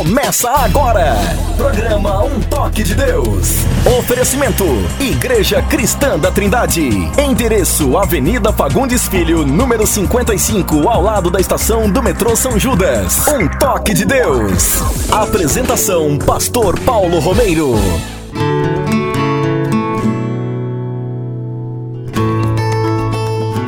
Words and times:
Começa 0.00 0.48
agora. 0.48 1.14
Programa 1.58 2.24
Um 2.24 2.40
Toque 2.40 2.82
de 2.82 2.94
Deus. 2.94 3.56
Oferecimento: 3.98 4.64
Igreja 4.98 5.60
Cristã 5.60 6.18
da 6.18 6.30
Trindade. 6.30 6.88
Endereço: 7.22 7.98
Avenida 7.98 8.50
Fagundes 8.50 9.06
Filho, 9.06 9.44
número 9.44 9.86
55, 9.86 10.88
ao 10.88 11.02
lado 11.02 11.30
da 11.30 11.38
estação 11.38 11.90
do 11.90 12.02
metrô 12.02 12.34
São 12.34 12.58
Judas. 12.58 13.26
Um 13.28 13.46
Toque 13.58 13.92
de 13.92 14.06
Deus. 14.06 14.80
Apresentação: 15.12 16.16
Pastor 16.16 16.80
Paulo 16.80 17.18
Romeiro. 17.18 17.74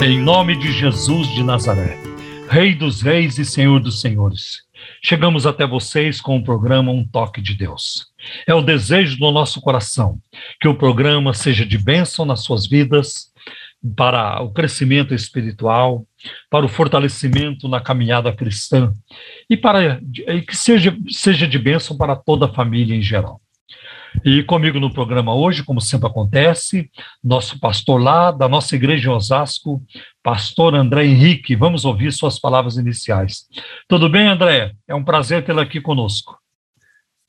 Em 0.02 0.18
nome 0.18 0.58
de 0.58 0.72
Jesus 0.72 1.28
de 1.28 1.42
Nazaré, 1.42 1.98
Rei 2.48 2.74
dos 2.74 3.02
Reis 3.02 3.36
e 3.36 3.44
Senhor 3.44 3.80
dos 3.80 4.00
Senhores, 4.00 4.62
chegamos 5.02 5.46
até 5.46 5.66
vocês 5.66 6.20
com 6.20 6.36
o 6.36 6.44
programa 6.44 6.92
Um 6.92 7.04
Toque 7.04 7.42
de 7.42 7.54
Deus. 7.54 8.06
É 8.46 8.54
o 8.54 8.62
desejo 8.62 9.18
do 9.18 9.30
nosso 9.32 9.60
coração 9.60 10.18
que 10.60 10.68
o 10.68 10.74
programa 10.74 11.34
seja 11.34 11.66
de 11.66 11.76
bênção 11.76 12.24
nas 12.24 12.44
suas 12.44 12.66
vidas, 12.66 13.32
para 13.96 14.40
o 14.40 14.52
crescimento 14.52 15.12
espiritual, 15.12 16.06
para 16.48 16.64
o 16.64 16.68
fortalecimento 16.68 17.68
na 17.68 17.80
caminhada 17.80 18.32
cristã 18.32 18.92
e 19.50 19.56
para 19.56 20.00
e 20.28 20.40
que 20.42 20.56
seja, 20.56 20.96
seja 21.08 21.48
de 21.48 21.58
bênção 21.58 21.96
para 21.96 22.14
toda 22.14 22.46
a 22.46 22.52
família 22.52 22.94
em 22.94 23.02
geral. 23.02 23.41
E 24.24 24.42
comigo 24.42 24.78
no 24.78 24.92
programa 24.92 25.34
hoje, 25.34 25.64
como 25.64 25.80
sempre 25.80 26.06
acontece, 26.06 26.90
nosso 27.22 27.58
pastor 27.58 28.00
lá 28.00 28.30
da 28.30 28.48
nossa 28.48 28.76
igreja 28.76 29.08
em 29.08 29.12
Osasco, 29.12 29.82
pastor 30.22 30.74
André 30.74 31.06
Henrique. 31.06 31.56
Vamos 31.56 31.84
ouvir 31.84 32.12
suas 32.12 32.38
palavras 32.38 32.76
iniciais. 32.76 33.46
Tudo 33.88 34.08
bem, 34.08 34.28
André? 34.28 34.72
É 34.86 34.94
um 34.94 35.04
prazer 35.04 35.44
tê-lo 35.44 35.60
aqui 35.60 35.80
conosco. 35.80 36.38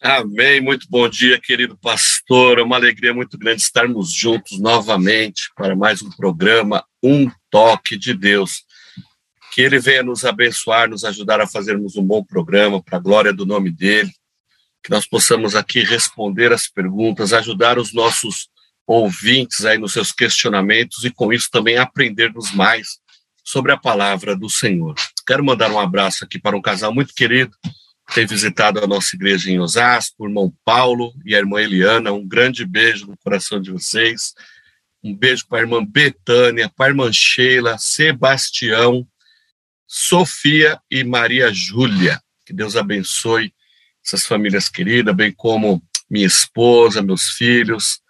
Amém. 0.02 0.60
Muito 0.60 0.86
bom 0.90 1.08
dia, 1.08 1.40
querido 1.40 1.78
pastor. 1.78 2.60
É 2.60 2.62
uma 2.62 2.76
alegria 2.76 3.14
muito 3.14 3.38
grande 3.38 3.62
estarmos 3.62 4.12
juntos 4.12 4.60
novamente 4.60 5.50
para 5.56 5.76
mais 5.76 6.02
um 6.02 6.10
programa 6.12 6.84
Um 7.02 7.32
Toque 7.50 7.98
de 7.98 8.14
Deus. 8.14 8.64
Que 9.54 9.62
ele 9.62 9.80
venha 9.80 10.04
nos 10.04 10.26
abençoar, 10.26 10.90
nos 10.90 11.06
ajudar 11.06 11.40
a 11.40 11.48
fazermos 11.48 11.96
um 11.96 12.04
bom 12.04 12.24
programa 12.24 12.84
para 12.84 12.98
a 12.98 13.02
glória 13.02 13.32
do 13.32 13.46
nome 13.46 13.72
dele 13.72 14.12
que 14.84 14.90
nós 14.90 15.08
possamos 15.08 15.56
aqui 15.56 15.82
responder 15.82 16.52
as 16.52 16.68
perguntas, 16.68 17.32
ajudar 17.32 17.80
os 17.80 17.94
nossos 17.94 18.50
ouvintes 18.86 19.64
aí 19.66 19.78
nos 19.78 19.94
seus 19.94 20.12
questionamentos 20.12 21.06
e 21.06 21.10
com 21.10 21.32
isso 21.32 21.50
também 21.50 21.78
aprendermos 21.78 22.52
mais 22.52 23.00
sobre 23.44 23.72
a 23.72 23.78
palavra 23.78 24.36
do 24.36 24.50
Senhor. 24.50 24.96
Quero 25.26 25.44
mandar 25.44 25.72
um 25.72 25.80
abraço 25.80 26.24
aqui 26.26 26.38
para 26.38 26.58
um 26.58 26.62
casal 26.62 26.94
muito 26.94 27.14
querido 27.14 27.56
que 28.08 28.16
tem 28.16 28.26
visitado 28.26 28.84
a 28.84 28.88
nossa 28.88 29.16
igreja 29.16 29.50
em 29.50 29.60
Osasco, 29.60 30.16
o 30.20 30.28
irmão 30.28 30.54
Paulo 30.66 31.14
e 31.26 31.34
a 31.34 31.40
irmã 31.40 31.62
Eliana. 31.62 32.12
Um 32.12 32.28
grande 32.28 32.66
beijo 32.66 33.08
no 33.08 33.18
coração 33.18 33.62
de 33.62 33.72
vocês. 33.72 34.34
Um 35.02 35.16
beijo 35.16 35.48
para 35.48 35.60
a 35.60 35.62
irmã 35.62 35.84
Betânia, 35.84 36.70
para 36.70 36.88
a 36.88 36.90
irmã 36.90 37.12
Sheila, 37.12 37.78
Sebastião, 37.78 39.08
Sofia 39.88 40.80
e 40.92 41.04
Maria 41.04 41.52
Júlia. 41.54 42.22
Que 42.46 42.54
Deus 42.54 42.76
abençoe 42.76 43.54
essas 44.06 44.26
famílias 44.26 44.70
queridas, 44.70 45.16
bem 45.16 45.32
como 45.32 45.82
minha 46.10 46.28
esposa, 46.28 47.02
meus 47.02 47.30
filhos, 47.30 48.02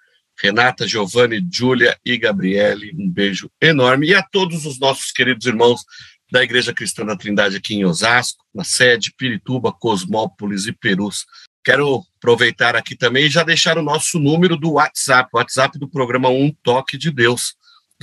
Renata, 0.42 0.88
Giovanni, 0.88 1.46
Júlia 1.52 1.96
e 2.04 2.18
Gabriele. 2.18 2.92
Um 2.98 3.08
beijo 3.10 3.52
enorme. 3.62 4.08
E 4.08 4.16
a 4.16 4.24
todos 4.24 4.66
os 4.66 4.80
nossos 4.80 5.12
queridos 5.12 5.46
irmãos 5.46 5.84
da 6.32 6.44
Igreja 6.44 6.74
Cristã 6.74 7.06
da 7.06 7.16
Trindade 7.16 7.58
aqui 7.58 7.76
em 7.76 7.86
Osasco, 7.86 8.44
na 8.54 8.64
sede 8.64 9.14
Pirituba, 9.16 9.72
Cosmópolis 9.72 10.66
e 10.66 10.74
Perus. 10.74 11.26
Quero 11.64 12.04
aproveitar 12.18 12.76
aqui 12.76 12.96
também 12.96 13.26
e 13.26 13.30
já 13.30 13.44
deixar 13.44 13.78
o 13.78 13.84
nosso 13.84 14.18
número 14.20 14.58
do 14.58 14.72
WhatsApp, 14.72 15.30
o 15.32 15.38
WhatsApp 15.38 15.78
do 15.78 15.88
programa 15.88 16.30
Um 16.30 16.52
Toque 16.64 16.98
de 16.98 17.12
Deus. 17.12 17.54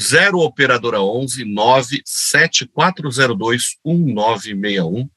0 0.01 0.39
Operadora 0.39 1.03
11 1.03 1.45
97402 1.45 3.77
1961 3.85 5.11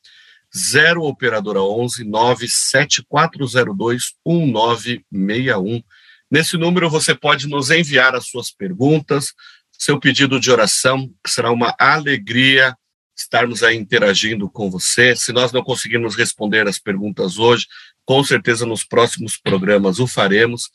0 0.55 1.03
operadora 1.03 1.61
11 1.61 2.03
97402 2.03 4.13
1961. 4.25 5.81
Nesse 6.29 6.57
número 6.57 6.89
você 6.89 7.15
pode 7.15 7.47
nos 7.47 7.71
enviar 7.71 8.15
as 8.15 8.27
suas 8.27 8.51
perguntas, 8.51 9.33
seu 9.71 9.99
pedido 9.99 10.39
de 10.39 10.51
oração, 10.51 11.09
que 11.23 11.29
será 11.29 11.51
uma 11.51 11.75
alegria 11.77 12.75
estarmos 13.15 13.63
aí 13.63 13.77
interagindo 13.77 14.49
com 14.49 14.69
você. 14.69 15.15
Se 15.15 15.31
nós 15.31 15.51
não 15.51 15.63
conseguirmos 15.63 16.15
responder 16.15 16.67
as 16.67 16.79
perguntas 16.79 17.37
hoje, 17.37 17.67
com 18.05 18.23
certeza 18.23 18.65
nos 18.65 18.83
próximos 18.83 19.37
programas 19.37 19.99
o 19.99 20.07
faremos. 20.07 20.69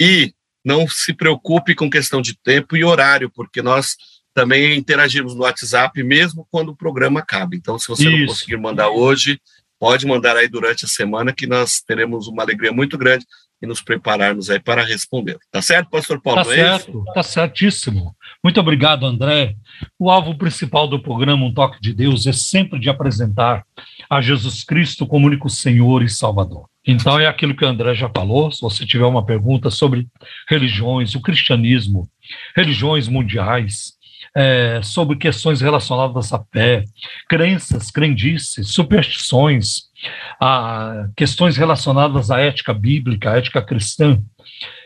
E 0.00 0.34
não 0.64 0.88
se 0.88 1.12
preocupe 1.12 1.74
com 1.74 1.90
questão 1.90 2.20
de 2.20 2.36
tempo 2.38 2.76
e 2.76 2.84
horário, 2.84 3.30
porque 3.30 3.62
nós 3.62 3.96
também 4.34 4.76
interagirmos 4.76 5.34
no 5.34 5.42
WhatsApp, 5.42 6.02
mesmo 6.02 6.46
quando 6.50 6.70
o 6.70 6.76
programa 6.76 7.20
acaba. 7.20 7.54
Então, 7.54 7.78
se 7.78 7.88
você 7.88 8.08
Isso. 8.08 8.18
não 8.18 8.26
conseguir 8.26 8.56
mandar 8.56 8.90
hoje, 8.90 9.40
pode 9.78 10.06
mandar 10.06 10.36
aí 10.36 10.48
durante 10.48 10.84
a 10.84 10.88
semana, 10.88 11.32
que 11.32 11.46
nós 11.46 11.80
teremos 11.80 12.28
uma 12.28 12.42
alegria 12.42 12.72
muito 12.72 12.96
grande 12.96 13.26
e 13.62 13.66
nos 13.66 13.80
prepararmos 13.80 14.50
aí 14.50 14.58
para 14.58 14.84
responder. 14.84 15.38
Tá 15.50 15.62
certo, 15.62 15.88
pastor 15.88 16.20
Paulo? 16.20 16.44
Tá 16.44 16.52
é 16.52 16.54
certo, 16.54 17.04
tá 17.14 17.22
certíssimo. 17.22 18.14
Muito 18.42 18.58
obrigado, 18.58 19.06
André. 19.06 19.54
O 19.98 20.10
alvo 20.10 20.36
principal 20.36 20.88
do 20.88 21.00
programa 21.00 21.46
Um 21.46 21.54
Toque 21.54 21.80
de 21.80 21.94
Deus 21.94 22.26
é 22.26 22.32
sempre 22.32 22.78
de 22.80 22.90
apresentar 22.90 23.64
a 24.10 24.20
Jesus 24.20 24.64
Cristo 24.64 25.06
como 25.06 25.26
único 25.26 25.48
Senhor 25.48 26.02
e 26.02 26.08
Salvador. 26.08 26.66
Então 26.84 27.18
é 27.20 27.26
aquilo 27.26 27.54
que 27.54 27.64
o 27.64 27.68
André 27.68 27.94
já 27.94 28.08
falou. 28.08 28.50
Se 28.50 28.60
você 28.60 28.84
tiver 28.84 29.06
uma 29.06 29.24
pergunta 29.24 29.70
sobre 29.70 30.08
religiões, 30.48 31.14
o 31.14 31.20
cristianismo, 31.20 32.08
religiões 32.56 33.06
mundiais, 33.06 33.92
é, 34.34 34.80
sobre 34.82 35.16
questões 35.16 35.60
relacionadas 35.60 36.32
à 36.32 36.42
fé, 36.52 36.84
crenças, 37.28 37.90
crendices, 37.90 38.68
superstições, 38.68 39.82
a 40.40 41.08
questões 41.16 41.56
relacionadas 41.56 42.30
à 42.30 42.40
ética 42.40 42.72
bíblica, 42.72 43.32
à 43.32 43.36
ética 43.38 43.62
cristã, 43.62 44.18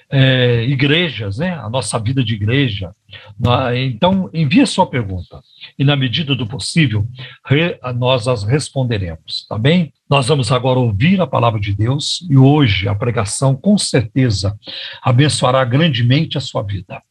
é, 0.08 0.64
igrejas, 0.64 1.38
né, 1.38 1.54
a 1.54 1.68
nossa 1.68 1.98
vida 1.98 2.22
de 2.22 2.34
igreja. 2.34 2.92
Então, 3.74 4.30
envie 4.32 4.66
sua 4.66 4.86
pergunta 4.86 5.40
e, 5.78 5.84
na 5.84 5.96
medida 5.96 6.34
do 6.34 6.46
possível, 6.46 7.06
re, 7.44 7.78
nós 7.96 8.28
as 8.28 8.44
responderemos, 8.44 9.46
tá 9.48 9.58
bem? 9.58 9.92
Nós 10.08 10.28
vamos 10.28 10.52
agora 10.52 10.78
ouvir 10.78 11.20
a 11.20 11.26
palavra 11.26 11.58
de 11.58 11.74
Deus 11.74 12.24
e 12.30 12.36
hoje 12.36 12.88
a 12.88 12.94
pregação, 12.94 13.56
com 13.56 13.76
certeza, 13.76 14.56
abençoará 15.02 15.64
grandemente 15.64 16.38
a 16.38 16.40
sua 16.40 16.62
vida. 16.62 17.02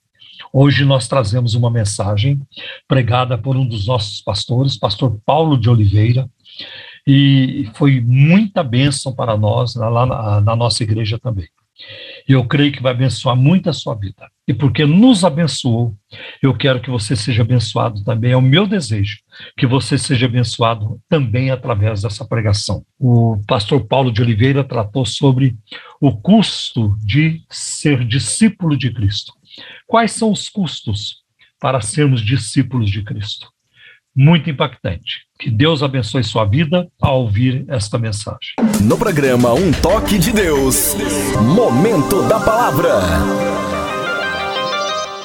Hoje 0.52 0.86
nós 0.86 1.08
trazemos 1.08 1.54
uma 1.54 1.70
mensagem 1.70 2.42
pregada 2.88 3.38
por 3.38 3.56
um 3.56 3.68
dos 3.68 3.88
nossos 3.88 4.22
pastores, 4.22 4.78
pastor 4.78 5.20
Paulo 5.26 5.58
de 5.58 5.70
Oliveira, 5.70 6.30
e 7.08 7.70
foi 7.76 8.02
muita 8.02 8.64
bênção 8.64 9.14
para 9.14 9.38
nós 9.38 9.76
lá 9.76 10.06
na, 10.06 10.42
na 10.42 10.56
nossa 10.56 10.84
igreja 10.84 11.20
também. 11.20 11.48
E 12.28 12.32
eu 12.32 12.46
creio 12.46 12.72
que 12.72 12.82
vai 12.82 12.94
abençoar 12.94 13.36
muito 13.36 13.70
a 13.70 13.74
sua 13.74 13.94
vida. 13.94 14.28
E 14.48 14.54
porque 14.54 14.86
nos 14.86 15.24
abençoou, 15.24 15.94
eu 16.42 16.56
quero 16.56 16.80
que 16.80 16.90
você 16.90 17.16
seja 17.16 17.44
abençoado 17.44 18.04
também. 18.04 18.32
É 18.32 18.38
o 18.38 18.42
meu 18.42 18.66
desejo 18.66 19.20
que 19.58 19.68
você 19.68 19.98
seja 19.98 20.26
abençoado 20.26 21.00
também 21.10 21.52
através 21.52 22.02
dessa 22.02 22.26
pregação. 22.26 22.84
O 22.98 23.40
pastor 23.48 23.86
Paulo 23.86 24.12
de 24.12 24.22
Oliveira 24.22 24.64
tratou 24.64 25.06
sobre 25.06 25.56
o 26.02 26.16
custo 26.16 26.96
de 27.04 27.44
ser 27.50 28.06
discípulo 28.06 28.78
de 28.78 28.92
Cristo. 28.92 29.34
Quais 29.88 30.12
são 30.12 30.32
os 30.32 30.50
custos 30.50 31.24
para 31.60 31.82
sermos 31.82 32.22
discípulos 32.22 32.90
de 32.90 33.04
Cristo? 33.04 33.50
Muito 34.16 34.50
impactante. 34.50 35.26
Que 35.38 35.52
Deus 35.52 35.84
abençoe 35.84 36.24
sua 36.24 36.46
vida 36.46 36.88
ao 37.02 37.22
ouvir 37.22 37.66
esta 37.68 37.98
mensagem. 37.98 38.56
No 38.82 38.98
programa 38.98 39.54
Um 39.54 39.72
Toque 39.74 40.18
de 40.18 40.32
Deus, 40.32 40.96
Momento 41.53 42.28
da 42.28 42.40
Palavra. 42.40 42.94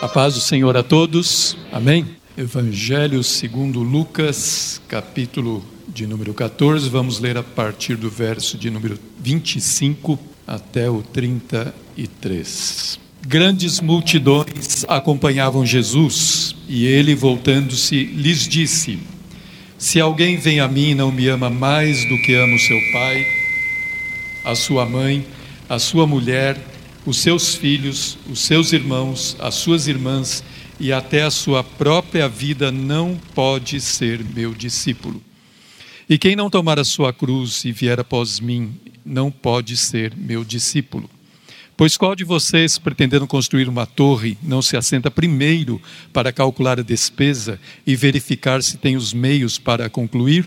A 0.03 0.09
paz 0.09 0.35
do 0.35 0.41
Senhor 0.41 0.77
a 0.77 0.83
todos. 0.83 1.57
Amém. 1.71 2.17
Evangelho 2.37 3.23
segundo 3.23 3.81
Lucas, 3.83 4.81
capítulo 4.89 5.65
de 5.89 6.07
número 6.07 6.33
14, 6.33 6.89
vamos 6.89 7.19
ler 7.19 7.37
a 7.37 7.43
partir 7.43 7.97
do 7.97 8.09
verso 8.09 8.57
de 8.57 8.71
número 8.71 8.99
25 9.19 10.19
até 10.47 10.89
o 10.89 11.03
33. 11.03 13.00
Grandes 13.27 13.81
multidões 13.81 14.85
acompanhavam 14.89 15.65
Jesus 15.65 16.57
e 16.67 16.87
ele, 16.87 17.15
voltando-se, 17.15 18.05
lhes 18.05 18.49
disse: 18.49 18.99
Se 19.77 20.01
alguém 20.01 20.39
vem 20.39 20.59
a 20.59 20.67
mim 20.67 20.91
e 20.91 20.95
não 20.95 21.13
me 21.13 21.29
ama 21.29 21.51
mais 21.51 22.09
do 22.09 22.17
que 22.23 22.35
ama 22.35 22.55
o 22.55 22.59
seu 22.59 22.79
pai, 22.93 23.27
a 24.45 24.55
sua 24.55 24.87
mãe, 24.87 25.27
a 25.69 25.79
sua 25.79 26.07
mulher, 26.07 26.59
os 27.05 27.19
seus 27.19 27.55
filhos, 27.55 28.17
os 28.29 28.41
seus 28.41 28.73
irmãos, 28.73 29.37
as 29.39 29.55
suas 29.55 29.87
irmãs 29.87 30.43
e 30.79 30.91
até 30.91 31.23
a 31.23 31.31
sua 31.31 31.63
própria 31.63 32.27
vida, 32.27 32.73
não 32.73 33.21
pode 33.35 33.83
ser 33.83 34.25
meu 34.25 34.55
discípulo. 34.55 35.23
E 36.09 36.17
quem 36.17 36.35
não 36.35 36.49
tomar 36.49 36.79
a 36.79 36.85
sua 36.85 37.13
cruz 37.13 37.67
e 37.67 37.71
vier 37.71 38.01
após 38.01 38.41
mim, 38.41 38.75
não 39.05 39.31
pode 39.31 39.77
ser 39.77 40.15
meu 40.17 40.43
discípulo. 40.43 41.09
Pois 41.81 41.97
qual 41.97 42.15
de 42.15 42.25
vocês, 42.25 42.77
pretendendo 42.77 43.27
construir 43.27 43.67
uma 43.67 43.87
torre, 43.87 44.37
não 44.43 44.61
se 44.61 44.77
assenta 44.77 45.11
primeiro 45.11 45.81
para 46.13 46.31
calcular 46.31 46.79
a 46.79 46.83
despesa 46.83 47.59
e 47.87 47.97
verificar 47.97 48.63
se 48.63 48.77
tem 48.77 48.99
os 48.99 49.15
meios 49.15 49.59
para 49.59 49.89
concluir? 49.89 50.47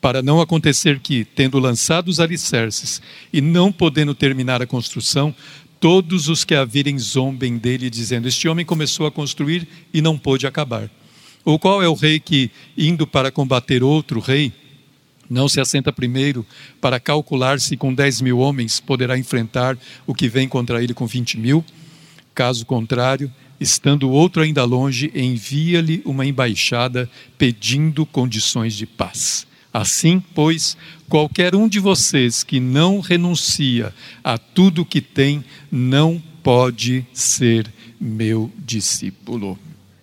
Para 0.00 0.22
não 0.22 0.40
acontecer 0.40 1.00
que, 1.00 1.24
tendo 1.24 1.58
lançado 1.58 2.06
os 2.06 2.20
alicerces 2.20 3.02
e 3.32 3.40
não 3.40 3.72
podendo 3.72 4.14
terminar 4.14 4.62
a 4.62 4.66
construção, 4.66 5.34
todos 5.80 6.28
os 6.28 6.44
que 6.44 6.54
a 6.54 6.64
virem 6.64 6.96
zombem 7.00 7.58
dele, 7.58 7.90
dizendo: 7.90 8.28
Este 8.28 8.48
homem 8.48 8.64
começou 8.64 9.06
a 9.06 9.10
construir 9.10 9.66
e 9.92 10.00
não 10.00 10.16
pôde 10.16 10.46
acabar. 10.46 10.88
Ou 11.44 11.58
qual 11.58 11.82
é 11.82 11.88
o 11.88 11.94
rei 11.94 12.20
que, 12.20 12.48
indo 12.78 13.08
para 13.08 13.32
combater 13.32 13.82
outro 13.82 14.20
rei, 14.20 14.52
não 15.30 15.48
se 15.48 15.60
assenta 15.60 15.92
primeiro 15.92 16.44
para 16.80 16.98
calcular 16.98 17.60
se 17.60 17.76
com 17.76 17.94
10 17.94 18.20
mil 18.20 18.38
homens 18.40 18.80
poderá 18.80 19.16
enfrentar 19.16 19.78
o 20.04 20.12
que 20.12 20.28
vem 20.28 20.48
contra 20.48 20.82
ele 20.82 20.92
com 20.92 21.06
20 21.06 21.38
mil? 21.38 21.64
Caso 22.34 22.66
contrário, 22.66 23.32
estando 23.60 24.08
o 24.08 24.12
outro 24.12 24.42
ainda 24.42 24.64
longe, 24.64 25.12
envia-lhe 25.14 26.02
uma 26.04 26.26
embaixada 26.26 27.08
pedindo 27.38 28.04
condições 28.04 28.74
de 28.74 28.86
paz. 28.86 29.46
Assim, 29.72 30.20
pois, 30.34 30.76
qualquer 31.08 31.54
um 31.54 31.68
de 31.68 31.78
vocês 31.78 32.42
que 32.42 32.58
não 32.58 32.98
renuncia 32.98 33.94
a 34.24 34.36
tudo 34.36 34.84
que 34.84 35.00
tem, 35.00 35.44
não 35.70 36.20
pode 36.42 37.06
ser 37.12 37.72
meu 38.00 38.50
discípulo. 38.58 39.56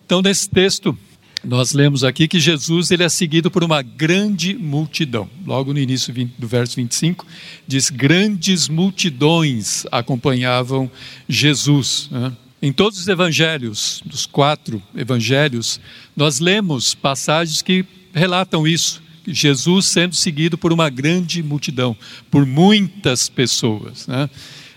Então, 0.06 0.22
nesse 0.22 0.48
texto, 0.48 0.96
nós 1.44 1.72
lemos 1.72 2.02
aqui 2.02 2.26
que 2.26 2.40
Jesus 2.40 2.90
ele 2.90 3.04
é 3.04 3.08
seguido 3.08 3.50
por 3.50 3.62
uma 3.62 3.80
grande 3.80 4.54
multidão. 4.54 5.30
Logo 5.46 5.72
no 5.72 5.78
início 5.78 6.12
do 6.36 6.48
verso 6.48 6.76
25, 6.76 7.26
diz: 7.66 7.90
grandes 7.90 8.68
multidões 8.68 9.86
acompanhavam 9.90 10.90
Jesus. 11.28 12.08
Né? 12.10 12.32
Em 12.60 12.72
todos 12.72 12.98
os 12.98 13.06
evangelhos, 13.06 14.02
dos 14.04 14.26
quatro 14.26 14.82
evangelhos, 14.96 15.80
nós 16.16 16.40
lemos 16.40 16.94
passagens 16.94 17.62
que 17.62 17.84
relatam 18.12 18.66
isso. 18.66 19.00
Jesus 19.26 19.86
sendo 19.86 20.14
seguido 20.14 20.56
por 20.56 20.72
uma 20.72 20.88
grande 20.88 21.42
multidão, 21.42 21.96
por 22.30 22.46
muitas 22.46 23.28
pessoas. 23.28 24.06
Né? 24.06 24.28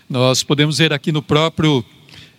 Nós 0.08 0.42
podemos 0.42 0.78
ver 0.78 0.92
aqui 0.92 1.10
no 1.10 1.22
próprio 1.22 1.84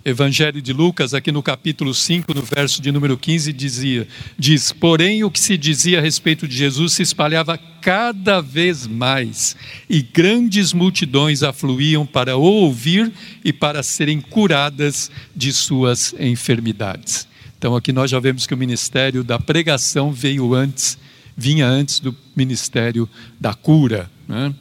Evangelho 0.05 0.61
de 0.61 0.73
Lucas, 0.73 1.13
aqui 1.13 1.31
no 1.31 1.41
capítulo 1.41 1.93
5, 1.93 2.33
no 2.33 2.41
verso 2.41 2.81
de 2.81 2.91
número 2.91 3.17
15, 3.17 3.53
dizia, 3.53 4.05
diz: 4.37 4.73
Porém, 4.73 5.23
o 5.23 5.31
que 5.31 5.39
se 5.39 5.57
dizia 5.57 5.99
a 5.99 6.01
respeito 6.01 6.45
de 6.45 6.57
Jesus 6.57 6.93
se 6.93 7.01
espalhava 7.01 7.57
cada 7.81 8.41
vez 8.41 8.85
mais, 8.85 9.55
e 9.89 10.01
grandes 10.01 10.73
multidões 10.73 11.41
afluíam 11.41 12.05
para 12.05 12.35
ouvir 12.35 13.13
e 13.45 13.53
para 13.53 13.81
serem 13.81 14.19
curadas 14.19 15.09
de 15.33 15.53
suas 15.53 16.13
enfermidades. 16.19 17.25
Então, 17.57 17.73
aqui 17.73 17.93
nós 17.93 18.11
já 18.11 18.19
vemos 18.19 18.45
que 18.45 18.53
o 18.53 18.57
ministério 18.57 19.23
da 19.23 19.39
pregação 19.39 20.11
veio 20.11 20.53
antes, 20.53 20.97
vinha 21.37 21.65
antes 21.65 22.01
do 22.01 22.13
ministério 22.35 23.07
da 23.39 23.53
cura. 23.53 24.11
Né? 24.27 24.53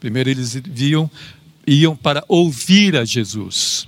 Primeiro 0.00 0.30
eles 0.30 0.54
viam, 0.54 1.10
iam 1.66 1.94
para 1.94 2.24
ouvir 2.26 2.96
a 2.96 3.04
Jesus 3.04 3.87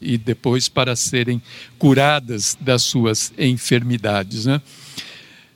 e 0.00 0.16
depois 0.16 0.68
para 0.68 0.96
serem 0.96 1.42
curadas 1.78 2.56
das 2.60 2.82
suas 2.82 3.32
enfermidades. 3.38 4.46
Né? 4.46 4.60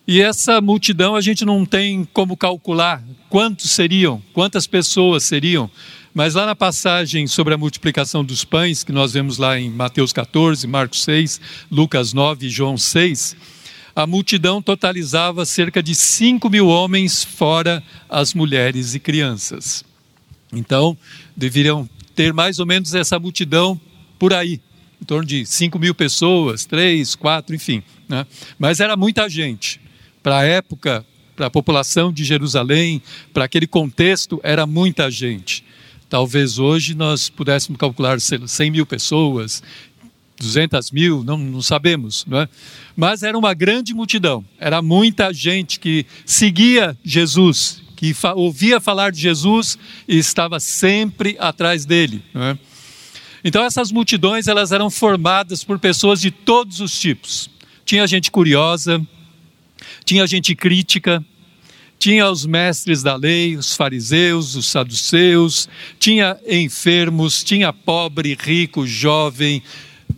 E 0.07 0.21
essa 0.21 0.61
multidão 0.61 1.17
a 1.17 1.21
gente 1.21 1.45
não 1.45 1.65
tem 1.65 2.07
como 2.13 2.37
calcular 2.37 3.03
quantos 3.31 3.71
seriam, 3.71 4.23
quantas 4.33 4.67
pessoas 4.67 5.23
seriam, 5.23 5.71
mas 6.13 6.35
lá 6.35 6.47
na 6.47 6.55
passagem 6.55 7.27
sobre 7.27 7.55
a 7.55 7.59
multiplicação 7.59 8.25
dos 8.25 8.45
pães, 8.45 8.85
que 8.85 8.93
nós 8.93 9.15
vemos 9.15 9.39
lá 9.39 9.59
em 9.59 9.71
Mateus 9.71 10.13
14, 10.13 10.67
Marcos 10.67 11.03
6, 11.03 11.41
Lucas 11.71 12.13
9 12.13 12.47
e 12.47 12.51
João 12.51 12.77
6, 12.77 13.35
a 13.97 14.07
multidão 14.07 14.61
totalizava 14.61 15.45
cerca 15.45 15.83
de 15.83 15.95
5 15.95 16.51
mil 16.51 16.67
homens, 16.69 17.25
fora 17.25 17.83
as 18.09 18.35
mulheres 18.35 18.95
e 18.95 19.01
crianças. 19.01 19.85
Então, 20.53 20.97
deveriam 21.37 21.89
ter 22.15 22.33
mais 22.33 22.59
ou 22.59 22.67
menos 22.67 22.95
essa 22.95 23.19
multidão 23.19 23.81
por 24.25 24.33
aí, 24.33 24.59
em 25.03 25.05
torno 25.05 25.27
de 25.27 25.45
5 25.45 25.79
mil 25.79 25.95
pessoas, 25.95 26.65
3, 26.65 27.15
4, 27.15 27.55
enfim. 27.55 27.83
Né? 28.09 28.27
Mas 28.59 28.81
era 28.81 28.97
muita 28.97 29.29
gente. 29.29 29.79
Para 30.23 30.39
a 30.39 30.45
época, 30.45 31.05
para 31.37 31.45
a 31.45 31.51
população 31.51 32.11
de 32.11 32.25
Jerusalém, 32.25 33.03
para 33.35 33.45
aquele 33.45 33.67
contexto, 33.67 34.41
era 34.43 34.67
muita 34.67 35.11
gente. 35.11 35.63
Talvez 36.09 36.59
hoje 36.59 36.95
nós 36.95 37.29
pudéssemos 37.29 37.79
calcular 37.79 38.19
100 38.19 38.71
mil 38.71 38.87
pessoas, 38.87 39.63
200 40.41 40.91
mil, 40.91 41.23
não, 41.23 41.37
não 41.37 41.61
sabemos, 41.61 42.25
não 42.27 42.41
é? 42.41 42.49
mas 42.97 43.23
era 43.23 43.37
uma 43.37 43.53
grande 43.53 43.93
multidão, 43.93 44.43
era 44.59 44.81
muita 44.81 45.35
gente 45.35 45.79
que 45.79 46.07
seguia 46.25 46.97
Jesus, 47.05 47.83
que 47.95 48.15
fa 48.15 48.33
ouvia 48.33 48.81
falar 48.81 49.13
de 49.13 49.21
Jesus 49.21 49.79
e 50.09 50.17
estava 50.17 50.59
sempre 50.61 51.37
atrás 51.39 51.85
dele. 51.85 52.23
Não 52.33 52.43
é? 52.43 52.59
Então 53.45 53.63
essas 53.63 53.93
multidões 53.93 54.49
elas 54.49 54.73
eram 54.73 54.91
formadas 54.91 55.63
por 55.63 55.79
pessoas 55.79 56.21
de 56.21 56.31
todos 56.31 56.81
os 56.81 56.99
tipos. 56.99 57.51
Tinha 57.85 58.07
gente 58.07 58.31
curiosa, 58.31 59.07
tinha 60.05 60.27
gente 60.27 60.55
crítica, 60.55 61.23
tinha 61.99 62.29
os 62.31 62.47
mestres 62.47 63.03
da 63.03 63.15
lei, 63.17 63.57
os 63.57 63.77
fariseus, 63.77 64.55
os 64.55 64.67
saduceus, 64.67 65.69
tinha 65.99 66.39
enfermos, 66.49 67.45
tinha 67.45 67.73
pobre, 67.73 68.37
rico, 68.41 68.87
jovem, 68.87 69.63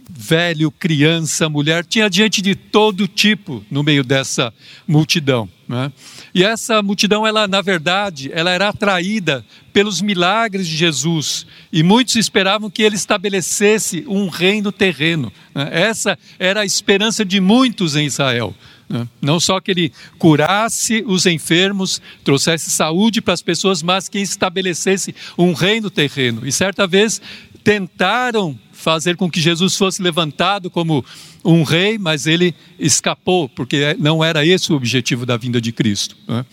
velho, 0.09 0.71
criança, 0.71 1.49
mulher, 1.49 1.85
tinha 1.85 2.11
gente 2.11 2.41
de 2.41 2.55
todo 2.55 3.07
tipo 3.07 3.65
no 3.71 3.83
meio 3.83 4.03
dessa 4.03 4.53
multidão. 4.87 5.49
Né? 5.69 5.93
E 6.37 6.45
essa 6.45 6.83
multidão, 6.83 7.27
ela, 7.27 7.49
na 7.49 7.63
verdade, 7.63 8.31
ela 8.31 8.51
era 8.51 8.69
atraída 8.69 9.43
pelos 9.73 10.03
milagres 10.03 10.69
de 10.69 10.77
Jesus 10.77 11.47
e 11.73 11.83
muitos 11.83 12.15
esperavam 12.15 12.69
que 12.69 12.83
ele 12.83 12.95
estabelecesse 12.95 14.05
um 14.07 14.29
reino 14.29 14.71
terreno. 14.71 15.33
Né? 15.55 15.67
Essa 15.73 16.19
era 16.39 16.61
a 16.61 16.67
esperança 16.67 17.25
de 17.25 17.41
muitos 17.41 17.97
em 17.97 18.05
Israel. 18.05 18.55
Né? 18.87 19.09
Não 19.23 19.41
só 19.41 19.61
que 19.61 19.71
ele 19.71 19.91
curasse 20.19 21.03
os 21.07 21.25
enfermos, 21.25 22.03
trouxesse 22.23 22.69
saúde 22.69 23.23
para 23.23 23.33
as 23.33 23.41
pessoas, 23.41 23.83
mas 23.83 24.07
que 24.07 24.19
estabelecesse 24.19 25.15
um 25.39 25.55
reino 25.55 25.89
terreno. 25.89 26.47
E 26.47 26.53
certa 26.53 26.87
vez 26.87 27.19
tentaram 27.65 28.59
fazer 28.75 29.17
com 29.17 29.31
que 29.31 29.41
Jesus 29.41 29.75
fosse 29.75 30.03
levantado 30.03 30.69
como 30.69 31.03
um 31.47 31.63
rei, 31.63 31.97
mas 31.97 32.27
ele 32.27 32.55
escapou, 32.79 33.49
porque 33.49 33.97
não 33.99 34.23
era 34.23 34.45
esse 34.45 34.73
o 34.73 34.77
objetivo 34.77 35.25
da 35.25 35.37
vinda 35.37 35.61
de 35.61 35.71
Cristo. 35.71 36.17
Né? 36.27 36.45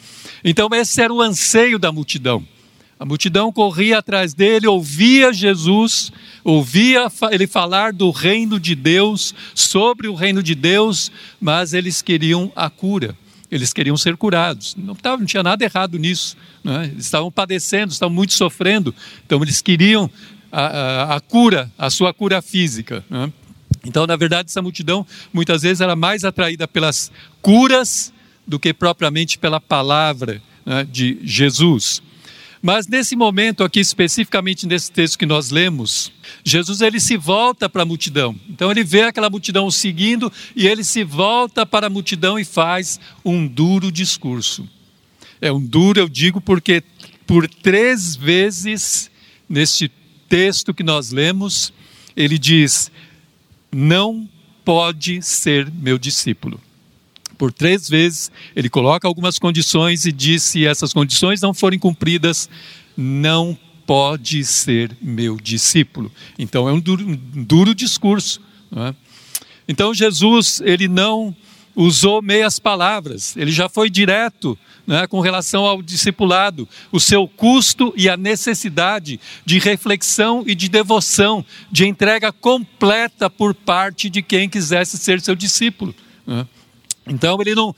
Então, 0.44 0.70
esse 0.72 1.02
era 1.02 1.12
o 1.12 1.22
anseio 1.22 1.80
da 1.80 1.92
multidão. 1.92 2.46
A 3.00 3.06
multidão 3.06 3.52
corria 3.52 3.98
atrás 3.98 4.34
dele, 4.34 4.68
ouvia 4.68 5.34
Jesus, 5.34 6.12
ouvia 6.44 7.12
ele 7.32 7.48
falar 7.48 7.92
do 7.92 8.12
reino 8.12 8.60
de 8.60 8.76
Deus, 8.76 9.34
sobre 9.56 10.08
o 10.08 10.14
reino 10.14 10.44
de 10.44 10.54
Deus, 10.54 11.12
mas 11.42 11.74
eles 11.74 12.02
queriam 12.02 12.52
a 12.56 12.70
cura, 12.70 13.18
eles 13.52 13.74
queriam 13.74 13.98
ser 13.98 14.16
curados. 14.16 14.76
Não, 14.78 14.96
não 15.18 15.26
tinha 15.26 15.44
nada 15.44 15.66
errado 15.66 15.98
nisso, 15.98 16.38
né? 16.64 16.86
eles 16.94 17.06
estavam 17.06 17.32
padecendo, 17.32 17.92
estavam 17.92 18.14
muito 18.14 18.34
sofrendo, 18.34 18.94
então 19.26 19.42
eles 19.42 19.62
queriam 19.62 20.10
a, 20.52 20.66
a, 20.66 21.16
a 21.16 21.20
cura, 21.20 21.70
a 21.78 21.90
sua 21.90 22.14
cura 22.14 22.42
física. 22.42 23.04
Né? 23.10 23.34
Então, 23.86 24.08
na 24.08 24.16
verdade, 24.16 24.50
essa 24.50 24.62
multidão 24.62 25.06
muitas 25.34 25.62
vezes 25.62 25.82
era 25.82 25.96
mais 25.96 26.24
atraída 26.24 26.68
pelas 26.68 27.12
curas 27.42 28.14
do 28.48 28.60
que 28.60 28.74
propriamente 28.74 29.38
pela 29.38 29.60
palavra 29.60 30.42
né, 30.66 30.88
de 30.90 31.20
Jesus. 31.24 32.02
Mas 32.66 32.88
nesse 32.88 33.14
momento 33.14 33.62
aqui, 33.62 33.82
especificamente 33.82 34.66
nesse 34.66 34.90
texto 34.90 35.20
que 35.20 35.26
nós 35.26 35.50
lemos, 35.50 36.14
Jesus 36.46 36.80
ele 36.80 36.98
se 36.98 37.18
volta 37.18 37.68
para 37.68 37.84
a 37.84 37.86
multidão. 37.86 38.34
Então 38.50 38.72
ele 38.72 38.86
vê 38.86 39.02
aquela 39.02 39.30
multidão 39.30 39.70
seguindo 39.70 40.32
e 40.56 40.66
ele 40.66 40.82
se 40.82 41.04
volta 41.04 41.66
para 41.66 41.88
a 41.88 41.90
multidão 41.90 42.40
e 42.40 42.46
faz 42.46 43.02
um 43.26 43.46
duro 43.46 43.92
discurso. 43.92 44.66
É 45.42 45.52
um 45.52 45.60
duro, 45.60 46.00
eu 46.00 46.08
digo, 46.08 46.40
porque 46.40 46.82
por 47.28 47.50
três 47.50 48.16
vezes 48.16 49.12
neste 49.50 49.92
texto 50.30 50.74
que 50.74 50.84
nós 50.84 51.12
lemos, 51.12 51.74
ele 52.16 52.38
diz: 52.38 52.90
Não 53.74 54.30
pode 54.64 55.22
ser 55.22 55.72
meu 55.72 55.98
discípulo. 55.98 56.60
Por 57.38 57.52
três 57.52 57.90
vezes, 57.90 58.32
ele 58.56 58.70
coloca 58.70 59.08
algumas 59.08 59.40
condições 59.40 60.06
e 60.06 60.12
diz: 60.12 60.44
se 60.44 60.66
essas 60.66 60.94
condições 60.94 61.42
não 61.42 61.54
forem 61.54 61.80
cumpridas, 61.80 62.50
não 62.96 63.58
pode 63.86 64.44
ser 64.46 64.96
meu 65.02 65.38
discípulo. 65.38 66.12
Então 66.38 66.70
é 66.70 66.72
um 66.72 66.80
duro, 66.80 67.06
um 67.06 67.44
duro 67.44 67.76
discurso. 67.76 68.42
É? 68.76 68.94
Então 69.68 69.94
Jesus, 69.94 70.62
ele 70.64 70.88
não 70.88 71.36
usou 71.76 72.22
meias 72.22 72.60
palavras, 72.60 73.36
ele 73.36 73.52
já 73.52 73.68
foi 73.68 73.90
direto 73.90 74.58
né, 74.86 75.08
com 75.08 75.20
relação 75.20 75.66
ao 75.66 75.82
discipulado, 75.82 76.68
o 76.92 77.00
seu 77.00 77.28
custo 77.28 77.94
e 77.96 78.10
a 78.10 78.18
necessidade 78.18 79.20
de 79.46 79.60
reflexão 79.60 80.44
e 80.46 80.54
de 80.54 80.70
devoção, 80.70 81.46
de 81.72 81.88
entrega 81.88 82.32
completa 82.32 83.30
por 83.30 83.54
parte 83.54 84.10
de 84.10 84.22
quem 84.22 84.50
quisesse 84.50 84.98
ser 84.98 85.22
seu 85.22 85.36
discípulo. 85.36 85.96
Né. 86.28 86.46
Então 87.08 87.40
ele 87.42 87.56
não 87.56 87.76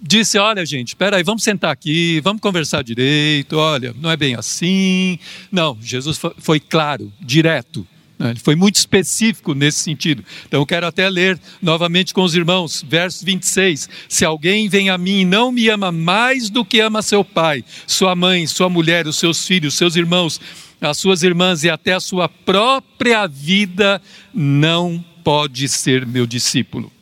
disse: 0.00 0.38
Olha, 0.38 0.66
gente, 0.66 0.88
espera 0.88 1.16
aí, 1.16 1.22
vamos 1.22 1.42
sentar 1.42 1.70
aqui, 1.70 2.20
vamos 2.22 2.42
conversar 2.42 2.82
direito. 2.82 3.56
Olha, 3.56 3.94
não 4.00 4.10
é 4.10 4.16
bem 4.16 4.34
assim. 4.34 5.18
Não, 5.50 5.78
Jesus 5.80 6.20
foi 6.38 6.58
claro, 6.58 7.12
direto. 7.20 7.86
Né? 8.22 8.30
Ele 8.30 8.38
foi 8.38 8.54
muito 8.54 8.76
específico 8.76 9.52
nesse 9.52 9.80
sentido. 9.80 10.24
Então 10.46 10.60
eu 10.60 10.66
quero 10.66 10.86
até 10.86 11.10
ler 11.10 11.38
novamente 11.60 12.14
com 12.14 12.22
os 12.22 12.36
irmãos, 12.36 12.84
verso 12.88 13.24
26. 13.24 13.88
Se 14.08 14.24
alguém 14.24 14.68
vem 14.68 14.88
a 14.90 14.96
mim 14.96 15.22
e 15.22 15.24
não 15.24 15.50
me 15.50 15.68
ama 15.68 15.90
mais 15.90 16.48
do 16.48 16.64
que 16.64 16.78
ama 16.78 17.02
seu 17.02 17.24
pai, 17.24 17.64
sua 17.84 18.14
mãe, 18.14 18.46
sua 18.46 18.68
mulher, 18.68 19.08
os 19.08 19.16
seus 19.16 19.44
filhos, 19.44 19.74
seus 19.74 19.96
irmãos, 19.96 20.40
as 20.80 20.98
suas 20.98 21.24
irmãs 21.24 21.64
e 21.64 21.70
até 21.70 21.94
a 21.94 22.00
sua 22.00 22.28
própria 22.28 23.26
vida, 23.26 24.00
não 24.32 25.04
pode 25.24 25.68
ser 25.68 26.06
meu 26.06 26.26
discípulo. 26.26 26.92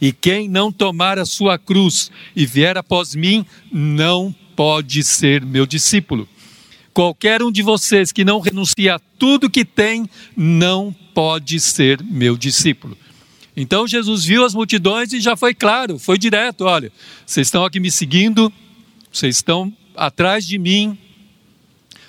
E 0.00 0.12
quem 0.12 0.48
não 0.48 0.70
tomar 0.70 1.18
a 1.18 1.24
sua 1.24 1.58
cruz 1.58 2.10
e 2.36 2.46
vier 2.46 2.76
após 2.76 3.14
mim, 3.14 3.44
não 3.72 4.34
pode 4.54 5.02
ser 5.02 5.44
meu 5.44 5.66
discípulo. 5.66 6.28
Qualquer 6.96 7.42
um 7.42 7.52
de 7.52 7.60
vocês 7.60 8.10
que 8.10 8.24
não 8.24 8.40
renuncia 8.40 8.94
a 8.94 8.98
tudo 9.18 9.50
que 9.50 9.66
tem, 9.66 10.08
não 10.34 10.96
pode 11.12 11.60
ser 11.60 12.02
meu 12.02 12.38
discípulo. 12.38 12.96
Então 13.54 13.86
Jesus 13.86 14.24
viu 14.24 14.46
as 14.46 14.54
multidões 14.54 15.12
e 15.12 15.20
já 15.20 15.36
foi 15.36 15.52
claro, 15.52 15.98
foi 15.98 16.16
direto: 16.16 16.64
olha, 16.64 16.90
vocês 17.26 17.48
estão 17.48 17.66
aqui 17.66 17.78
me 17.78 17.90
seguindo, 17.90 18.50
vocês 19.12 19.36
estão 19.36 19.70
atrás 19.94 20.46
de 20.46 20.56
mim, 20.58 20.96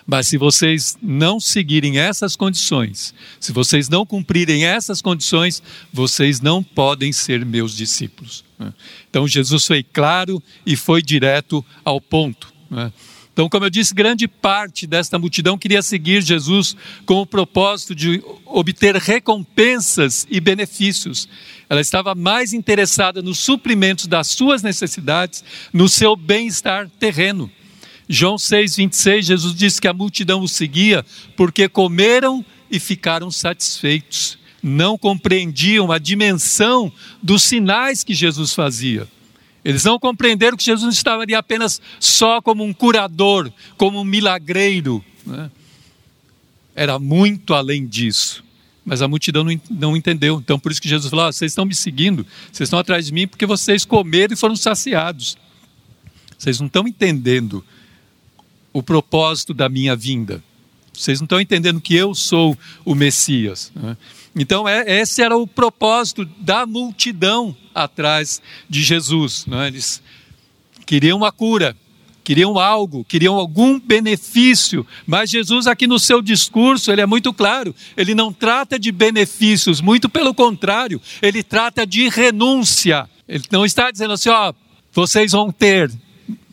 mas 0.05 0.29
se 0.29 0.37
vocês 0.37 0.97
não 1.01 1.37
seguirem 1.37 1.99
essas 1.99 2.37
condições, 2.37 3.13
se 3.41 3.51
vocês 3.51 3.89
não 3.89 4.05
cumprirem 4.05 4.63
essas 4.63 5.01
condições, 5.01 5.61
vocês 5.91 6.39
não 6.39 6.63
podem 6.63 7.11
ser 7.11 7.45
meus 7.45 7.75
discípulos. 7.75 8.45
Né? 8.57 8.73
Então 9.09 9.27
Jesus 9.27 9.65
foi 9.65 9.83
claro 9.83 10.41
e 10.65 10.77
foi 10.77 11.01
direto 11.01 11.61
ao 11.83 11.99
ponto. 11.99 12.55
Então, 13.37 13.47
como 13.47 13.65
eu 13.65 13.69
disse, 13.69 13.93
grande 13.93 14.27
parte 14.27 14.87
desta 14.87 15.19
multidão 15.19 15.59
queria 15.59 15.83
seguir 15.83 16.23
Jesus 16.23 16.75
com 17.05 17.21
o 17.21 17.25
propósito 17.25 17.93
de 17.93 18.19
obter 18.43 18.95
recompensas 18.95 20.25
e 20.27 20.39
benefícios. 20.39 21.29
Ela 21.69 21.79
estava 21.79 22.15
mais 22.15 22.51
interessada 22.51 23.21
nos 23.21 23.37
suprimentos 23.37 24.07
das 24.07 24.25
suas 24.25 24.63
necessidades, 24.63 25.43
no 25.71 25.87
seu 25.87 26.15
bem-estar 26.15 26.89
terreno. 26.99 27.47
João 28.09 28.37
6,26, 28.37 29.21
Jesus 29.21 29.53
disse 29.53 29.79
que 29.79 29.87
a 29.87 29.93
multidão 29.93 30.41
o 30.41 30.47
seguia 30.47 31.05
porque 31.35 31.69
comeram 31.69 32.43
e 32.71 32.79
ficaram 32.79 33.29
satisfeitos. 33.29 34.39
Não 34.63 34.97
compreendiam 34.97 35.91
a 35.91 35.99
dimensão 35.99 36.91
dos 37.21 37.43
sinais 37.43 38.03
que 38.03 38.15
Jesus 38.15 38.55
fazia. 38.55 39.07
Eles 39.67 39.83
não 39.83 39.99
compreenderam 39.99 40.55
que 40.55 40.63
Jesus 40.63 40.83
não 40.83 40.91
estava 40.91 41.23
ali 41.23 41.35
apenas 41.35 41.81
só 41.99 42.41
como 42.41 42.63
um 42.63 42.71
curador, 42.71 43.51
como 43.75 43.99
um 43.99 44.03
milagreiro. 44.05 45.03
Né? 45.25 45.51
Era 46.73 46.97
muito 46.97 47.53
além 47.53 47.85
disso. 47.85 48.45
Mas 48.85 49.01
a 49.01 49.09
multidão 49.09 49.43
não, 49.43 49.59
não 49.69 49.97
entendeu. 49.97 50.39
Então, 50.39 50.57
por 50.57 50.71
isso 50.71 50.81
que 50.81 50.87
Jesus 50.87 51.09
falou: 51.09 51.25
ah, 51.25 51.33
vocês 51.33 51.51
estão 51.51 51.65
me 51.65 51.75
seguindo, 51.75 52.25
vocês 52.49 52.67
estão 52.67 52.79
atrás 52.79 53.07
de 53.07 53.11
mim 53.11 53.27
porque 53.27 53.45
vocês 53.45 53.83
comeram 53.83 54.33
e 54.33 54.37
foram 54.37 54.55
saciados. 54.55 55.37
Vocês 56.37 56.61
não 56.61 56.67
estão 56.67 56.87
entendendo 56.87 57.61
o 58.71 58.81
propósito 58.81 59.53
da 59.53 59.67
minha 59.67 59.97
vinda. 59.97 60.41
Vocês 60.93 61.19
não 61.19 61.25
estão 61.25 61.41
entendendo 61.41 61.81
que 61.81 61.93
eu 61.93 62.15
sou 62.15 62.57
o 62.85 62.95
Messias. 62.95 63.69
Né? 63.75 63.97
Então, 64.37 64.67
é, 64.67 65.01
esse 65.01 65.21
era 65.21 65.35
o 65.35 65.47
propósito 65.47 66.25
da 66.39 66.65
multidão 66.65 67.55
atrás 67.73 68.41
de 68.69 68.83
Jesus. 68.83 69.45
Né? 69.47 69.67
Eles 69.67 70.01
queriam 70.85 71.17
uma 71.17 71.31
cura, 71.31 71.75
queriam 72.23 72.59
algo, 72.59 73.03
queriam 73.03 73.35
algum 73.35 73.79
benefício, 73.79 74.85
mas 75.05 75.29
Jesus, 75.29 75.65
aqui 75.65 75.87
no 75.87 75.97
seu 75.97 76.21
discurso, 76.21 76.91
ele 76.91 77.01
é 77.01 77.05
muito 77.05 77.33
claro: 77.33 77.73
ele 77.95 78.13
não 78.13 78.31
trata 78.31 78.77
de 78.77 78.91
benefícios, 78.91 79.81
muito 79.81 80.07
pelo 80.07 80.33
contrário, 80.33 81.01
ele 81.21 81.41
trata 81.41 81.85
de 81.85 82.07
renúncia. 82.07 83.09
Ele 83.27 83.43
não 83.51 83.65
está 83.65 83.91
dizendo 83.91 84.13
assim, 84.13 84.29
ó, 84.29 84.53
vocês 84.93 85.31
vão 85.33 85.51
ter, 85.51 85.91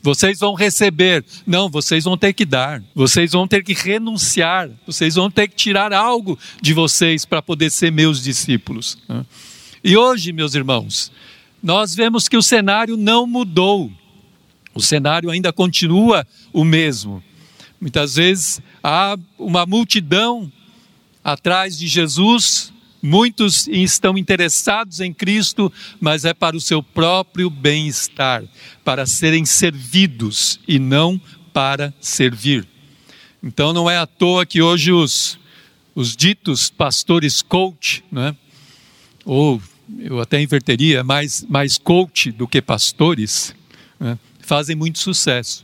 vocês 0.04 0.38
vão 0.38 0.52
receber. 0.52 1.25
Não, 1.46 1.70
vocês 1.70 2.04
vão 2.04 2.14
ter 2.14 2.34
que 2.34 2.44
dar. 2.44 2.82
Vocês 2.94 3.32
vão 3.32 3.49
ter 3.49 3.64
que 3.64 3.73
renunciar. 3.73 4.68
Vocês 4.87 5.14
vão 5.14 5.30
ter 5.30 5.49
que 5.49 5.56
tirar 5.56 5.94
algo 5.94 6.38
de 6.61 6.75
vocês 6.75 7.25
para 7.25 7.40
poder 7.40 7.70
ser 7.70 7.90
meus 7.90 8.23
discípulos. 8.23 8.99
E 9.82 9.96
hoje, 9.96 10.30
meus 10.30 10.54
irmãos, 10.54 11.11
nós 11.62 11.94
vemos 11.94 12.28
que 12.28 12.37
o 12.37 12.42
cenário 12.42 12.99
não 12.99 13.26
mudou. 13.26 13.90
O 14.75 14.80
cenário 14.82 15.30
ainda 15.30 15.54
continua 15.54 16.26
o 16.52 16.64
mesmo. 16.64 17.25
Muitas 17.80 18.16
vezes 18.16 18.61
há 18.82 19.16
uma 19.38 19.64
multidão 19.64 20.52
atrás 21.25 21.78
de 21.78 21.87
Jesus, 21.87 22.74
Muitos 23.06 23.68
estão 23.68 24.16
interessados 24.16 24.99
em 24.99 25.12
Cristo, 25.12 25.70
mas 26.00 26.25
é 26.25 26.32
para 26.32 26.56
o 26.56 26.61
seu 26.61 26.82
próprio 26.82 27.50
bem-estar, 27.50 28.42
para 28.82 29.04
serem 29.04 29.44
servidos 29.44 30.58
e 30.66 30.78
não 30.78 31.20
para 31.52 31.92
servir. 32.00 32.66
Então 33.42 33.75
não 33.75 33.90
é 33.90 33.99
à 33.99 34.06
toa 34.06 34.46
que 34.46 34.62
hoje 34.62 34.90
os, 34.90 35.38
os 35.94 36.16
ditos 36.16 36.70
pastores 36.70 37.42
coach, 37.42 38.02
né? 38.11 38.34
ou 39.23 39.61
eu 39.99 40.18
até 40.18 40.40
inverteria, 40.40 41.04
mais, 41.04 41.44
mais 41.46 41.76
coach 41.76 42.32
do 42.32 42.49
que 42.49 42.62
pastores, 42.62 43.54
né? 44.00 44.18
fazem 44.40 44.75
muito 44.75 44.99
sucesso. 44.99 45.62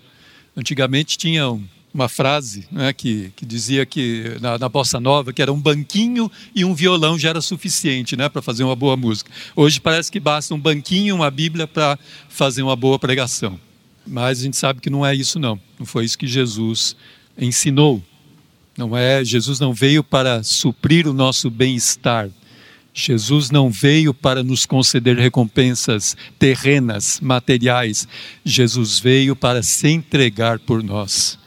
Antigamente 0.54 1.16
tinham 1.16 1.66
uma 1.92 2.08
frase 2.08 2.66
né, 2.70 2.92
que, 2.92 3.32
que 3.34 3.44
dizia 3.44 3.84
que 3.84 4.36
na, 4.40 4.56
na, 4.58 4.68
bossa 4.68 5.00
nova 5.00 5.32
que 5.32 5.42
era 5.42 5.52
um 5.52 5.60
banquinho 5.60 6.30
e 6.54 6.64
um 6.64 6.74
violão 6.74 7.18
já 7.18 7.30
era 7.30 7.40
suficiente 7.40 8.16
né, 8.16 8.28
para 8.28 8.40
fazer 8.40 8.62
uma 8.62 8.76
boa 8.76 8.96
música. 8.96 9.30
Hoje 9.56 9.80
parece 9.80 10.10
que 10.10 10.20
basta 10.20 10.54
um 10.54 10.60
banquinho 10.60 11.08
e 11.08 11.12
uma 11.12 11.30
Bíblia 11.30 11.66
para 11.66 11.98
fazer 12.28 12.62
uma 12.62 12.76
boa 12.76 12.98
pregação. 12.98 13.58
Mas 14.06 14.40
a 14.40 14.42
gente 14.42 14.56
sabe 14.56 14.80
que 14.80 14.88
não 14.88 15.04
é 15.04 15.14
isso 15.14 15.38
não. 15.38 15.60
Não 15.78 15.86
foi 15.86 16.04
isso 16.04 16.18
que 16.18 16.26
Jesus 16.26 16.96
ensinou. 17.36 18.02
Não 18.76 18.96
é, 18.96 19.24
Jesus 19.24 19.58
não 19.58 19.74
veio 19.74 20.02
para 20.02 20.42
suprir 20.42 21.06
o 21.06 21.12
nosso 21.12 21.50
bem-estar. 21.50 22.30
Jesus 22.94 23.50
não 23.50 23.70
veio 23.70 24.12
para 24.12 24.42
nos 24.42 24.66
conceder 24.66 25.16
recompensas 25.16 26.16
terrenas, 26.38 27.20
materiais. 27.20 28.06
Jesus 28.44 28.98
veio 28.98 29.36
para 29.36 29.62
se 29.62 29.88
entregar 29.88 30.58
por 30.58 30.82
nós. 30.82 31.39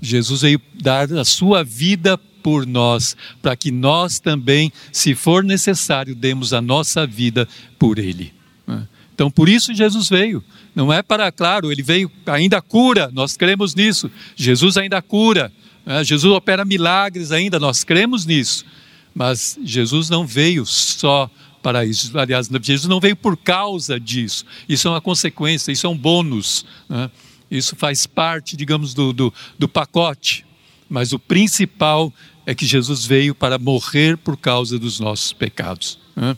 Jesus 0.00 0.42
veio 0.42 0.60
dar 0.74 1.12
a 1.12 1.24
sua 1.24 1.64
vida 1.64 2.18
por 2.42 2.66
nós, 2.66 3.16
para 3.42 3.56
que 3.56 3.70
nós 3.70 4.20
também, 4.20 4.72
se 4.92 5.14
for 5.14 5.42
necessário, 5.42 6.14
demos 6.14 6.52
a 6.52 6.60
nossa 6.60 7.06
vida 7.06 7.48
por 7.78 7.98
Ele. 7.98 8.32
Né? 8.66 8.86
Então, 9.14 9.30
por 9.30 9.48
isso 9.48 9.74
Jesus 9.74 10.08
veio. 10.08 10.44
Não 10.74 10.92
é 10.92 11.02
para, 11.02 11.32
claro, 11.32 11.72
ele 11.72 11.82
veio, 11.82 12.08
ainda 12.24 12.62
cura, 12.62 13.10
nós 13.12 13.36
cremos 13.36 13.74
nisso. 13.74 14.08
Jesus 14.36 14.76
ainda 14.76 15.02
cura. 15.02 15.52
Né? 15.84 16.04
Jesus 16.04 16.32
opera 16.32 16.64
milagres 16.64 17.32
ainda, 17.32 17.58
nós 17.58 17.82
cremos 17.82 18.24
nisso. 18.24 18.64
Mas 19.12 19.58
Jesus 19.64 20.08
não 20.08 20.24
veio 20.24 20.64
só 20.64 21.28
para 21.60 21.84
isso. 21.84 22.16
Aliás, 22.16 22.48
Jesus 22.62 22.86
não 22.86 23.00
veio 23.00 23.16
por 23.16 23.36
causa 23.36 23.98
disso. 23.98 24.44
Isso 24.68 24.86
é 24.86 24.90
uma 24.92 25.00
consequência, 25.00 25.72
isso 25.72 25.86
é 25.86 25.90
um 25.90 25.98
bônus. 25.98 26.64
Né? 26.88 27.10
Isso 27.50 27.76
faz 27.76 28.06
parte, 28.06 28.56
digamos, 28.56 28.94
do, 28.94 29.12
do, 29.12 29.34
do 29.58 29.68
pacote. 29.68 30.44
Mas 30.88 31.12
o 31.12 31.18
principal 31.18 32.12
é 32.46 32.54
que 32.54 32.66
Jesus 32.66 33.04
veio 33.04 33.34
para 33.34 33.58
morrer 33.58 34.16
por 34.16 34.36
causa 34.36 34.78
dos 34.78 34.98
nossos 34.98 35.32
pecados. 35.32 35.98
Né? 36.16 36.36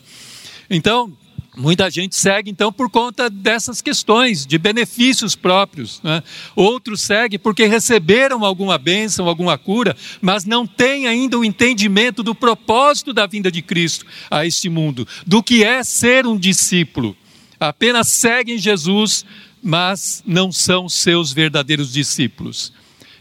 Então, 0.69 1.11
muita 1.55 1.89
gente 1.89 2.15
segue 2.15 2.51
então 2.51 2.71
por 2.71 2.89
conta 2.89 3.29
dessas 3.29 3.81
questões 3.81 4.45
de 4.45 4.57
benefícios 4.57 5.35
próprios. 5.35 6.01
Né? 6.03 6.21
Outros 6.55 7.01
seguem 7.01 7.39
porque 7.39 7.65
receberam 7.65 8.43
alguma 8.43 8.77
bênção, 8.77 9.27
alguma 9.27 9.57
cura, 9.57 9.95
mas 10.21 10.43
não 10.43 10.67
têm 10.67 11.07
ainda 11.07 11.37
o 11.37 11.45
entendimento 11.45 12.21
do 12.23 12.35
propósito 12.35 13.13
da 13.13 13.25
vinda 13.25 13.51
de 13.51 13.61
Cristo 13.61 14.05
a 14.29 14.45
este 14.45 14.69
mundo, 14.69 15.07
do 15.25 15.41
que 15.41 15.63
é 15.63 15.83
ser 15.83 16.25
um 16.25 16.37
discípulo. 16.37 17.15
Apenas 17.59 18.07
seguem 18.07 18.57
Jesus 18.57 19.25
mas 19.61 20.23
não 20.25 20.51
são 20.51 20.89
seus 20.89 21.31
verdadeiros 21.31 21.93
discípulos. 21.93 22.73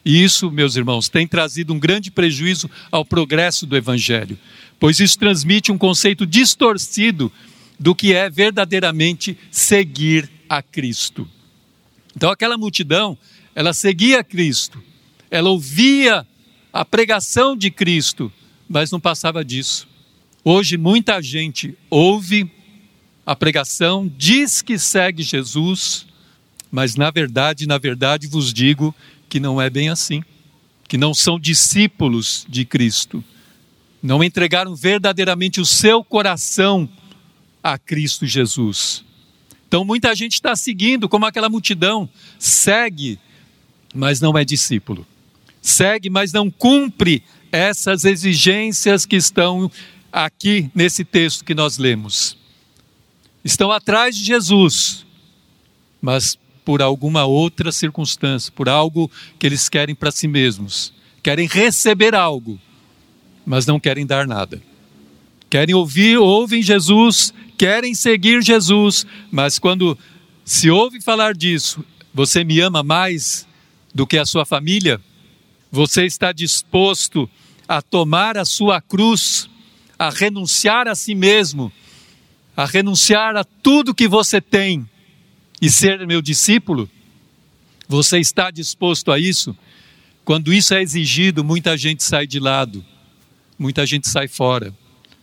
E 0.05 0.23
isso, 0.23 0.51
meus 0.51 0.77
irmãos, 0.77 1.09
tem 1.09 1.27
trazido 1.27 1.75
um 1.75 1.79
grande 1.79 2.11
prejuízo 2.11 2.71
ao 2.91 3.05
progresso 3.05 3.67
do 3.67 3.77
Evangelho, 3.77 4.39
pois 4.79 4.99
isso 4.99 5.19
transmite 5.19 5.71
um 5.71 5.79
conceito 5.79 6.27
distorcido 6.27 7.31
do 7.79 7.95
que 7.95 8.13
é 8.13 8.29
verdadeiramente 8.31 9.37
seguir 9.51 10.31
a 10.49 10.63
Cristo. 10.63 11.29
Então 12.17 12.31
aquela 12.31 12.59
multidão, 12.59 13.17
ela 13.55 13.73
seguia 13.73 14.25
Cristo, 14.25 14.83
ela 15.31 15.51
ouvia 15.51 16.27
a 16.73 16.85
pregação 16.85 17.57
de 17.57 17.71
Cristo, 17.71 18.33
mas 18.69 18.91
não 18.91 19.01
passava 19.01 19.45
disso. 19.45 19.89
Hoje 20.45 20.77
muita 20.77 21.21
gente 21.21 21.77
ouve 21.91 22.51
a 23.25 23.37
pregação, 23.37 24.11
diz 24.17 24.63
que 24.63 24.79
segue 24.79 25.23
Jesus, 25.23 26.07
mas 26.71 26.97
na 26.97 27.11
verdade, 27.11 27.67
na 27.67 27.79
verdade 27.79 28.27
vos 28.27 28.53
digo 28.53 28.95
que 29.29 29.41
não 29.41 29.61
é 29.61 29.69
bem 29.69 29.89
assim, 29.89 30.23
que 30.89 30.99
não 30.99 31.15
são 31.15 31.39
discípulos 31.39 32.47
de 32.49 32.65
Cristo, 32.65 33.23
não 34.03 34.25
entregaram 34.25 34.75
verdadeiramente 34.75 35.61
o 35.61 35.67
seu 35.67 36.03
coração 36.03 36.89
a 37.63 37.79
Cristo 37.79 38.27
Jesus. 38.27 39.05
Então 39.69 39.85
muita 39.85 40.15
gente 40.15 40.35
está 40.35 40.57
seguindo, 40.57 41.09
como 41.09 41.27
aquela 41.27 41.49
multidão, 41.49 42.09
segue, 42.39 43.19
mas 43.95 44.21
não 44.21 44.37
é 44.37 44.45
discípulo. 44.45 45.07
Segue, 45.63 46.09
mas 46.09 46.33
não 46.33 46.51
cumpre 46.51 47.23
essas 47.53 48.05
exigências 48.05 49.05
que 49.05 49.17
estão 49.17 49.71
aqui 50.11 50.71
nesse 50.75 51.05
texto 51.05 51.45
que 51.45 51.55
nós 51.55 51.79
lemos. 51.79 52.37
Estão 53.45 53.71
atrás 53.71 54.17
de 54.17 54.25
Jesus, 54.25 55.07
mas 56.01 56.39
por 56.71 56.81
alguma 56.83 57.25
outra 57.25 57.73
circunstância, 57.73 58.53
por 58.55 58.69
algo 58.69 59.11
que 59.41 59.45
eles 59.45 59.69
querem 59.69 59.93
para 59.93 60.13
si 60.13 60.29
mesmos. 60.29 60.95
Querem 61.21 61.49
receber 61.49 62.15
algo, 62.15 62.61
mas 63.45 63.67
não 63.67 63.81
querem 63.81 64.07
dar 64.07 64.25
nada. 64.25 64.63
Querem 65.51 65.75
ouvir, 65.75 66.17
ouvem 66.17 66.63
Jesus, 66.63 67.35
querem 67.59 67.93
seguir 67.93 68.41
Jesus, 68.41 69.05
mas 69.33 69.59
quando 69.59 69.99
se 70.45 70.71
ouve 70.71 71.01
falar 71.01 71.35
disso, 71.35 71.85
você 72.15 72.45
me 72.45 72.61
ama 72.61 72.85
mais 72.85 73.49
do 73.93 74.07
que 74.07 74.17
a 74.17 74.25
sua 74.25 74.47
família? 74.47 75.01
Você 75.73 76.07
está 76.07 76.31
disposto 76.31 77.29
a 77.67 77.83
tomar 77.83 78.39
a 78.39 78.45
sua 78.45 78.81
cruz, 78.81 79.51
a 79.99 80.09
renunciar 80.09 80.87
a 80.87 80.95
si 80.95 81.17
mesmo, 81.17 81.73
a 82.57 82.65
renunciar 82.65 83.35
a 83.35 83.43
tudo 83.43 83.93
que 83.93 84.07
você 84.07 84.41
tem 84.41 84.89
e 85.61 85.71
ser 85.71 86.07
meu 86.07 86.23
discípulo? 86.23 86.89
Você 87.89 88.19
está 88.19 88.51
disposto 88.51 89.11
a 89.11 89.19
isso? 89.19 89.57
Quando 90.25 90.53
isso 90.53 90.75
é 90.75 90.83
exigido, 90.83 91.43
muita 91.43 91.77
gente 91.77 92.03
sai 92.05 92.27
de 92.27 92.39
lado, 92.39 92.85
muita 93.59 93.85
gente 93.85 94.09
sai 94.09 94.29
fora, 94.29 94.73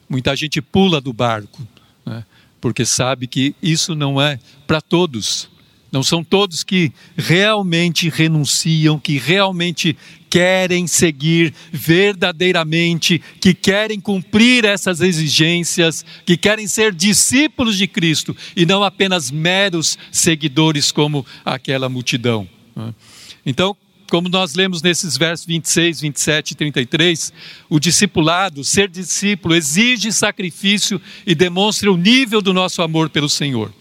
muita 0.10 0.36
gente 0.36 0.62
pula 0.62 1.00
do 1.00 1.13
barco, 1.13 1.65
né? 2.06 2.25
porque 2.60 2.86
sabe 2.86 3.27
que 3.27 3.56
isso 3.62 3.96
não 3.96 4.22
é 4.22 4.39
para 4.65 4.82
todos. 4.82 5.50
Não 5.91 6.03
são 6.03 6.24
todos 6.24 6.63
que 6.63 6.91
realmente 7.15 8.10
renunciam, 8.10 9.00
que 9.00 9.17
realmente 9.17 9.96
querem 10.29 10.86
seguir 10.86 11.53
verdadeiramente, 11.72 13.22
que 13.39 13.53
querem 13.53 14.00
cumprir 14.00 14.65
essas 14.65 15.00
exigências, 15.00 16.06
que 16.25 16.36
querem 16.36 16.67
ser 16.67 16.94
discípulos 16.94 17.77
de 17.77 17.88
Cristo 17.88 18.36
e 18.56 18.65
não 18.65 18.84
apenas 18.84 19.32
meros 19.32 19.98
seguidores 20.12 20.91
como 20.91 21.25
aquela 21.46 21.88
multidão. 21.88 22.48
Né? 22.75 22.94
Então, 23.46 23.75
como 24.10 24.29
nós 24.29 24.56
lemos 24.56 24.82
nesses 24.82 25.17
versos 25.17 25.46
26, 25.46 26.01
27 26.01 26.51
e 26.51 26.56
33, 26.56 27.34
o 27.70 27.79
discipulado, 27.79 28.63
ser 28.63 28.89
discípulo, 28.89 29.56
exige 29.56 30.12
sacrifício 30.12 31.01
e 31.25 31.36
demonstra 31.36 31.91
o 31.91 31.98
nível 31.98 32.41
do 32.41 32.53
nosso 32.53 32.82
amor 32.82 33.10
pelo 33.10 33.29
Senhor. 33.29 33.72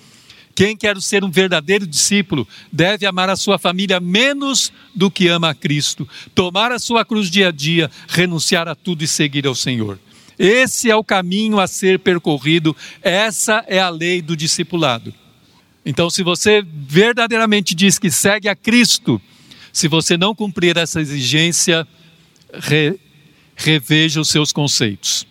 Quem 0.56 0.74
quer 0.74 0.98
ser 1.02 1.22
um 1.22 1.30
verdadeiro 1.30 1.86
discípulo 1.86 2.48
deve 2.72 3.04
amar 3.04 3.28
a 3.28 3.36
sua 3.36 3.58
família 3.58 4.00
menos 4.00 4.72
do 4.94 5.10
que 5.10 5.28
ama 5.28 5.50
a 5.50 5.54
Cristo, 5.54 6.08
tomar 6.34 6.72
a 6.72 6.78
sua 6.78 7.04
cruz 7.04 7.30
dia 7.30 7.48
a 7.48 7.52
dia, 7.52 7.90
renunciar 8.08 8.66
a 8.66 8.74
tudo 8.74 9.04
e 9.04 9.06
seguir 9.06 9.46
ao 9.46 9.54
Senhor. 9.54 10.00
Esse 10.38 10.90
é 10.90 10.96
o 10.96 11.04
caminho 11.04 11.60
a 11.60 11.66
ser 11.66 11.98
percorrido, 11.98 12.74
essa 13.02 13.62
é 13.68 13.78
a 13.78 13.90
lei 13.90 14.22
do 14.22 14.34
discipulado. 14.34 15.12
Então, 15.84 16.08
se 16.08 16.22
você 16.22 16.64
verdadeiramente 16.66 17.74
diz 17.74 17.98
que 17.98 18.10
segue 18.10 18.48
a 18.48 18.56
Cristo, 18.56 19.20
se 19.70 19.88
você 19.88 20.16
não 20.16 20.34
cumprir 20.34 20.78
essa 20.78 21.02
exigência, 21.02 21.86
re, 22.50 22.98
reveja 23.54 24.22
os 24.22 24.30
seus 24.30 24.52
conceitos. 24.52 25.26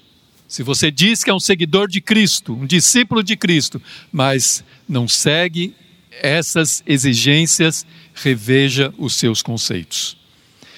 Se 0.55 0.63
você 0.63 0.89
diz 0.89 1.21
que 1.21 1.29
é 1.29 1.33
um 1.33 1.39
seguidor 1.39 1.89
de 1.89 1.99
Cristo, 1.99 2.53
um 2.53 2.65
discípulo 2.65 3.21
de 3.21 3.35
Cristo, 3.35 3.81
mas 4.09 4.63
não 4.87 5.05
segue 5.05 5.75
essas 6.09 6.81
exigências, 6.87 7.85
reveja 8.13 8.93
os 8.97 9.15
seus 9.15 9.43
conceitos. 9.43 10.15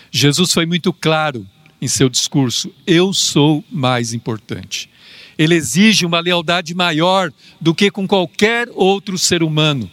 Jesus 0.09 0.51
foi 0.51 0.65
muito 0.65 0.91
claro 0.91 1.45
em 1.79 1.87
seu 1.87 2.09
discurso: 2.09 2.73
eu 2.87 3.13
sou 3.13 3.63
mais 3.69 4.13
importante. 4.13 4.89
Ele 5.37 5.53
exige 5.53 6.07
uma 6.07 6.21
lealdade 6.21 6.73
maior 6.73 7.31
do 7.61 7.75
que 7.75 7.91
com 7.91 8.07
qualquer 8.07 8.67
outro 8.73 9.15
ser 9.15 9.43
humano. 9.43 9.91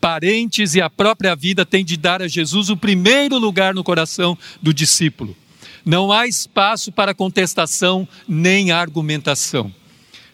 Parentes 0.00 0.74
e 0.74 0.80
a 0.80 0.90
própria 0.90 1.36
vida 1.36 1.64
têm 1.64 1.84
de 1.84 1.96
dar 1.96 2.20
a 2.20 2.26
Jesus 2.26 2.68
o 2.68 2.76
primeiro 2.76 3.38
lugar 3.38 3.74
no 3.74 3.84
coração 3.84 4.36
do 4.60 4.74
discípulo. 4.74 5.36
Não 5.84 6.12
há 6.12 6.26
espaço 6.26 6.92
para 6.92 7.14
contestação 7.14 8.06
nem 8.28 8.70
argumentação. 8.70 9.72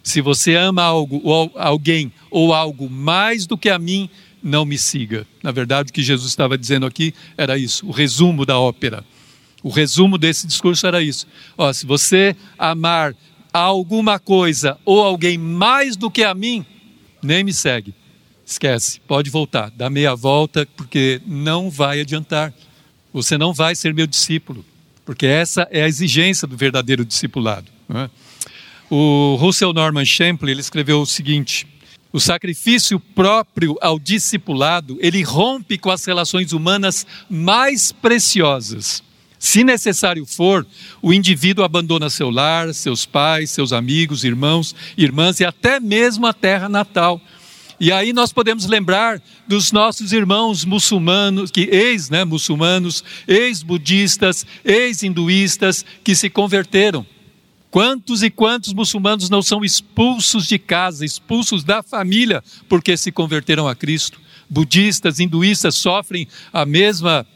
Se 0.02 0.20
você 0.20 0.54
ama 0.54 0.82
algo 0.82 1.20
ou 1.24 1.50
alguém 1.56 2.12
ou 2.30 2.54
algo 2.54 2.88
mais 2.88 3.46
do 3.46 3.59
que 3.59 3.68
a 3.68 3.78
mim, 3.78 4.09
não 4.42 4.64
me 4.64 4.78
siga. 4.78 5.26
Na 5.42 5.50
verdade, 5.50 5.90
o 5.90 5.92
que 5.92 6.02
Jesus 6.02 6.28
estava 6.28 6.56
dizendo 6.56 6.87
aqui 6.87 7.12
era 7.37 7.59
isso, 7.59 7.87
o 7.87 7.90
resumo 7.90 8.46
da 8.46 8.59
ópera. 8.59 9.04
O 9.62 9.68
resumo 9.68 10.16
desse 10.16 10.46
discurso 10.46 10.87
era 10.87 11.02
isso. 11.02 11.26
Ó, 11.59 11.72
se 11.72 11.85
você 11.87 12.37
amar 12.56 13.16
alguma 13.52 14.18
coisa 14.18 14.78
ou 14.85 15.02
alguém 15.02 15.37
mais 15.37 15.96
do 15.96 16.11
que 16.11 16.22
a 16.22 16.35
mim, 16.35 16.64
nem 17.20 17.42
me 17.42 17.52
segue. 17.52 17.92
Esquece, 18.44 19.00
pode 19.00 19.28
voltar, 19.28 19.70
dá 19.70 19.90
meia 19.90 20.14
volta, 20.14 20.68
porque 20.76 21.20
não 21.26 21.68
vai 21.68 22.00
adiantar. 22.00 22.54
Você 23.12 23.37
não 23.37 23.52
vai 23.52 23.74
ser 23.74 23.92
meu 23.92 24.06
discípulo 24.06 24.64
porque 25.07 25.25
essa 25.25 25.66
é 25.71 25.85
a 25.85 25.88
exigência 25.88 26.49
do 26.49 26.57
verdadeiro 26.57 27.05
discipulado. 27.05 27.71
É? 27.95 28.11
O 28.90 29.37
Russell 29.37 29.73
Norman 29.73 30.05
Champlin 30.05 30.51
ele 30.51 30.61
escreveu 30.61 31.01
o 31.01 31.07
seguinte: 31.07 31.66
o 32.12 32.19
sacrifício 32.19 32.99
próprio 32.99 33.77
ao 33.81 33.99
discipulado 33.99 34.99
ele 35.01 35.23
rompe 35.23 35.79
com 35.79 35.90
as 35.90 36.05
relações 36.05 36.53
humanas 36.53 37.07
mais 37.31 37.92
preciosas. 37.92 39.03
Se 39.38 39.62
necessário 39.62 40.27
for, 40.27 40.66
o 41.01 41.12
indivíduo 41.12 41.64
abandona 41.64 42.11
seu 42.11 42.31
lar, 42.31 42.75
seus 42.75 43.07
pais, 43.07 43.51
seus 43.51 43.73
amigos, 43.73 44.25
irmãos, 44.25 44.75
irmãs 44.97 45.38
e 45.38 45.45
até 45.45 45.79
mesmo 45.79 46.27
a 46.27 46.33
terra 46.33 46.69
natal 46.69 47.21
e 47.78 47.92
aí 47.92 48.12
nós 48.12 48.32
podemos 48.32 48.66
lembrar 48.66 49.20
dos 49.46 49.70
nossos 49.70 50.12
irmãos 50.12 50.64
muçulmanos, 50.64 51.50
que 51.50 51.62
ex-muçulmanos, 51.62 53.02
né, 53.26 53.34
ex-budistas, 53.36 54.46
ex-hinduístas 54.64 55.84
que 56.02 56.14
se 56.14 56.30
converteram. 56.30 57.06
Quantos 57.70 58.22
e 58.22 58.30
quantos 58.30 58.72
muçulmanos 58.72 59.28
não 59.28 59.42
são 59.42 59.62
expulsos 59.62 60.46
de 60.46 60.58
casa, 60.58 61.04
expulsos 61.04 61.62
da 61.62 61.82
família, 61.82 62.42
porque 62.68 62.96
se 62.96 63.12
converteram 63.12 63.68
a 63.68 63.74
Cristo? 63.74 64.18
Budistas, 64.48 65.18
hinduístas 65.18 65.74
sofrem 65.74 66.26
a 66.52 66.64
mesma, 66.64 67.26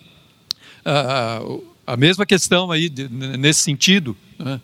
a, 0.83 1.43
a 1.87 1.97
mesma 1.97 2.25
questão 2.25 2.71
aí 2.71 2.91
nesse 3.11 3.61
sentido. 3.61 4.17
Né? 4.39 4.61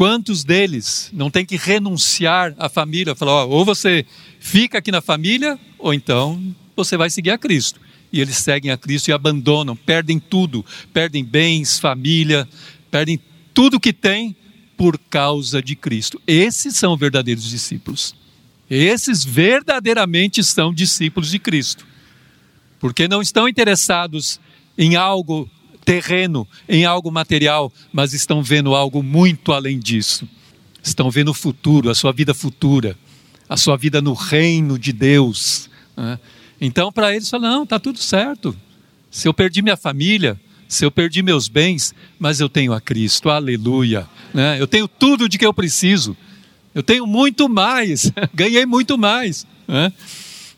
Quantos 0.00 0.44
deles 0.44 1.10
não 1.12 1.30
têm 1.30 1.44
que 1.44 1.58
renunciar 1.58 2.54
à 2.58 2.70
família? 2.70 3.14
Falar, 3.14 3.44
ou 3.44 3.66
você 3.66 4.06
fica 4.38 4.78
aqui 4.78 4.90
na 4.90 5.02
família, 5.02 5.60
ou 5.78 5.92
então 5.92 6.42
você 6.74 6.96
vai 6.96 7.10
seguir 7.10 7.32
a 7.32 7.36
Cristo. 7.36 7.78
E 8.10 8.18
eles 8.18 8.38
seguem 8.38 8.70
a 8.70 8.78
Cristo 8.78 9.08
e 9.08 9.12
abandonam, 9.12 9.76
perdem 9.76 10.18
tudo, 10.18 10.64
perdem 10.90 11.22
bens, 11.22 11.78
família, 11.78 12.48
perdem 12.90 13.20
tudo 13.52 13.78
que 13.78 13.92
têm 13.92 14.34
por 14.74 14.98
causa 14.98 15.60
de 15.60 15.76
Cristo. 15.76 16.18
Esses 16.26 16.78
são 16.78 16.96
verdadeiros 16.96 17.46
discípulos. 17.46 18.14
Esses 18.70 19.22
verdadeiramente 19.22 20.42
são 20.42 20.72
discípulos 20.72 21.30
de 21.30 21.38
Cristo. 21.38 21.86
Porque 22.78 23.06
não 23.06 23.20
estão 23.20 23.46
interessados 23.46 24.40
em 24.78 24.96
algo 24.96 25.46
terreno, 25.84 26.46
em 26.68 26.84
algo 26.84 27.10
material, 27.10 27.72
mas 27.92 28.12
estão 28.12 28.42
vendo 28.42 28.74
algo 28.74 29.02
muito 29.02 29.52
além 29.52 29.78
disso. 29.78 30.28
Estão 30.82 31.10
vendo 31.10 31.30
o 31.30 31.34
futuro, 31.34 31.90
a 31.90 31.94
sua 31.94 32.12
vida 32.12 32.32
futura, 32.32 32.96
a 33.48 33.56
sua 33.56 33.76
vida 33.76 34.00
no 34.00 34.14
reino 34.14 34.78
de 34.78 34.92
Deus. 34.92 35.68
Né? 35.96 36.18
Então, 36.60 36.92
para 36.92 37.14
eles, 37.14 37.28
falam: 37.28 37.50
não, 37.50 37.62
está 37.64 37.78
tudo 37.78 37.98
certo. 37.98 38.56
Se 39.10 39.26
eu 39.26 39.34
perdi 39.34 39.60
minha 39.60 39.76
família, 39.76 40.40
se 40.68 40.84
eu 40.84 40.90
perdi 40.90 41.22
meus 41.22 41.48
bens, 41.48 41.92
mas 42.18 42.38
eu 42.38 42.48
tenho 42.48 42.72
a 42.72 42.80
Cristo, 42.80 43.28
aleluia. 43.28 44.08
Né? 44.32 44.60
Eu 44.60 44.68
tenho 44.68 44.86
tudo 44.86 45.28
de 45.28 45.36
que 45.36 45.44
eu 45.44 45.52
preciso. 45.52 46.16
Eu 46.72 46.82
tenho 46.82 47.06
muito 47.06 47.48
mais, 47.48 48.12
ganhei 48.32 48.64
muito 48.64 48.96
mais. 48.96 49.46
Né? 49.66 49.92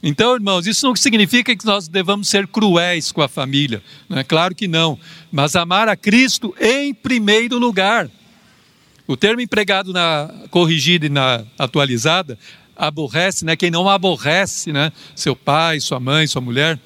Então, 0.03 0.35
irmãos, 0.35 0.67
isso 0.67 0.87
não 0.87 0.97
significa 0.97 1.55
que 1.55 1.65
nós 1.65 1.87
devamos 1.87 2.29
ser 2.29 2.49
cruéis 2.49 3.13
com 3.13 3.23
a 3.23 3.29
família, 3.29 3.83
não 4.09 4.19
é 4.19 4.25
claro 4.25 4.55
que 4.55 4.67
não, 4.67 4.99
mas 5.31 5.55
amar 5.55 5.89
a 5.89 5.95
Cristo 5.95 6.55
em 6.61 6.93
primeiro 6.93 7.57
lugar. 7.57 8.11
O 9.07 9.17
termo 9.17 9.41
empregado 9.41 9.93
na 9.93 10.29
corrigida 10.51 11.07
e 11.07 11.09
na 11.09 11.45
atualizada 11.59 12.39
aborrece, 12.77 13.45
né? 13.45 13.55
Quem 13.55 13.71
não 13.71 13.89
aborrece, 13.89 14.73
né? 14.73 14.93
Seu 15.15 15.37
pai, 15.37 15.79
sua 15.79 16.01
mãe, 16.01 16.27
sua 16.27 16.41
mulher, 16.41 16.81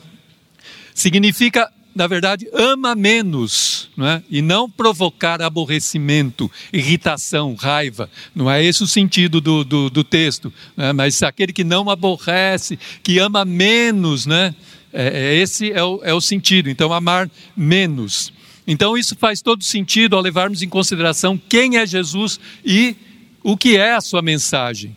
significa 0.94 1.70
na 1.97 2.07
verdade, 2.07 2.47
ama 2.53 2.95
menos, 2.95 3.89
não 3.97 4.07
é? 4.07 4.23
e 4.29 4.43
não 4.43 4.69
provocar 4.71 5.41
aborrecimento, 5.41 6.51
irritação, 6.71 7.55
raiva. 7.55 8.11
Não 8.35 8.51
é 8.51 8.63
esse 8.63 8.83
o 8.83 8.87
sentido 8.87 9.41
do, 9.41 9.65
do, 9.65 9.89
do 9.89 10.05
texto, 10.05 10.53
né? 10.77 10.93
mas 10.93 11.23
aquele 11.23 11.55
que 11.55 11.65
não 11.65 11.89
aborrece, 11.89 12.79
que 13.03 13.19
ama 13.19 13.47
menos, 13.47 14.27
né? 14.27 14.55
É, 14.93 15.07
é, 15.09 15.35
esse 15.37 15.73
é 15.73 15.83
o, 15.83 16.01
é 16.05 16.13
o 16.13 16.21
sentido. 16.21 16.69
Então, 16.69 16.93
amar 16.93 17.31
menos. 17.57 18.31
Então, 18.67 18.95
isso 18.95 19.17
faz 19.17 19.41
todo 19.41 19.65
sentido 19.65 20.17
ao 20.17 20.23
levarmos 20.23 20.61
em 20.61 20.69
consideração 20.69 21.41
quem 21.49 21.79
é 21.79 21.87
Jesus 21.87 22.39
e 22.63 22.95
o 23.43 23.57
que 23.57 23.79
é 23.79 23.95
a 23.95 24.03
sua 24.03 24.21
mensagem. 24.21 24.95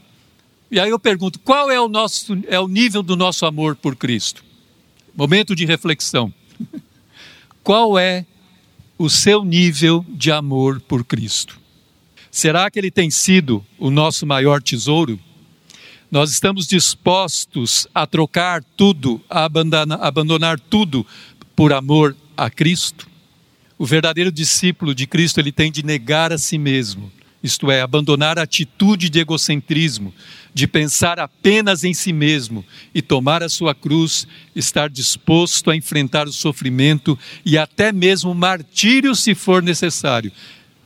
E 0.69 0.81
aí 0.81 0.89
eu 0.89 0.99
pergunto: 0.99 1.39
qual 1.39 1.71
é 1.71 1.79
o, 1.79 1.87
nosso, 1.87 2.37
é 2.49 2.59
o 2.59 2.67
nível 2.67 3.01
do 3.01 3.15
nosso 3.15 3.45
amor 3.45 3.77
por 3.77 3.95
Cristo? 3.95 4.43
Momento 5.15 5.55
de 5.55 5.65
reflexão. 5.65 6.33
qual 7.63 7.97
é 7.97 8.25
o 8.97 9.09
seu 9.09 9.43
nível 9.43 10.05
de 10.09 10.31
amor 10.31 10.79
por 10.81 11.03
Cristo? 11.03 11.59
Será 12.31 12.69
que 12.69 12.77
ele 12.77 12.91
tem 12.91 13.09
sido 13.09 13.65
o 13.77 13.89
nosso 13.89 14.25
maior 14.25 14.61
tesouro? 14.61 15.19
Nós 16.11 16.31
estamos 16.31 16.67
dispostos 16.67 17.87
a 17.93 18.05
trocar 18.07 18.63
tudo, 18.75 19.21
a 19.29 19.45
abandonar, 19.45 20.59
tudo 20.59 21.05
por 21.55 21.71
amor 21.73 22.15
a 22.35 22.49
Cristo? 22.49 23.07
O 23.77 23.85
verdadeiro 23.85 24.31
discípulo 24.31 24.93
de 24.93 25.07
Cristo, 25.07 25.39
ele 25.39 25.51
tem 25.51 25.71
de 25.71 25.83
negar 25.83 26.33
a 26.33 26.37
si 26.37 26.57
mesmo, 26.57 27.11
isto 27.41 27.71
é, 27.71 27.81
abandonar 27.81 28.37
a 28.37 28.43
atitude 28.43 29.09
de 29.09 29.19
egocentrismo, 29.19 30.13
de 30.53 30.67
pensar 30.67 31.19
apenas 31.19 31.83
em 31.83 31.93
si 31.93 32.11
mesmo 32.11 32.65
e 32.93 33.01
tomar 33.01 33.41
a 33.41 33.49
sua 33.49 33.73
cruz, 33.73 34.27
estar 34.55 34.89
disposto 34.89 35.71
a 35.71 35.75
enfrentar 35.75 36.27
o 36.27 36.33
sofrimento 36.33 37.17
e 37.45 37.57
até 37.57 37.91
mesmo 37.91 38.31
o 38.31 38.35
martírio, 38.35 39.15
se 39.15 39.33
for 39.33 39.63
necessário, 39.63 40.31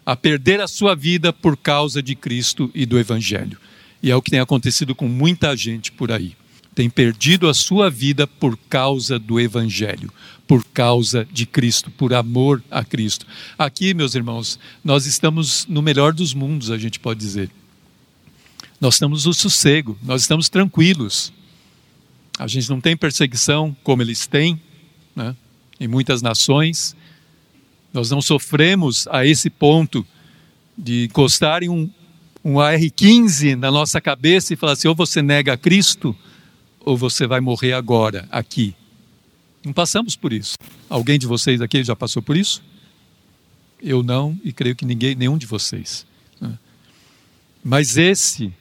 a 0.05 0.15
perder 0.15 0.61
a 0.61 0.67
sua 0.67 0.95
vida 0.95 1.33
por 1.33 1.57
causa 1.57 2.03
de 2.03 2.15
Cristo 2.15 2.69
e 2.75 2.85
do 2.85 2.99
Evangelho. 2.99 3.57
E 4.01 4.11
é 4.11 4.15
o 4.15 4.21
que 4.21 4.31
tem 4.31 4.39
acontecido 4.39 4.93
com 4.93 5.07
muita 5.07 5.55
gente 5.55 5.91
por 5.91 6.11
aí. 6.11 6.35
Tem 6.75 6.89
perdido 6.89 7.47
a 7.47 7.53
sua 7.53 7.89
vida 7.89 8.25
por 8.25 8.57
causa 8.69 9.19
do 9.19 9.39
Evangelho, 9.39 10.11
por 10.47 10.63
causa 10.65 11.27
de 11.31 11.45
Cristo, 11.45 11.91
por 11.91 12.13
amor 12.13 12.63
a 12.69 12.83
Cristo. 12.83 13.25
Aqui, 13.57 13.93
meus 13.93 14.15
irmãos, 14.15 14.59
nós 14.83 15.05
estamos 15.05 15.65
no 15.67 15.81
melhor 15.81 16.13
dos 16.13 16.33
mundos, 16.33 16.71
a 16.71 16.77
gente 16.77 16.99
pode 16.99 17.19
dizer. 17.19 17.49
Nós 18.81 18.95
estamos 18.95 19.25
no 19.25 19.33
sossego, 19.33 19.97
nós 20.01 20.21
estamos 20.21 20.49
tranquilos. 20.49 21.31
A 22.37 22.47
gente 22.47 22.69
não 22.69 22.81
tem 22.81 22.97
perseguição 22.97 23.75
como 23.83 24.01
eles 24.01 24.25
têm, 24.25 24.59
né? 25.15 25.35
em 25.79 25.87
muitas 25.87 26.21
nações. 26.21 26.95
Nós 27.93 28.09
não 28.09 28.21
sofremos 28.21 29.07
a 29.07 29.25
esse 29.25 29.49
ponto 29.49 30.05
de 30.77 31.05
encostarem 31.05 31.69
um, 31.69 31.89
um 32.43 32.59
AR-15 32.59 33.55
na 33.55 33.69
nossa 33.69 34.01
cabeça 34.01 34.53
e 34.53 34.57
falar 34.57 34.73
assim: 34.73 34.87
ou 34.87 34.95
você 34.95 35.21
nega 35.21 35.53
a 35.53 35.57
Cristo, 35.57 36.15
ou 36.83 36.97
você 36.97 37.25
vai 37.25 37.39
morrer 37.39 37.73
agora, 37.73 38.27
aqui. 38.31 38.75
Não 39.63 39.73
passamos 39.73 40.15
por 40.15 40.33
isso. 40.33 40.55
Alguém 40.89 41.17
de 41.17 41.25
vocês 41.25 41.61
aqui 41.61 41.83
já 41.83 41.95
passou 41.95 42.21
por 42.21 42.35
isso? 42.35 42.61
Eu 43.81 44.03
não, 44.03 44.37
e 44.43 44.51
creio 44.51 44.75
que 44.75 44.85
ninguém, 44.85 45.15
nenhum 45.15 45.37
de 45.37 45.45
vocês. 45.45 46.05
Né? 46.39 46.57
Mas 47.63 47.97
esse, 47.97 48.53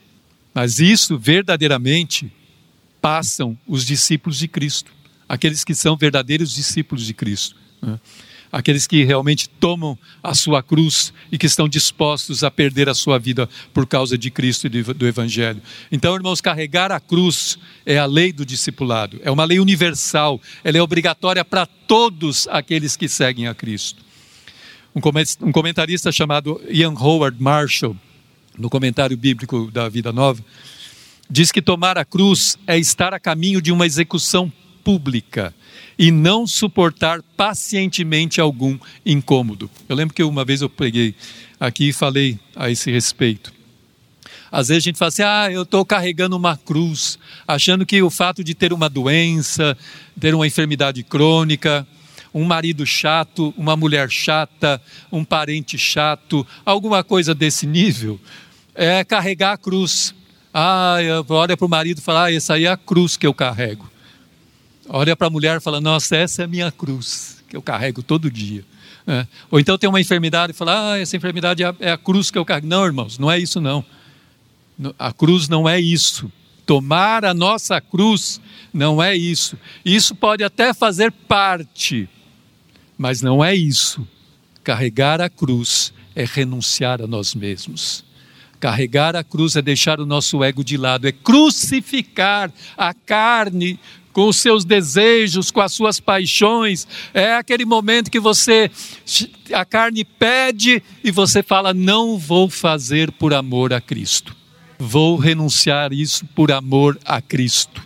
mas 0.54 0.78
isso 0.78 1.18
verdadeiramente 1.18 2.32
passam 3.00 3.58
os 3.66 3.84
discípulos 3.84 4.38
de 4.38 4.46
Cristo, 4.46 4.92
aqueles 5.28 5.64
que 5.64 5.74
são 5.74 5.96
verdadeiros 5.96 6.54
discípulos 6.54 7.04
de 7.04 7.12
Cristo. 7.12 7.56
Aqueles 8.52 8.86
que 8.86 9.02
realmente 9.02 9.48
tomam 9.48 9.98
a 10.22 10.34
sua 10.34 10.62
cruz 10.62 11.10
e 11.32 11.38
que 11.38 11.46
estão 11.46 11.66
dispostos 11.66 12.44
a 12.44 12.50
perder 12.50 12.86
a 12.86 12.94
sua 12.94 13.18
vida 13.18 13.48
por 13.72 13.86
causa 13.86 14.18
de 14.18 14.30
Cristo 14.30 14.66
e 14.66 14.82
do 14.82 15.06
Evangelho. 15.06 15.62
Então, 15.90 16.14
irmãos, 16.14 16.42
carregar 16.42 16.92
a 16.92 17.00
cruz 17.00 17.58
é 17.86 17.98
a 17.98 18.04
lei 18.04 18.30
do 18.30 18.44
discipulado, 18.44 19.18
é 19.24 19.30
uma 19.30 19.46
lei 19.46 19.58
universal, 19.58 20.38
ela 20.62 20.76
é 20.76 20.82
obrigatória 20.82 21.42
para 21.42 21.64
todos 21.64 22.46
aqueles 22.48 22.94
que 22.94 23.08
seguem 23.08 23.48
a 23.48 23.54
Cristo. 23.54 24.04
Um 25.40 25.50
comentarista 25.50 26.12
chamado 26.12 26.60
Ian 26.68 26.92
Howard 26.92 27.42
Marshall, 27.42 27.96
no 28.58 28.68
comentário 28.68 29.16
bíblico 29.16 29.70
da 29.70 29.88
Vida 29.88 30.12
Nova, 30.12 30.44
diz 31.30 31.50
que 31.50 31.62
tomar 31.62 31.96
a 31.96 32.04
cruz 32.04 32.58
é 32.66 32.78
estar 32.78 33.14
a 33.14 33.18
caminho 33.18 33.62
de 33.62 33.72
uma 33.72 33.86
execução 33.86 34.52
pública 34.84 35.54
e 35.98 36.10
não 36.10 36.46
suportar 36.46 37.22
pacientemente 37.36 38.40
algum 38.40 38.78
incômodo. 39.04 39.70
Eu 39.88 39.96
lembro 39.96 40.14
que 40.14 40.22
uma 40.22 40.44
vez 40.44 40.62
eu 40.62 40.68
peguei 40.68 41.14
aqui 41.58 41.88
e 41.88 41.92
falei 41.92 42.38
a 42.56 42.70
esse 42.70 42.90
respeito. 42.90 43.52
Às 44.50 44.68
vezes 44.68 44.82
a 44.82 44.84
gente 44.84 44.98
fala 44.98 45.08
assim: 45.08 45.22
ah, 45.22 45.48
eu 45.50 45.62
estou 45.62 45.84
carregando 45.84 46.36
uma 46.36 46.56
cruz, 46.56 47.18
achando 47.48 47.86
que 47.86 48.02
o 48.02 48.10
fato 48.10 48.44
de 48.44 48.54
ter 48.54 48.72
uma 48.72 48.88
doença, 48.88 49.76
ter 50.20 50.34
uma 50.34 50.46
enfermidade 50.46 51.02
crônica, 51.02 51.86
um 52.34 52.44
marido 52.44 52.84
chato, 52.86 53.52
uma 53.56 53.76
mulher 53.76 54.10
chata, 54.10 54.80
um 55.10 55.24
parente 55.24 55.78
chato, 55.78 56.46
alguma 56.64 57.02
coisa 57.02 57.34
desse 57.34 57.66
nível, 57.66 58.20
é 58.74 59.04
carregar 59.04 59.52
a 59.52 59.58
cruz. 59.58 60.14
Ah, 60.52 60.96
olha 61.28 61.56
para 61.56 61.66
o 61.66 61.70
marido 61.70 61.98
e 61.98 62.02
fala: 62.02 62.24
ah, 62.24 62.32
essa 62.32 62.54
aí 62.54 62.66
é 62.66 62.70
a 62.70 62.76
cruz 62.76 63.16
que 63.16 63.26
eu 63.26 63.32
carrego. 63.32 63.91
Olha 64.88 65.16
para 65.16 65.26
a 65.26 65.30
mulher 65.30 65.58
e 65.58 65.60
fala: 65.60 65.80
Nossa, 65.80 66.16
essa 66.16 66.42
é 66.42 66.44
a 66.44 66.48
minha 66.48 66.70
cruz, 66.70 67.42
que 67.48 67.56
eu 67.56 67.62
carrego 67.62 68.02
todo 68.02 68.30
dia. 68.30 68.64
É. 69.06 69.26
Ou 69.50 69.58
então 69.58 69.76
tem 69.76 69.88
uma 69.88 70.00
enfermidade 70.00 70.52
e 70.52 70.54
fala: 70.54 70.92
Ah, 70.92 70.98
essa 70.98 71.16
enfermidade 71.16 71.62
é 71.62 71.66
a, 71.66 71.74
é 71.80 71.92
a 71.92 71.98
cruz 71.98 72.30
que 72.30 72.38
eu 72.38 72.44
carrego. 72.44 72.66
Não, 72.66 72.84
irmãos, 72.84 73.18
não 73.18 73.30
é 73.30 73.38
isso 73.38 73.60
não. 73.60 73.84
A 74.98 75.12
cruz 75.12 75.48
não 75.48 75.68
é 75.68 75.80
isso. 75.80 76.30
Tomar 76.64 77.24
a 77.24 77.34
nossa 77.34 77.80
cruz 77.80 78.40
não 78.72 79.02
é 79.02 79.16
isso. 79.16 79.56
Isso 79.84 80.14
pode 80.14 80.42
até 80.44 80.72
fazer 80.72 81.12
parte, 81.12 82.08
mas 82.96 83.20
não 83.20 83.44
é 83.44 83.54
isso. 83.54 84.06
Carregar 84.62 85.20
a 85.20 85.28
cruz 85.28 85.92
é 86.14 86.24
renunciar 86.24 87.02
a 87.02 87.06
nós 87.06 87.34
mesmos. 87.34 88.04
Carregar 88.60 89.16
a 89.16 89.24
cruz 89.24 89.56
é 89.56 89.62
deixar 89.62 89.98
o 89.98 90.06
nosso 90.06 90.44
ego 90.44 90.62
de 90.62 90.76
lado, 90.76 91.08
é 91.08 91.12
crucificar 91.12 92.52
a 92.76 92.94
carne 92.94 93.78
com 94.12 94.28
os 94.28 94.36
seus 94.36 94.64
desejos, 94.64 95.50
com 95.50 95.60
as 95.60 95.72
suas 95.72 95.98
paixões. 95.98 96.86
É 97.14 97.34
aquele 97.34 97.64
momento 97.64 98.10
que 98.10 98.20
você, 98.20 98.70
a 99.52 99.64
carne 99.64 100.04
pede 100.04 100.82
e 101.02 101.10
você 101.10 101.42
fala: 101.42 101.72
não 101.72 102.18
vou 102.18 102.48
fazer 102.48 103.10
por 103.12 103.32
amor 103.34 103.72
a 103.72 103.80
Cristo. 103.80 104.36
Vou 104.78 105.16
renunciar 105.16 105.92
isso 105.92 106.26
por 106.34 106.50
amor 106.50 106.98
a 107.04 107.20
Cristo. 107.20 107.82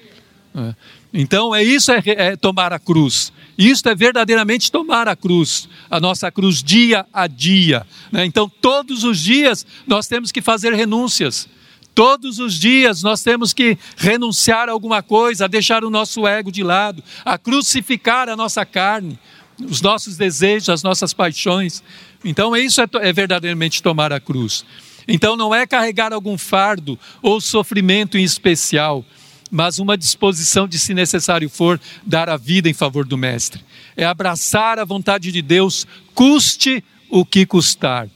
É. 0.54 0.74
Então, 1.12 1.54
é 1.54 1.62
isso 1.62 1.92
é, 1.92 2.02
é 2.04 2.36
tomar 2.36 2.72
a 2.72 2.78
cruz. 2.78 3.32
Isto 3.56 3.88
é 3.88 3.94
verdadeiramente 3.94 4.70
tomar 4.70 5.08
a 5.08 5.16
cruz, 5.16 5.68
a 5.90 5.98
nossa 5.98 6.30
cruz 6.30 6.62
dia 6.62 7.06
a 7.12 7.26
dia. 7.26 7.86
Né? 8.12 8.26
Então, 8.26 8.50
todos 8.60 9.02
os 9.02 9.18
dias 9.18 9.66
nós 9.86 10.06
temos 10.06 10.30
que 10.30 10.42
fazer 10.42 10.74
renúncias. 10.74 11.48
Todos 11.96 12.38
os 12.38 12.58
dias 12.60 13.02
nós 13.02 13.22
temos 13.22 13.54
que 13.54 13.78
renunciar 13.96 14.68
a 14.68 14.72
alguma 14.72 15.02
coisa, 15.02 15.46
a 15.46 15.48
deixar 15.48 15.82
o 15.82 15.88
nosso 15.88 16.26
ego 16.26 16.52
de 16.52 16.62
lado, 16.62 17.02
a 17.24 17.38
crucificar 17.38 18.28
a 18.28 18.36
nossa 18.36 18.66
carne, 18.66 19.18
os 19.58 19.80
nossos 19.80 20.14
desejos, 20.14 20.68
as 20.68 20.82
nossas 20.82 21.14
paixões. 21.14 21.82
Então, 22.22 22.54
isso 22.54 22.82
é, 22.82 22.86
é 23.00 23.14
verdadeiramente 23.14 23.82
tomar 23.82 24.12
a 24.12 24.20
cruz. 24.20 24.62
Então, 25.08 25.36
não 25.36 25.54
é 25.54 25.66
carregar 25.66 26.12
algum 26.12 26.36
fardo 26.36 26.98
ou 27.22 27.40
sofrimento 27.40 28.18
em 28.18 28.22
especial, 28.22 29.02
mas 29.50 29.78
uma 29.78 29.96
disposição 29.96 30.68
de, 30.68 30.78
se 30.78 30.92
necessário 30.92 31.48
for, 31.48 31.80
dar 32.04 32.28
a 32.28 32.36
vida 32.36 32.68
em 32.68 32.74
favor 32.74 33.06
do 33.06 33.16
Mestre. 33.16 33.64
É 33.96 34.04
abraçar 34.04 34.78
a 34.78 34.84
vontade 34.84 35.32
de 35.32 35.40
Deus, 35.40 35.86
custe 36.14 36.84
o 37.08 37.24
que 37.24 37.46
custar. 37.46 38.06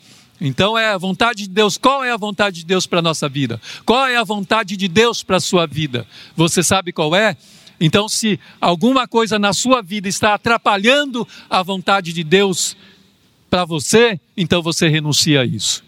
Então 0.41 0.79
é 0.79 0.93
a 0.93 0.99
vontade 0.99 1.43
de 1.43 1.51
Deus. 1.51 1.77
Qual 1.77 2.03
é 2.03 2.11
a 2.11 2.17
vontade 2.17 2.61
de 2.61 2.67
Deus 2.67 2.87
para 2.87 3.01
a 3.01 3.03
nossa 3.03 3.29
vida? 3.29 3.61
Qual 3.85 4.07
é 4.07 4.17
a 4.17 4.25
vontade 4.25 4.77
de 4.77 4.89
Deus 4.89 5.23
para 5.23 5.37
a 5.37 5.41
sua 5.41 5.67
vida? 5.67 6.07
Você 6.35 6.63
sabe 6.63 6.93
qual 6.93 7.15
é? 7.15 7.37
Então, 7.81 8.09
se 8.09 8.39
alguma 8.61 9.09
coisa 9.09 9.39
na 9.39 9.55
sua 9.55 9.81
vida 9.81 10.07
está 10.07 10.35
atrapalhando 10.35 11.27
a 11.49 11.63
vontade 11.63 12.13
de 12.13 12.23
Deus 12.23 12.77
para 13.49 13.65
você, 13.65 14.21
então 14.37 14.63
você 14.63 14.87
renuncia 14.87 15.41
a 15.41 15.45
isso. 15.47 15.83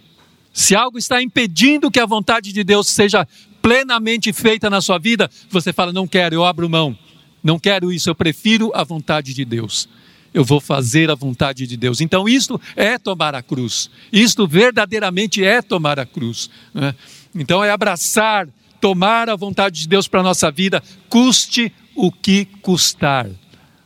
Se 0.53 0.75
algo 0.75 0.99
está 0.99 1.23
impedindo 1.23 1.91
que 1.91 2.01
a 2.01 2.07
vontade 2.07 2.53
de 2.53 2.65
Deus 2.65 2.89
seja 2.89 3.27
plenamente 3.61 4.33
feita 4.33 4.69
na 4.69 4.81
sua 4.81 4.99
vida, 4.99 5.31
você 5.51 5.73
fala: 5.73 5.93
não 5.93 6.07
quero, 6.07 6.35
eu 6.35 6.45
abro 6.45 6.69
mão. 6.69 6.97
Não 7.43 7.59
quero 7.59 7.93
isso, 7.93 8.09
eu 8.09 8.15
prefiro 8.15 8.71
a 8.75 8.85
vontade 8.85 9.35
de 9.35 9.45
Deus. 9.45 9.89
Eu 10.33 10.45
vou 10.45 10.61
fazer 10.61 11.11
a 11.11 11.15
vontade 11.15 11.67
de 11.67 11.77
Deus. 11.77 12.01
Então, 12.01 12.29
isto 12.29 12.61
é 12.75 12.99
tomar 12.99 13.35
a 13.35 13.43
cruz. 13.43 13.91
Isto 14.13 14.47
verdadeiramente 14.47 15.45
é 15.45 15.61
tomar 15.61 15.99
a 15.99 16.07
cruz. 16.07 16.49
Né? 16.73 16.95
Então, 17.35 17.63
é 17.63 17.71
abraçar, 17.71 18.49
tomar 18.81 19.29
a 19.29 19.37
vontade 19.37 19.81
de 19.81 19.89
Deus 19.89 20.09
para 20.09 20.21
a 20.21 20.25
nossa 20.25 20.51
vida, 20.51 20.83
custe 21.09 21.73
o 21.95 22.11
que 22.11 22.47
custar 22.63 23.29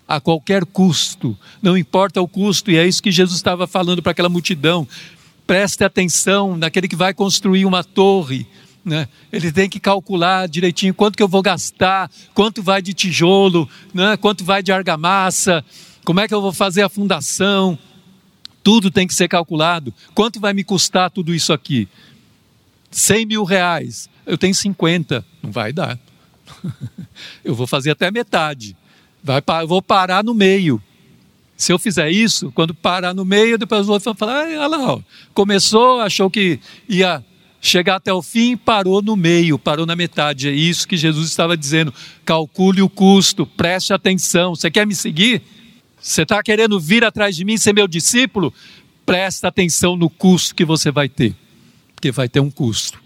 a 0.09 0.21
qualquer 0.21 0.65
custo, 0.65 1.37
não 1.61 1.77
importa 1.77 2.21
o 2.23 2.29
custo, 2.29 2.71
e 2.71 2.77
é 2.77 2.87
isso 2.87 3.03
que 3.03 3.11
Jesus 3.11 3.37
estava 3.37 3.67
falando 3.67 4.01
para 4.01 4.13
aquela 4.13 4.29
multidão. 4.29 4.87
Preste 5.47 5.83
atenção 5.83 6.57
naquele 6.57 6.87
que 6.87 6.95
vai 6.95 7.13
construir 7.13 7.65
uma 7.65 7.83
torre, 7.83 8.47
né? 8.85 9.09
Ele 9.33 9.51
tem 9.51 9.69
que 9.69 9.81
calcular 9.81 10.47
direitinho 10.49 10.95
quanto 10.95 11.17
que 11.17 11.23
eu 11.23 11.29
vou 11.29 11.43
gastar, 11.43 12.09
quanto 12.33 12.63
vai 12.63 12.81
de 12.81 12.95
tijolo, 12.95 13.69
né? 13.93 14.17
quanto 14.17 14.45
vai 14.45 14.63
de 14.63 14.71
argamassa, 14.71 15.65
como 16.07 16.21
é 16.21 16.29
que 16.29 16.33
eu 16.33 16.41
vou 16.41 16.53
fazer 16.53 16.83
a 16.83 16.89
fundação. 16.89 17.77
Tudo 18.63 18.93
tem 18.93 19.09
que 19.09 19.15
ser 19.15 19.27
calculado. 19.27 19.93
Quanto 20.15 20.39
vai 20.39 20.55
me 20.55 20.63
custar 20.63 21.11
tudo 21.11 21.35
isso 21.35 21.53
aqui? 21.53 21.89
100 22.93 23.27
mil 23.27 23.43
reais. 23.43 24.09
Eu 24.25 24.39
tenho 24.39 24.55
50. 24.55 25.27
Não 25.43 25.51
vai 25.51 25.73
dar. 25.73 25.99
eu 27.45 27.57
vou 27.57 27.67
fazer 27.67 27.91
até 27.91 28.09
metade. 28.13 28.77
Vai, 29.21 29.43
vou 29.67 29.83
parar 29.83 30.23
no 30.23 30.33
meio. 30.33 30.81
Se 31.57 31.73
eu 31.73 31.79
fizer 31.79 32.09
isso, 32.09 32.53
quando 32.53 32.73
parar 32.73 33.13
no 33.13 33.25
meio, 33.25 33.59
depois 33.59 33.81
os 33.81 33.89
outros 33.89 34.05
vão 34.05 34.15
falar: 34.15 34.45
ah, 34.45 34.65
olha 34.65 34.69
lá, 34.69 34.99
começou, 35.35 36.01
achou 36.01 36.31
que 36.31 36.61
ia 36.89 37.25
chegar 37.61 37.97
até 37.97 38.13
o 38.13 38.23
fim, 38.23 38.57
parou 38.57 39.03
no 39.03 39.17
meio, 39.17 39.59
parou 39.59 39.85
na 39.85 39.97
metade. 39.97 40.49
É 40.49 40.53
isso 40.53 40.87
que 40.87 40.97
Jesus 40.97 41.29
estava 41.29 41.57
dizendo. 41.57 41.93
Calcule 42.25 42.81
o 42.81 42.89
custo, 42.89 43.45
preste 43.45 43.93
atenção. 43.93 44.55
Você 44.55 44.71
quer 44.71 44.87
me 44.87 44.95
seguir? 44.95 45.43
Você 46.07 46.23
está 46.23 46.41
querendo 46.43 46.79
vir 46.79 47.05
atrás 47.05 47.35
de 47.35 47.45
mim, 47.45 47.57
ser 47.57 47.73
meu 47.73 47.89
discípulo? 47.89 48.55
Presta 49.05 49.49
atenção 49.49 49.97
no 49.97 50.09
custo 50.09 50.55
que 50.55 50.65
você 50.65 50.91
vai 50.91 51.09
ter, 51.09 51.35
porque 51.95 52.13
vai 52.13 52.29
ter 52.29 52.39
um 52.39 52.51
custo. 52.51 53.03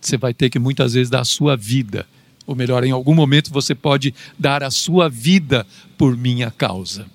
Você 0.00 0.16
vai 0.16 0.32
ter 0.32 0.48
que 0.48 0.58
muitas 0.58 0.94
vezes 0.94 1.10
dar 1.10 1.20
a 1.20 1.24
sua 1.24 1.54
vida 1.54 2.06
ou 2.46 2.56
melhor, 2.56 2.82
em 2.82 2.90
algum 2.90 3.14
momento 3.14 3.52
você 3.52 3.76
pode 3.76 4.12
dar 4.36 4.64
a 4.64 4.72
sua 4.72 5.08
vida 5.08 5.64
por 5.96 6.16
minha 6.16 6.50
causa. 6.50 7.06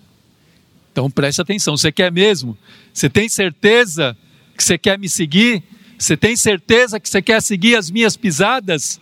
Então 0.92 1.12
preste 1.12 1.42
atenção, 1.42 1.76
você 1.76 1.92
quer 1.92 2.10
mesmo? 2.12 2.58
Você 2.94 3.10
tem 3.10 3.28
certeza 3.28 4.16
que 4.56 4.64
você 4.64 4.78
quer 4.78 4.98
me 4.98 5.10
seguir? 5.10 5.62
Você 5.98 6.16
tem 6.16 6.38
certeza 6.38 7.02
que 7.02 7.10
você 7.10 7.22
quer 7.22 7.42
seguir 7.42 7.76
as 7.76 7.92
minhas 7.92 8.16
pisadas? 8.16 8.98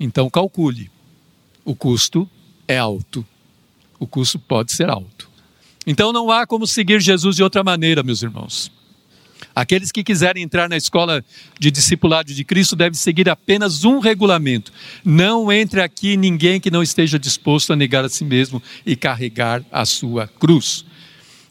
Então 0.00 0.28
calcule. 0.28 0.90
O 1.64 1.72
custo 1.72 2.28
é 2.66 2.78
alto. 2.78 3.24
O 3.98 4.06
custo 4.06 4.38
pode 4.38 4.72
ser 4.72 4.88
alto. 4.88 5.28
Então 5.86 6.12
não 6.12 6.30
há 6.30 6.46
como 6.46 6.66
seguir 6.66 7.00
Jesus 7.00 7.36
de 7.36 7.42
outra 7.42 7.64
maneira, 7.64 8.02
meus 8.02 8.22
irmãos. 8.22 8.70
Aqueles 9.54 9.90
que 9.90 10.04
quiserem 10.04 10.42
entrar 10.42 10.68
na 10.68 10.76
escola 10.76 11.24
de 11.58 11.70
discipulado 11.70 12.32
de 12.32 12.44
Cristo 12.44 12.76
devem 12.76 12.94
seguir 12.94 13.28
apenas 13.28 13.84
um 13.84 13.98
regulamento. 13.98 14.72
Não 15.04 15.50
entre 15.50 15.80
aqui 15.80 16.16
ninguém 16.16 16.60
que 16.60 16.70
não 16.70 16.82
esteja 16.82 17.18
disposto 17.18 17.72
a 17.72 17.76
negar 17.76 18.04
a 18.04 18.08
si 18.08 18.24
mesmo 18.24 18.62
e 18.86 18.94
carregar 18.94 19.64
a 19.72 19.84
sua 19.84 20.28
cruz. 20.28 20.84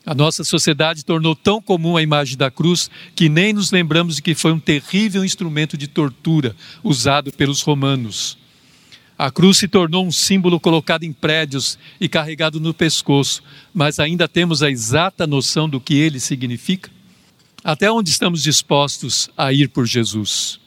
A 0.05 0.15
nossa 0.15 0.45
sociedade 0.45 1.03
tornou 1.03 1.35
tão 1.35 1.61
comum 1.61 1.97
a 1.97 2.01
imagem 2.01 2.37
da 2.37 2.49
cruz 2.49 2.89
que 3.13 3.27
nem 3.27 3.51
nos 3.51 3.71
lembramos 3.71 4.15
de 4.15 4.21
que 4.21 4.33
foi 4.33 4.53
um 4.53 4.59
terrível 4.59 5.25
instrumento 5.25 5.77
de 5.77 5.87
tortura 5.87 6.55
usado 6.81 7.33
pelos 7.33 7.61
romanos. 7.61 8.37
A 9.17 9.31
cruz 9.31 9.57
se 9.57 9.67
tornou 9.67 10.05
um 10.05 10.11
símbolo 10.11 10.59
colocado 10.59 11.03
em 11.03 11.11
prédios 11.11 11.79
e 11.99 12.07
carregado 12.07 12.59
no 12.59 12.71
pescoço, 12.71 13.41
mas 13.73 13.99
ainda 13.99 14.27
temos 14.27 14.61
a 14.61 14.69
exata 14.69 15.25
noção 15.25 15.67
do 15.67 15.81
que 15.81 15.95
ele 15.95 16.19
significa? 16.19 16.91
Até 17.63 17.91
onde 17.91 18.11
estamos 18.11 18.43
dispostos 18.43 19.27
a 19.35 19.51
ir 19.51 19.69
por 19.69 19.87
Jesus? 19.87 20.59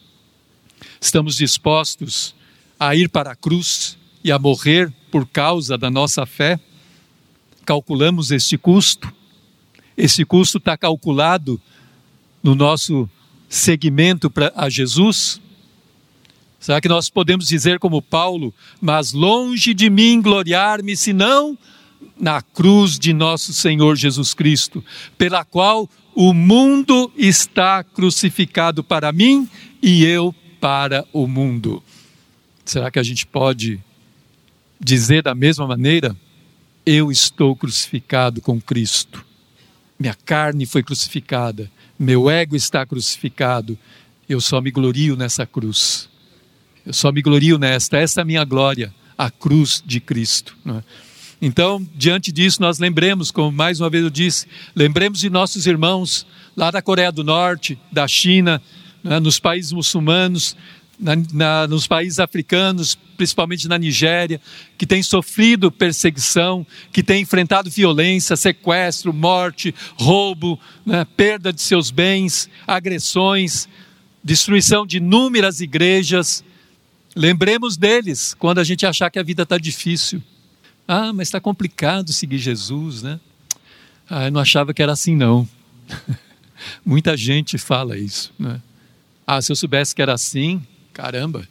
Estamos 1.01 1.37
dispostos 1.37 2.35
a 2.79 2.97
ir 2.97 3.09
para 3.09 3.31
a 3.31 3.37
cruz 3.37 3.97
e 4.25 4.33
a 4.33 4.39
morrer 4.39 4.93
por 5.13 5.27
causa 5.29 5.79
da 5.79 5.89
nossa 5.89 6.27
fé? 6.27 6.59
Calculamos 7.65 8.33
este 8.33 8.59
custo? 8.59 9.13
Esse 9.97 10.25
custo 10.25 10.59
está 10.59 10.77
calculado 10.77 11.61
no 12.43 12.57
nosso 12.57 13.09
seguimento 13.49 14.29
para 14.29 14.53
a 14.57 14.69
Jesus? 14.69 15.41
Será 16.61 16.79
que 16.79 16.89
nós 16.89 17.09
podemos 17.09 17.49
dizer 17.49 17.79
como 17.79 18.03
Paulo, 18.03 18.55
mas 18.81 19.15
longe 19.15 19.73
de 19.73 19.89
mim 19.89 20.21
gloriar-me, 20.21 20.95
senão 20.95 21.57
na 22.21 22.43
cruz 22.43 22.99
de 22.99 23.15
nosso 23.15 23.55
Senhor 23.55 23.97
Jesus 23.97 24.35
Cristo, 24.35 24.85
pela 25.17 25.43
qual 25.43 25.89
o 26.15 26.35
mundo 26.35 27.11
está 27.17 27.83
crucificado 27.83 28.85
para 28.85 29.11
mim 29.11 29.49
e 29.83 30.05
eu 30.05 30.35
para 30.61 31.07
o 31.15 31.27
mundo. 31.27 31.83
Será 32.63 32.91
que 32.91 32.99
a 32.99 33.03
gente 33.03 33.27
pode 33.27 33.81
dizer 34.79 35.23
da 35.23 35.35
mesma 35.35 35.67
maneira? 35.67 36.15
Eu 36.85 37.11
estou 37.11 37.57
crucificado 37.57 38.43
com 38.43 38.61
Cristo. 38.61 39.25
Minha 39.99 40.15
carne 40.15 40.67
foi 40.67 40.83
crucificada, 40.83 41.71
meu 41.99 42.29
ego 42.29 42.55
está 42.55 42.85
crucificado. 42.85 43.79
Eu 44.29 44.43
só 44.43 44.61
me 44.61 44.71
glorio 44.71 45.17
nessa 45.17 45.47
cruz. 45.47 46.10
Eu 46.85 46.93
só 46.93 47.13
me 47.13 47.23
glorio 47.23 47.59
nesta. 47.59 47.99
Esta 47.99 48.21
é 48.21 48.23
a 48.23 48.25
minha 48.25 48.45
glória, 48.45 48.95
a 49.17 49.31
cruz 49.31 49.83
de 49.85 50.01
Cristo. 50.01 50.57
É? 50.67 50.83
Então, 51.43 51.87
diante 51.95 52.31
disso, 52.31 52.61
nós 52.61 52.79
lembremos, 52.79 53.31
como 53.31 53.51
mais 53.51 53.81
uma 53.81 53.89
vez 53.89 54.05
eu 54.05 54.11
disse, 54.11 54.47
lembremos 54.75 55.21
de 55.21 55.31
nossos 55.31 55.67
irmãos 55.67 56.27
lá 56.57 56.71
da 56.71 56.83
Coreia 56.83 57.11
do 57.11 57.25
Norte, 57.25 57.79
da 57.91 58.07
China, 58.07 58.61
né, 59.03 59.19
nos 59.19 59.41
países 59.41 59.73
muçulmanos, 59.73 60.55
na, 60.99 61.13
na, 61.33 61.67
nos 61.67 61.87
países 61.87 62.19
africanos, 62.19 62.95
principalmente 63.17 63.67
na 63.67 63.79
Nigéria, 63.79 64.39
que 64.77 64.87
têm 64.87 65.03
sofrido 65.03 65.73
perseguição, 65.73 66.67
que 66.93 67.03
têm 67.03 67.23
enfrentado 67.23 67.71
violência, 67.71 68.37
sequestro, 68.37 69.13
morte, 69.13 69.75
roubo, 69.97 70.61
né, 70.85 71.07
perda 71.17 71.53
de 71.53 71.63
seus 71.63 71.91
bens, 71.91 72.51
agressões, 72.67 73.67
destruição 74.23 74.87
de 74.87 74.99
inúmeras 74.99 75.63
igrejas. 75.63 76.45
Lembremos 77.15 77.77
deles 77.77 78.35
quando 78.35 78.59
a 78.59 78.65
gente 78.65 78.87
achar 78.87 79.11
que 79.11 79.19
a 79.19 79.23
vida 79.23 79.43
está 79.43 79.59
difícil. 79.59 80.23
Ah, 80.87 81.13
mas 81.13 81.29
está 81.29 81.41
complicado 81.41 82.13
seguir 82.13 82.39
Jesus, 82.39 83.03
né? 83.03 83.21
Ah, 84.09 84.27
eu 84.27 84.31
não 84.33 84.41
achava 84.41 84.75
que 84.75 84.83
era 84.83 84.93
assim, 84.93 85.15
não. 85.15 85.49
Muita 86.85 87.17
gente 87.17 87.59
fala 87.59 87.97
isso, 87.97 88.33
né? 88.39 88.61
Ah, 89.27 89.41
se 89.41 89.53
eu 89.53 89.57
soubesse 89.57 89.95
que 89.95 90.03
era 90.03 90.13
assim, 90.13 90.61
caramba, 90.93 91.49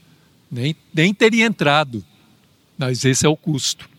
nem, 0.51 0.75
nem 0.93 1.13
teria 1.13 1.45
entrado. 1.45 2.03
Mas 2.77 3.03
esse 3.05 3.25
é 3.25 3.29
o 3.29 3.37
custo. 3.37 3.89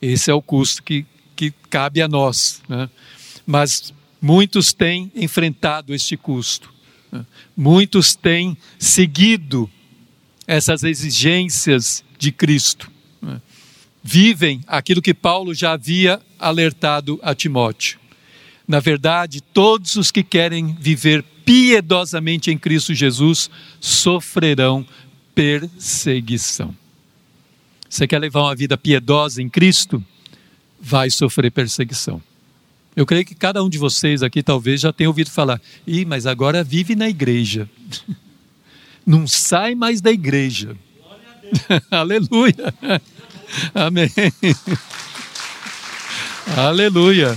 Esse 0.00 0.30
é 0.30 0.34
o 0.34 0.42
custo 0.42 0.82
que, 0.82 1.06
que 1.36 1.50
cabe 1.68 2.02
a 2.02 2.08
nós. 2.08 2.62
Né? 2.68 2.88
Mas 3.46 3.92
muitos 4.20 4.72
têm 4.72 5.10
enfrentado 5.14 5.94
este 5.94 6.16
custo. 6.16 6.72
Né? 7.12 7.24
Muitos 7.56 8.14
têm 8.14 8.56
seguido 8.78 9.70
essas 10.50 10.82
exigências 10.82 12.02
de 12.18 12.32
Cristo. 12.32 12.90
Né? 13.22 13.40
vivem 14.02 14.62
aquilo 14.66 15.02
que 15.02 15.14
Paulo 15.14 15.54
já 15.54 15.72
havia 15.72 16.20
alertado 16.38 17.18
a 17.22 17.34
Timóteo. 17.34 17.98
Na 18.66 18.80
verdade, 18.80 19.40
todos 19.40 19.96
os 19.96 20.10
que 20.10 20.22
querem 20.22 20.74
viver 20.74 21.24
piedosamente 21.44 22.50
em 22.50 22.58
Cristo 22.58 22.94
Jesus 22.94 23.50
sofrerão 23.80 24.86
perseguição. 25.34 26.74
Você 27.88 28.06
quer 28.06 28.18
levar 28.18 28.42
uma 28.42 28.54
vida 28.54 28.78
piedosa 28.78 29.42
em 29.42 29.48
Cristo? 29.48 30.02
Vai 30.80 31.10
sofrer 31.10 31.50
perseguição. 31.50 32.22
Eu 32.94 33.04
creio 33.04 33.24
que 33.24 33.34
cada 33.34 33.62
um 33.62 33.68
de 33.68 33.78
vocês 33.78 34.22
aqui 34.22 34.42
talvez 34.42 34.80
já 34.80 34.92
tenha 34.92 35.10
ouvido 35.10 35.30
falar: 35.30 35.60
ih, 35.86 36.04
mas 36.04 36.26
agora 36.26 36.62
vive 36.62 36.94
na 36.94 37.08
igreja. 37.08 37.68
Não 39.06 39.26
sai 39.26 39.74
mais 39.74 40.00
da 40.00 40.10
igreja. 40.10 40.76
Aleluia. 41.90 42.74
Amém. 43.74 44.10
Aleluia. 46.56 47.36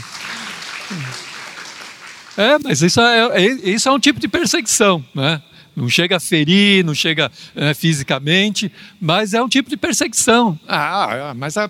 É, 2.38 2.58
mas 2.60 2.82
isso 2.82 3.00
é, 3.00 3.44
é, 3.44 3.46
isso 3.70 3.88
é 3.88 3.92
um 3.92 4.00
tipo 4.00 4.20
de 4.20 4.28
perseguição, 4.28 5.04
né? 5.14 5.42
Não 5.76 5.90
chega 5.90 6.18
a 6.18 6.20
ferir, 6.20 6.86
não 6.86 6.94
chega 6.94 7.32
é, 7.56 7.74
fisicamente, 7.74 8.72
mas 9.02 9.34
é 9.34 9.42
um 9.42 9.50
tipo 9.50 9.70
de 9.70 9.78
perseguição. 9.78 10.60
Ah, 10.68 11.30
ah 11.30 11.34
mas 11.34 11.58
a, 11.58 11.70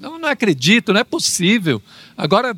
não, 0.00 0.18
não 0.18 0.28
acredito, 0.28 0.92
não 0.92 1.00
é 1.00 1.04
possível. 1.04 1.82
Agora, 2.16 2.56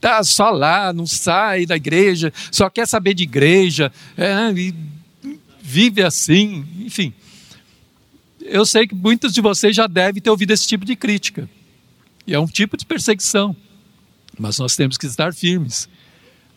tá 0.00 0.22
só 0.22 0.50
lá, 0.50 0.92
não 0.92 1.06
sai 1.06 1.66
da 1.66 1.76
igreja, 1.76 2.32
só 2.50 2.68
quer 2.68 2.86
saber 2.86 3.14
de 3.14 3.22
igreja, 3.22 3.90
é, 4.16 4.52
vive 5.66 6.02
assim, 6.02 6.64
enfim. 6.80 7.12
Eu 8.40 8.64
sei 8.64 8.86
que 8.86 8.94
muitos 8.94 9.34
de 9.34 9.40
vocês 9.40 9.74
já 9.74 9.88
devem 9.88 10.22
ter 10.22 10.30
ouvido 10.30 10.52
esse 10.52 10.66
tipo 10.66 10.84
de 10.84 10.94
crítica. 10.94 11.48
E 12.26 12.34
é 12.34 12.38
um 12.38 12.46
tipo 12.46 12.76
de 12.76 12.86
perseguição. 12.86 13.54
Mas 14.38 14.58
nós 14.58 14.76
temos 14.76 14.96
que 14.96 15.06
estar 15.06 15.34
firmes. 15.34 15.88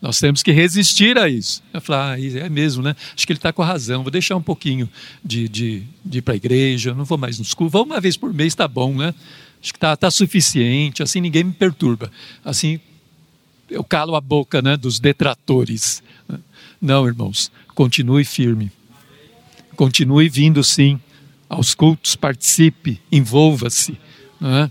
Nós 0.02 0.20
temos 0.20 0.44
que 0.44 0.52
resistir 0.52 1.18
a 1.18 1.28
isso. 1.28 1.64
Eu 1.74 1.82
falo, 1.82 2.14
ah, 2.14 2.20
é 2.20 2.48
mesmo, 2.48 2.84
né? 2.84 2.96
Acho 3.16 3.26
que 3.26 3.34
ele 3.34 3.40
está 3.40 3.52
com 3.52 3.64
razão. 3.64 4.04
Vou 4.04 4.12
deixar 4.12 4.36
um 4.36 4.42
pouquinho 4.42 4.88
de, 5.26 5.50
de, 5.50 5.84
de 6.06 6.20
ir 6.20 6.22
para 6.22 6.36
a 6.36 6.38
igreja, 6.38 6.94
não 6.94 7.04
vou 7.04 7.18
mais 7.18 7.40
nos 7.40 7.54
cultos. 7.54 7.74
Vou 7.74 7.84
uma 7.84 8.00
vez 8.00 8.16
por 8.16 8.34
mês, 8.34 8.54
está 8.54 8.68
bom, 8.68 8.96
né? 8.96 9.14
Acho 9.62 9.74
que 9.74 9.78
está 9.78 9.98
tá 9.98 10.10
suficiente, 10.10 11.04
assim 11.04 11.20
ninguém 11.20 11.44
me 11.44 11.52
perturba. 11.52 12.12
Assim 12.46 12.80
eu 13.70 13.84
calo 13.84 14.16
a 14.16 14.22
boca 14.22 14.62
né, 14.62 14.78
dos 14.78 15.00
detratores. 15.00 16.02
Não, 16.82 17.06
irmãos, 17.06 17.52
continue 17.76 18.24
firme. 18.24 18.72
Continue 19.80 20.28
vindo 20.28 20.62
sim 20.62 21.00
aos 21.48 21.74
cultos, 21.74 22.14
participe, 22.14 23.00
envolva-se. 23.10 23.98
Né? 24.38 24.70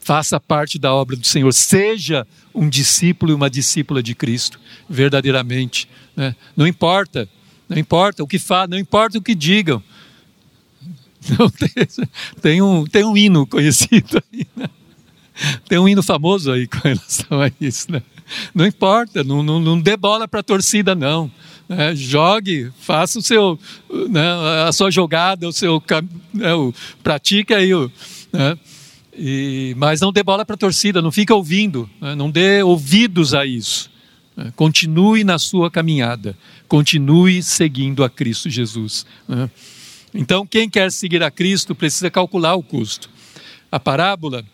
Faça 0.00 0.40
parte 0.40 0.78
da 0.78 0.94
obra 0.94 1.16
do 1.16 1.26
Senhor. 1.26 1.52
Seja 1.52 2.26
um 2.54 2.66
discípulo 2.66 3.32
e 3.32 3.34
uma 3.34 3.50
discípula 3.50 4.02
de 4.02 4.14
Cristo, 4.14 4.58
verdadeiramente. 4.88 5.86
Né? 6.16 6.34
Não 6.56 6.66
importa, 6.66 7.28
não 7.68 7.76
importa 7.76 8.22
o 8.22 8.26
que 8.26 8.38
façam, 8.38 8.68
não 8.68 8.78
importa 8.78 9.18
o 9.18 9.22
que 9.22 9.34
digam. 9.34 9.82
Não, 11.38 11.50
tem, 11.50 11.68
tem, 12.40 12.62
um, 12.62 12.86
tem 12.86 13.04
um 13.04 13.16
hino 13.16 13.46
conhecido 13.46 14.22
aí, 14.32 14.46
né? 14.56 14.70
Tem 15.68 15.76
um 15.76 15.88
hino 15.88 16.02
famoso 16.02 16.52
aí 16.52 16.68
com 16.68 16.78
relação 16.78 17.42
a 17.42 17.50
isso, 17.60 17.90
né? 17.90 18.00
Não 18.54 18.64
importa, 18.64 19.24
não, 19.24 19.42
não, 19.42 19.58
não 19.58 19.80
dê 19.80 19.96
bola 19.96 20.28
para 20.28 20.38
a 20.38 20.44
torcida, 20.44 20.94
não. 20.94 21.28
É, 21.68 21.96
jogue, 21.96 22.70
faça 22.78 23.18
o 23.18 23.22
seu, 23.22 23.58
né, 24.08 24.22
a 24.68 24.72
sua 24.72 24.88
jogada, 24.88 25.48
o 25.48 25.52
seu, 25.52 25.82
né, 26.32 26.54
o, 26.54 26.72
pratique 27.02 27.52
aí 27.52 27.74
o, 27.74 27.90
né, 28.32 28.56
e, 29.12 29.74
mas 29.76 30.00
não 30.00 30.12
dê 30.12 30.22
bola 30.22 30.44
para 30.44 30.54
a 30.54 30.58
torcida, 30.58 31.02
não 31.02 31.10
fica 31.10 31.34
ouvindo, 31.34 31.90
né, 32.00 32.14
não 32.14 32.30
dê 32.30 32.62
ouvidos 32.62 33.34
a 33.34 33.44
isso. 33.44 33.90
Né, 34.36 34.52
continue 34.54 35.24
na 35.24 35.40
sua 35.40 35.68
caminhada, 35.68 36.36
continue 36.68 37.42
seguindo 37.42 38.04
a 38.04 38.08
Cristo 38.08 38.48
Jesus. 38.48 39.04
Né. 39.26 39.50
Então, 40.14 40.46
quem 40.46 40.70
quer 40.70 40.92
seguir 40.92 41.22
a 41.22 41.30
Cristo 41.32 41.74
precisa 41.74 42.10
calcular 42.10 42.54
o 42.54 42.62
custo. 42.62 43.10
A 43.72 43.80
parábola 43.80 44.44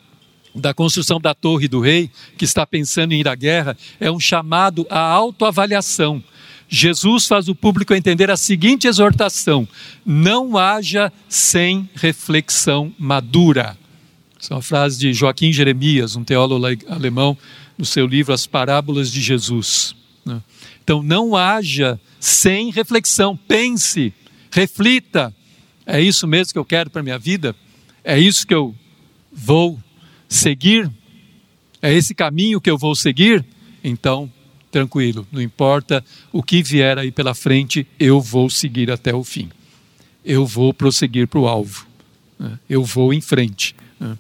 da 0.55 0.75
construção 0.75 1.21
da 1.21 1.35
Torre 1.35 1.69
do 1.69 1.81
Rei, 1.81 2.11
que 2.37 2.45
está 2.45 2.67
pensando 2.67 3.13
em 3.13 3.21
ir 3.21 3.29
à 3.29 3.35
guerra, 3.35 3.77
é 4.01 4.11
um 4.11 4.21
chamado 4.21 4.87
à 4.91 4.99
autoavaliação. 4.99 6.23
Jesus 6.75 7.27
faz 7.27 7.49
o 7.49 7.55
público 7.55 7.93
entender 7.93 8.31
a 8.31 8.37
seguinte 8.37 8.87
exortação: 8.87 9.69
não 10.07 10.57
haja 10.57 11.13
sem 11.29 11.87
reflexão 11.95 12.91
madura. 12.99 13.77
Essa 14.41 14.55
é 14.55 14.57
uma 14.57 14.63
frase 14.63 14.99
de 14.99 15.13
Joaquim 15.13 15.53
Jeremias, 15.53 16.17
um 16.17 16.25
teólogo 16.25 16.65
alemão, 16.89 17.37
no 17.77 17.85
seu 17.85 18.07
livro 18.07 18.33
As 18.33 18.47
Parábolas 18.47 19.13
de 19.13 19.21
Jesus. 19.21 19.95
Né? 20.25 20.41
Então, 20.83 21.03
não 21.03 21.37
haja 21.37 22.01
sem 22.19 22.71
reflexão, 22.71 23.37
pense, 23.37 24.11
reflita: 24.51 25.35
é 25.85 26.01
isso 26.01 26.27
mesmo 26.27 26.55
que 26.55 26.59
eu 26.59 26.65
quero 26.65 26.89
para 26.89 27.03
minha 27.03 27.19
vida? 27.19 27.55
É 28.03 28.19
isso 28.19 28.47
que 28.47 28.55
eu 28.55 28.75
vou 29.31 29.79
seguir? 30.27 30.91
É 31.83 31.93
esse 31.93 32.15
caminho 32.15 32.63
que 32.63 32.71
eu 32.71 32.79
vou 32.79 32.95
seguir? 32.95 33.45
Então, 33.85 34.33
tranquilo, 34.73 35.29
não 35.31 35.41
importa 35.41 36.05
o 36.33 36.43
que 36.43 36.63
vier 36.63 36.99
aí 36.99 37.13
pela 37.13 37.35
frente, 37.35 37.87
eu 38.01 38.21
vou 38.21 38.51
seguir 38.51 38.91
até 38.91 39.15
o 39.15 39.23
fim. 39.23 39.51
Eu 40.25 40.47
vou 40.47 40.73
prosseguir 40.73 41.29
para 41.29 41.39
o 41.39 41.47
alvo. 41.47 41.87
Né? 42.39 42.59
Eu 42.69 42.83
vou 42.83 43.13
em 43.13 43.21
frente. 43.21 43.77
Né? 44.01 44.17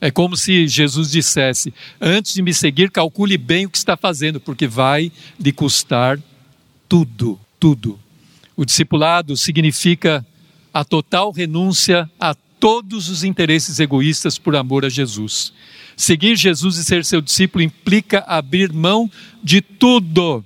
É 0.00 0.10
como 0.10 0.36
se 0.36 0.66
Jesus 0.66 1.10
dissesse: 1.10 1.74
antes 2.00 2.32
de 2.32 2.42
me 2.42 2.54
seguir, 2.54 2.90
calcule 2.90 3.36
bem 3.36 3.66
o 3.66 3.70
que 3.70 3.76
está 3.76 3.96
fazendo, 3.96 4.40
porque 4.40 4.66
vai 4.66 5.12
lhe 5.38 5.52
custar 5.52 6.18
tudo, 6.88 7.38
tudo. 7.58 8.00
O 8.56 8.64
discipulado 8.64 9.36
significa 9.36 10.26
a 10.72 10.84
total 10.84 11.30
renúncia 11.30 12.10
a 12.18 12.34
todos 12.34 13.08
os 13.08 13.24
interesses 13.24 13.78
egoístas 13.78 14.38
por 14.38 14.56
amor 14.56 14.84
a 14.84 14.88
Jesus. 14.88 15.52
Seguir 16.00 16.34
Jesus 16.34 16.78
e 16.78 16.82
ser 16.82 17.04
seu 17.04 17.20
discípulo 17.20 17.62
implica 17.62 18.24
abrir 18.26 18.72
mão 18.72 19.10
de 19.44 19.60
tudo, 19.60 20.42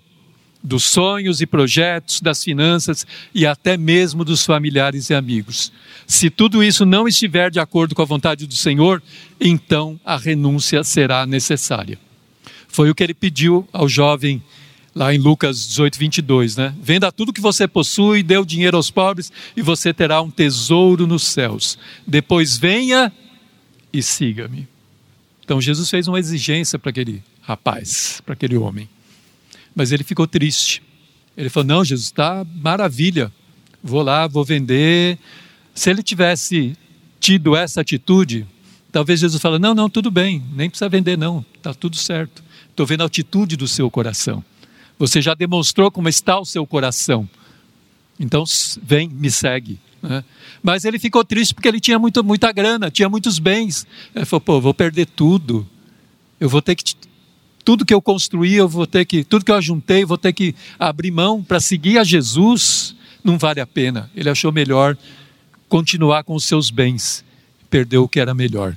dos 0.60 0.82
sonhos 0.82 1.40
e 1.40 1.46
projetos, 1.46 2.20
das 2.20 2.42
finanças 2.42 3.06
e 3.32 3.46
até 3.46 3.76
mesmo 3.76 4.24
dos 4.24 4.44
familiares 4.44 5.10
e 5.10 5.14
amigos. 5.14 5.72
Se 6.08 6.28
tudo 6.28 6.60
isso 6.60 6.84
não 6.84 7.06
estiver 7.06 7.52
de 7.52 7.60
acordo 7.60 7.94
com 7.94 8.02
a 8.02 8.04
vontade 8.04 8.48
do 8.48 8.56
Senhor, 8.56 9.00
então 9.40 9.98
a 10.04 10.16
renúncia 10.16 10.82
será 10.82 11.24
necessária. 11.24 12.00
Foi 12.66 12.90
o 12.90 12.94
que 12.94 13.04
ele 13.04 13.14
pediu 13.14 13.64
ao 13.72 13.88
jovem 13.88 14.42
lá 14.92 15.14
em 15.14 15.18
Lucas 15.18 15.68
18, 15.68 15.96
22, 15.96 16.56
né? 16.56 16.74
Venda 16.82 17.12
tudo 17.12 17.32
que 17.32 17.40
você 17.40 17.68
possui, 17.68 18.24
dê 18.24 18.36
o 18.36 18.44
dinheiro 18.44 18.76
aos 18.76 18.90
pobres 18.90 19.30
e 19.56 19.62
você 19.62 19.94
terá 19.94 20.20
um 20.20 20.32
tesouro 20.32 21.06
nos 21.06 21.22
céus. 21.22 21.78
Depois 22.04 22.56
venha 22.56 23.12
e 23.92 24.02
siga-me. 24.02 24.73
Então 25.44 25.61
Jesus 25.61 25.90
fez 25.90 26.09
uma 26.09 26.18
exigência 26.18 26.78
para 26.78 26.90
aquele 26.90 27.22
rapaz, 27.42 28.22
para 28.24 28.33
aquele 28.33 28.57
homem. 28.57 28.88
Mas 29.74 29.92
ele 29.92 30.02
ficou 30.02 30.26
triste. 30.26 30.83
Ele 31.37 31.50
falou: 31.50 31.66
Não, 31.66 31.85
Jesus, 31.85 32.07
está 32.07 32.46
maravilha. 32.54 33.30
Vou 33.83 34.02
lá, 34.02 34.26
vou 34.26 34.44
vender. 34.44 35.18
Se 35.74 35.90
ele 35.90 36.02
tivesse 36.02 36.76
tido 37.20 37.54
essa 37.54 37.83
atitude, 37.83 38.46
talvez 38.90 39.20
Jesus 39.20 39.40
fale: 39.40 39.59
Não, 39.59 39.74
não, 39.74 39.90
tudo 39.90 40.11
bem, 40.11 40.42
nem 40.52 40.70
precisa 40.70 40.88
vender, 40.88 41.18
não, 41.18 41.44
está 41.57 41.74
tudo 41.74 41.96
certo. 41.96 42.42
Estou 42.70 42.87
vendo 42.87 43.02
a 43.02 43.07
atitude 43.07 43.57
do 43.57 43.68
seu 43.68 43.90
coração. 43.90 44.42
Você 44.98 45.20
já 45.20 45.35
demonstrou 45.35 45.90
como 45.90 46.09
está 46.09 46.38
o 46.38 46.44
seu 46.44 46.66
coração. 46.66 47.28
Então, 48.18 48.44
vem, 48.83 49.09
me 49.09 49.30
segue. 49.30 49.78
Né? 50.08 50.24
Mas 50.62 50.84
ele 50.84 50.98
ficou 50.98 51.24
triste 51.24 51.54
porque 51.54 51.68
ele 51.68 51.80
tinha 51.80 51.98
muito, 51.98 52.22
muita 52.22 52.52
grana, 52.52 52.90
tinha 52.90 53.08
muitos 53.08 53.38
bens. 53.38 53.86
Ele 54.14 54.24
falou: 54.24 54.40
pô, 54.40 54.60
vou 54.60 54.74
perder 54.74 55.06
tudo. 55.06 55.66
Eu 56.38 56.48
vou 56.48 56.62
ter 56.62 56.74
que. 56.74 56.94
Tudo 57.64 57.84
que 57.84 57.94
eu 57.94 58.02
construí, 58.02 58.54
eu 58.54 58.68
vou 58.68 58.86
ter 58.86 59.04
que. 59.04 59.24
Tudo 59.24 59.44
que 59.44 59.50
eu 59.50 59.56
ajuntei, 59.56 60.04
vou 60.04 60.18
ter 60.18 60.32
que 60.32 60.54
abrir 60.78 61.10
mão 61.10 61.42
para 61.42 61.60
seguir 61.60 61.98
a 61.98 62.04
Jesus. 62.04 62.94
Não 63.22 63.38
vale 63.38 63.60
a 63.60 63.66
pena. 63.66 64.10
Ele 64.14 64.28
achou 64.28 64.52
melhor 64.52 64.96
continuar 65.68 66.24
com 66.24 66.34
os 66.34 66.44
seus 66.44 66.70
bens. 66.70 67.24
Perdeu 67.70 68.04
o 68.04 68.08
que 68.08 68.20
era 68.20 68.34
melhor. 68.34 68.76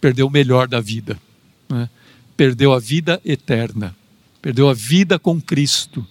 Perdeu 0.00 0.28
o 0.28 0.30
melhor 0.30 0.68
da 0.68 0.80
vida. 0.80 1.20
Né? 1.68 1.88
Perdeu 2.36 2.72
a 2.72 2.78
vida 2.78 3.20
eterna 3.24 3.94
perdeu 4.42 4.68
a 4.68 4.74
vida 4.74 5.20
com 5.20 5.40
Cristo. 5.40 6.04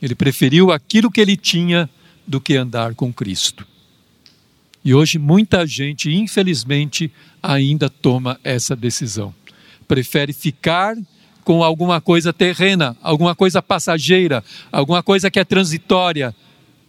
Ele 0.00 0.14
preferiu 0.14 0.72
aquilo 0.72 1.10
que 1.10 1.20
ele 1.20 1.36
tinha 1.36 1.88
do 2.26 2.40
que 2.40 2.56
andar 2.56 2.94
com 2.94 3.12
Cristo. 3.12 3.66
E 4.84 4.94
hoje 4.94 5.18
muita 5.18 5.66
gente, 5.66 6.10
infelizmente, 6.12 7.10
ainda 7.42 7.88
toma 7.88 8.38
essa 8.44 8.76
decisão. 8.76 9.34
Prefere 9.88 10.32
ficar 10.32 10.96
com 11.42 11.62
alguma 11.62 12.00
coisa 12.00 12.32
terrena, 12.32 12.96
alguma 13.02 13.34
coisa 13.34 13.62
passageira, 13.62 14.42
alguma 14.70 15.02
coisa 15.02 15.30
que 15.30 15.38
é 15.38 15.44
transitória, 15.44 16.34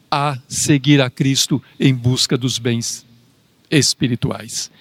a 0.10 0.38
seguir 0.48 1.02
a 1.02 1.10
Cristo 1.10 1.62
em 1.80 1.94
busca 1.94 2.38
dos 2.38 2.58
bens 2.58 3.06
espirituais, 3.70 4.72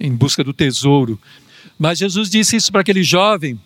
em 0.00 0.12
busca 0.12 0.42
do 0.42 0.52
tesouro. 0.52 1.20
Mas 1.78 1.98
Jesus 1.98 2.28
disse 2.28 2.56
isso 2.56 2.72
para 2.72 2.80
aquele 2.80 3.02
jovem 3.02 3.60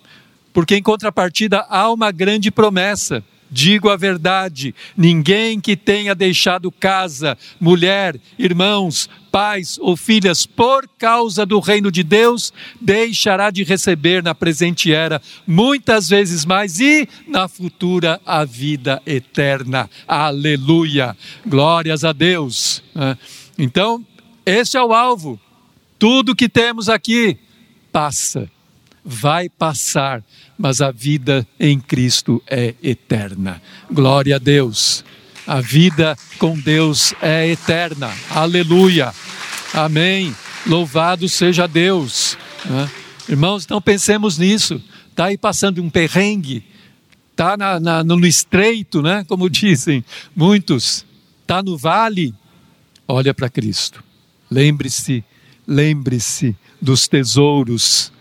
porque 0.53 0.75
em 0.75 0.83
contrapartida 0.83 1.64
há 1.69 1.91
uma 1.93 2.11
grande 2.11 2.51
promessa. 2.51 3.23
Digo 3.51 3.89
a 3.89 3.97
verdade: 3.97 4.75
ninguém 4.97 5.61
que 5.61 5.77
tenha 5.77 6.15
deixado 6.15 6.71
casa, 6.71 7.37
mulher, 7.59 8.21
irmãos, 8.39 9.09
pais 9.31 9.79
ou 9.81 9.97
filhas 9.97 10.45
por 10.45 10.89
causa 10.99 11.47
do 11.47 11.59
reino 11.59 11.91
de 11.91 12.03
Deus, 12.03 12.53
deixará 12.81 13.51
de 13.51 13.63
receber 13.65 14.23
na 14.23 14.35
presente 14.35 14.92
era 14.92 15.21
muitas 15.46 16.09
vezes 16.09 16.44
mais 16.44 16.81
e 16.81 17.09
na 17.27 17.49
futura 17.49 18.21
a 18.27 18.44
vida 18.44 19.03
eterna. 19.07 19.88
Aleluia! 20.07 21.17
Glórias 21.46 22.05
a 22.05 22.13
Deus. 22.13 22.83
Então, 23.59 24.05
esse 24.44 24.77
é 24.77 24.83
o 24.83 24.92
alvo. 24.92 25.40
Tudo 25.99 26.37
que 26.37 26.49
temos 26.49 26.88
aqui 26.88 27.38
passa 27.90 28.51
vai 29.11 29.48
passar, 29.48 30.23
mas 30.59 30.83
a 30.83 30.90
vida 30.90 31.48
em 31.59 31.81
Cristo 31.81 32.42
é 32.46 32.75
eterna. 32.83 33.63
Glória 33.90 34.37
a 34.37 34.38
Deus. 34.38 35.02
A 35.46 35.63
vida 35.63 36.15
com 36.38 36.59
Deus 36.59 37.15
é 37.23 37.48
eterna. 37.48 38.13
Aleluia. 38.29 39.15
Amém. 39.73 40.37
Louvado 40.67 41.27
seja 41.27 41.67
Deus. 41.67 42.37
Irmãos, 43.27 43.65
então 43.65 43.81
pensemos 43.81 44.37
nisso. 44.37 44.83
está 45.09 45.25
aí 45.27 45.38
passando 45.38 45.83
um 45.83 45.88
perrengue, 45.88 46.63
está 47.31 47.56
no 48.04 48.27
estreito, 48.27 49.00
né? 49.00 49.25
como 49.27 49.48
dizem 49.50 50.04
muitos, 50.37 51.06
está 51.40 51.63
no 51.63 51.79
vale, 51.79 52.35
olha 53.06 53.33
para 53.33 53.48
Cristo. 53.48 54.04
Lembre-se, 54.50 55.25
lembre-se 55.67 56.54
dos 56.81 57.09
tesouros, 57.09 58.13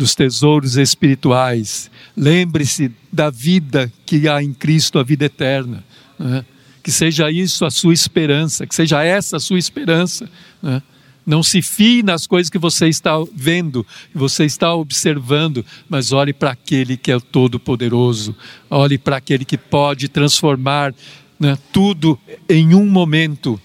dos 0.00 0.14
tesouros 0.14 0.78
espirituais. 0.78 1.90
Lembre-se 2.16 2.90
da 3.12 3.28
vida 3.28 3.92
que 4.06 4.26
há 4.26 4.42
em 4.42 4.54
Cristo, 4.54 4.98
a 4.98 5.02
vida 5.02 5.26
eterna. 5.26 5.84
Né? 6.18 6.42
Que 6.82 6.90
seja 6.90 7.30
isso 7.30 7.66
a 7.66 7.70
sua 7.70 7.92
esperança, 7.92 8.66
que 8.66 8.74
seja 8.74 9.04
essa 9.04 9.36
a 9.36 9.40
sua 9.40 9.58
esperança. 9.58 10.26
Né? 10.62 10.82
Não 11.26 11.42
se 11.42 11.60
fie 11.60 12.02
nas 12.02 12.26
coisas 12.26 12.48
que 12.48 12.56
você 12.56 12.88
está 12.88 13.12
vendo, 13.34 13.86
que 14.10 14.16
você 14.16 14.46
está 14.46 14.74
observando, 14.74 15.66
mas 15.86 16.12
olhe 16.12 16.32
para 16.32 16.52
aquele 16.52 16.96
que 16.96 17.10
é 17.10 17.16
o 17.16 17.20
Todo-Poderoso, 17.20 18.34
olhe 18.70 18.96
para 18.96 19.18
aquele 19.18 19.44
que 19.44 19.58
pode 19.58 20.08
transformar 20.08 20.94
né, 21.38 21.58
tudo 21.70 22.18
em 22.48 22.74
um 22.74 22.86
momento 22.86 23.60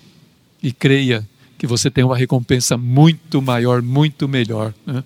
e 0.62 0.74
creia 0.74 1.26
que 1.58 1.66
você 1.66 1.90
tem 1.90 2.04
uma 2.04 2.18
recompensa 2.18 2.76
muito 2.76 3.42
maior, 3.42 3.82
muito 3.82 4.28
melhor. 4.28 4.74
Né? 4.86 5.02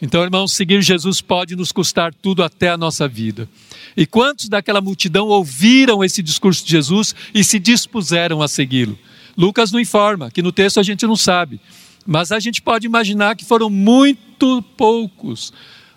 Então, 0.00 0.22
irmãos, 0.22 0.52
seguir 0.52 0.82
Jesus 0.82 1.20
pode 1.20 1.56
nos 1.56 1.72
custar 1.72 2.12
tudo 2.12 2.42
até 2.42 2.68
a 2.68 2.76
nossa 2.76 3.08
vida. 3.08 3.48
E 3.96 4.06
quantos 4.06 4.48
daquela 4.48 4.80
multidão 4.80 5.28
ouviram 5.28 6.04
esse 6.04 6.22
discurso 6.22 6.64
de 6.64 6.70
Jesus 6.70 7.14
e 7.34 7.42
se 7.42 7.58
dispuseram 7.58 8.42
a 8.42 8.48
segui-lo? 8.48 8.98
Lucas 9.36 9.72
não 9.72 9.80
informa, 9.80 10.30
que 10.30 10.42
no 10.42 10.52
texto 10.52 10.78
a 10.78 10.82
gente 10.82 11.06
não 11.06 11.16
sabe. 11.16 11.60
Mas 12.06 12.30
a 12.30 12.38
gente 12.38 12.60
pode 12.60 12.86
imaginar 12.86 13.36
que 13.36 13.44
foram 13.44 13.70
muito 13.70 14.62
poucos, 14.76 15.52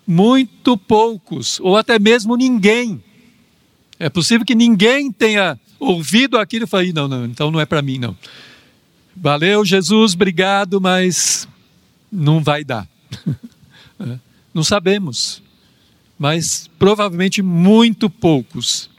muito 0.08 0.78
poucos, 0.78 1.60
ou 1.60 1.78
até 1.78 2.00
mesmo 2.00 2.36
ninguém. 2.36 3.04
É 4.00 4.10
possível 4.10 4.46
que 4.46 4.56
ninguém 4.56 5.12
tenha 5.12 5.60
ouvido 5.78 6.38
aquilo 6.38 6.64
e 6.64 6.68
falado: 6.68 6.94
não, 6.94 7.08
não, 7.08 7.26
então 7.26 7.52
não 7.52 7.60
é 7.60 7.66
para 7.66 7.82
mim, 7.82 8.00
não. 8.00 8.18
Valeu, 9.16 9.66
Jesus, 9.66 10.14
obrigado, 10.14 10.80
mas 10.80 11.48
não 12.12 12.42
vai 12.42 12.64
dar. 12.64 12.88
É. 14.00 14.18
Não 14.54 14.64
sabemos, 14.64 15.42
mas 16.18 16.70
provavelmente 16.80 17.42
muito 17.42 18.10
poucos. 18.10 18.90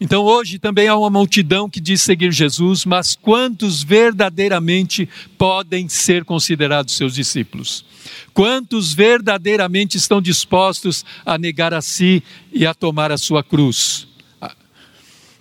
Então 0.00 0.22
hoje 0.22 0.58
também 0.58 0.86
há 0.86 0.96
uma 0.96 1.10
multidão 1.10 1.68
que 1.68 1.80
diz 1.80 2.00
seguir 2.00 2.32
Jesus, 2.32 2.84
mas 2.84 3.16
quantos 3.16 3.82
verdadeiramente 3.82 5.08
podem 5.36 5.88
ser 5.88 6.24
considerados 6.24 6.96
seus 6.96 7.14
discípulos? 7.14 7.84
Quantos 8.32 8.94
verdadeiramente 8.94 9.96
estão 9.96 10.22
dispostos 10.22 11.04
a 11.26 11.36
negar 11.36 11.74
a 11.74 11.82
si 11.82 12.22
e 12.52 12.64
a 12.64 12.72
tomar 12.72 13.10
a 13.10 13.18
sua 13.18 13.42
cruz? 13.42 14.06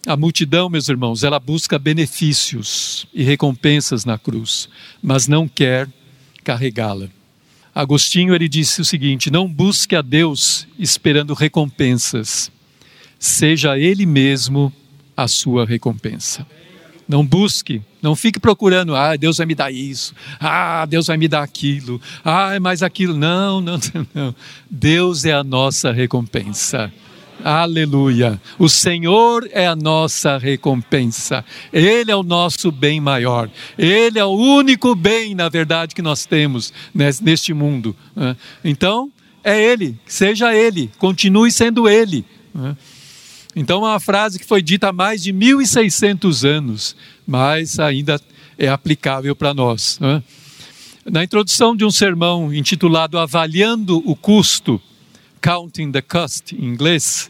A 0.07 0.15
multidão, 0.15 0.69
meus 0.69 0.87
irmãos, 0.87 1.23
ela 1.23 1.39
busca 1.39 1.77
benefícios 1.77 3.05
e 3.13 3.23
recompensas 3.23 4.05
na 4.05 4.17
cruz, 4.17 4.69
mas 5.03 5.27
não 5.27 5.47
quer 5.47 5.89
carregá-la. 6.45 7.09
Agostinho 7.77 8.33
ele 8.33 8.49
disse 8.49 8.81
o 8.81 8.85
seguinte: 8.85 9.29
não 9.29 9.47
busque 9.47 9.95
a 9.95 10.01
Deus 10.01 10.67
esperando 10.79 11.35
recompensas, 11.35 12.51
seja 13.19 13.77
Ele 13.77 14.03
mesmo 14.03 14.73
a 15.15 15.27
sua 15.27 15.63
recompensa. 15.63 16.43
Não 17.07 17.23
busque, 17.23 17.83
não 18.01 18.15
fique 18.15 18.39
procurando, 18.39 18.95
ah, 18.95 19.15
Deus 19.15 19.37
vai 19.37 19.45
me 19.45 19.53
dar 19.53 19.71
isso, 19.71 20.15
ah, 20.39 20.87
Deus 20.87 21.05
vai 21.05 21.17
me 21.17 21.27
dar 21.27 21.43
aquilo, 21.43 22.01
ah, 22.25 22.55
é 22.55 22.59
mais 22.59 22.81
aquilo. 22.81 23.15
Não, 23.15 23.61
não, 23.61 23.79
não. 24.11 24.35
Deus 24.71 25.23
é 25.23 25.33
a 25.33 25.43
nossa 25.43 25.91
recompensa. 25.91 26.91
Aleluia. 27.43 28.41
O 28.57 28.67
Senhor 28.67 29.47
é 29.51 29.67
a 29.67 29.75
nossa 29.75 30.37
recompensa. 30.37 31.45
Ele 31.71 32.11
é 32.11 32.15
o 32.15 32.23
nosso 32.23 32.71
bem 32.71 32.99
maior. 32.99 33.49
Ele 33.77 34.17
é 34.17 34.25
o 34.25 34.31
único 34.31 34.95
bem, 34.95 35.35
na 35.35 35.47
verdade, 35.47 35.93
que 35.93 36.01
nós 36.01 36.25
temos 36.25 36.73
neste 37.21 37.53
mundo. 37.53 37.95
Né? 38.15 38.35
Então, 38.63 39.11
é 39.43 39.61
Ele, 39.61 39.97
seja 40.05 40.53
Ele, 40.53 40.89
continue 40.97 41.51
sendo 41.51 41.87
Ele. 41.87 42.25
Né? 42.53 42.75
Então, 43.55 43.85
é 43.85 43.89
uma 43.89 43.99
frase 43.99 44.39
que 44.39 44.45
foi 44.45 44.61
dita 44.61 44.89
há 44.89 44.93
mais 44.93 45.23
de 45.23 45.31
1.600 45.31 46.47
anos, 46.47 46.95
mas 47.25 47.79
ainda 47.79 48.19
é 48.57 48.67
aplicável 48.67 49.35
para 49.35 49.53
nós. 49.53 49.99
Né? 49.99 50.21
Na 51.05 51.23
introdução 51.23 51.75
de 51.75 51.85
um 51.85 51.91
sermão 51.91 52.53
intitulado 52.53 53.17
Avaliando 53.17 54.01
o 54.05 54.15
Custo, 54.15 54.81
Counting 55.41 55.91
the 55.91 56.01
Cost, 56.01 56.55
em 56.55 56.65
inglês, 56.65 57.29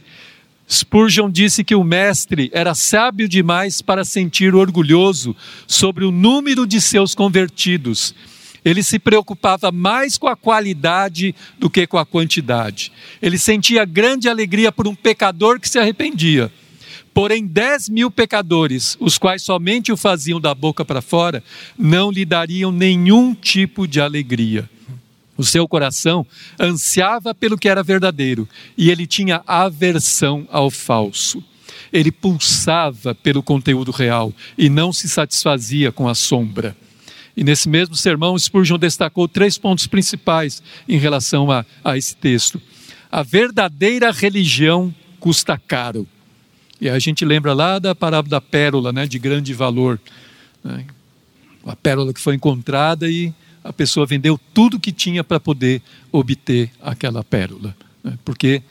Spurgeon 0.69 1.29
disse 1.29 1.63
que 1.63 1.75
o 1.75 1.83
mestre 1.83 2.49
era 2.53 2.75
sábio 2.75 3.29
demais 3.29 3.81
para 3.81 4.03
sentir 4.03 4.53
orgulhoso 4.53 5.35
sobre 5.65 6.03
o 6.03 6.11
número 6.11 6.67
de 6.67 6.81
seus 6.81 7.15
convertidos. 7.15 8.13
Ele 8.65 8.83
se 8.83 8.99
preocupava 8.99 9.71
mais 9.71 10.17
com 10.17 10.27
a 10.27 10.35
qualidade 10.35 11.33
do 11.57 11.69
que 11.69 11.87
com 11.87 11.97
a 11.97 12.05
quantidade. 12.05 12.91
Ele 13.21 13.37
sentia 13.37 13.85
grande 13.85 14.27
alegria 14.27 14.71
por 14.71 14.87
um 14.89 14.95
pecador 14.95 15.57
que 15.57 15.69
se 15.69 15.79
arrependia. 15.79 16.51
Porém, 17.13 17.47
dez 17.47 17.87
mil 17.87 18.11
pecadores, 18.11 18.97
os 18.99 19.17
quais 19.17 19.41
somente 19.41 19.91
o 19.91 19.97
faziam 19.97 20.39
da 20.39 20.53
boca 20.53 20.83
para 20.83 21.01
fora, 21.01 21.41
não 21.77 22.11
lhe 22.11 22.25
dariam 22.25 22.71
nenhum 22.71 23.33
tipo 23.33 23.87
de 23.87 24.01
alegria. 24.01 24.69
O 25.37 25.43
seu 25.43 25.67
coração 25.67 26.25
ansiava 26.59 27.33
pelo 27.33 27.57
que 27.57 27.69
era 27.69 27.83
verdadeiro 27.83 28.47
e 28.77 28.89
ele 28.89 29.05
tinha 29.05 29.43
aversão 29.45 30.47
ao 30.51 30.71
falso. 30.71 31.43
Ele 31.93 32.11
pulsava 32.11 33.13
pelo 33.13 33.43
conteúdo 33.43 33.91
real 33.91 34.33
e 34.57 34.67
não 34.69 34.91
se 34.91 35.07
satisfazia 35.07 35.91
com 35.91 36.07
a 36.07 36.15
sombra. 36.15 36.75
E 37.35 37.43
nesse 37.43 37.69
mesmo 37.69 37.95
sermão, 37.95 38.37
Spurgeon 38.37 38.79
destacou 38.79 39.27
três 39.27 39.59
pontos 39.59 39.85
principais 39.85 40.63
em 40.89 40.97
relação 40.97 41.51
a, 41.51 41.63
a 41.83 41.95
esse 41.95 42.15
texto. 42.15 42.59
A 43.11 43.21
verdadeira 43.21 44.11
religião 44.11 44.93
custa 45.19 45.55
caro. 45.55 46.07
E 46.81 46.89
a 46.89 46.97
gente 46.97 47.23
lembra 47.23 47.53
lá 47.53 47.77
da 47.77 47.93
parábola 47.93 48.31
da 48.31 48.41
pérola, 48.41 48.91
né, 48.91 49.05
de 49.05 49.19
grande 49.19 49.53
valor. 49.53 49.99
Né? 50.63 50.85
A 51.65 51.75
pérola 51.75 52.11
que 52.11 52.19
foi 52.19 52.35
encontrada 52.35 53.07
e 53.09 53.33
a 53.67 53.73
pessoa 53.73 54.05
vendeu 54.05 54.39
tudo 54.53 54.79
que 54.79 54.93
tinha 54.93 55.23
para 55.23 55.39
poder 55.39 55.81
obter 56.09 56.71
aquela 56.81 57.21
pérola, 57.21 57.75
né? 58.01 58.17
porque 58.23 58.63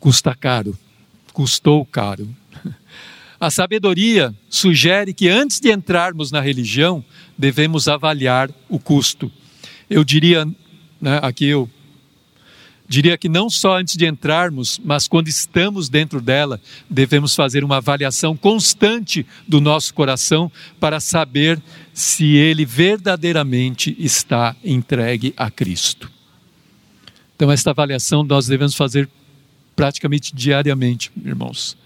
custa 0.00 0.34
caro, 0.34 0.76
custou 1.32 1.84
caro. 1.84 2.28
A 3.38 3.50
sabedoria 3.50 4.34
sugere 4.50 5.14
que 5.14 5.28
antes 5.28 5.60
de 5.60 5.70
entrarmos 5.70 6.32
na 6.32 6.40
religião, 6.40 7.04
devemos 7.36 7.86
avaliar 7.86 8.50
o 8.68 8.80
custo. 8.80 9.30
Eu 9.88 10.02
diria, 10.02 10.44
né, 11.00 11.20
aqui 11.22 11.44
eu 11.44 11.70
Diria 12.88 13.18
que 13.18 13.28
não 13.28 13.50
só 13.50 13.76
antes 13.76 13.98
de 13.98 14.06
entrarmos, 14.06 14.80
mas 14.82 15.06
quando 15.06 15.28
estamos 15.28 15.90
dentro 15.90 16.22
dela, 16.22 16.58
devemos 16.88 17.34
fazer 17.34 17.62
uma 17.62 17.76
avaliação 17.76 18.34
constante 18.34 19.26
do 19.46 19.60
nosso 19.60 19.92
coração 19.92 20.50
para 20.80 20.98
saber 20.98 21.60
se 21.98 22.36
ele 22.36 22.64
verdadeiramente 22.64 23.96
está 23.98 24.54
entregue 24.64 25.34
a 25.36 25.50
Cristo. 25.50 26.10
Então, 27.34 27.50
esta 27.50 27.70
avaliação 27.70 28.22
nós 28.22 28.46
devemos 28.46 28.74
fazer 28.74 29.08
praticamente 29.74 30.34
diariamente, 30.34 31.10
irmãos. 31.24 31.76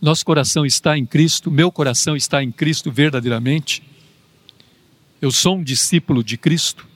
Nosso 0.00 0.24
coração 0.24 0.66
está 0.66 0.96
em 0.96 1.06
Cristo, 1.06 1.50
meu 1.50 1.70
coração 1.70 2.16
está 2.16 2.42
em 2.42 2.52
Cristo 2.52 2.90
verdadeiramente. 2.90 3.82
Eu 5.20 5.30
sou 5.30 5.56
um 5.56 5.62
discípulo 5.62 6.22
de 6.22 6.36
Cristo 6.36 6.86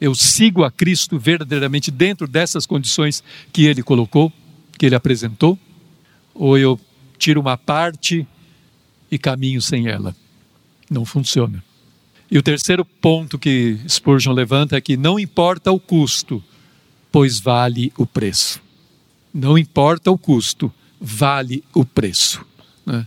eu 0.00 0.14
sigo 0.14 0.62
a 0.62 0.70
Cristo 0.70 1.18
verdadeiramente 1.18 1.90
dentro 1.90 2.26
dessas 2.28 2.66
condições 2.66 3.24
que 3.52 3.64
ele 3.64 3.82
colocou, 3.82 4.32
que 4.78 4.84
ele 4.84 4.94
apresentou, 4.94 5.58
ou 6.34 6.58
eu 6.58 6.78
tiro 7.18 7.40
uma 7.40 7.56
parte 7.56 8.26
e 9.10 9.18
caminho 9.18 9.62
sem 9.62 9.88
ela. 9.88 10.14
Não 10.90 11.04
funciona. 11.04 11.64
E 12.30 12.38
o 12.38 12.42
terceiro 12.42 12.84
ponto 12.84 13.38
que 13.38 13.78
Spurgeon 13.88 14.32
levanta 14.32 14.76
é 14.76 14.80
que 14.80 14.96
não 14.96 15.18
importa 15.18 15.70
o 15.70 15.78
custo, 15.78 16.42
pois 17.12 17.38
vale 17.38 17.92
o 17.96 18.06
preço. 18.06 18.60
Não 19.32 19.56
importa 19.56 20.10
o 20.10 20.18
custo, 20.18 20.72
vale 21.00 21.62
o 21.74 21.84
preço. 21.84 22.44
Né? 22.84 23.06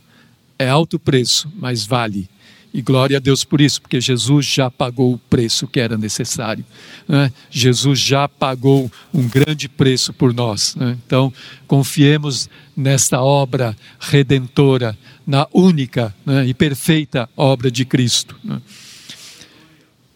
É 0.58 0.70
alto 0.70 0.98
preço, 0.98 1.52
mas 1.56 1.86
vale 1.86 2.30
e 2.74 2.82
glória 2.82 3.18
a 3.18 3.20
Deus 3.20 3.44
por 3.44 3.62
isso, 3.62 3.82
porque 3.82 4.00
Jesus 4.00 4.46
já 4.46 4.70
pagou 4.70 5.14
o 5.14 5.18
preço 5.18 5.68
que 5.68 5.80
era 5.80 5.98
necessário. 5.98 6.64
Né? 7.08 7.32
Jesus 7.50 8.00
já 8.00 8.28
pagou 8.28 8.92
um 9.14 9.28
grande 9.28 9.68
preço 9.68 10.14
por 10.14 10.34
nós. 10.34 10.76
Né? 10.76 10.98
Então, 11.06 11.34
confiemos 11.68 12.50
nesta 12.76 13.22
obra 13.22 13.76
redentora, 14.00 14.98
na 15.26 15.48
única 15.54 16.16
né, 16.26 16.48
e 16.48 16.54
perfeita 16.54 17.30
obra 17.36 17.70
de 17.70 17.86
Cristo. 17.86 18.36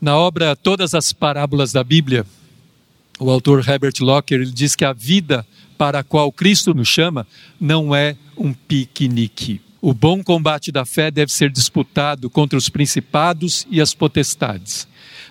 Na 0.04 0.18
obra 0.18 0.54
Todas 0.54 0.94
as 0.94 1.14
Parábolas 1.14 1.72
da 1.72 1.82
Bíblia, 1.82 2.26
O 3.18 3.30
autor 3.32 3.66
Herbert 3.66 3.94
Locker 4.02 4.42
ele 4.42 4.52
diz 4.52 4.76
que 4.76 4.84
a 4.84 4.92
vida 4.92 5.48
para 5.78 6.00
a 6.00 6.04
qual 6.04 6.30
Cristo 6.30 6.74
nos 6.74 6.90
chama 6.90 7.26
não 7.58 7.96
é 7.96 8.18
um 8.36 8.54
piquenique. 8.54 9.62
O 9.82 9.94
bom 9.94 10.22
combate 10.22 10.74
da 10.74 10.84
fé 10.84 11.10
deve 11.10 11.32
ser 11.32 11.50
disputado 11.50 12.30
contra 12.30 12.60
os 12.60 12.68
principados 12.68 13.66
e 13.72 13.80
as 13.80 13.94
potestades. 13.94 14.90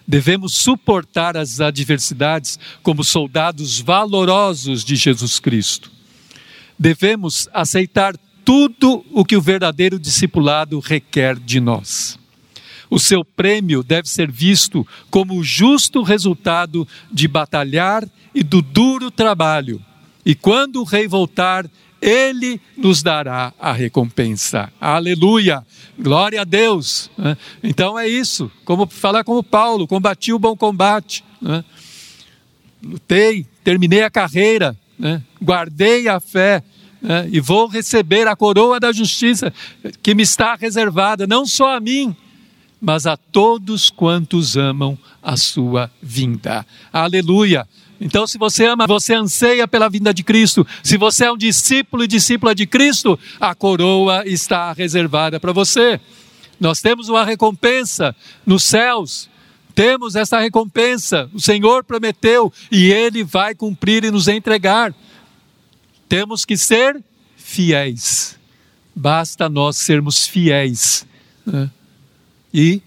Devemos 0.09 0.55
suportar 0.55 1.37
as 1.37 1.61
adversidades 1.61 2.59
como 2.83 3.05
soldados 3.05 3.79
valorosos 3.79 4.83
de 4.83 4.97
Jesus 4.97 5.39
Cristo. 5.39 5.91
Devemos 6.79 7.47
aceitar 7.53 8.16
tudo 8.43 9.05
o 9.11 9.23
que 9.23 9.37
o 9.37 9.43
verdadeiro 9.43 9.99
discipulado 9.99 10.81
requer 10.81 11.39
de 11.39 11.61
nós. 11.61 12.22
O 12.93 12.99
seu 12.99 13.24
prêmio 13.24 13.82
deve 13.82 14.07
ser 14.07 14.30
visto 14.30 14.86
como 15.11 15.38
o 15.38 15.43
justo 15.43 16.03
resultado 16.03 16.86
de 17.11 17.26
batalhar 17.26 18.07
e 18.34 18.43
do 18.43 18.61
duro 18.61 19.11
trabalho. 19.11 19.82
E 20.26 20.34
quando 20.34 20.82
o 20.82 20.84
rei 20.84 21.09
voltar, 21.09 21.64
ele 22.03 22.61
nos 22.76 23.03
dará 23.03 23.55
a 23.59 23.72
recompensa. 23.72 24.70
Aleluia! 24.78 25.66
Glória 25.99 26.43
a 26.43 26.45
Deus! 26.45 27.11
Né? 27.16 27.34
Então 27.64 27.99
é 27.99 28.07
isso. 28.07 28.53
Como 28.62 28.86
falar 28.86 29.24
como 29.24 29.43
Paulo, 29.43 29.88
combati 29.88 30.30
o 30.30 30.38
bom 30.38 30.55
combate, 30.55 31.24
né? 31.40 31.64
lutei, 32.84 33.47
terminei 33.64 34.03
a 34.03 34.11
carreira, 34.11 34.76
né? 34.99 35.22
guardei 35.40 36.09
a 36.09 36.20
fé. 36.20 36.62
E 37.32 37.40
vou 37.40 37.66
receber 37.68 38.28
a 38.28 38.36
coroa 38.36 38.78
da 38.78 38.93
justiça 38.93 39.53
que 40.03 40.14
me 40.14 40.22
está 40.22 40.55
reservada, 40.55 41.26
não 41.26 41.45
só 41.45 41.74
a 41.74 41.80
mim, 41.80 42.14
mas 42.83 43.07
a 43.07 43.16
todos 43.16 43.91
quantos 43.91 44.57
amam 44.57 44.99
a 45.22 45.37
sua 45.37 45.89
vinda. 46.03 46.66
Aleluia! 46.93 47.66
Então, 48.01 48.26
se 48.26 48.37
você 48.37 48.66
ama, 48.66 48.89
você 48.89 49.14
anseia 49.14 49.68
pela 49.68 49.89
vinda 49.89 50.12
de 50.12 50.24
Cristo. 50.24 50.66
Se 50.83 50.97
você 50.97 51.26
é 51.26 51.33
um 51.33 51.37
discípulo 51.37 52.03
e 52.03 52.09
discípula 52.09 52.53
de 52.53 52.66
Cristo, 52.66 53.16
a 53.39 53.55
coroa 53.55 54.26
está 54.26 54.72
reservada 54.72 55.39
para 55.39 55.53
você. 55.53 56.01
Nós 56.59 56.80
temos 56.80 57.09
uma 57.09 57.24
recompensa 57.24 58.16
nos 58.45 58.64
céus. 58.64 59.30
Temos 59.72 60.16
essa 60.16 60.41
recompensa. 60.41 61.30
O 61.33 61.41
Senhor 61.41 61.85
prometeu 61.85 62.53
e 62.72 62.91
Ele 62.91 63.22
vai 63.22 63.55
cumprir 63.55 64.03
e 64.03 64.11
nos 64.11 64.26
entregar. 64.26 64.93
Temos 66.09 66.45
que 66.45 66.57
ser 66.57 67.01
fiéis. 67.37 68.37
Basta 68.95 69.49
nós 69.49 69.76
sermos 69.76 70.26
fiéis. 70.26 71.07
Né? 71.47 71.70
E 72.53 72.82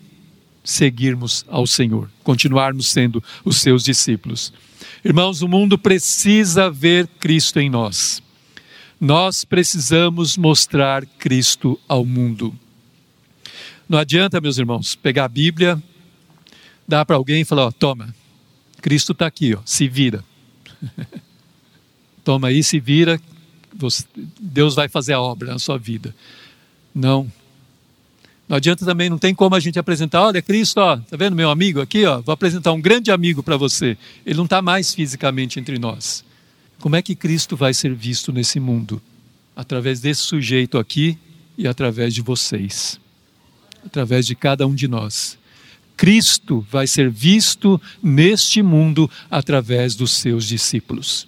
seguirmos 0.63 1.45
ao 1.47 1.67
Senhor, 1.67 2.09
continuarmos 2.23 2.87
sendo 2.89 3.23
os 3.43 3.57
seus 3.57 3.83
discípulos. 3.83 4.51
Irmãos, 5.03 5.41
o 5.41 5.47
mundo 5.47 5.77
precisa 5.77 6.69
ver 6.69 7.07
Cristo 7.19 7.59
em 7.59 7.69
nós. 7.69 8.21
Nós 8.99 9.45
precisamos 9.45 10.37
mostrar 10.37 11.05
Cristo 11.05 11.79
ao 11.87 12.03
mundo. 12.03 12.57
Não 13.87 13.99
adianta, 13.99 14.41
meus 14.41 14.57
irmãos, 14.57 14.95
pegar 14.95 15.25
a 15.25 15.29
Bíblia, 15.29 15.81
dar 16.87 17.05
para 17.05 17.15
alguém 17.15 17.41
e 17.41 17.45
falar: 17.45 17.67
ó, 17.67 17.71
toma, 17.71 18.15
Cristo 18.81 19.11
está 19.11 19.27
aqui, 19.27 19.53
ó, 19.53 19.59
se 19.65 19.87
vira. 19.87 20.23
toma 22.23 22.47
aí, 22.47 22.63
se 22.63 22.79
vira, 22.79 23.21
Deus 24.39 24.73
vai 24.73 24.87
fazer 24.87 25.13
a 25.13 25.21
obra 25.21 25.51
na 25.51 25.59
sua 25.59 25.77
vida. 25.77 26.15
Não, 26.93 27.31
não 28.47 28.57
adianta 28.57 28.85
também, 28.85 29.09
não 29.09 29.17
tem 29.17 29.33
como 29.33 29.55
a 29.55 29.59
gente 29.59 29.79
apresentar, 29.79 30.21
olha, 30.21 30.41
Cristo, 30.41 30.77
ó, 30.77 30.97
tá 30.97 31.17
vendo 31.17 31.35
meu 31.35 31.49
amigo 31.49 31.81
aqui, 31.81 32.05
ó, 32.05 32.21
vou 32.21 32.31
apresentar 32.31 32.71
um 32.73 32.81
grande 32.81 33.11
amigo 33.11 33.41
para 33.41 33.57
você. 33.57 33.97
Ele 34.25 34.37
não 34.37 34.43
está 34.43 34.61
mais 34.61 34.93
fisicamente 34.93 35.59
entre 35.59 35.79
nós. 35.79 36.23
Como 36.79 36.95
é 36.95 37.01
que 37.01 37.15
Cristo 37.15 37.55
vai 37.55 37.73
ser 37.73 37.93
visto 37.95 38.31
nesse 38.31 38.59
mundo? 38.59 39.01
Através 39.55 39.99
desse 39.99 40.21
sujeito 40.21 40.77
aqui 40.77 41.17
e 41.57 41.67
através 41.67 42.13
de 42.13 42.21
vocês. 42.21 42.99
Através 43.83 44.27
de 44.27 44.35
cada 44.35 44.67
um 44.67 44.75
de 44.75 44.87
nós. 44.87 45.39
Cristo 45.97 46.65
vai 46.69 46.85
ser 46.85 47.09
visto 47.09 47.81
neste 48.03 48.61
mundo 48.61 49.09
através 49.31 49.95
dos 49.95 50.11
seus 50.11 50.45
discípulos. 50.45 51.27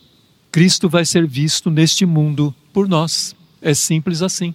Cristo 0.51 0.87
vai 0.87 1.05
ser 1.05 1.25
visto 1.25 1.71
neste 1.71 2.05
mundo 2.05 2.53
por 2.71 2.87
nós. 2.87 3.35
É 3.59 3.73
simples 3.73 4.21
assim. 4.21 4.53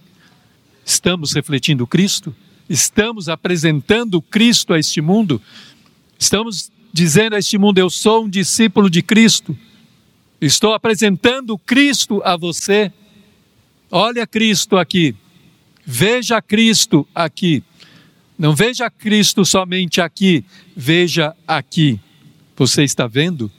Estamos 0.85 1.33
refletindo 1.33 1.87
Cristo? 1.87 2.33
Estamos 2.69 3.29
apresentando 3.29 4.21
Cristo 4.21 4.73
a 4.73 4.79
este 4.79 5.01
mundo, 5.01 5.41
estamos 6.17 6.71
dizendo 6.91 7.35
a 7.35 7.39
este 7.39 7.57
mundo: 7.57 7.77
Eu 7.77 7.89
sou 7.89 8.25
um 8.25 8.29
discípulo 8.29 8.89
de 8.89 9.01
Cristo, 9.01 9.57
estou 10.39 10.73
apresentando 10.73 11.57
Cristo 11.57 12.21
a 12.23 12.37
você. 12.37 12.91
Olha 13.91 14.25
Cristo 14.25 14.77
aqui, 14.77 15.15
veja 15.85 16.41
Cristo 16.41 17.07
aqui. 17.13 17.63
Não 18.37 18.55
veja 18.55 18.89
Cristo 18.89 19.45
somente 19.45 20.01
aqui, 20.01 20.43
veja 20.75 21.35
aqui. 21.47 21.99
Você 22.57 22.83
está 22.83 23.07
vendo? 23.07 23.51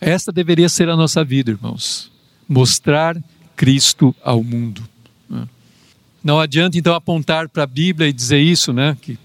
Esta 0.00 0.32
deveria 0.32 0.68
ser 0.68 0.88
a 0.88 0.96
nossa 0.96 1.22
vida, 1.22 1.50
irmãos. 1.50 2.10
Mostrar 2.48 3.16
Cristo 3.54 4.14
ao 4.22 4.42
mundo. 4.42 4.88
Não 6.22 6.40
adianta 6.40 6.76
então 6.76 6.94
apontar 6.94 7.48
para 7.48 7.62
a 7.62 7.66
Bíblia 7.66 8.08
e 8.08 8.12
dizer 8.12 8.40
isso, 8.40 8.72
né? 8.72 8.96
Que 9.00 9.18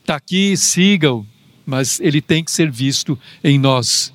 está 0.00 0.16
aqui, 0.16 0.56
siga-o, 0.56 1.24
mas 1.64 2.00
ele 2.00 2.20
tem 2.20 2.42
que 2.42 2.50
ser 2.50 2.70
visto 2.70 3.18
em 3.44 3.58
nós. 3.58 4.12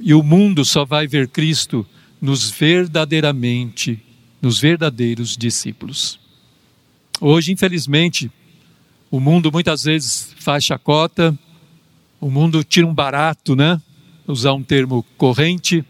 E 0.00 0.14
o 0.14 0.22
mundo 0.22 0.64
só 0.64 0.84
vai 0.84 1.06
ver 1.06 1.28
Cristo 1.28 1.86
nos 2.20 2.50
verdadeiramente, 2.50 4.00
nos 4.40 4.60
verdadeiros 4.60 5.36
discípulos. 5.36 6.20
Hoje, 7.20 7.52
infelizmente, 7.52 8.30
o 9.10 9.18
mundo 9.18 9.50
muitas 9.52 9.84
vezes 9.84 10.34
faz 10.38 10.64
chacota, 10.64 11.36
o 12.20 12.30
mundo 12.30 12.62
tira 12.64 12.86
um 12.86 12.94
barato, 12.94 13.54
né? 13.54 13.80
Usar 14.26 14.52
um 14.54 14.62
termo 14.62 15.04
corrente 15.18 15.84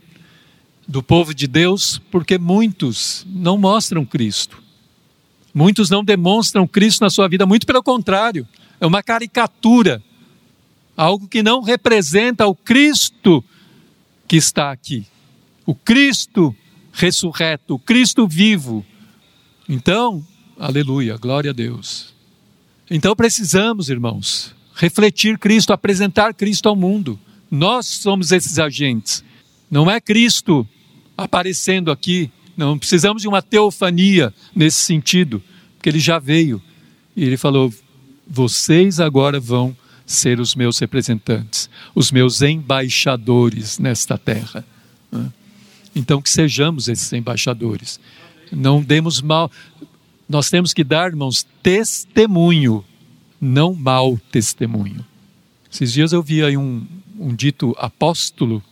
do 0.89 1.03
povo 1.03 1.35
de 1.35 1.47
Deus, 1.47 2.01
porque 2.11 2.39
muitos 2.39 3.25
não 3.29 3.57
mostram 3.57 4.05
Cristo. 4.05 4.64
Muitos 5.55 5.89
não 5.89 6.03
demonstram 6.03 6.67
Cristo 6.67 7.03
na 7.03 7.11
sua 7.11 7.29
vida, 7.29 7.47
muito 7.47 7.65
pelo 7.65 7.83
contrário, 7.83 8.47
é 8.81 8.87
uma 8.87 9.05
caricatura, 9.05 10.03
algo 10.97 11.29
que 11.29 11.45
não 11.45 11.63
representa 11.63 12.47
o 12.47 12.55
Cristo 12.57 13.43
que 14.27 14.37
está 14.37 14.73
aqui, 14.73 15.07
o 15.65 15.75
Cristo 15.75 16.55
ressurreto, 16.93 17.75
o 17.75 17.79
Cristo 17.79 18.27
vivo. 18.27 18.85
Então, 19.69 20.27
aleluia, 20.59 21.17
glória 21.17 21.51
a 21.51 21.55
Deus. 21.55 22.13
Então 22.91 23.15
precisamos, 23.15 23.89
irmãos, 23.89 24.55
refletir 24.75 25.39
Cristo, 25.39 25.73
apresentar 25.73 26.35
Cristo 26.35 26.69
ao 26.69 26.77
mundo. 26.77 27.19
Nós 27.51 27.87
somos 27.87 28.33
esses 28.33 28.59
agentes. 28.59 29.25
Não 29.71 29.91
é 29.91 30.01
Cristo 30.01 30.67
aparecendo 31.17 31.91
aqui 31.91 32.31
não 32.57 32.79
precisamos 32.79 33.23
de 33.23 33.29
uma 33.29 33.43
teofania 33.43 34.33
nesse 34.55 34.79
sentido, 34.79 35.43
porque 35.77 35.89
ele 35.89 35.99
já 36.01 36.19
veio. 36.19 36.63
E 37.17 37.25
ele 37.25 37.37
falou: 37.37 37.73
vocês 38.27 39.01
agora 39.01 39.39
vão 39.41 39.77
ser 40.07 40.41
os 40.41 40.55
meus 40.55 40.79
representantes, 40.79 41.69
os 41.95 42.11
meus 42.11 42.43
embaixadores 42.43 43.79
nesta 43.79 44.19
terra. 44.19 44.65
Então, 45.95 46.21
que 46.21 46.31
sejamos 46.31 46.89
esses 46.89 47.13
embaixadores. 47.13 48.01
Não 48.51 48.83
demos 48.83 49.23
mal. 49.23 49.51
Nós 50.29 50.51
temos 50.51 50.73
que 50.73 50.83
dar, 50.83 51.11
irmãos, 51.11 51.47
testemunho, 51.63 52.85
não 53.41 53.75
mau 53.75 54.19
testemunho. 54.31 55.05
Esses 55.73 55.93
dias 55.93 56.13
eu 56.13 56.23
vi 56.23 56.43
aí 56.43 56.57
um, 56.57 56.87
um 57.19 57.35
dito 57.35 57.75
apóstolo 57.79 58.63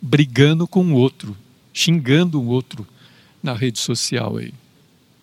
brigando 0.00 0.66
com 0.66 0.84
o 0.92 0.94
outro, 0.94 1.36
xingando 1.72 2.40
o 2.40 2.46
outro 2.46 2.86
na 3.42 3.54
rede 3.54 3.78
social 3.78 4.36
aí. 4.36 4.52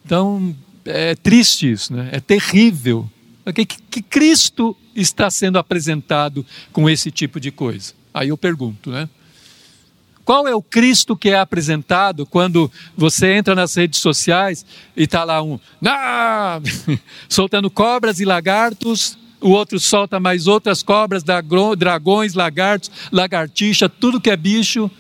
Então, 0.06 0.56
é 0.86 1.16
triste 1.16 1.72
isso, 1.72 1.94
né? 1.94 2.10
é 2.12 2.20
terrível. 2.20 3.10
Que, 3.54 3.66
que 3.66 4.02
Cristo 4.02 4.78
está 4.96 5.30
sendo 5.32 5.58
apresentado 5.58 6.46
com 6.72 6.90
esse 6.90 7.10
tipo 7.10 7.40
de 7.40 7.52
coisa? 7.52 7.94
Aí 8.14 8.30
eu 8.30 8.38
pergunto, 8.38 8.92
né? 8.92 9.10
Qual 10.24 10.48
é 10.48 10.54
o 10.54 10.62
Cristo 10.62 11.16
que 11.16 11.30
é 11.30 11.40
apresentado 11.40 12.24
quando 12.24 12.72
você 12.96 13.34
entra 13.34 13.56
nas 13.56 13.74
redes 13.74 14.00
sociais 14.00 14.64
e 14.96 15.06
está 15.06 15.24
lá 15.24 15.42
um 15.42 15.60
ah! 15.84 16.62
soltando 17.28 17.72
cobras 17.72 18.20
e 18.20 18.26
lagartos, 18.26 19.18
o 19.42 19.50
outro 19.50 19.80
solta 19.80 20.20
mais 20.20 20.46
outras 20.46 20.84
cobras, 20.84 21.24
dragões, 21.24 22.36
lagartos, 22.36 22.92
lagartixa, 23.12 23.90
tudo 23.90 24.22
que 24.22 24.30
é 24.30 24.38
bicho. 24.38 24.92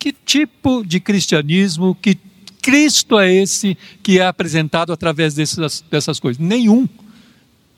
Que 0.00 0.12
tipo 0.12 0.84
de 0.84 0.98
cristianismo, 0.98 1.94
que 1.94 2.18
Cristo 2.60 3.20
é 3.20 3.32
esse 3.32 3.76
que 4.02 4.18
é 4.18 4.26
apresentado 4.26 4.92
através 4.92 5.34
dessas, 5.34 5.84
dessas 5.88 6.18
coisas? 6.18 6.42
Nenhum. 6.42 6.88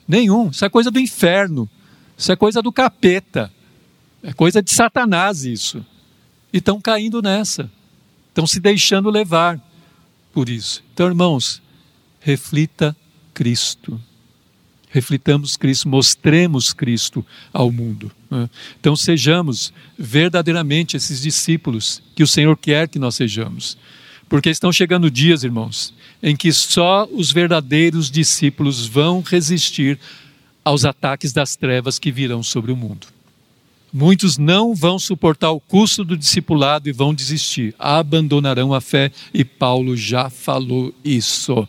Nenhum. 0.07 0.49
Isso 0.49 0.65
é 0.65 0.69
coisa 0.69 0.89
do 0.89 0.99
inferno. 0.99 1.69
Isso 2.17 2.31
é 2.31 2.35
coisa 2.35 2.61
do 2.61 2.71
capeta. 2.71 3.51
É 4.23 4.33
coisa 4.33 4.63
de 4.63 4.73
Satanás 4.73 5.43
isso. 5.43 5.85
e 6.53 6.59
estão 6.59 6.79
caindo 6.79 7.21
nessa, 7.21 7.69
estão 8.29 8.47
se 8.47 8.59
deixando 8.59 9.09
levar 9.09 9.59
por 10.31 10.47
isso. 10.47 10.83
Então, 10.93 11.07
irmãos, 11.07 11.61
reflita 12.19 12.95
Cristo. 13.33 13.99
Reflitamos 14.93 15.57
Cristo, 15.57 15.89
mostremos 15.89 16.71
Cristo 16.71 17.25
ao 17.51 17.71
mundo. 17.71 18.11
Né? 18.29 18.47
Então, 18.79 18.95
sejamos 18.95 19.73
verdadeiramente 19.97 20.95
esses 20.95 21.19
discípulos 21.19 21.99
que 22.15 22.21
o 22.21 22.27
Senhor 22.27 22.55
quer 22.55 22.87
que 22.87 22.99
nós 22.99 23.15
sejamos. 23.15 23.75
Porque 24.29 24.51
estão 24.51 24.71
chegando 24.71 25.09
dias, 25.09 25.43
irmãos, 25.43 25.95
em 26.21 26.35
que 26.35 26.53
só 26.53 27.07
os 27.11 27.31
verdadeiros 27.31 28.11
discípulos 28.11 28.85
vão 28.85 29.21
resistir 29.21 29.99
aos 30.63 30.85
ataques 30.85 31.33
das 31.33 31.55
trevas 31.55 31.97
que 31.97 32.11
virão 32.11 32.43
sobre 32.43 32.71
o 32.71 32.77
mundo. 32.77 33.07
Muitos 33.91 34.37
não 34.37 34.75
vão 34.75 34.99
suportar 34.99 35.49
o 35.49 35.59
custo 35.59 36.03
do 36.03 36.15
discipulado 36.15 36.87
e 36.87 36.91
vão 36.91 37.15
desistir, 37.15 37.73
abandonarão 37.79 38.75
a 38.75 38.81
fé, 38.81 39.11
e 39.33 39.43
Paulo 39.43 39.97
já 39.97 40.29
falou 40.29 40.93
isso. 41.03 41.67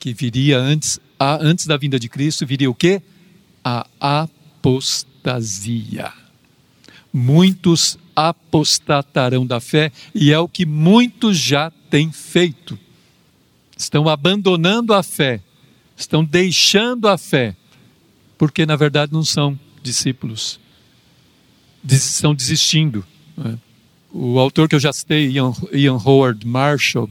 Que 0.00 0.12
viria 0.12 0.58
antes, 0.58 1.00
antes 1.20 1.66
da 1.66 1.76
vinda 1.76 1.98
de 1.98 2.08
Cristo, 2.08 2.46
viria 2.46 2.70
o 2.70 2.74
quê? 2.74 3.02
A 3.64 3.86
apostasia. 4.00 6.12
Muitos 7.12 7.98
apostatarão 8.14 9.46
da 9.46 9.60
fé, 9.60 9.90
e 10.14 10.32
é 10.32 10.38
o 10.38 10.48
que 10.48 10.66
muitos 10.66 11.38
já 11.38 11.70
têm 11.90 12.12
feito. 12.12 12.78
Estão 13.76 14.08
abandonando 14.08 14.92
a 14.92 15.02
fé, 15.02 15.40
estão 15.96 16.24
deixando 16.24 17.08
a 17.08 17.16
fé, 17.16 17.56
porque 18.36 18.66
na 18.66 18.76
verdade 18.76 19.12
não 19.12 19.24
são 19.24 19.58
discípulos 19.82 20.60
estão 21.84 22.34
desistindo. 22.34 23.04
Né? 23.36 23.58
O 24.12 24.38
autor 24.38 24.68
que 24.68 24.74
eu 24.74 24.80
já 24.80 24.92
citei, 24.92 25.30
Ian 25.72 26.00
Howard 26.04 26.46
Marshall, 26.46 27.10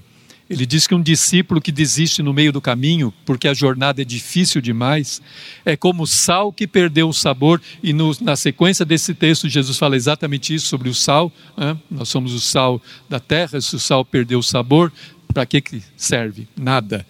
ele 0.50 0.66
diz 0.66 0.88
que 0.88 0.96
um 0.96 1.02
discípulo 1.02 1.62
que 1.62 1.72
desiste 1.72 2.24
no 2.24 2.34
meio 2.34 2.54
do 2.54 2.62
caminho, 2.62 3.14
porque 3.26 3.48
a 3.48 3.54
jornada 3.54 4.02
é 4.02 4.06
difícil 4.06 4.62
demais, 4.62 5.22
é 5.66 5.76
como 5.76 6.08
sal 6.08 6.54
que 6.54 6.66
perdeu 6.66 7.10
o 7.10 7.14
sabor, 7.14 7.62
e 7.84 7.92
no, 7.92 8.16
na 8.22 8.36
sequência 8.36 8.86
desse 8.86 9.14
texto, 9.14 9.50
Jesus 9.50 9.78
fala 9.78 9.96
exatamente 9.96 10.54
isso 10.54 10.68
sobre 10.68 10.90
o 10.90 10.94
sal. 10.94 11.32
Né? 11.58 11.78
Nós 11.92 12.08
somos 12.08 12.34
o 12.34 12.40
sal 12.40 12.82
da 13.10 13.20
terra, 13.20 13.60
se 13.60 13.76
o 13.76 13.80
sal 13.80 14.06
perdeu 14.06 14.40
o 14.40 14.44
sabor, 14.44 14.92
para 15.34 15.46
que, 15.46 15.62
serve? 15.98 16.48
Nada. 16.56 17.06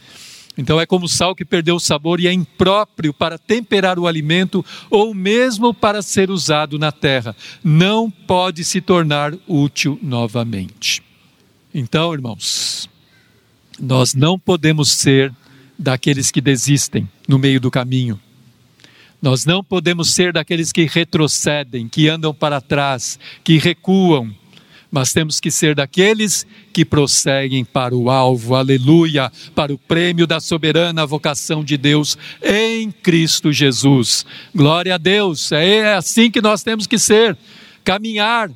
Então 0.58 0.82
é 0.82 0.86
como 0.88 1.08
sal 1.08 1.36
que 1.36 1.46
perdeu 1.46 1.76
o 1.76 1.80
sabor 1.80 2.20
e 2.20 2.28
é 2.28 2.34
impróprio 2.34 3.14
para 3.14 3.38
temperar 3.38 4.00
o 4.00 4.08
alimento 4.08 4.66
ou 4.90 5.14
mesmo 5.14 5.72
para 5.72 6.02
ser 6.02 6.32
usado 6.32 6.80
na 6.80 6.92
terra. 6.92 7.36
Não 7.64 8.10
pode 8.10 8.66
se 8.66 8.82
tornar 8.82 9.36
útil 9.48 10.00
novamente. 10.02 11.04
Então, 11.72 12.12
irmãos, 12.12 12.90
nós 13.80 14.14
não 14.14 14.38
podemos 14.38 14.92
ser 14.92 15.34
daqueles 15.78 16.32
que 16.32 16.42
desistem 16.42 17.08
no 17.28 17.38
meio 17.38 17.60
do 17.60 17.72
caminho. 17.72 18.20
Nós 19.22 19.46
não 19.46 19.64
podemos 19.64 20.14
ser 20.14 20.32
daqueles 20.32 20.72
que 20.72 20.86
retrocedem, 20.86 21.88
que 21.88 22.08
andam 22.08 22.34
para 22.34 22.62
trás, 22.62 23.20
que 23.44 23.58
recuam 23.58 24.34
mas 24.92 25.12
temos 25.12 25.40
que 25.40 25.52
ser 25.52 25.76
daqueles 25.76 26.46
que 26.72 26.86
prosseguem 26.86 27.66
para 27.66 27.96
o 27.96 28.10
alvo, 28.10 28.56
aleluia, 28.56 29.32
para 29.54 29.74
o 29.74 29.78
prêmio 29.78 30.26
da 30.26 30.40
soberana 30.40 31.06
vocação 31.06 31.64
de 31.64 31.78
Deus 31.78 32.18
em 32.42 32.92
Cristo 32.92 33.52
Jesus. 33.52 34.26
Glória 34.56 34.96
a 34.96 34.98
Deus, 34.98 35.52
é 35.52 35.94
assim 35.94 36.32
que 36.32 36.42
nós 36.42 36.64
temos 36.64 36.88
que 36.88 36.98
ser, 36.98 37.38
caminhar. 37.84 38.50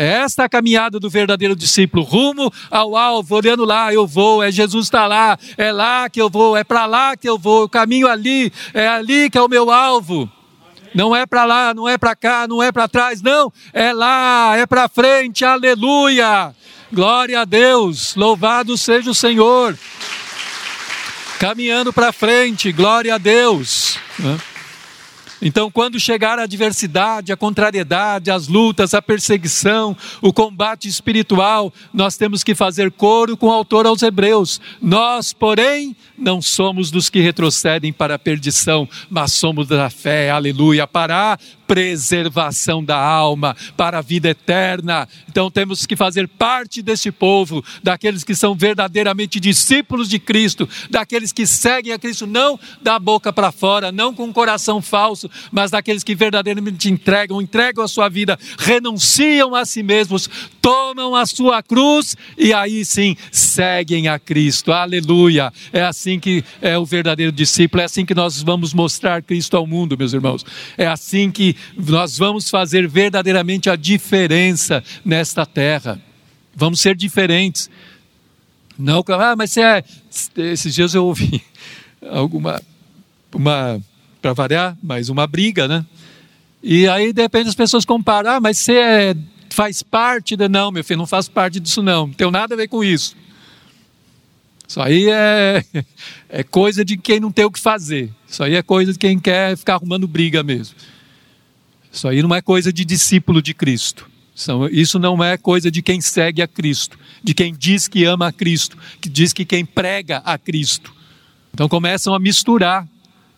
É 0.00 0.20
esta 0.20 0.44
a 0.44 0.48
caminhada 0.48 1.00
do 1.00 1.10
verdadeiro 1.10 1.56
discípulo, 1.56 2.04
rumo 2.04 2.52
ao 2.70 2.96
alvo, 2.96 3.34
olhando 3.34 3.64
lá, 3.64 3.92
eu 3.92 4.06
vou, 4.06 4.40
é 4.40 4.48
Jesus 4.48 4.86
está 4.86 5.08
lá, 5.08 5.36
é 5.56 5.72
lá 5.72 6.08
que 6.08 6.22
eu 6.22 6.30
vou, 6.30 6.56
é 6.56 6.62
para 6.62 6.86
lá 6.86 7.16
que 7.16 7.28
eu 7.28 7.36
vou, 7.36 7.62
eu 7.62 7.68
caminho 7.68 8.06
ali, 8.06 8.52
é 8.72 8.86
ali 8.86 9.28
que 9.28 9.36
é 9.36 9.42
o 9.42 9.48
meu 9.48 9.72
alvo. 9.72 10.30
Não 10.94 11.16
é 11.16 11.26
para 11.26 11.44
lá, 11.44 11.74
não 11.74 11.88
é 11.88 11.98
para 11.98 12.14
cá, 12.14 12.46
não 12.46 12.62
é 12.62 12.70
para 12.70 12.86
trás, 12.86 13.20
não, 13.20 13.52
é 13.72 13.92
lá, 13.92 14.56
é 14.56 14.66
para 14.66 14.88
frente, 14.88 15.44
aleluia. 15.44 16.54
Glória 16.92 17.40
a 17.40 17.44
Deus, 17.44 18.14
louvado 18.14 18.78
seja 18.78 19.10
o 19.10 19.14
Senhor. 19.14 19.76
Caminhando 21.40 21.92
para 21.92 22.12
frente, 22.12 22.70
glória 22.70 23.16
a 23.16 23.18
Deus. 23.18 23.98
Então, 25.40 25.70
quando 25.70 26.00
chegar 26.00 26.38
a 26.38 26.42
adversidade, 26.42 27.32
a 27.32 27.36
contrariedade, 27.36 28.30
as 28.30 28.48
lutas, 28.48 28.94
a 28.94 29.00
perseguição, 29.00 29.96
o 30.20 30.32
combate 30.32 30.88
espiritual, 30.88 31.72
nós 31.92 32.16
temos 32.16 32.42
que 32.42 32.54
fazer 32.54 32.90
coro 32.90 33.36
com 33.36 33.46
o 33.46 33.52
autor 33.52 33.86
aos 33.86 34.02
Hebreus. 34.02 34.60
Nós, 34.82 35.32
porém, 35.32 35.96
não 36.16 36.42
somos 36.42 36.90
dos 36.90 37.08
que 37.08 37.20
retrocedem 37.20 37.92
para 37.92 38.16
a 38.16 38.18
perdição, 38.18 38.88
mas 39.08 39.32
somos 39.32 39.68
da 39.68 39.88
fé, 39.88 40.30
aleluia, 40.30 40.86
para 40.86 41.34
a 41.34 41.38
preservação 41.68 42.82
da 42.82 42.98
alma, 42.98 43.54
para 43.76 43.98
a 43.98 44.02
vida 44.02 44.30
eterna. 44.30 45.06
Então 45.28 45.50
temos 45.50 45.84
que 45.84 45.94
fazer 45.94 46.26
parte 46.26 46.80
desse 46.80 47.12
povo, 47.12 47.62
daqueles 47.82 48.24
que 48.24 48.34
são 48.34 48.54
verdadeiramente 48.54 49.38
discípulos 49.38 50.08
de 50.08 50.18
Cristo, 50.18 50.66
daqueles 50.88 51.30
que 51.30 51.46
seguem 51.46 51.92
a 51.92 51.98
Cristo, 51.98 52.26
não 52.26 52.58
da 52.80 52.98
boca 52.98 53.30
para 53.30 53.52
fora, 53.52 53.92
não 53.92 54.14
com 54.14 54.24
um 54.24 54.32
coração 54.32 54.80
falso, 54.80 55.30
mas 55.52 55.70
daqueles 55.70 56.02
que 56.02 56.14
verdadeiramente 56.14 56.90
entregam, 56.90 57.40
entregam 57.42 57.84
a 57.84 57.88
sua 57.88 58.08
vida, 58.08 58.38
renunciam 58.58 59.54
a 59.54 59.66
si 59.66 59.82
mesmos, 59.82 60.28
tomam 60.62 61.14
a 61.14 61.26
sua 61.26 61.62
cruz 61.62 62.16
e 62.36 62.52
aí 62.54 62.82
sim 62.84 63.14
seguem 63.30 64.08
a 64.08 64.18
Cristo. 64.18 64.72
Aleluia! 64.72 65.52
É 65.70 65.82
assim 65.82 66.18
que 66.18 66.42
é 66.62 66.78
o 66.78 66.86
verdadeiro 66.86 67.30
discípulo, 67.32 67.82
é 67.82 67.84
assim 67.84 68.06
que 68.06 68.14
nós 68.14 68.42
vamos 68.42 68.72
mostrar 68.72 69.22
Cristo 69.22 69.56
ao 69.56 69.66
mundo, 69.66 69.98
meus 69.98 70.14
irmãos. 70.14 70.44
É 70.78 70.86
assim 70.86 71.30
que 71.30 71.57
nós 71.76 72.18
vamos 72.18 72.50
fazer 72.50 72.88
verdadeiramente 72.88 73.70
a 73.70 73.76
diferença 73.76 74.82
nesta 75.04 75.44
terra. 75.46 76.00
Vamos 76.54 76.80
ser 76.80 76.96
diferentes. 76.96 77.70
Não, 78.78 79.04
ah, 79.08 79.34
mas 79.36 79.52
você 79.52 79.60
é. 79.62 79.84
Esses 80.36 80.74
dias 80.74 80.94
eu 80.94 81.04
ouvi 81.04 81.42
alguma. 82.10 82.62
Uma, 83.34 83.80
para 84.22 84.32
variar, 84.32 84.76
mas 84.82 85.08
uma 85.08 85.26
briga, 85.26 85.68
né? 85.68 85.84
E 86.62 86.88
aí, 86.88 87.12
de 87.12 87.22
repente, 87.22 87.48
as 87.48 87.54
pessoas 87.54 87.84
comparam, 87.84 88.30
ah, 88.30 88.40
mas 88.40 88.58
você 88.58 88.76
é, 88.76 89.16
faz 89.50 89.82
parte. 89.82 90.36
Não, 90.48 90.72
meu 90.72 90.82
filho, 90.82 90.98
não 90.98 91.06
faz 91.06 91.28
parte 91.28 91.60
disso, 91.60 91.82
não. 91.82 92.06
Não 92.08 92.14
tem 92.14 92.30
nada 92.30 92.54
a 92.54 92.56
ver 92.56 92.68
com 92.68 92.82
isso. 92.82 93.16
Isso 94.66 94.80
aí 94.80 95.08
é, 95.08 95.64
é 96.28 96.42
coisa 96.42 96.84
de 96.84 96.96
quem 96.96 97.20
não 97.20 97.32
tem 97.32 97.44
o 97.44 97.50
que 97.50 97.60
fazer. 97.60 98.12
Isso 98.28 98.42
aí 98.42 98.54
é 98.54 98.62
coisa 98.62 98.92
de 98.92 98.98
quem 98.98 99.18
quer 99.18 99.56
ficar 99.56 99.74
arrumando 99.74 100.06
briga 100.06 100.42
mesmo. 100.42 100.76
Isso 101.92 102.06
aí 102.06 102.22
não 102.22 102.34
é 102.34 102.40
coisa 102.40 102.72
de 102.72 102.84
discípulo 102.84 103.40
de 103.40 103.54
Cristo. 103.54 104.08
Isso 104.70 104.98
não 104.98 105.22
é 105.22 105.36
coisa 105.36 105.70
de 105.70 105.82
quem 105.82 106.00
segue 106.00 106.40
a 106.40 106.46
Cristo, 106.46 106.96
de 107.22 107.34
quem 107.34 107.52
diz 107.52 107.88
que 107.88 108.04
ama 108.04 108.28
a 108.28 108.32
Cristo, 108.32 108.78
que 109.00 109.08
diz 109.08 109.32
que 109.32 109.44
quem 109.44 109.64
prega 109.64 110.18
a 110.18 110.38
Cristo. 110.38 110.94
Então 111.52 111.68
começam 111.68 112.14
a 112.14 112.20
misturar. 112.20 112.86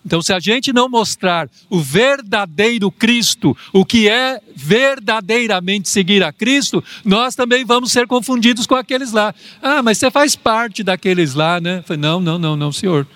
Então, 0.04 0.22
se 0.22 0.32
a 0.32 0.40
gente 0.40 0.72
não 0.72 0.88
mostrar 0.88 1.48
o 1.68 1.78
verdadeiro 1.78 2.90
Cristo, 2.90 3.56
o 3.70 3.84
que 3.84 4.08
é 4.08 4.40
verdadeiramente 4.56 5.90
seguir 5.90 6.22
a 6.22 6.32
Cristo, 6.32 6.82
nós 7.04 7.34
também 7.34 7.66
vamos 7.66 7.92
ser 7.92 8.06
confundidos 8.06 8.66
com 8.66 8.74
aqueles 8.74 9.12
lá. 9.12 9.34
Ah, 9.62 9.82
mas 9.82 9.98
você 9.98 10.10
faz 10.10 10.34
parte 10.34 10.82
daqueles 10.82 11.34
lá, 11.34 11.60
né? 11.60 11.84
Não, 11.98 12.18
não, 12.18 12.38
não, 12.38 12.56
não, 12.56 12.72
senhor. 12.72 13.06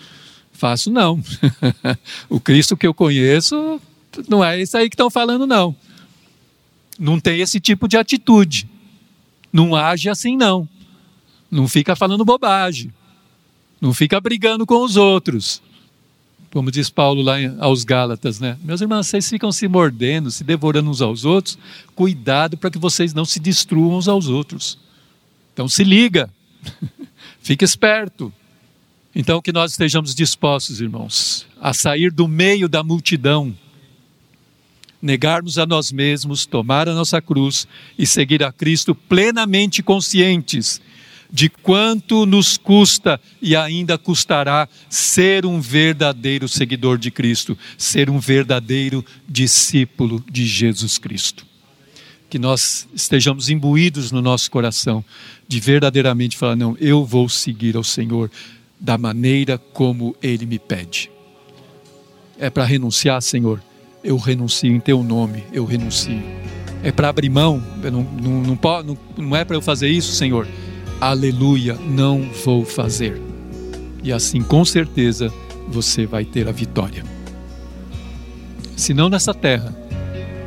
Faço 0.53 0.91
não. 0.91 1.23
o 2.29 2.39
Cristo 2.39 2.77
que 2.77 2.87
eu 2.87 2.93
conheço 2.93 3.81
não 4.29 4.45
é 4.45 4.61
isso 4.61 4.77
aí 4.77 4.89
que 4.89 4.95
estão 4.95 5.11
falando, 5.11 5.47
não. 5.47 5.75
Não 6.99 7.19
tem 7.19 7.41
esse 7.41 7.61
tipo 7.61 7.89
de 7.89 7.97
atitude. 7.97 8.69
Não 9.53 9.75
age 9.75 10.09
assim, 10.09 10.37
não. 10.37 10.69
Não 11.51 11.69
fica 11.69 11.95
falando 11.95 12.25
bobagem. 12.25 12.93
Não 13.81 13.93
fica 13.93 14.21
brigando 14.21 14.67
com 14.67 14.83
os 14.83 14.97
outros. 14.97 15.63
Como 16.53 16.71
diz 16.71 16.89
Paulo 16.89 17.21
lá 17.21 17.35
aos 17.59 17.83
Gálatas, 17.83 18.39
né? 18.39 18.57
Meus 18.63 18.81
irmãos, 18.81 19.09
vocês 19.09 19.29
ficam 19.29 19.51
se 19.51 19.67
mordendo, 19.67 20.31
se 20.31 20.45
devorando 20.45 20.89
uns 20.89 21.03
aos 21.03 21.25
outros. 21.25 21.59
Cuidado 21.95 22.57
para 22.57 22.71
que 22.71 22.79
vocês 22.79 23.13
não 23.13 23.25
se 23.25 23.41
destruam 23.41 23.97
uns 23.99 24.09
aos 24.09 24.29
outros. 24.29 24.79
Então 25.53 25.69
se 25.69 25.83
liga. 25.83 26.31
Fique 27.43 27.65
esperto. 27.65 28.33
Então 29.15 29.43
que 29.43 29.53
nós 29.53 29.73
estejamos 29.73 30.15
dispostos, 30.15 30.81
irmãos, 30.81 31.47
a 31.61 31.73
sair 31.73 32.11
do 32.11 32.27
meio 32.27 32.69
da 32.69 32.83
multidão 32.83 33.55
negarmos 35.05 35.59
a 35.59 35.67
nós 35.67 35.93
mesmos, 35.93 36.47
tomar 36.47 36.89
a 36.89 36.95
nossa 36.95 37.21
cruz 37.21 37.69
e 37.99 38.07
seguir 38.07 38.43
a 38.43 38.51
Cristo 38.51 38.95
plenamente 38.95 39.83
conscientes 39.83 40.81
de 41.31 41.51
quanto 41.51 42.25
nos 42.25 42.57
custa 42.57 43.21
e 43.43 43.55
ainda 43.55 43.99
custará 43.99 44.67
ser 44.89 45.45
um 45.45 45.61
verdadeiro 45.61 46.49
seguidor 46.49 46.97
de 46.97 47.11
Cristo, 47.11 47.59
ser 47.77 48.09
um 48.09 48.19
verdadeiro 48.19 49.05
discípulo 49.29 50.25
de 50.31 50.47
Jesus 50.47 50.97
Cristo. 50.97 51.45
Que 52.31 52.39
nós 52.39 52.89
estejamos 52.95 53.51
imbuídos 53.51 54.11
no 54.11 54.23
nosso 54.23 54.51
coração 54.51 55.05
de 55.47 55.61
verdadeiramente 55.61 56.37
falar: 56.37 56.57
não, 56.57 56.77
eu 56.81 57.05
vou 57.05 57.29
seguir 57.29 57.77
ao 57.77 57.85
Senhor 57.85 58.31
da 58.81 58.97
maneira 58.97 59.59
como 59.59 60.17
Ele 60.23 60.47
me 60.47 60.59
pede. 60.59 61.11
É 62.39 62.49
para 62.49 62.65
renunciar, 62.65 63.21
Senhor 63.21 63.61
eu 64.05 64.19
renuncio 64.19 64.71
em 64.71 64.79
teu 64.79 65.03
nome, 65.03 65.45
eu 65.51 65.65
renuncio. 65.65 66.23
É 66.83 66.93
para 66.93 67.09
abrir 67.09 67.31
mão, 67.31 67.63
não, 67.83 67.91
não, 67.91 68.43
não, 68.43 68.83
não, 68.85 68.99
não 69.17 69.37
é 69.37 69.45
para 69.45 69.57
eu 69.57 69.63
fazer 69.63 69.89
isso, 69.89 70.13
Senhor. 70.13 70.47
Aleluia, 71.01 71.75
não 71.75 72.29
vou 72.45 72.65
fazer. 72.65 73.21
E 74.03 74.13
assim, 74.13 74.43
com 74.43 74.63
certeza, 74.65 75.33
você 75.67 76.05
vai 76.05 76.27
ter 76.27 76.47
a 76.47 76.53
vitória. 76.53 77.03
Se 78.77 78.93
não 78.93 79.09
nessa 79.09 79.33
terra, 79.33 79.75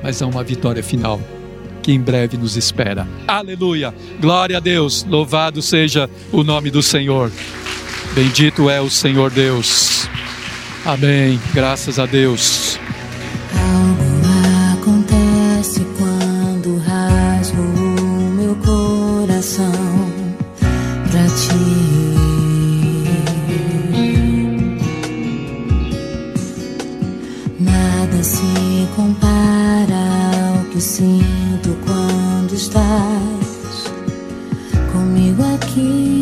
mas 0.03 0.21
há 0.21 0.27
uma 0.27 0.43
vitória 0.43 0.83
final 0.83 1.19
que 1.81 1.91
em 1.91 1.99
breve 1.99 2.37
nos 2.37 2.55
espera. 2.55 3.07
Aleluia, 3.27 3.93
glória 4.21 4.57
a 4.57 4.59
Deus, 4.59 5.03
louvado 5.09 5.61
seja 5.61 6.07
o 6.31 6.43
nome 6.43 6.69
do 6.69 6.83
Senhor. 6.83 7.31
Bendito 8.13 8.69
é 8.69 8.79
o 8.79 8.89
Senhor 8.89 9.31
Deus. 9.31 10.07
Amém, 10.85 11.39
graças 11.53 11.97
a 11.97 12.05
Deus. 12.05 12.79
pra 21.09 21.25
ti. 21.25 21.53
Nada 27.59 28.23
se 28.23 28.87
compara 28.95 30.03
ao 30.57 30.65
que 30.71 30.81
sinto 30.81 31.77
quando 31.85 32.53
estás 32.53 33.91
comigo 34.91 35.43
aqui. 35.55 36.16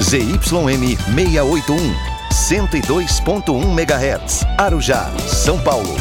ZYM 0.00 0.38
681, 0.38 1.76
102.1 2.30 3.78
MHz, 3.78 4.46
Arujá, 4.56 5.10
São 5.18 5.60
Paulo. 5.60 5.96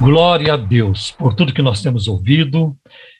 Glória 0.00 0.54
a 0.54 0.56
Deus 0.58 1.10
por 1.12 1.34
tudo 1.34 1.54
que 1.54 1.62
nós 1.62 1.80
temos 1.80 2.06
ouvido, 2.06 2.76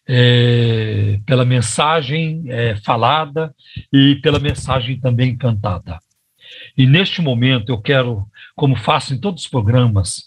é, 0.08 1.18
pela 1.26 1.44
mensagem 1.44 2.44
é, 2.48 2.76
falada 2.76 3.54
e 3.92 4.16
pela 4.16 4.38
mensagem 4.38 4.98
também 5.00 5.36
cantada. 5.36 5.98
E 6.76 6.86
neste 6.86 7.20
momento 7.20 7.70
eu 7.70 7.80
quero, 7.80 8.26
como 8.54 8.76
faço 8.76 9.14
em 9.14 9.18
todos 9.18 9.42
os 9.42 9.48
programas, 9.48 10.24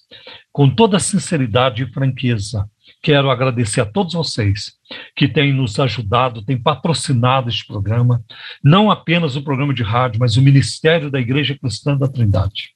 com 0.51 0.69
toda 0.69 0.99
sinceridade 0.99 1.83
e 1.83 1.93
franqueza, 1.93 2.69
quero 3.01 3.29
agradecer 3.29 3.81
a 3.81 3.85
todos 3.85 4.13
vocês 4.13 4.73
que 5.15 5.27
têm 5.27 5.53
nos 5.53 5.79
ajudado, 5.79 6.43
têm 6.43 6.61
patrocinado 6.61 7.49
este 7.49 7.65
programa, 7.65 8.23
não 8.63 8.91
apenas 8.91 9.35
o 9.35 9.43
programa 9.43 9.73
de 9.73 9.83
rádio, 9.83 10.19
mas 10.19 10.35
o 10.35 10.41
Ministério 10.41 11.09
da 11.09 11.19
Igreja 11.19 11.57
Cristã 11.57 11.95
da 11.95 12.07
Trindade 12.07 12.73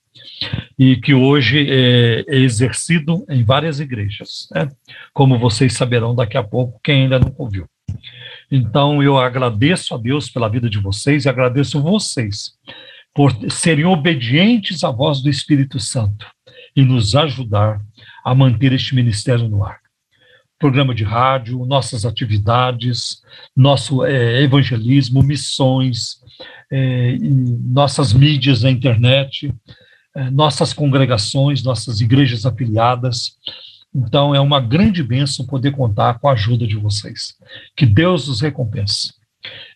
e 0.77 0.95
que 0.97 1.13
hoje 1.13 1.67
é, 1.69 2.23
é 2.27 2.37
exercido 2.37 3.25
em 3.29 3.43
várias 3.43 3.79
igrejas, 3.79 4.47
né? 4.53 4.69
como 5.13 5.39
vocês 5.39 5.73
saberão 5.73 6.15
daqui 6.15 6.37
a 6.37 6.43
pouco, 6.43 6.79
quem 6.83 7.03
ainda 7.03 7.19
não 7.19 7.33
ouviu. 7.37 7.67
Então, 8.51 9.01
eu 9.01 9.17
agradeço 9.17 9.95
a 9.95 9.97
Deus 9.97 10.29
pela 10.29 10.49
vida 10.49 10.69
de 10.69 10.79
vocês 10.79 11.25
e 11.25 11.29
agradeço 11.29 11.81
vocês 11.81 12.53
por 13.13 13.31
serem 13.49 13.85
obedientes 13.85 14.83
à 14.83 14.91
voz 14.91 15.21
do 15.21 15.29
Espírito 15.29 15.79
Santo 15.79 16.27
e 16.75 16.83
nos 16.83 17.15
ajudar 17.15 17.79
a 18.23 18.33
manter 18.33 18.73
este 18.73 18.95
ministério 18.95 19.47
no 19.47 19.63
ar. 19.63 19.79
Programa 20.57 20.95
de 20.95 21.03
rádio, 21.03 21.65
nossas 21.65 22.05
atividades, 22.05 23.21
nosso 23.55 24.03
é, 24.05 24.41
evangelismo, 24.41 25.21
missões, 25.21 26.21
é, 26.71 27.17
nossas 27.19 28.13
mídias 28.13 28.63
na 28.63 28.71
internet, 28.71 29.53
nossas 30.31 30.73
congregações, 30.73 31.63
nossas 31.63 32.01
igrejas 32.01 32.45
afiliadas. 32.45 33.37
Então, 33.95 34.33
é 34.33 34.39
uma 34.39 34.59
grande 34.59 35.03
bênção 35.03 35.45
poder 35.45 35.71
contar 35.71 36.19
com 36.19 36.27
a 36.27 36.33
ajuda 36.33 36.65
de 36.65 36.75
vocês. 36.75 37.35
Que 37.75 37.85
Deus 37.85 38.27
os 38.27 38.41
recompense. 38.41 39.13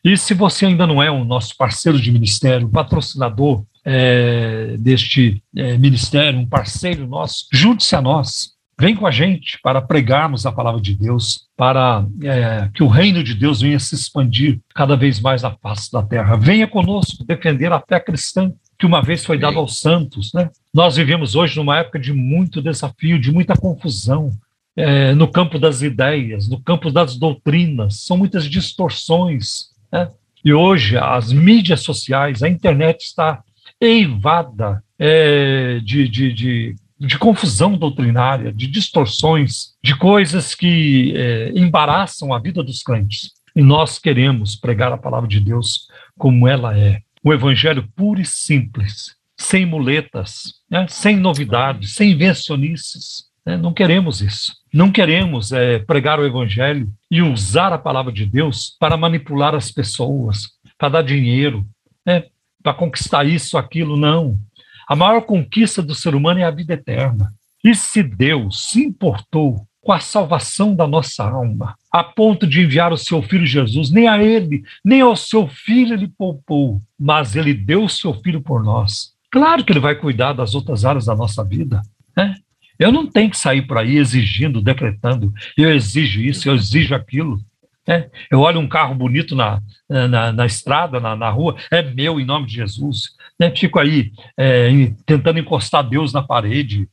E 0.03 0.15
se 0.17 0.33
você 0.33 0.65
ainda 0.65 0.87
não 0.87 1.03
é 1.03 1.11
o 1.11 1.23
nosso 1.23 1.55
parceiro 1.57 1.99
de 1.99 2.11
ministério, 2.11 2.69
patrocinador 2.69 3.63
é, 3.83 4.75
deste 4.77 5.41
é, 5.55 5.77
ministério, 5.77 6.39
um 6.39 6.45
parceiro 6.45 7.07
nosso, 7.07 7.47
junte-se 7.51 7.95
a 7.95 8.01
nós. 8.01 8.55
Vem 8.79 8.95
com 8.95 9.07
a 9.07 9.11
gente 9.11 9.59
para 9.63 9.81
pregarmos 9.81 10.45
a 10.45 10.51
palavra 10.51 10.79
de 10.79 10.93
Deus, 10.93 11.47
para 11.57 12.05
é, 12.21 12.69
que 12.73 12.83
o 12.83 12.87
reino 12.87 13.23
de 13.23 13.33
Deus 13.33 13.61
venha 13.61 13.79
se 13.79 13.95
expandir 13.95 14.59
cada 14.75 14.95
vez 14.95 15.19
mais 15.19 15.41
na 15.41 15.51
face 15.51 15.91
da 15.91 16.03
terra. 16.03 16.37
Venha 16.37 16.67
conosco 16.67 17.25
defender 17.25 17.71
a 17.71 17.81
fé 17.81 17.99
cristã 17.99 18.53
que 18.77 18.85
uma 18.85 19.01
vez 19.01 19.25
foi 19.25 19.37
dado 19.37 19.57
aos 19.57 19.79
santos. 19.79 20.31
Né? 20.33 20.49
Nós 20.73 20.95
vivemos 20.95 21.35
hoje 21.35 21.57
numa 21.57 21.79
época 21.79 21.99
de 21.99 22.13
muito 22.13 22.61
desafio, 22.61 23.19
de 23.19 23.31
muita 23.31 23.55
confusão. 23.55 24.31
É, 24.75 25.15
no 25.15 25.27
campo 25.27 25.57
das 25.57 25.81
ideias, 25.81 26.47
no 26.47 26.61
campo 26.61 26.91
das 26.91 27.17
doutrinas, 27.17 28.01
são 28.01 28.15
muitas 28.15 28.45
distorções. 28.47 29.69
Né? 29.91 30.09
E 30.45 30.53
hoje 30.53 30.97
as 30.97 31.33
mídias 31.33 31.81
sociais, 31.81 32.43
a 32.43 32.49
internet 32.49 33.01
está 33.01 33.43
eivada 33.81 34.83
é, 34.99 35.79
de, 35.83 36.07
de, 36.07 36.31
de, 36.31 36.75
de, 36.99 37.17
confusão 37.17 37.73
doutrinária, 37.73 38.51
de 38.53 38.67
distorções, 38.67 39.75
de 39.83 39.95
coisas 39.95 40.53
que 40.53 41.13
é, 41.15 41.51
embaraçam 41.55 42.31
a 42.31 42.39
vida 42.39 42.61
dos 42.61 42.83
crentes. 42.83 43.31
E 43.55 43.61
nós 43.63 43.97
queremos 43.97 44.55
pregar 44.55 44.91
a 44.91 44.97
palavra 44.97 45.27
de 45.27 45.39
Deus 45.39 45.87
como 46.17 46.47
ela 46.47 46.77
é 46.77 47.01
o 47.27 47.33
evangelho 47.33 47.85
puro 47.93 48.21
e 48.21 48.25
simples, 48.25 49.17
sem 49.35 49.65
muletas, 49.65 50.53
né? 50.71 50.85
sem 50.87 51.17
novidades, 51.17 51.93
sem 51.93 52.11
invencionices. 52.11 53.25
Né? 53.45 53.57
Não 53.57 53.73
queremos 53.73 54.21
isso. 54.21 54.55
Não 54.73 54.89
queremos 54.89 55.51
é, 55.51 55.79
pregar 55.79 56.21
o 56.21 56.25
evangelho 56.25 56.89
e 57.11 57.21
usar 57.21 57.73
a 57.73 57.77
palavra 57.77 58.13
de 58.13 58.25
Deus 58.25 58.77
para 58.79 58.95
manipular 58.95 59.53
as 59.53 59.69
pessoas, 59.69 60.43
para 60.77 60.87
dar 60.87 61.01
dinheiro, 61.01 61.65
né? 62.05 62.23
para 62.63 62.73
conquistar 62.73 63.25
isso, 63.25 63.57
aquilo. 63.57 63.97
Não. 63.97 64.39
A 64.87 64.95
maior 64.95 65.19
conquista 65.19 65.81
do 65.81 65.93
ser 65.93 66.15
humano 66.15 66.39
é 66.39 66.43
a 66.43 66.51
vida 66.51 66.75
eterna. 66.75 67.33
E 67.61 67.75
se 67.75 68.01
Deus 68.01 68.69
se 68.69 68.85
importou 68.85 69.67
com 69.87 69.93
a 69.93 70.01
salvação 70.01 70.75
da 70.75 70.85
nossa 70.85 71.23
alma, 71.23 71.77
a 71.89 72.03
ponto 72.03 72.45
de 72.45 72.59
enviar 72.59 72.91
o 72.91 72.97
seu 72.97 73.21
filho 73.21 73.45
Jesus, 73.45 73.89
nem 73.89 74.05
a 74.05 74.21
ele, 74.21 74.61
nem 74.83 74.99
ao 74.99 75.15
seu 75.15 75.47
filho 75.47 75.93
ele 75.93 76.09
poupou, 76.09 76.81
mas 76.99 77.37
ele 77.37 77.53
deu 77.53 77.85
o 77.85 77.89
seu 77.89 78.13
filho 78.13 78.41
por 78.41 78.61
nós. 78.61 79.13
Claro 79.31 79.63
que 79.63 79.71
ele 79.71 79.79
vai 79.79 79.95
cuidar 79.95 80.33
das 80.33 80.53
outras 80.53 80.83
áreas 80.83 81.05
da 81.05 81.15
nossa 81.15 81.41
vida, 81.41 81.81
né? 82.17 82.35
Eu 82.77 82.91
não 82.91 83.07
tenho 83.07 83.29
que 83.29 83.37
sair 83.37 83.61
por 83.61 83.77
aí 83.77 83.95
exigindo, 83.95 84.61
decretando, 84.61 85.33
eu 85.57 85.73
exijo 85.73 86.19
isso, 86.19 86.49
eu 86.49 86.55
exijo 86.55 86.93
aquilo. 86.93 87.39
Né? 87.87 88.09
Eu 88.29 88.41
olho 88.41 88.59
um 88.59 88.67
carro 88.67 88.93
bonito 88.93 89.35
na, 89.35 89.61
na, 89.87 90.33
na 90.33 90.45
estrada, 90.45 90.99
na, 90.99 91.15
na, 91.15 91.29
rua, 91.29 91.55
é 91.71 91.81
meu 91.81 92.19
em 92.19 92.25
nome 92.25 92.45
de 92.45 92.55
Jesus. 92.55 93.15
Né? 93.39 93.55
Fico 93.55 93.79
aí 93.79 94.11
é, 94.37 94.69
tentando 95.05 95.39
encostar 95.39 95.81
Deus 95.81 96.11
na 96.11 96.21
parede, 96.21 96.89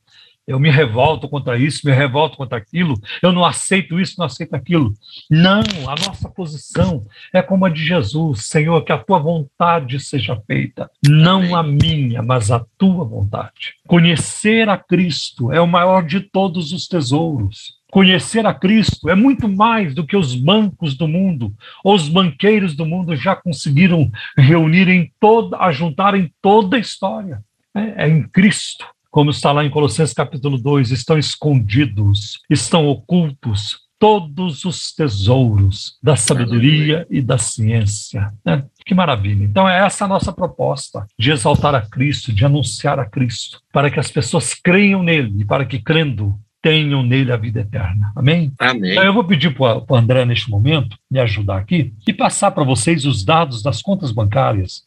eu 0.46 0.60
me 0.60 0.70
revolto 0.70 1.28
contra 1.28 1.56
isso, 1.56 1.86
me 1.86 1.92
revolto 1.92 2.36
contra 2.36 2.58
aquilo, 2.58 3.00
eu 3.22 3.32
não 3.32 3.44
aceito 3.44 3.98
isso, 3.98 4.16
não 4.18 4.26
aceito 4.26 4.54
aquilo. 4.54 4.92
Não, 5.30 5.62
a 5.88 5.94
nossa 6.06 6.28
posição 6.28 7.06
é 7.32 7.40
como 7.40 7.64
a 7.64 7.70
de 7.70 7.84
Jesus, 7.84 8.46
Senhor, 8.46 8.82
que 8.84 8.92
a 8.92 8.98
tua 8.98 9.18
vontade 9.18 9.98
seja 10.00 10.40
feita, 10.46 10.90
não 11.06 11.56
a 11.56 11.62
minha, 11.62 12.22
mas 12.22 12.50
a 12.50 12.64
tua 12.76 13.04
vontade. 13.04 13.74
Conhecer 13.86 14.68
a 14.68 14.76
Cristo 14.76 15.50
é 15.50 15.60
o 15.60 15.66
maior 15.66 16.04
de 16.04 16.20
todos 16.20 16.72
os 16.72 16.86
tesouros. 16.86 17.82
Conhecer 17.90 18.44
a 18.44 18.52
Cristo 18.52 19.08
é 19.08 19.14
muito 19.14 19.48
mais 19.48 19.94
do 19.94 20.04
que 20.04 20.16
os 20.16 20.34
bancos 20.34 20.96
do 20.96 21.06
mundo, 21.06 21.54
os 21.84 22.08
banqueiros 22.08 22.74
do 22.74 22.84
mundo 22.84 23.14
já 23.14 23.36
conseguiram 23.36 24.10
reunir 24.36 24.88
em 24.88 25.12
toda, 25.20 25.56
ajuntar 25.58 26.14
em 26.16 26.30
toda 26.42 26.76
a 26.76 26.80
história. 26.80 27.40
É, 27.72 28.04
é 28.04 28.08
em 28.08 28.22
Cristo 28.24 28.93
como 29.14 29.30
está 29.30 29.52
lá 29.52 29.64
em 29.64 29.70
Colossenses 29.70 30.12
capítulo 30.12 30.58
2, 30.58 30.90
estão 30.90 31.16
escondidos, 31.16 32.40
estão 32.50 32.88
ocultos 32.88 33.78
todos 33.96 34.64
os 34.64 34.92
tesouros 34.92 35.96
da 36.02 36.16
sabedoria 36.16 37.06
e 37.08 37.22
da 37.22 37.38
ciência. 37.38 38.32
Né? 38.44 38.64
Que 38.84 38.92
maravilha. 38.92 39.44
Então, 39.44 39.68
é 39.68 39.86
essa 39.86 40.04
a 40.04 40.08
nossa 40.08 40.32
proposta 40.32 41.06
de 41.16 41.30
exaltar 41.30 41.76
a 41.76 41.80
Cristo, 41.80 42.32
de 42.32 42.44
anunciar 42.44 42.98
a 42.98 43.06
Cristo, 43.06 43.60
para 43.72 43.88
que 43.88 44.00
as 44.00 44.10
pessoas 44.10 44.52
creiam 44.52 45.00
nele 45.00 45.42
e 45.42 45.44
para 45.44 45.64
que, 45.64 45.78
crendo, 45.78 46.36
tenham 46.60 47.04
nele 47.04 47.30
a 47.30 47.36
vida 47.36 47.60
eterna. 47.60 48.10
Amém? 48.16 48.52
Amém. 48.58 48.90
Então, 48.90 49.04
eu 49.04 49.14
vou 49.14 49.22
pedir 49.22 49.54
para 49.54 49.80
o 49.88 49.96
André, 49.96 50.24
neste 50.24 50.50
momento, 50.50 50.98
me 51.08 51.20
ajudar 51.20 51.58
aqui 51.58 51.94
e 52.04 52.12
passar 52.12 52.50
para 52.50 52.64
vocês 52.64 53.04
os 53.04 53.24
dados 53.24 53.62
das 53.62 53.80
contas 53.80 54.10
bancárias 54.10 54.82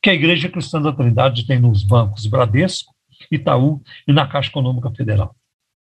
que 0.00 0.10
a 0.10 0.14
Igreja 0.14 0.48
Cristã 0.48 0.82
da 0.82 0.92
Trindade 0.92 1.46
tem 1.46 1.60
nos 1.60 1.84
bancos 1.84 2.26
Bradesco, 2.26 2.91
Itaú 3.30 3.80
e 4.06 4.12
na 4.12 4.26
Caixa 4.26 4.50
Econômica 4.50 4.90
Federal. 4.90 5.34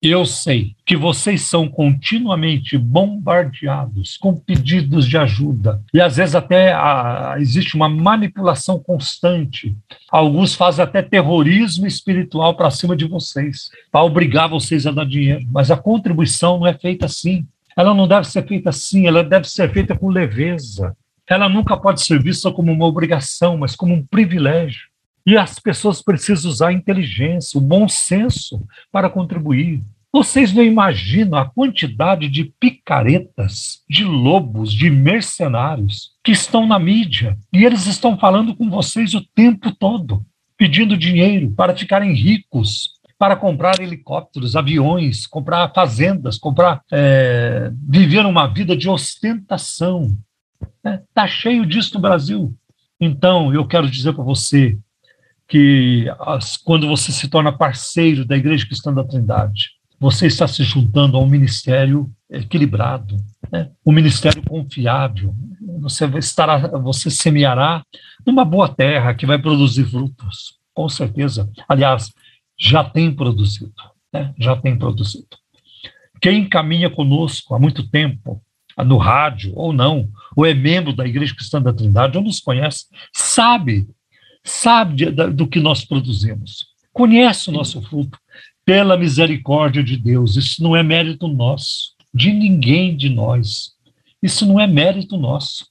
Eu 0.03 0.25
sei 0.25 0.75
que 0.87 0.97
vocês 0.97 1.43
são 1.43 1.69
continuamente 1.69 2.79
bombardeados 2.79 4.17
com 4.17 4.35
pedidos 4.35 5.07
de 5.07 5.19
ajuda 5.19 5.83
e 5.93 6.01
às 6.01 6.17
vezes 6.17 6.35
até 6.35 6.73
a, 6.73 7.35
existe 7.39 7.77
uma 7.77 7.87
manipulação 7.87 8.79
constante. 8.79 9.77
Alguns 10.11 10.55
fazem 10.55 10.83
até 10.83 11.03
terrorismo 11.03 11.87
espiritual 11.87 12.57
para 12.57 12.71
cima 12.71 12.97
de 12.97 13.05
vocês, 13.05 13.69
para 13.93 14.03
obrigar 14.03 14.49
vocês 14.49 14.87
a 14.87 14.91
dar 14.91 15.05
dinheiro. 15.05 15.47
Mas 15.53 15.71
a 15.71 15.77
contribuição 15.77 16.61
não 16.61 16.67
é 16.67 16.73
feita 16.73 17.05
assim. 17.05 17.47
Ela 17.77 17.93
não 17.93 18.09
deve 18.09 18.27
ser 18.27 18.47
feita 18.49 18.71
assim, 18.71 19.07
ela 19.07 19.23
deve 19.23 19.47
ser 19.51 19.71
feita 19.71 19.95
com 19.95 20.09
leveza. 20.09 20.97
Ela 21.29 21.47
nunca 21.47 21.77
pode 21.77 22.03
ser 22.03 22.23
vista 22.23 22.51
como 22.51 22.73
uma 22.73 22.87
obrigação, 22.87 23.59
mas 23.59 23.77
como 23.77 23.95
um 23.95 24.05
privilégio. 24.05 24.90
E 25.31 25.39
as 25.39 25.61
pessoas 25.61 26.03
precisam 26.03 26.51
usar 26.51 26.69
a 26.71 26.73
inteligência, 26.73 27.57
o 27.57 27.63
bom 27.63 27.87
senso 27.87 28.67
para 28.91 29.09
contribuir. 29.09 29.81
Vocês 30.13 30.53
não 30.53 30.61
imaginam 30.61 31.39
a 31.39 31.49
quantidade 31.49 32.29
de 32.29 32.53
picaretas, 32.59 33.81
de 33.89 34.03
lobos, 34.03 34.73
de 34.73 34.91
mercenários 34.91 36.11
que 36.25 36.33
estão 36.33 36.67
na 36.67 36.81
mídia 36.81 37.39
e 37.53 37.65
eles 37.65 37.87
estão 37.87 38.19
falando 38.19 38.57
com 38.57 38.69
vocês 38.69 39.15
o 39.15 39.25
tempo 39.25 39.71
todo, 39.71 40.27
pedindo 40.57 40.97
dinheiro 40.97 41.53
para 41.53 41.77
ficarem 41.77 42.13
ricos, 42.13 42.95
para 43.17 43.37
comprar 43.37 43.81
helicópteros, 43.81 44.57
aviões, 44.57 45.29
comprar 45.29 45.73
fazendas, 45.73 46.39
comprar 46.39 46.83
é, 46.91 47.71
viver 47.89 48.27
uma 48.27 48.49
vida 48.49 48.77
de 48.77 48.89
ostentação. 48.89 50.11
Está 50.85 51.29
cheio 51.29 51.65
disso 51.65 51.95
no 51.95 52.01
Brasil. 52.01 52.53
Então, 53.01 53.55
eu 53.55 53.65
quero 53.65 53.89
dizer 53.89 54.13
para 54.13 54.25
você 54.25 54.77
que 55.51 56.07
as, 56.21 56.57
quando 56.57 56.87
você 56.87 57.11
se 57.11 57.29
torna 57.29 57.51
parceiro 57.51 58.25
da 58.25 58.37
Igreja 58.37 58.65
Cristã 58.65 58.95
da 58.95 59.03
Trindade, 59.03 59.71
você 59.99 60.29
está 60.29 60.47
se 60.47 60.63
juntando 60.63 61.17
a 61.17 61.21
um 61.21 61.29
ministério 61.29 62.09
equilibrado, 62.31 63.17
né? 63.51 63.69
um 63.85 63.93
ministério 63.93 64.43
confiável. 64.45 65.35
Você 65.81 66.07
estará, 66.19 66.57
você 66.79 67.11
semeará 67.11 67.83
numa 68.25 68.45
boa 68.45 68.69
terra 68.69 69.13
que 69.13 69.27
vai 69.27 69.39
produzir 69.39 69.85
frutos, 69.85 70.59
com 70.73 70.89
certeza. 70.89 71.51
Aliás, 71.69 72.13
já 72.57 72.85
tem 72.85 73.13
produzido, 73.13 73.75
né? 74.13 74.33
já 74.39 74.55
tem 74.57 74.79
produzido. 74.79 75.27
Quem 76.21 76.49
caminha 76.49 76.89
conosco 76.89 77.57
há 77.57 77.59
muito 77.59 77.89
tempo, 77.89 78.41
no 78.79 78.99
rádio 78.99 79.53
ou 79.57 79.73
não, 79.73 80.09
ou 80.37 80.47
é 80.47 80.55
membro 80.55 80.93
da 80.95 81.07
Igreja 81.07 81.35
Cristã 81.35 81.61
da 81.61 81.73
Trindade, 81.73 82.17
ou 82.17 82.23
nos 82.23 82.39
conhece, 82.39 82.87
sabe, 83.13 83.87
sabe 84.45 85.11
do 85.11 85.47
que 85.47 85.61
nós 85.61 85.85
produzimos, 85.85 86.67
conhece 86.93 87.49
o 87.49 87.53
nosso 87.53 87.81
fruto, 87.83 88.19
pela 88.65 88.97
misericórdia 88.97 89.83
de 89.83 89.97
Deus. 89.97 90.37
Isso 90.37 90.63
não 90.63 90.77
é 90.77 90.83
mérito 90.83 91.27
nosso, 91.27 91.95
de 92.15 92.33
ninguém 92.33 92.97
de 92.97 93.09
nós. 93.09 93.73
Isso 94.23 94.47
não 94.47 94.61
é 94.61 94.67
mérito 94.67 95.17
nosso. 95.17 95.71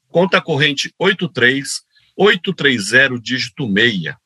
conta 0.09 0.41
corrente 0.41 0.93
83830, 0.99 3.21
dígito 3.23 3.73
6. 3.73 4.17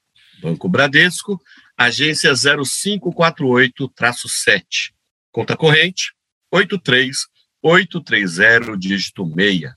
Banco 0.41 0.71
Bradesco, 0.71 1.39
agência 1.77 2.33
0548-7, 2.33 4.95
conta 5.31 5.55
corrente 5.55 6.15
83830, 6.51 8.79
dígito 8.79 9.31
6. 9.37 9.71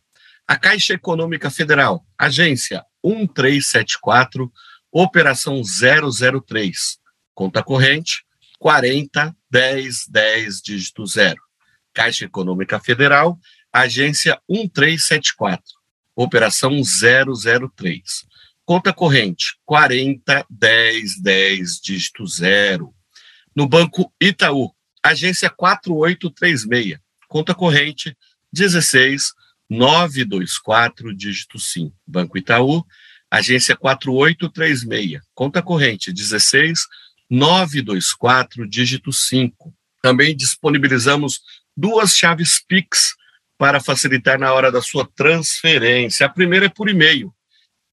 A 0.47 0.55
Caixa 0.55 0.93
Econômica 0.93 1.49
Federal, 1.49 2.05
agência 2.17 2.81
1374, 3.03 4.51
operação 4.91 5.61
003, 5.63 6.99
conta 7.33 7.63
corrente 7.63 8.23
40 8.59 9.35
10 9.49 10.07
10, 10.07 10.61
dígito 10.61 11.05
0. 11.05 11.35
Caixa 11.93 12.25
Econômica 12.25 12.79
Federal, 12.79 13.37
agência 13.73 14.39
1374, 14.47 15.63
operação 16.15 16.81
003. 16.81 18.25
Conta 18.63 18.93
corrente 18.93 19.57
40 19.65 20.45
10 20.49 21.21
10 21.21 21.81
dígito 21.81 22.25
0. 22.27 22.93
No 23.55 23.67
Banco 23.67 24.13
Itaú, 24.21 24.71
agência 25.03 25.49
4836, 25.49 26.99
conta 27.27 27.53
corrente 27.55 28.15
16 28.53 29.33
924 29.71 31.15
dígito 31.15 31.57
5. 31.57 31.95
Banco 32.05 32.37
Itaú, 32.37 32.85
agência 33.29 33.73
4836, 33.73 35.21
conta 35.33 35.61
corrente 35.61 36.11
16 36.11 36.85
924 37.29 38.67
dígito 38.67 39.13
5. 39.13 39.73
Também 40.01 40.35
disponibilizamos 40.35 41.39
duas 41.75 42.17
chaves 42.17 42.59
Pix 42.59 43.15
para 43.57 43.79
facilitar 43.79 44.37
na 44.37 44.51
hora 44.51 44.69
da 44.69 44.81
sua 44.81 45.09
transferência. 45.15 46.25
A 46.25 46.29
primeira 46.29 46.65
é 46.65 46.69
por 46.69 46.89
e-mail, 46.89 47.33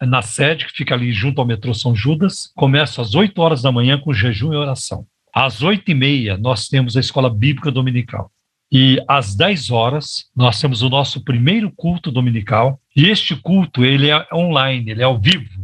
na 0.00 0.20
sede, 0.20 0.66
que 0.66 0.72
fica 0.72 0.96
ali 0.96 1.12
junto 1.12 1.40
ao 1.40 1.46
metrô 1.46 1.72
São 1.72 1.94
Judas, 1.94 2.50
começam 2.56 3.04
às 3.04 3.14
8 3.14 3.40
horas 3.40 3.62
da 3.62 3.70
manhã 3.70 3.96
com 4.00 4.12
jejum 4.12 4.52
e 4.52 4.56
oração. 4.56 5.06
Às 5.32 5.62
8 5.62 5.92
e 5.92 5.94
meia, 5.94 6.36
nós 6.36 6.66
temos 6.66 6.96
a 6.96 7.00
escola 7.00 7.30
bíblica 7.30 7.70
dominical. 7.70 8.32
E 8.72 9.04
às 9.06 9.34
10 9.34 9.70
horas, 9.70 10.24
nós 10.34 10.58
temos 10.58 10.80
o 10.80 10.88
nosso 10.88 11.22
primeiro 11.22 11.70
culto 11.70 12.10
dominical. 12.10 12.80
E 12.96 13.06
este 13.06 13.36
culto, 13.36 13.84
ele 13.84 14.08
é 14.08 14.26
online, 14.32 14.90
ele 14.90 15.02
é 15.02 15.04
ao 15.04 15.20
vivo. 15.20 15.62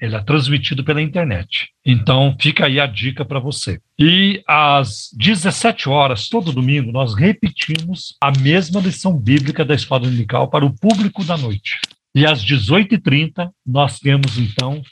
Ele 0.00 0.16
é 0.16 0.20
transmitido 0.20 0.82
pela 0.82 1.00
internet. 1.00 1.68
Então, 1.86 2.34
fica 2.40 2.66
aí 2.66 2.80
a 2.80 2.86
dica 2.86 3.24
para 3.24 3.38
você. 3.38 3.78
E 3.96 4.42
às 4.48 5.10
17 5.16 5.88
horas, 5.88 6.28
todo 6.28 6.52
domingo, 6.52 6.90
nós 6.90 7.14
repetimos 7.14 8.16
a 8.20 8.32
mesma 8.40 8.80
lição 8.80 9.16
bíblica 9.16 9.64
da 9.64 9.74
escola 9.74 10.00
dominical 10.00 10.48
para 10.48 10.64
o 10.64 10.74
público 10.74 11.22
da 11.22 11.36
noite. 11.36 11.78
E 12.12 12.26
às 12.26 12.44
18h30, 12.44 13.50
nós 13.64 14.00
temos, 14.00 14.38
então, 14.38 14.82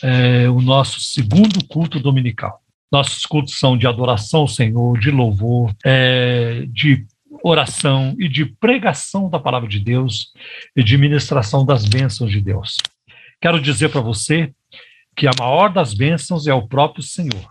é, 0.00 0.48
o 0.48 0.60
nosso 0.60 1.00
segundo 1.00 1.64
culto 1.66 1.98
dominical. 1.98 2.60
Nossos 2.90 3.24
cultos 3.24 3.58
são 3.58 3.76
de 3.76 3.86
adoração 3.86 4.40
ao 4.40 4.48
Senhor, 4.48 4.98
de 4.98 5.10
louvor, 5.10 5.74
é, 5.84 6.64
de 6.68 7.06
oração 7.42 8.16
e 8.18 8.28
de 8.28 8.44
pregação 8.44 9.30
da 9.30 9.38
palavra 9.38 9.68
de 9.68 9.78
Deus 9.78 10.32
e 10.76 10.82
de 10.82 10.98
ministração 10.98 11.64
das 11.64 11.84
bênçãos 11.86 12.30
de 12.30 12.40
Deus. 12.40 12.78
Quero 13.40 13.60
dizer 13.60 13.90
para 13.90 14.00
você 14.00 14.52
que 15.16 15.26
a 15.26 15.32
maior 15.38 15.72
das 15.72 15.94
bênçãos 15.94 16.46
é 16.46 16.54
o 16.54 16.66
próprio 16.66 17.02
Senhor. 17.02 17.50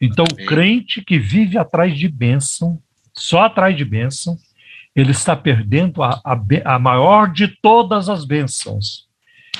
Então, 0.00 0.24
Amém. 0.30 0.44
o 0.44 0.48
crente 0.48 1.02
que 1.02 1.18
vive 1.18 1.56
atrás 1.56 1.96
de 1.96 2.08
bênção, 2.08 2.80
só 3.14 3.42
atrás 3.42 3.76
de 3.76 3.84
bênção, 3.84 4.36
ele 4.94 5.10
está 5.10 5.36
perdendo 5.36 6.02
a, 6.02 6.20
a, 6.24 6.74
a 6.74 6.78
maior 6.78 7.30
de 7.30 7.48
todas 7.48 8.08
as 8.08 8.24
bênçãos, 8.24 9.06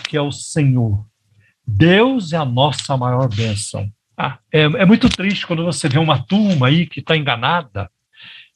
que 0.08 0.16
é 0.16 0.20
o 0.20 0.32
Senhor. 0.32 1.06
Deus 1.66 2.32
é 2.32 2.36
a 2.36 2.44
nossa 2.44 2.96
maior 2.96 3.28
bênção. 3.28 3.90
Ah, 4.16 4.38
é, 4.52 4.62
é 4.62 4.84
muito 4.84 5.08
triste 5.08 5.46
quando 5.46 5.64
você 5.64 5.88
vê 5.88 5.98
uma 5.98 6.22
turma 6.22 6.68
aí 6.68 6.86
que 6.86 7.00
está 7.00 7.16
enganada, 7.16 7.90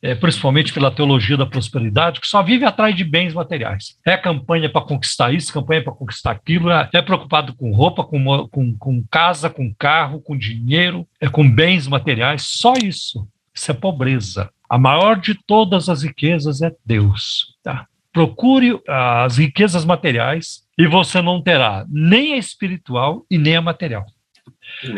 é, 0.02 0.14
principalmente 0.14 0.72
pela 0.72 0.90
teologia 0.90 1.36
da 1.36 1.44
prosperidade, 1.44 2.20
que 2.20 2.26
só 2.26 2.42
vive 2.42 2.64
atrás 2.64 2.96
de 2.96 3.04
bens 3.04 3.34
materiais. 3.34 3.98
É 4.06 4.16
campanha 4.16 4.70
para 4.70 4.80
conquistar 4.80 5.32
isso, 5.32 5.52
campanha 5.52 5.84
para 5.84 5.92
conquistar 5.92 6.30
aquilo, 6.30 6.70
é, 6.70 6.88
é 6.94 7.02
preocupado 7.02 7.54
com 7.54 7.72
roupa, 7.72 8.02
com, 8.04 8.48
com, 8.48 8.76
com 8.78 9.04
casa, 9.10 9.50
com 9.50 9.74
carro, 9.74 10.20
com 10.20 10.36
dinheiro, 10.36 11.06
é 11.20 11.28
com 11.28 11.48
bens 11.48 11.86
materiais, 11.86 12.42
só 12.42 12.72
isso. 12.82 13.28
Isso 13.54 13.70
é 13.70 13.74
pobreza. 13.74 14.50
A 14.68 14.78
maior 14.78 15.20
de 15.20 15.34
todas 15.34 15.88
as 15.88 16.02
riquezas 16.02 16.62
é 16.62 16.72
Deus. 16.86 17.56
Tá? 17.62 17.86
Procure 18.12 18.80
as 18.88 19.36
riquezas 19.36 19.84
materiais 19.84 20.62
e 20.78 20.86
você 20.86 21.20
não 21.20 21.42
terá 21.42 21.84
nem 21.88 22.34
a 22.34 22.36
espiritual 22.38 23.26
e 23.30 23.36
nem 23.36 23.56
a 23.56 23.60
material. 23.60 24.06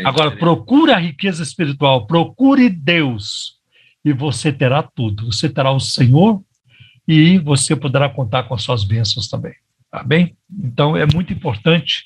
Agora, 0.05 0.31
procure 0.31 0.93
a 0.93 0.99
riqueza 0.99 1.43
espiritual, 1.43 2.07
procure 2.07 2.69
Deus 2.69 3.55
e 4.05 4.13
você 4.13 4.53
terá 4.53 4.83
tudo. 4.83 5.27
Você 5.27 5.49
terá 5.49 5.71
o 5.71 5.81
Senhor 5.81 6.43
e 7.07 7.39
você 7.39 7.75
poderá 7.77 8.09
contar 8.09 8.45
com 8.45 8.55
as 8.55 8.63
suas 8.63 8.85
bênçãos 8.85 9.29
também. 9.29 9.55
Tá 9.91 10.03
bem? 10.03 10.37
Então, 10.51 10.97
é 10.97 11.07
muito 11.07 11.33
importante 11.33 12.05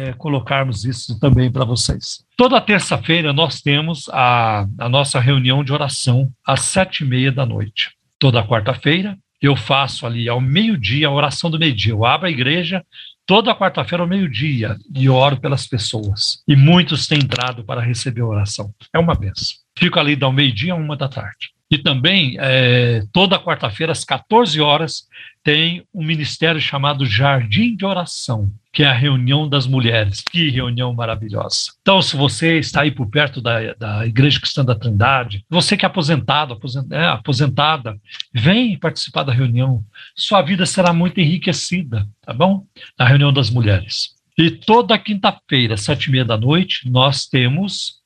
é, 0.00 0.12
colocarmos 0.12 0.84
isso 0.84 1.18
também 1.18 1.50
para 1.50 1.64
vocês. 1.64 2.24
Toda 2.36 2.60
terça-feira 2.60 3.32
nós 3.32 3.60
temos 3.60 4.08
a, 4.10 4.66
a 4.78 4.88
nossa 4.88 5.18
reunião 5.18 5.64
de 5.64 5.72
oração 5.72 6.30
às 6.46 6.62
sete 6.62 7.04
e 7.04 7.06
meia 7.06 7.32
da 7.32 7.46
noite. 7.46 7.92
Toda 8.18 8.46
quarta-feira 8.46 9.16
eu 9.40 9.56
faço 9.56 10.06
ali 10.06 10.28
ao 10.28 10.40
meio-dia 10.40 11.08
a 11.08 11.10
oração 11.10 11.50
do 11.50 11.58
meio-dia. 11.58 11.92
Eu 11.92 12.04
abro 12.04 12.26
a 12.26 12.30
igreja 12.30 12.84
toda 13.30 13.54
quarta-feira 13.54 14.02
ao 14.02 14.08
meio-dia 14.08 14.76
e 14.92 15.08
oro 15.08 15.40
pelas 15.40 15.64
pessoas. 15.64 16.42
E 16.48 16.56
muitos 16.56 17.06
têm 17.06 17.20
entrado 17.20 17.62
para 17.62 17.80
receber 17.80 18.22
a 18.22 18.26
oração. 18.26 18.74
É 18.92 18.98
uma 18.98 19.14
benção. 19.14 19.54
Fico 19.78 20.00
ali 20.00 20.16
da 20.16 20.32
meio-dia 20.32 20.72
a 20.72 20.76
uma 20.76 20.96
da 20.96 21.08
tarde. 21.08 21.52
E 21.70 21.78
também, 21.78 22.36
é, 22.40 23.04
toda 23.12 23.38
quarta-feira, 23.38 23.92
às 23.92 24.04
14 24.04 24.60
horas, 24.60 25.06
tem 25.44 25.84
um 25.94 26.04
ministério 26.04 26.60
chamado 26.60 27.06
Jardim 27.06 27.76
de 27.76 27.86
Oração, 27.86 28.52
que 28.72 28.82
é 28.82 28.86
a 28.86 28.92
reunião 28.92 29.48
das 29.48 29.68
mulheres. 29.68 30.20
Que 30.20 30.50
reunião 30.50 30.92
maravilhosa. 30.92 31.72
Então, 31.80 32.02
se 32.02 32.16
você 32.16 32.58
está 32.58 32.82
aí 32.82 32.90
por 32.90 33.06
perto 33.06 33.40
da, 33.40 33.72
da 33.74 34.04
Igreja 34.04 34.40
Cristã 34.40 34.64
da 34.64 34.74
Trindade, 34.74 35.44
você 35.48 35.76
que 35.76 35.84
é 35.84 35.88
aposentado, 35.88 36.54
aposent, 36.54 36.90
é, 36.90 37.06
aposentada, 37.06 37.96
vem 38.34 38.76
participar 38.76 39.22
da 39.22 39.32
reunião. 39.32 39.84
Sua 40.16 40.42
vida 40.42 40.66
será 40.66 40.92
muito 40.92 41.20
enriquecida, 41.20 42.04
tá 42.20 42.32
bom? 42.32 42.66
Na 42.98 43.06
reunião 43.06 43.32
das 43.32 43.48
mulheres. 43.48 44.16
E 44.36 44.50
toda 44.50 44.98
quinta-feira, 44.98 45.76
sete 45.76 46.06
e 46.06 46.10
meia 46.10 46.24
da 46.24 46.36
noite, 46.36 46.90
nós 46.90 47.26
temos 47.26 48.00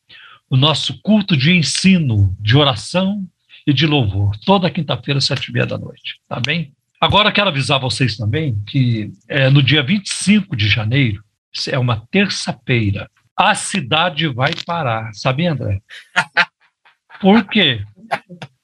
o 0.50 0.56
nosso 0.56 1.00
culto 1.00 1.34
de 1.34 1.52
ensino, 1.52 2.36
de 2.38 2.56
oração 2.56 3.26
e 3.66 3.72
de 3.72 3.86
louvor, 3.86 4.36
toda 4.44 4.70
quinta-feira, 4.70 5.20
sete 5.20 5.48
e 5.48 5.52
meia 5.52 5.66
da 5.66 5.78
noite, 5.78 6.20
tá 6.28 6.40
bem? 6.40 6.72
Agora 7.00 7.32
quero 7.32 7.48
avisar 7.48 7.80
vocês 7.80 8.16
também 8.16 8.56
que 8.66 9.10
é, 9.28 9.50
no 9.50 9.62
dia 9.62 9.82
25 9.82 10.56
de 10.56 10.68
janeiro, 10.68 11.22
é 11.68 11.78
uma 11.78 12.06
terça-feira, 12.10 13.10
a 13.36 13.54
cidade 13.54 14.26
vai 14.28 14.52
parar, 14.66 15.12
sabe, 15.14 15.46
André? 15.46 15.80
Por 17.20 17.44
quê? 17.44 17.82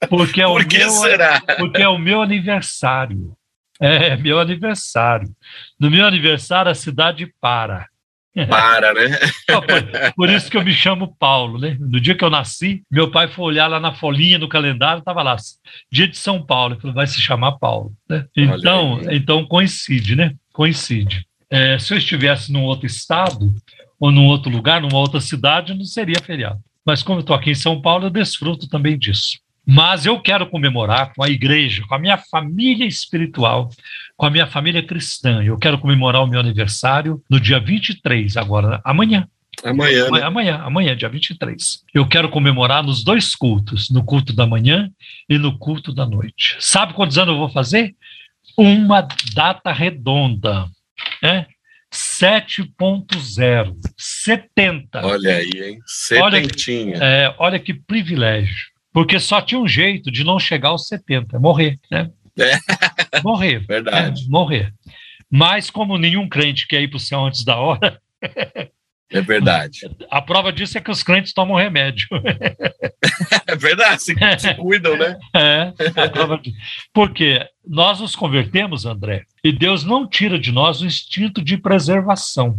Porque 0.08 0.42
é, 0.42 0.46
Por 0.46 0.64
que 0.64 0.78
meu, 0.78 0.90
será? 0.90 1.40
porque 1.58 1.82
é 1.82 1.88
o 1.88 1.98
meu 1.98 2.20
aniversário. 2.22 3.34
É, 3.80 4.16
meu 4.16 4.38
aniversário. 4.38 5.34
No 5.78 5.90
meu 5.90 6.06
aniversário, 6.06 6.70
a 6.70 6.74
cidade 6.74 7.32
para. 7.40 7.88
Para, 8.48 8.94
né? 8.94 9.18
Não, 9.48 9.60
por, 9.60 10.12
por 10.14 10.30
isso 10.30 10.50
que 10.50 10.56
eu 10.56 10.64
me 10.64 10.72
chamo 10.72 11.16
Paulo, 11.18 11.58
né? 11.58 11.76
No 11.80 12.00
dia 12.00 12.14
que 12.14 12.24
eu 12.24 12.30
nasci, 12.30 12.82
meu 12.90 13.10
pai 13.10 13.28
foi 13.28 13.46
olhar 13.46 13.66
lá 13.66 13.80
na 13.80 13.92
folhinha 13.92 14.38
no 14.38 14.48
calendário, 14.48 15.00
estava 15.00 15.22
lá, 15.22 15.36
dia 15.90 16.06
de 16.06 16.16
São 16.16 16.44
Paulo, 16.44 16.74
ele 16.74 16.80
falou, 16.80 16.94
vai 16.94 17.06
se 17.06 17.20
chamar 17.20 17.58
Paulo. 17.58 17.92
Né? 18.08 18.24
Então, 18.36 19.00
então 19.10 19.44
coincide, 19.44 20.14
né? 20.14 20.34
Coincide. 20.52 21.26
É, 21.50 21.78
se 21.78 21.92
eu 21.92 21.98
estivesse 21.98 22.52
num 22.52 22.62
outro 22.62 22.86
estado, 22.86 23.52
ou 23.98 24.12
num 24.12 24.26
outro 24.26 24.50
lugar, 24.50 24.80
numa 24.80 24.98
outra 24.98 25.20
cidade, 25.20 25.74
não 25.74 25.84
seria 25.84 26.20
feriado. 26.20 26.60
Mas 26.86 27.02
como 27.02 27.18
eu 27.18 27.22
estou 27.22 27.36
aqui 27.36 27.50
em 27.50 27.54
São 27.54 27.80
Paulo, 27.82 28.06
eu 28.06 28.10
desfruto 28.10 28.68
também 28.68 28.98
disso. 28.98 29.38
Mas 29.66 30.06
eu 30.06 30.18
quero 30.20 30.48
comemorar 30.48 31.12
com 31.14 31.22
a 31.22 31.28
igreja, 31.28 31.84
com 31.86 31.94
a 31.94 31.98
minha 31.98 32.16
família 32.16 32.86
espiritual, 32.86 33.68
com 34.20 34.26
a 34.26 34.30
minha 34.30 34.46
família 34.46 34.82
cristã. 34.86 35.42
Eu 35.42 35.56
quero 35.56 35.78
comemorar 35.78 36.22
o 36.22 36.26
meu 36.26 36.38
aniversário 36.38 37.22
no 37.30 37.40
dia 37.40 37.58
23, 37.58 38.36
agora, 38.36 38.78
amanhã. 38.84 39.26
Amanhã, 39.64 40.10
né? 40.10 40.22
Amanhã, 40.22 40.56
amanhã, 40.58 40.94
dia 40.94 41.08
23. 41.08 41.82
Eu 41.94 42.06
quero 42.06 42.28
comemorar 42.28 42.82
nos 42.84 43.02
dois 43.02 43.34
cultos, 43.34 43.88
no 43.88 44.04
culto 44.04 44.34
da 44.34 44.46
manhã 44.46 44.90
e 45.26 45.38
no 45.38 45.58
culto 45.58 45.90
da 45.94 46.04
noite. 46.04 46.54
Sabe 46.60 46.92
quantos 46.92 47.16
anos 47.16 47.32
eu 47.32 47.38
vou 47.38 47.48
fazer? 47.48 47.94
Uma 48.58 49.08
data 49.34 49.72
redonda, 49.72 50.66
né? 51.22 51.46
7.0, 51.90 53.74
70. 53.96 55.06
Olha 55.06 55.36
aí, 55.36 55.50
hein? 55.54 55.78
Olha- 56.22 56.42
Setentinha. 56.42 56.96
É, 57.00 57.34
olha 57.38 57.58
que 57.58 57.72
privilégio. 57.72 58.68
Porque 58.92 59.18
só 59.18 59.40
tinha 59.40 59.58
um 59.58 59.66
jeito 59.68 60.10
de 60.10 60.24
não 60.24 60.38
chegar 60.38 60.70
aos 60.70 60.88
70, 60.88 61.38
morrer, 61.38 61.78
né? 61.90 62.10
É. 62.38 62.58
Morrer. 63.22 63.60
Verdade. 63.66 64.24
é, 64.24 64.28
morrer. 64.28 64.72
Mas 65.30 65.70
como 65.70 65.96
nenhum 65.98 66.28
crente 66.28 66.66
quer 66.66 66.80
ir 66.82 66.88
para 66.88 66.96
o 66.96 67.00
céu 67.00 67.24
antes 67.24 67.44
da 67.44 67.56
hora, 67.56 68.00
É 69.10 69.20
verdade. 69.20 69.80
a 70.10 70.20
prova 70.20 70.52
disso 70.52 70.76
é 70.76 70.80
que 70.80 70.90
os 70.90 71.02
crentes 71.02 71.32
tomam 71.32 71.56
remédio. 71.56 72.08
É 73.46 73.56
verdade. 73.56 74.02
Se, 74.02 74.14
se 74.38 74.54
cuidam, 74.54 74.96
né? 74.96 75.18
É, 75.34 75.72
a 75.96 76.08
prova 76.08 76.38
disso. 76.38 76.56
Porque 76.92 77.44
nós 77.66 78.00
nos 78.00 78.14
convertemos, 78.16 78.86
André, 78.86 79.24
e 79.44 79.52
Deus 79.52 79.84
não 79.84 80.08
tira 80.08 80.38
de 80.38 80.52
nós 80.52 80.80
o 80.80 80.86
instinto 80.86 81.42
de 81.42 81.56
preservação. 81.58 82.58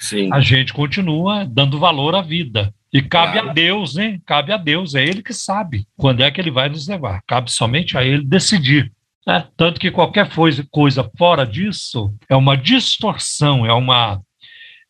Sim. 0.00 0.28
A 0.32 0.40
gente 0.40 0.72
continua 0.72 1.44
dando 1.44 1.78
valor 1.78 2.14
à 2.16 2.20
vida. 2.22 2.74
E 2.92 3.00
cabe 3.00 3.32
Claro. 3.34 3.50
a 3.50 3.52
Deus, 3.52 3.94
né? 3.94 4.20
Cabe 4.26 4.52
a 4.52 4.56
Deus, 4.56 4.94
é 4.94 5.02
Ele 5.02 5.22
que 5.22 5.32
sabe 5.32 5.86
quando 5.96 6.22
é 6.22 6.30
que 6.30 6.40
Ele 6.40 6.50
vai 6.50 6.68
nos 6.68 6.86
levar. 6.86 7.22
Cabe 7.26 7.50
somente 7.50 7.96
a 7.96 8.04
Ele 8.04 8.24
decidir. 8.24 8.92
né? 9.26 9.46
Tanto 9.56 9.80
que 9.80 9.90
qualquer 9.90 10.28
coisa, 10.70 11.08
fora 11.16 11.46
disso 11.46 12.12
é 12.28 12.36
uma 12.36 12.56
distorção, 12.56 13.64
é 13.64 13.72
uma, 13.72 14.20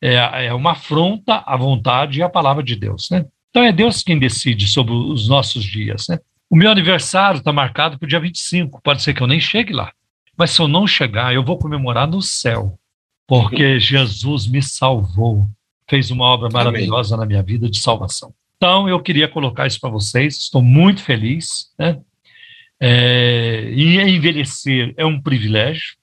é, 0.01 0.47
é 0.47 0.55
uma 0.55 0.73
afronta 0.73 1.43
à 1.47 1.57
vontade 1.57 2.19
e 2.19 2.23
à 2.23 2.29
palavra 2.29 2.63
de 2.63 2.75
Deus. 2.75 3.09
Né? 3.11 3.25
Então 3.51 3.63
é 3.63 3.71
Deus 3.71 4.03
quem 4.03 4.19
decide 4.19 4.67
sobre 4.67 4.93
os 4.95 5.29
nossos 5.29 5.63
dias. 5.63 6.09
Né? 6.09 6.19
O 6.51 6.57
meu 6.57 6.71
aniversário 6.71 7.39
está 7.39 7.53
marcado 7.53 7.99
para 7.99 8.07
o 8.07 8.09
dia 8.09 8.19
25, 8.21 8.81
pode 8.83 9.03
ser 9.03 9.15
que 9.15 9.23
eu 9.23 9.27
nem 9.27 9.39
chegue 9.41 9.73
lá. 9.73 9.93
Mas 10.37 10.51
se 10.51 10.61
eu 10.61 10.67
não 10.67 10.87
chegar, 10.87 11.33
eu 11.35 11.45
vou 11.45 11.59
comemorar 11.59 12.07
no 12.09 12.21
céu, 12.23 12.79
porque 13.29 13.79
Jesus 13.81 14.47
me 14.47 14.63
salvou 14.63 15.47
fez 15.89 16.11
uma 16.11 16.25
obra 16.25 16.49
Amém. 16.49 16.65
maravilhosa 16.65 17.17
na 17.17 17.27
minha 17.27 17.43
vida 17.43 17.69
de 17.69 17.79
salvação. 17.79 18.33
Então, 18.57 18.89
eu 18.89 19.01
queria 19.01 19.27
colocar 19.29 19.67
isso 19.67 19.81
para 19.81 19.91
vocês, 19.91 20.37
estou 20.37 20.63
muito 20.63 21.03
feliz. 21.03 21.73
Né? 21.79 21.99
É, 22.81 23.71
e 23.73 23.99
envelhecer 24.01 24.95
é 24.97 25.05
um 25.05 25.21
privilégio. 25.21 25.97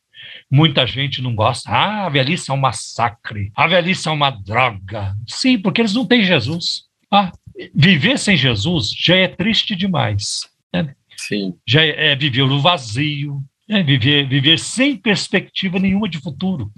Muita 0.52 0.86
gente 0.86 1.22
não 1.22 1.36
gosta. 1.36 1.70
Ah, 1.70 2.06
a 2.06 2.10
velhice 2.10 2.50
é 2.50 2.54
um 2.54 2.58
massacre. 2.58 3.52
A 3.56 3.68
velhice 3.68 4.08
é 4.08 4.12
uma 4.12 4.30
droga. 4.30 5.16
Sim, 5.28 5.60
porque 5.60 5.82
eles 5.82 5.94
não 5.94 6.06
têm 6.06 6.24
Jesus. 6.24 6.84
Ah, 7.12 7.32
viver 7.74 8.18
sem 8.18 8.36
Jesus 8.38 8.92
já 8.98 9.16
é 9.16 9.28
triste 9.28 9.76
demais. 9.76 10.50
né? 10.74 10.96
Sim. 11.18 11.54
já 11.68 11.84
é, 11.84 12.12
é 12.12 12.16
viver 12.16 12.46
no 12.46 12.62
vazio, 12.62 13.44
é 13.70 13.84
viver, 13.84 14.28
viver 14.28 14.58
sem 14.58 14.96
perspectiva 14.96 15.78
nenhuma 15.78 16.10
de 16.10 16.20
futuro. 16.20 16.72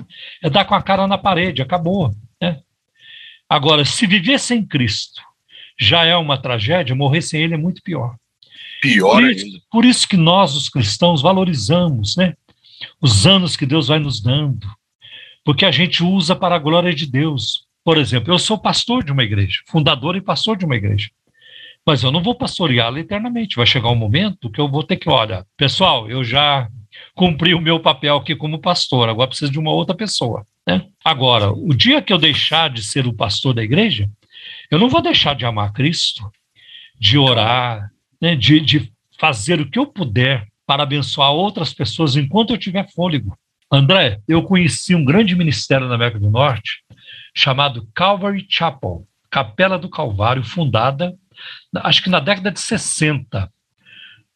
É 0.43 0.49
dar 0.49 0.65
com 0.65 0.75
a 0.75 0.81
cara 0.81 1.07
na 1.07 1.17
parede, 1.17 1.61
acabou. 1.61 2.11
né? 2.41 2.59
Agora, 3.51 3.83
se 3.83 4.07
viver 4.07 4.39
sem 4.39 4.65
Cristo 4.65 5.21
já 5.77 6.05
é 6.05 6.15
uma 6.15 6.37
tragédia, 6.37 6.95
morrer 6.95 7.21
sem 7.21 7.41
Ele 7.41 7.55
é 7.55 7.57
muito 7.57 7.83
pior. 7.83 8.15
Pior 8.81 9.11
Por 9.11 9.23
ainda. 9.25 9.41
isso, 9.41 9.61
por 9.69 9.83
isso 9.83 10.07
que 10.07 10.15
nós, 10.15 10.55
os 10.55 10.69
cristãos, 10.69 11.21
valorizamos 11.21 12.15
né, 12.15 12.33
os 13.01 13.27
anos 13.27 13.57
que 13.57 13.65
Deus 13.65 13.89
vai 13.89 13.99
nos 13.99 14.21
dando, 14.21 14.65
porque 15.43 15.65
a 15.65 15.71
gente 15.71 16.01
usa 16.01 16.33
para 16.33 16.55
a 16.55 16.59
glória 16.59 16.95
de 16.95 17.05
Deus. 17.05 17.65
Por 17.83 17.97
exemplo, 17.97 18.33
eu 18.33 18.39
sou 18.39 18.57
pastor 18.57 19.03
de 19.03 19.11
uma 19.11 19.23
igreja, 19.23 19.59
fundador 19.67 20.15
e 20.15 20.21
pastor 20.21 20.55
de 20.55 20.63
uma 20.63 20.77
igreja. 20.77 21.09
Mas 21.85 22.03
eu 22.03 22.11
não 22.11 22.23
vou 22.23 22.35
pastoreá-la 22.35 23.01
eternamente. 23.01 23.57
Vai 23.57 23.65
chegar 23.65 23.89
um 23.89 23.95
momento 23.95 24.49
que 24.49 24.61
eu 24.61 24.69
vou 24.69 24.81
ter 24.81 24.95
que, 24.95 25.09
olha, 25.09 25.45
pessoal, 25.57 26.09
eu 26.09 26.23
já 26.23 26.69
cumpri 27.13 27.53
o 27.53 27.59
meu 27.59 27.81
papel 27.81 28.15
aqui 28.15 28.33
como 28.33 28.61
pastor, 28.61 29.09
agora 29.09 29.27
preciso 29.27 29.51
de 29.51 29.59
uma 29.59 29.73
outra 29.73 29.93
pessoa. 29.93 30.45
Né? 30.67 30.87
Agora, 31.03 31.51
o 31.51 31.73
dia 31.73 32.01
que 32.01 32.13
eu 32.13 32.17
deixar 32.17 32.69
de 32.69 32.83
ser 32.83 33.07
o 33.07 33.13
pastor 33.13 33.53
da 33.53 33.63
igreja, 33.63 34.09
eu 34.69 34.79
não 34.79 34.89
vou 34.89 35.01
deixar 35.01 35.35
de 35.35 35.45
amar 35.45 35.73
Cristo, 35.73 36.31
de 36.99 37.17
orar, 37.17 37.91
né, 38.21 38.35
de, 38.35 38.59
de 38.59 38.91
fazer 39.19 39.59
o 39.59 39.69
que 39.69 39.79
eu 39.79 39.87
puder 39.87 40.47
para 40.65 40.83
abençoar 40.83 41.31
outras 41.31 41.73
pessoas 41.73 42.15
enquanto 42.15 42.51
eu 42.51 42.57
tiver 42.57 42.89
fôlego. 42.91 43.37
André, 43.71 44.19
eu 44.27 44.43
conheci 44.43 44.93
um 44.93 45.03
grande 45.03 45.35
ministério 45.35 45.87
na 45.87 45.95
América 45.95 46.19
do 46.19 46.29
Norte 46.29 46.83
chamado 47.33 47.87
Calvary 47.93 48.45
Chapel, 48.49 49.07
Capela 49.29 49.79
do 49.79 49.89
Calvário, 49.89 50.43
fundada, 50.43 51.15
acho 51.75 52.03
que 52.03 52.09
na 52.09 52.19
década 52.19 52.51
de 52.51 52.59
60, 52.59 53.49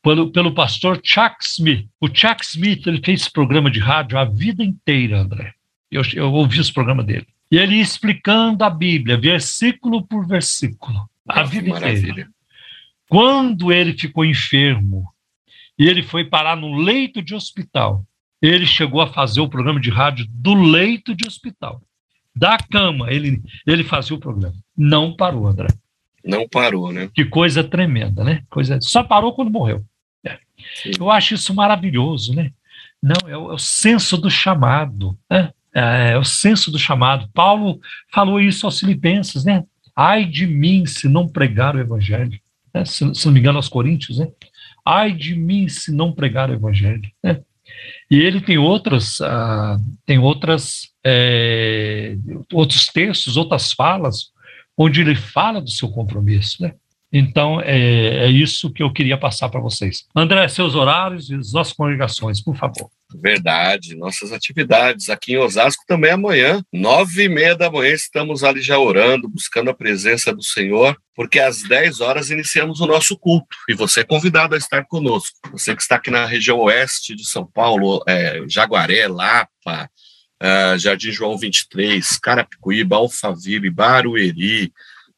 pelo, 0.02 0.32
pelo 0.32 0.54
pastor 0.54 1.02
Chuck 1.04 1.36
Smith. 1.42 1.88
O 2.00 2.08
Chuck 2.08 2.46
Smith 2.46 2.86
ele 2.88 3.02
fez 3.04 3.28
programa 3.28 3.70
de 3.70 3.80
rádio 3.80 4.18
a 4.18 4.24
vida 4.24 4.64
inteira, 4.64 5.20
André. 5.22 5.54
Eu, 5.92 6.02
eu 6.14 6.32
ouvi 6.32 6.60
esse 6.60 6.74
programa 6.74 7.04
dele. 7.04 7.28
E 7.52 7.58
ele 7.58 7.76
ia 7.76 7.82
explicando 7.82 8.64
a 8.64 8.70
Bíblia, 8.70 9.18
versículo 9.18 10.06
por 10.06 10.28
versículo, 10.28 11.08
a 11.28 11.44
Que 11.44 11.50
vida 11.50 11.70
inteira. 11.70 11.80
maravilha. 11.80 12.30
Quando 13.08 13.72
ele 13.72 13.94
ficou 13.94 14.26
enfermo 14.26 15.08
e 15.78 15.88
ele 15.88 16.02
foi 16.02 16.26
parar 16.26 16.56
no 16.56 16.76
leito 16.76 17.22
de 17.22 17.36
hospital, 17.36 18.04
ele 18.42 18.66
chegou 18.66 19.02
a 19.02 19.08
fazer 19.08 19.42
o 19.42 19.50
programa 19.50 19.80
de 19.80 19.90
rádio 19.90 20.26
do 20.30 20.54
leito 20.54 21.16
de 21.16 21.28
hospital. 21.28 21.82
Da 22.36 22.58
cama, 22.58 23.12
ele, 23.12 23.42
ele 23.66 23.84
fazia 23.84 24.16
o 24.16 24.20
programa. 24.20 24.56
Não 24.76 25.16
parou, 25.16 25.48
André. 25.48 25.68
Não 26.24 26.48
parou, 26.50 26.92
né? 26.92 27.10
Que 27.14 27.24
coisa 27.24 27.64
tremenda, 27.64 28.24
né? 28.24 28.44
Coisa, 28.50 28.80
só 28.82 29.04
parou 29.04 29.34
quando 29.34 29.52
morreu. 29.52 29.86
É. 30.24 30.40
Eu 31.00 31.10
acho 31.12 31.36
isso 31.36 31.54
maravilhoso, 31.54 32.34
né? 32.34 32.52
Não, 33.02 33.30
é 33.30 33.38
o, 33.38 33.52
é 33.52 33.54
o 33.54 33.58
senso 33.60 34.18
do 34.18 34.30
chamado, 34.30 35.18
né? 35.30 35.54
É, 35.76 36.12
é 36.12 36.18
o 36.18 36.24
senso 36.24 36.72
do 36.72 36.80
chamado. 36.80 37.30
Paulo 37.34 37.80
falou 38.14 38.40
isso 38.40 38.66
aos 38.66 38.80
filipenses, 38.80 39.44
né? 39.44 39.64
Ai 39.96 40.26
de 40.26 40.48
mim 40.48 40.86
se 40.86 41.08
não 41.10 41.28
pregar 41.28 41.76
o 41.76 41.80
evangelho. 41.80 42.40
né? 42.74 42.86
Se, 42.86 43.14
se 43.14 43.26
não 43.26 43.34
me 43.34 43.40
engano, 43.40 43.58
aos 43.58 43.68
coríntios, 43.70 44.20
né? 44.20 44.28
Ai 44.86 45.12
de 45.12 45.36
mim 45.36 45.68
se 45.68 45.92
não 45.92 46.12
pregar 46.14 46.50
o 46.50 46.54
evangelho. 46.54 47.10
né? 47.22 47.42
E 48.10 48.18
ele 48.18 48.40
tem 48.40 48.58
outras, 48.58 49.20
ah, 49.22 49.78
tem 50.06 50.20
outras, 50.20 50.90
é, 51.04 52.16
outros 52.54 52.88
textos, 52.88 53.36
outras 53.38 53.72
falas, 53.72 54.32
onde 54.78 55.02
ele 55.02 55.16
fala 55.16 55.62
do 55.62 55.70
seu 55.70 55.90
compromisso, 55.90 56.62
né? 56.62 56.74
Então, 57.18 57.62
é, 57.62 58.26
é 58.26 58.30
isso 58.30 58.70
que 58.70 58.84
eu 58.84 58.92
queria 58.92 59.18
passar 59.18 59.48
para 59.48 59.62
vocês. 59.62 60.06
André, 60.14 60.46
seus 60.50 60.76
horários 60.76 61.30
e 61.30 61.36
as 61.36 61.54
nossas 61.54 61.72
congregações, 61.72 62.42
por 62.42 62.58
favor. 62.58 62.90
Verdade, 63.16 63.96
nossas 63.96 64.34
atividades 64.34 65.10
aqui 65.10 65.32
em 65.32 65.38
Osasco 65.38 65.86
também 65.88 66.12
amanhã, 66.12 66.62
nove 66.74 67.24
e 67.24 67.30
meia 67.30 67.56
da 67.56 67.72
manhã, 67.72 67.94
estamos 67.94 68.44
ali 68.44 68.62
já 68.62 68.78
orando, 68.78 69.30
buscando 69.30 69.70
a 69.70 69.74
presença 69.74 70.36
do 70.36 70.44
Senhor, 70.44 70.98
porque 71.16 71.40
às 71.40 71.64
10 71.64 72.02
horas 72.02 72.32
iniciamos 72.32 72.82
o 72.82 72.86
nosso 72.86 73.18
culto 73.18 73.56
e 73.70 73.74
você 73.74 74.02
é 74.02 74.04
convidado 74.04 74.54
a 74.54 74.58
estar 74.58 74.84
conosco. 74.84 75.38
Você 75.54 75.74
que 75.74 75.82
está 75.82 75.96
aqui 75.96 76.12
na 76.12 76.26
região 76.26 76.60
oeste 76.60 77.16
de 77.16 77.26
São 77.26 77.46
Paulo, 77.46 78.04
é, 78.06 78.42
Jaguaré, 78.46 79.08
Lapa, 79.08 79.90
ah, 80.38 80.78
Jardim 80.78 81.12
João 81.12 81.38
23, 81.38 82.18
Carapicuíba, 82.18 82.98
Alphaville, 82.98 83.70
Barueri, 83.70 84.74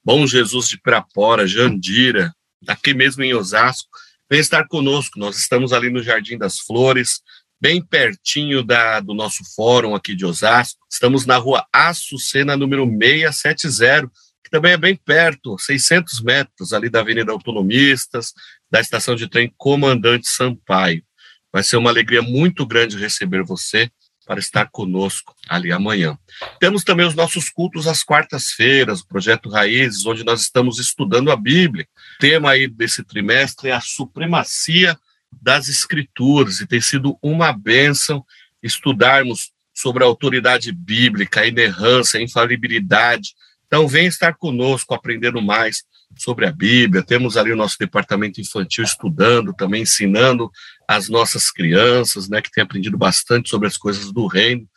Bom 0.08 0.26
Jesus 0.26 0.70
de 0.70 0.80
Pirapora, 0.80 1.46
Jandira, 1.46 2.34
aqui 2.66 2.94
mesmo 2.94 3.26
em 3.26 3.34
Osasco, 3.34 3.90
vem 4.32 4.40
estar 4.40 4.66
conosco. 4.66 5.20
Nós 5.20 5.38
estamos 5.38 5.74
ali 5.74 5.90
no 5.90 6.02
Jardim 6.02 6.38
das 6.38 6.62
Flores, 6.62 7.20
bem 7.60 7.84
pertinho 7.84 8.64
da, 8.64 9.02
do 9.02 9.14
nosso 9.14 9.44
fórum 9.54 9.94
aqui 9.94 10.16
de 10.16 10.26
Osasco. 10.26 10.80
Estamos 10.90 11.26
na 11.26 11.36
rua 11.36 11.68
Açucena, 11.74 12.56
número 12.56 12.86
670, 12.86 14.10
que 14.42 14.50
também 14.50 14.72
é 14.72 14.78
bem 14.78 14.96
perto, 14.96 15.58
600 15.60 16.22
metros 16.22 16.72
ali 16.72 16.90
da 16.90 17.02
Avenida 17.02 17.34
Autonomistas, 17.34 18.32
da 18.72 18.80
estação 18.80 19.14
de 19.14 19.28
trem 19.28 19.54
Comandante 19.58 20.30
Sampaio. 20.30 21.04
Vai 21.52 21.64
ser 21.64 21.76
uma 21.76 21.90
alegria 21.90 22.22
muito 22.22 22.66
grande 22.66 22.98
receber 22.98 23.44
você 23.44 23.92
para 24.28 24.40
estar 24.40 24.70
conosco 24.70 25.34
ali 25.48 25.72
amanhã. 25.72 26.18
Temos 26.60 26.84
também 26.84 27.08
os 27.08 27.16
nossos 27.16 27.50
cultos 27.50 27.88
às 27.88 28.04
quartas-feiras, 28.04 29.00
o 29.00 29.08
Projeto 29.08 29.50
Raízes, 29.50 30.06
onde 30.06 30.24
nós 30.24 30.42
estamos 30.42 30.78
estudando 30.78 31.32
a 31.32 31.36
Bíblia. 31.36 31.88
O 32.18 32.20
tema 32.20 32.52
aí 32.52 32.68
desse 32.68 33.04
trimestre 33.04 33.70
é 33.70 33.72
a 33.72 33.82
supremacia 33.82 35.00
das 35.42 35.70
Escrituras, 35.70 36.60
e 36.60 36.68
tem 36.68 36.82
sido 36.82 37.18
uma 37.22 37.52
bênção 37.52 38.26
estudarmos 38.62 39.52
sobre 39.74 40.04
a 40.04 40.08
autoridade 40.08 40.72
bíblica, 40.72 41.42
a 41.42 41.48
inerrância, 41.48 42.20
a 42.20 42.24
infalibilidade. 42.24 43.34
Então, 43.68 43.88
vem 43.88 44.08
estar 44.08 44.34
conosco 44.36 44.94
aprendendo 44.94 45.42
mais 45.42 45.84
sobre 46.16 46.46
a 46.46 46.52
Bíblia. 46.52 47.04
Temos 47.04 47.38
ali 47.38 47.52
o 47.52 47.56
nosso 47.56 47.78
departamento 47.80 48.40
infantil 48.42 48.84
estudando, 48.84 49.54
também 49.54 49.84
ensinando 49.84 50.52
as 50.88 51.10
nossas 51.10 51.52
crianças, 51.52 52.30
né, 52.30 52.42
que 52.42 52.52
têm 52.52 52.64
aprendido 52.64 52.98
bastante 52.98 53.50
sobre 53.50 53.68
as 53.68 53.78
coisas 53.78 54.12
do 54.12 54.28
reino. 54.28 54.68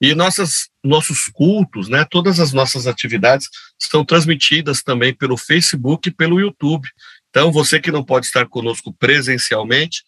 E 0.00 0.14
nossas, 0.14 0.68
nossos 0.82 1.28
cultos, 1.28 1.88
né, 1.88 2.04
todas 2.10 2.40
as 2.40 2.52
nossas 2.52 2.86
atividades 2.86 3.48
estão 3.80 4.04
transmitidas 4.04 4.82
também 4.82 5.14
pelo 5.14 5.36
Facebook 5.36 6.08
e 6.08 6.12
pelo 6.12 6.40
YouTube. 6.40 6.88
Então, 7.30 7.52
você 7.52 7.80
que 7.80 7.92
não 7.92 8.04
pode 8.04 8.26
estar 8.26 8.46
conosco 8.46 8.92
presencialmente, 8.92 10.02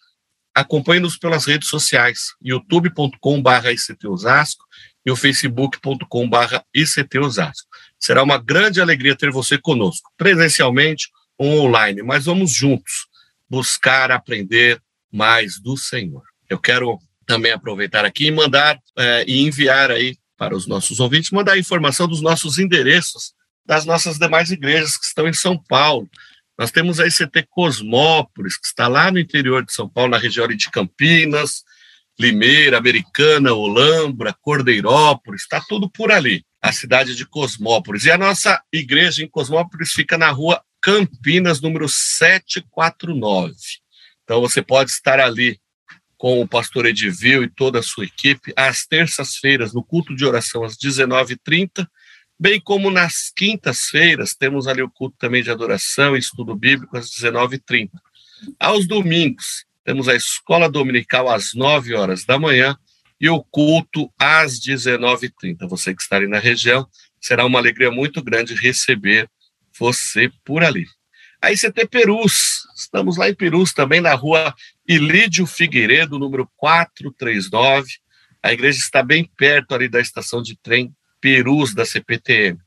acompanhe-nos 0.53 1.17
pelas 1.17 1.45
redes 1.45 1.69
sociais, 1.69 2.33
youtube.com.br 2.41 3.69
ictosasco 3.69 4.65
e 5.05 5.11
o 5.11 5.15
facebook.com.br 5.15 6.57
ictosasco. 6.73 7.67
Será 7.99 8.23
uma 8.23 8.37
grande 8.37 8.79
alegria 8.81 9.15
ter 9.15 9.31
você 9.31 9.57
conosco, 9.57 10.11
presencialmente 10.17 11.09
ou 11.37 11.65
online, 11.65 12.01
mas 12.03 12.25
vamos 12.25 12.51
juntos 12.51 13.07
buscar 13.49 14.11
aprender 14.11 14.81
mais 15.11 15.59
do 15.59 15.77
Senhor. 15.77 16.23
Eu 16.49 16.59
quero 16.59 16.99
também 17.25 17.51
aproveitar 17.51 18.05
aqui 18.05 18.27
e 18.27 18.31
mandar 18.31 18.79
eh, 18.97 19.25
e 19.27 19.41
enviar 19.41 19.91
aí 19.91 20.15
para 20.37 20.55
os 20.55 20.67
nossos 20.67 20.99
ouvintes, 20.99 21.31
mandar 21.31 21.53
a 21.53 21.59
informação 21.59 22.07
dos 22.07 22.21
nossos 22.21 22.57
endereços 22.57 23.33
das 23.65 23.85
nossas 23.85 24.17
demais 24.17 24.49
igrejas 24.49 24.97
que 24.97 25.05
estão 25.05 25.27
em 25.27 25.33
São 25.33 25.57
Paulo. 25.57 26.09
Nós 26.57 26.71
temos 26.71 26.99
a 26.99 27.05
ICT 27.05 27.47
Cosmópolis, 27.49 28.57
que 28.57 28.65
está 28.65 28.87
lá 28.87 29.11
no 29.11 29.19
interior 29.19 29.63
de 29.63 29.73
São 29.73 29.89
Paulo, 29.89 30.11
na 30.11 30.17
região 30.17 30.47
de 30.47 30.71
Campinas, 30.71 31.63
Limeira, 32.17 32.77
Americana, 32.77 33.53
Olambra, 33.53 34.35
Cordeirópolis, 34.41 35.41
está 35.41 35.61
tudo 35.67 35.89
por 35.89 36.11
ali, 36.11 36.43
a 36.67 36.71
cidade 36.73 37.15
de 37.15 37.25
Cosmópolis. 37.25 38.03
E 38.03 38.11
a 38.11 38.17
nossa 38.17 38.61
igreja 38.71 39.23
em 39.23 39.29
Cosmópolis 39.29 39.91
fica 39.91 40.17
na 40.17 40.29
rua 40.29 40.61
Campinas, 40.81 41.61
número 41.61 41.87
749. 41.87 43.55
Então 44.23 44.41
você 44.41 44.61
pode 44.61 44.91
estar 44.91 45.19
ali 45.19 45.59
com 46.17 46.41
o 46.41 46.47
pastor 46.47 46.85
Edivil 46.85 47.43
e 47.43 47.49
toda 47.49 47.79
a 47.79 47.83
sua 47.83 48.05
equipe 48.05 48.51
às 48.55 48.85
terças-feiras, 48.85 49.73
no 49.73 49.83
culto 49.83 50.15
de 50.15 50.25
oração 50.25 50.63
às 50.63 50.75
19h30, 50.75 51.87
bem 52.39 52.59
como 52.59 52.89
nas 52.89 53.31
quintas-feiras, 53.35 54.35
temos 54.35 54.67
ali 54.67 54.81
o 54.81 54.89
culto 54.89 55.15
também 55.17 55.43
de 55.43 55.51
adoração 55.51 56.15
e 56.15 56.19
estudo 56.19 56.55
bíblico 56.55 56.97
às 56.97 57.09
19h30. 57.09 57.91
Aos 58.59 58.87
domingos, 58.87 59.65
temos 59.85 60.07
a 60.07 60.15
escola 60.15 60.69
dominical 60.69 61.29
às 61.29 61.53
9 61.53 61.95
horas 61.95 62.25
da 62.25 62.37
manhã 62.37 62.77
e 63.19 63.29
o 63.29 63.43
culto 63.43 64.11
às 64.17 64.59
19h30. 64.59 65.67
Você 65.67 65.93
que 65.93 66.01
está 66.01 66.17
ali 66.17 66.27
na 66.27 66.39
região, 66.39 66.87
será 67.19 67.45
uma 67.45 67.59
alegria 67.59 67.91
muito 67.91 68.23
grande 68.23 68.53
receber 68.55 69.29
você 69.77 70.31
por 70.43 70.63
ali. 70.63 70.85
A 71.41 71.51
ICT 71.51 71.87
Perus, 71.87 72.63
estamos 72.75 73.17
lá 73.17 73.29
em 73.29 73.35
Perus, 73.35 73.71
também 73.71 74.01
na 74.01 74.13
rua 74.13 74.53
Ilídio 74.87 75.45
Figueiredo, 75.45 76.17
número 76.17 76.49
439. 76.55 77.87
A 78.41 78.53
igreja 78.53 78.79
está 78.79 79.03
bem 79.03 79.29
perto 79.37 79.75
ali 79.75 79.87
da 79.87 79.99
estação 79.99 80.41
de 80.41 80.57
trem 80.57 80.91
Perus 81.21 81.75
da 81.75 81.85
CPTM. 81.85 82.59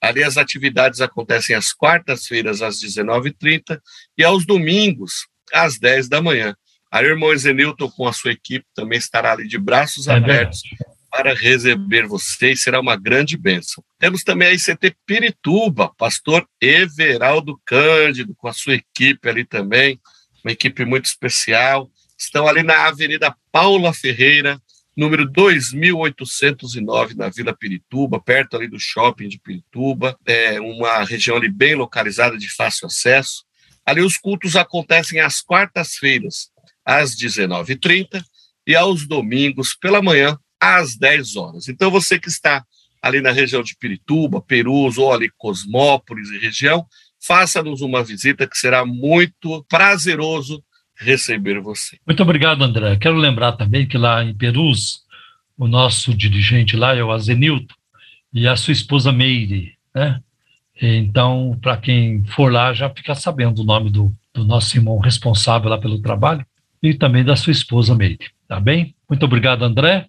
Ali 0.00 0.22
as 0.22 0.36
atividades 0.36 1.00
acontecem 1.00 1.56
às 1.56 1.72
quartas-feiras, 1.72 2.62
às 2.62 2.80
19h30 2.80 3.80
e 4.16 4.22
aos 4.22 4.46
domingos, 4.46 5.26
às 5.52 5.78
10 5.78 6.08
da 6.08 6.22
manhã. 6.22 6.54
A 6.90 7.02
irmã 7.02 7.36
Zenilton, 7.36 7.90
com 7.90 8.08
a 8.08 8.12
sua 8.12 8.32
equipe, 8.32 8.64
também 8.74 8.98
estará 8.98 9.32
ali 9.32 9.46
de 9.46 9.58
braços 9.58 10.08
É 10.08 10.12
abertos 10.12 10.62
para 11.10 11.34
receber 11.34 12.06
vocês, 12.06 12.62
será 12.62 12.80
uma 12.80 12.96
grande 12.96 13.36
bênção. 13.36 13.82
Temos 13.98 14.22
também 14.22 14.48
a 14.48 14.52
ICT 14.52 14.96
Pirituba, 15.06 15.92
pastor 15.96 16.46
Everaldo 16.60 17.60
Cândido, 17.64 18.34
com 18.36 18.48
a 18.48 18.52
sua 18.52 18.74
equipe 18.74 19.28
ali 19.28 19.44
também, 19.44 19.98
uma 20.44 20.52
equipe 20.52 20.84
muito 20.84 21.06
especial. 21.06 21.90
Estão 22.16 22.46
ali 22.46 22.62
na 22.62 22.86
Avenida 22.86 23.34
Paula 23.50 23.92
Ferreira, 23.92 24.60
número 24.96 25.24
2809, 25.30 27.14
na 27.14 27.28
Vila 27.28 27.56
Pirituba, 27.56 28.20
perto 28.20 28.56
ali 28.56 28.68
do 28.68 28.78
shopping 28.78 29.28
de 29.28 29.38
Pirituba, 29.38 30.18
é 30.26 30.60
uma 30.60 31.04
região 31.04 31.36
ali 31.36 31.48
bem 31.48 31.74
localizada, 31.74 32.36
de 32.36 32.52
fácil 32.52 32.86
acesso. 32.86 33.44
Ali 33.86 34.02
os 34.02 34.18
cultos 34.18 34.56
acontecem 34.56 35.20
às 35.20 35.40
quartas-feiras, 35.40 36.50
às 36.88 37.14
19h30, 37.14 38.24
e 38.66 38.74
aos 38.74 39.06
domingos, 39.06 39.74
pela 39.74 40.00
manhã, 40.00 40.38
às 40.58 40.96
10 40.96 41.36
horas. 41.36 41.68
Então, 41.68 41.90
você 41.90 42.18
que 42.18 42.28
está 42.28 42.64
ali 43.02 43.20
na 43.20 43.30
região 43.30 43.62
de 43.62 43.76
Pirituba, 43.76 44.40
Perus 44.40 44.96
ou 44.96 45.12
ali 45.12 45.30
Cosmópolis 45.36 46.30
e 46.30 46.38
região, 46.38 46.86
faça-nos 47.20 47.82
uma 47.82 48.02
visita 48.02 48.46
que 48.46 48.56
será 48.56 48.86
muito 48.86 49.62
prazeroso 49.68 50.64
receber 50.96 51.60
você. 51.60 51.98
Muito 52.06 52.22
obrigado, 52.22 52.64
André. 52.64 52.96
Quero 52.96 53.16
lembrar 53.16 53.52
também 53.52 53.86
que 53.86 53.98
lá 53.98 54.24
em 54.24 54.34
Perus, 54.34 55.02
o 55.58 55.66
nosso 55.66 56.14
dirigente 56.14 56.74
lá 56.74 56.96
é 56.96 57.04
o 57.04 57.12
Azenilton, 57.12 57.74
e 58.32 58.48
a 58.48 58.56
sua 58.56 58.72
esposa 58.72 59.12
Meire, 59.12 59.74
né? 59.94 60.22
Então, 60.80 61.58
para 61.60 61.76
quem 61.76 62.24
for 62.24 62.50
lá, 62.50 62.72
já 62.72 62.88
fica 62.88 63.14
sabendo 63.14 63.60
o 63.60 63.64
nome 63.64 63.90
do, 63.90 64.10
do 64.32 64.44
nosso 64.44 64.76
irmão 64.76 64.98
responsável 64.98 65.68
lá 65.68 65.76
pelo 65.76 66.00
trabalho 66.00 66.46
e 66.82 66.94
também 66.94 67.24
da 67.24 67.36
sua 67.36 67.50
esposa 67.50 67.94
Meire, 67.94 68.30
tá 68.46 68.60
bem? 68.60 68.94
Muito 69.08 69.24
obrigado, 69.24 69.64
André. 69.64 70.06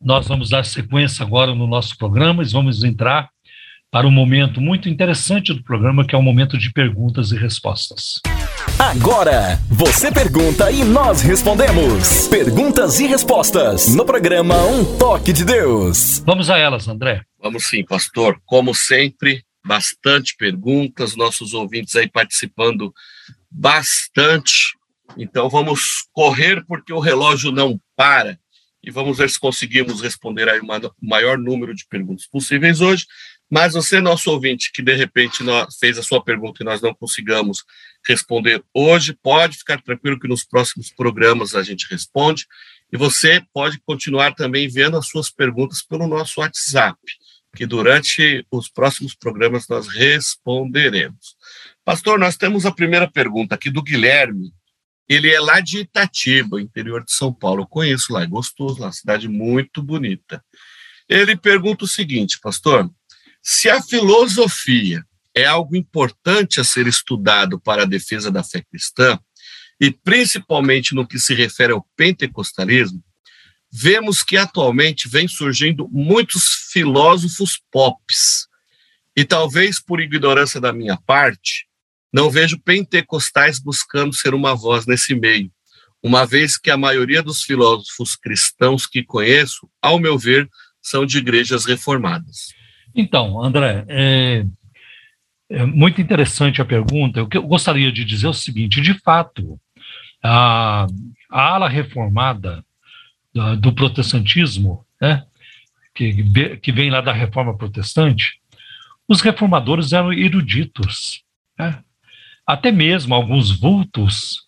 Nós 0.00 0.28
vamos 0.28 0.50
dar 0.50 0.64
sequência 0.64 1.24
agora 1.24 1.54
no 1.54 1.66
nosso 1.66 1.96
programa 1.98 2.42
e 2.42 2.48
vamos 2.48 2.84
entrar 2.84 3.30
para 3.90 4.06
um 4.06 4.10
momento 4.10 4.60
muito 4.60 4.88
interessante 4.88 5.52
do 5.52 5.62
programa, 5.62 6.06
que 6.06 6.14
é 6.14 6.18
o 6.18 6.22
momento 6.22 6.58
de 6.58 6.70
perguntas 6.72 7.32
e 7.32 7.36
respostas. 7.36 8.20
Agora, 8.78 9.58
você 9.68 10.12
pergunta 10.12 10.70
e 10.70 10.84
nós 10.84 11.22
respondemos. 11.22 12.28
Perguntas 12.28 13.00
e 13.00 13.06
respostas 13.06 13.94
no 13.94 14.04
programa 14.04 14.62
Um 14.66 14.98
Toque 14.98 15.32
de 15.32 15.44
Deus. 15.44 16.22
Vamos 16.24 16.50
a 16.50 16.58
elas, 16.58 16.86
André. 16.86 17.22
Vamos 17.42 17.64
sim, 17.64 17.84
pastor. 17.84 18.38
Como 18.44 18.74
sempre, 18.74 19.42
bastante 19.66 20.36
perguntas, 20.36 21.16
nossos 21.16 21.54
ouvintes 21.54 21.96
aí 21.96 22.08
participando 22.08 22.92
bastante. 23.50 24.77
Então 25.16 25.48
vamos 25.48 26.06
correr 26.12 26.64
porque 26.66 26.92
o 26.92 27.00
relógio 27.00 27.50
não 27.50 27.80
para 27.96 28.38
e 28.82 28.90
vamos 28.90 29.18
ver 29.18 29.28
se 29.28 29.40
conseguimos 29.40 30.00
responder 30.00 30.48
aí 30.48 30.60
o 30.60 30.66
maior 31.02 31.36
número 31.36 31.74
de 31.74 31.86
perguntas 31.86 32.26
possíveis 32.26 32.80
hoje. 32.80 33.06
Mas 33.50 33.72
você, 33.72 34.00
nosso 34.00 34.30
ouvinte, 34.30 34.70
que 34.72 34.82
de 34.82 34.94
repente 34.94 35.42
fez 35.80 35.98
a 35.98 36.02
sua 36.02 36.22
pergunta 36.22 36.62
e 36.62 36.66
nós 36.66 36.82
não 36.82 36.94
consigamos 36.94 37.64
responder 38.06 38.62
hoje, 38.74 39.16
pode 39.22 39.58
ficar 39.58 39.80
tranquilo 39.80 40.20
que 40.20 40.28
nos 40.28 40.44
próximos 40.44 40.90
programas 40.90 41.54
a 41.54 41.62
gente 41.62 41.86
responde. 41.90 42.46
E 42.92 42.96
você 42.96 43.42
pode 43.52 43.80
continuar 43.80 44.34
também 44.34 44.68
vendo 44.68 44.96
as 44.96 45.08
suas 45.08 45.30
perguntas 45.30 45.82
pelo 45.82 46.06
nosso 46.06 46.40
WhatsApp, 46.40 46.98
que 47.56 47.66
durante 47.66 48.46
os 48.50 48.68
próximos 48.68 49.14
programas 49.14 49.66
nós 49.66 49.88
responderemos. 49.88 51.36
Pastor, 51.84 52.18
nós 52.18 52.36
temos 52.36 52.66
a 52.66 52.72
primeira 52.72 53.10
pergunta 53.10 53.54
aqui 53.54 53.70
do 53.70 53.82
Guilherme. 53.82 54.52
Ele 55.08 55.32
é 55.32 55.40
lá 55.40 55.60
de 55.60 55.78
Itatiba, 55.78 56.60
interior 56.60 57.02
de 57.02 57.12
São 57.12 57.32
Paulo. 57.32 57.62
Eu 57.62 57.66
conheço 57.66 58.12
lá, 58.12 58.22
é 58.22 58.26
gostoso 58.26 58.80
lá, 58.80 58.92
cidade 58.92 59.26
muito 59.26 59.82
bonita. 59.82 60.44
Ele 61.08 61.36
pergunta 61.36 61.84
o 61.84 61.88
seguinte, 61.88 62.38
pastor: 62.40 62.90
se 63.42 63.70
a 63.70 63.80
filosofia 63.82 65.04
é 65.34 65.46
algo 65.46 65.76
importante 65.76 66.60
a 66.60 66.64
ser 66.64 66.86
estudado 66.86 67.58
para 67.58 67.82
a 67.82 67.86
defesa 67.86 68.30
da 68.30 68.42
fé 68.42 68.62
cristã, 68.62 69.18
e 69.80 69.90
principalmente 69.90 70.94
no 70.94 71.06
que 71.06 71.18
se 71.18 71.34
refere 71.34 71.72
ao 71.72 71.86
pentecostalismo, 71.96 73.02
vemos 73.70 74.22
que 74.22 74.36
atualmente 74.36 75.08
vem 75.08 75.28
surgindo 75.28 75.88
muitos 75.88 76.68
filósofos 76.72 77.60
pops. 77.70 78.48
E 79.16 79.24
talvez 79.24 79.80
por 79.80 80.00
ignorância 80.00 80.60
da 80.60 80.72
minha 80.72 80.96
parte, 80.96 81.67
não 82.12 82.30
vejo 82.30 82.58
pentecostais 82.58 83.58
buscando 83.58 84.14
ser 84.14 84.34
uma 84.34 84.54
voz 84.54 84.86
nesse 84.86 85.14
meio, 85.14 85.50
uma 86.02 86.24
vez 86.24 86.56
que 86.56 86.70
a 86.70 86.76
maioria 86.76 87.22
dos 87.22 87.42
filósofos 87.42 88.16
cristãos 88.16 88.86
que 88.86 89.02
conheço, 89.02 89.68
ao 89.82 89.98
meu 89.98 90.16
ver, 90.18 90.48
são 90.80 91.04
de 91.04 91.18
igrejas 91.18 91.64
reformadas. 91.64 92.54
Então, 92.94 93.42
André, 93.42 93.84
é, 93.88 94.44
é 95.50 95.64
muito 95.64 96.00
interessante 96.00 96.62
a 96.62 96.64
pergunta. 96.64 97.20
Eu 97.20 97.42
gostaria 97.42 97.92
de 97.92 98.04
dizer 98.04 98.26
é 98.26 98.30
o 98.30 98.34
seguinte: 98.34 98.80
de 98.80 98.94
fato, 99.00 99.60
a, 100.22 100.86
a 101.30 101.40
ala 101.54 101.68
reformada 101.68 102.64
do, 103.32 103.56
do 103.56 103.72
protestantismo, 103.72 104.84
né, 105.00 105.24
que, 105.94 106.56
que 106.58 106.72
vem 106.72 106.90
lá 106.90 107.00
da 107.00 107.12
reforma 107.12 107.56
protestante, 107.56 108.40
os 109.06 109.20
reformadores 109.20 109.92
eram 109.92 110.12
eruditos. 110.12 111.22
Né? 111.58 111.82
Até 112.48 112.72
mesmo 112.72 113.14
alguns 113.14 113.50
vultos 113.50 114.46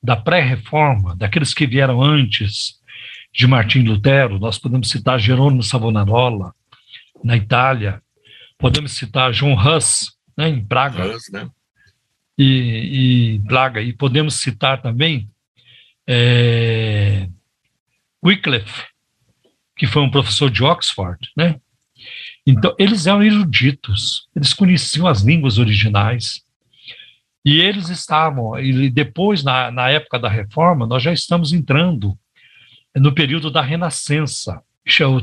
da 0.00 0.14
pré-reforma, 0.14 1.16
daqueles 1.16 1.52
que 1.52 1.66
vieram 1.66 2.00
antes 2.00 2.78
de 3.34 3.44
Martim 3.44 3.82
Lutero, 3.82 4.38
nós 4.38 4.56
podemos 4.56 4.88
citar 4.88 5.18
Jerônimo 5.18 5.60
Savonarola, 5.60 6.54
na 7.24 7.36
Itália, 7.36 8.00
podemos 8.56 8.92
citar 8.92 9.34
João 9.34 9.54
Hus, 9.54 10.12
né, 10.38 10.48
em 10.48 10.64
Praga, 10.64 11.04
né? 11.32 11.50
e, 12.38 13.34
e 13.34 13.40
Praga, 13.40 13.82
e 13.82 13.92
podemos 13.94 14.34
citar 14.34 14.80
também 14.80 15.28
é, 16.06 17.28
Wycliffe, 18.24 18.84
que 19.76 19.88
foi 19.88 20.02
um 20.02 20.10
professor 20.10 20.48
de 20.48 20.62
Oxford, 20.62 21.18
né? 21.36 21.60
Então, 22.46 22.76
eles 22.78 23.08
eram 23.08 23.24
eruditos, 23.24 24.28
eles 24.36 24.54
conheciam 24.54 25.08
as 25.08 25.22
línguas 25.22 25.58
originais, 25.58 26.44
e 27.44 27.60
eles 27.60 27.88
estavam, 27.88 28.58
e 28.58 28.90
depois, 28.90 29.42
na, 29.42 29.70
na 29.70 29.88
época 29.88 30.18
da 30.18 30.28
reforma, 30.28 30.86
nós 30.86 31.02
já 31.02 31.12
estamos 31.12 31.52
entrando 31.52 32.16
no 32.96 33.12
período 33.14 33.50
da 33.50 33.62
Renascença, 33.62 34.62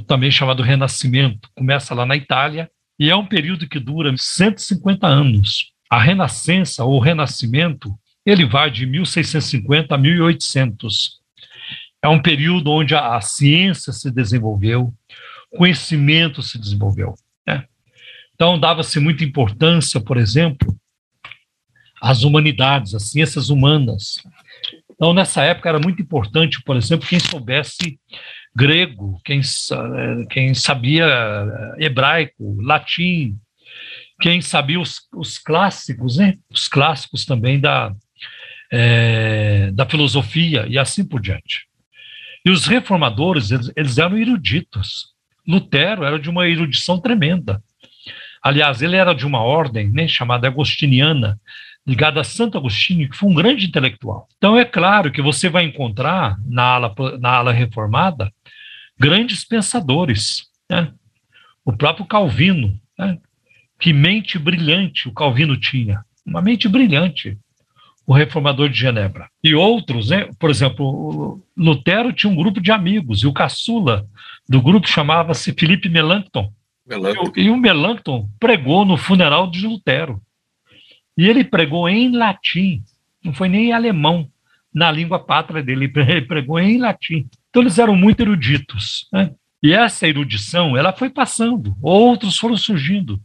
também 0.07 0.31
chamado 0.31 0.64
Renascimento. 0.64 1.49
Começa 1.53 1.94
lá 1.94 2.06
na 2.06 2.15
Itália 2.15 2.69
e 2.99 3.10
é 3.10 3.15
um 3.15 3.26
período 3.26 3.68
que 3.68 3.80
dura 3.80 4.14
150 4.15 5.06
anos. 5.06 5.72
A 5.89 6.02
Renascença 6.02 6.84
ou 6.84 6.99
Renascimento, 6.99 7.94
ele 8.26 8.45
vai 8.45 8.72
de 8.72 8.85
1650 8.85 9.94
a 9.94 9.98
1800. 9.98 11.19
É 12.02 12.07
um 12.07 12.22
período 12.22 12.72
onde 12.72 12.95
a, 12.95 13.15
a 13.15 13.22
ciência 13.22 13.94
se 13.94 14.10
desenvolveu, 14.10 14.94
conhecimento 15.56 16.41
se 16.41 16.57
desenvolveu. 16.57 17.15
Né? 17.45 17.65
Então, 18.34 18.60
dava-se 18.60 18.99
muita 18.99 19.23
importância, 19.23 19.99
por 19.99 20.18
exemplo, 20.18 20.76
as 22.02 22.24
humanidades, 22.24 22.94
as 22.94 23.11
ciências 23.11 23.49
humanas. 23.49 24.15
Então, 24.91 25.14
nessa 25.14 25.44
época, 25.44 25.69
era 25.69 25.80
muito 25.80 26.02
importante, 26.02 26.61
por 26.64 26.76
exemplo, 26.76 27.07
quem 27.07 27.19
soubesse 27.19 27.99
grego, 28.56 29.22
quem, 29.24 29.41
quem 30.30 30.53
sabia 30.56 31.06
hebraico, 31.78 32.60
latim, 32.61 33.38
quem 34.19 34.41
sabia 34.41 34.80
os, 34.80 35.02
os 35.15 35.38
clássicos, 35.38 36.18
né? 36.18 36.36
os 36.49 36.68
clássicos 36.68 37.26
também 37.26 37.60
da, 37.60 37.94
é, 38.72 39.69
da 39.72 39.86
filosofia 39.86 40.65
e 40.68 40.78
assim 40.78 41.06
por 41.06 41.22
diante. 41.22 41.68
E 42.44 42.49
os 42.49 42.65
reformadores, 42.65 43.52
eles, 43.52 43.72
eles 43.76 43.98
eram 43.98 44.18
eruditos. 44.18 45.10
Lutero 45.48 46.03
era 46.03 46.18
de 46.18 46.30
uma 46.30 46.48
erudição 46.48 46.99
tremenda. 46.99 47.61
Aliás, 48.41 48.82
ele 48.82 48.95
era 48.95 49.14
de 49.14 49.26
uma 49.26 49.41
ordem 49.41 49.91
né, 49.91 50.07
chamada 50.07 50.48
agostiniana, 50.48 51.40
ligado 51.88 52.19
a 52.19 52.23
Santo 52.23 52.57
Agostinho, 52.57 53.09
que 53.09 53.15
foi 53.15 53.30
um 53.30 53.34
grande 53.34 53.65
intelectual. 53.65 54.27
Então, 54.38 54.57
é 54.57 54.65
claro 54.65 55.09
que 55.09 55.22
você 55.22 55.47
vai 55.47 55.64
encontrar 55.64 56.38
na 56.45 56.64
ala, 56.64 56.95
na 57.18 57.30
ala 57.30 57.53
reformada 57.53 58.31
grandes 58.99 59.45
pensadores. 59.45 60.47
Né? 60.69 60.91
O 61.64 61.72
próprio 61.72 62.05
Calvino, 62.05 62.77
né? 62.99 63.18
que 63.80 63.93
mente 63.93 64.38
brilhante 64.38 65.07
o 65.07 65.14
Calvino 65.14 65.55
tinha, 65.55 66.03
uma 66.26 66.41
mente 66.41 66.68
brilhante, 66.68 67.38
o 68.05 68.14
reformador 68.14 68.68
de 68.68 68.77
Genebra. 68.77 69.30
E 69.41 69.55
outros, 69.55 70.09
né? 70.09 70.30
por 70.38 70.49
exemplo, 70.49 71.41
Lutero 71.55 72.11
tinha 72.11 72.31
um 72.31 72.35
grupo 72.35 72.59
de 72.59 72.72
amigos, 72.72 73.23
e 73.23 73.27
o 73.27 73.34
caçula 73.34 74.05
do 74.47 74.61
grupo 74.61 74.89
chamava-se 74.89 75.53
Felipe 75.53 75.88
Melanchthon. 75.88 76.51
Melanchthon. 76.85 77.31
E, 77.38 77.43
e 77.43 77.49
o 77.49 77.55
Melanchthon 77.55 78.30
pregou 78.38 78.84
no 78.84 78.97
funeral 78.97 79.49
de 79.49 79.65
Lutero. 79.65 80.22
E 81.18 81.27
ele 81.27 81.44
pregou 81.44 81.89
em 81.89 82.15
latim, 82.15 82.84
não 83.23 83.34
foi 83.34 83.49
nem 83.49 83.69
em 83.69 83.73
alemão, 83.73 84.30
na 84.73 84.91
língua 84.91 85.18
pátria 85.18 85.64
dele, 85.64 85.91
ele 85.95 86.22
pregou 86.22 86.60
em 86.60 86.77
latim. 86.77 87.27
Então 87.49 87.64
eles 87.64 87.80
eram 87.80 87.95
muito 87.95 88.22
eruditos. 88.22 89.07
Né? 89.11 89.31
E 89.64 89.73
essa 89.73 90.07
erudição, 90.07 90.77
ela 90.77 90.94
foi 90.94 91.10
passando, 91.10 91.76
outros 91.81 92.38
foram 92.38 92.56
surgindo. 92.56 93.19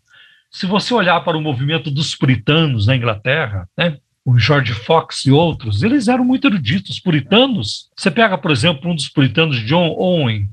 Se 0.50 0.66
você 0.66 0.94
olhar 0.94 1.20
para 1.20 1.36
o 1.36 1.40
movimento 1.40 1.90
dos 1.90 2.14
puritanos 2.14 2.86
na 2.86 2.96
Inglaterra, 2.96 3.68
né? 3.76 3.98
o 4.24 4.38
George 4.38 4.72
Fox 4.72 5.26
e 5.26 5.30
outros, 5.30 5.82
eles 5.82 6.08
eram 6.08 6.24
muito 6.24 6.46
eruditos, 6.46 7.00
puritanos. 7.00 7.90
Você 7.96 8.10
pega, 8.10 8.38
por 8.38 8.50
exemplo, 8.50 8.90
um 8.90 8.94
dos 8.94 9.08
puritanos, 9.08 9.60
John 9.60 9.94
Owen, 9.98 10.48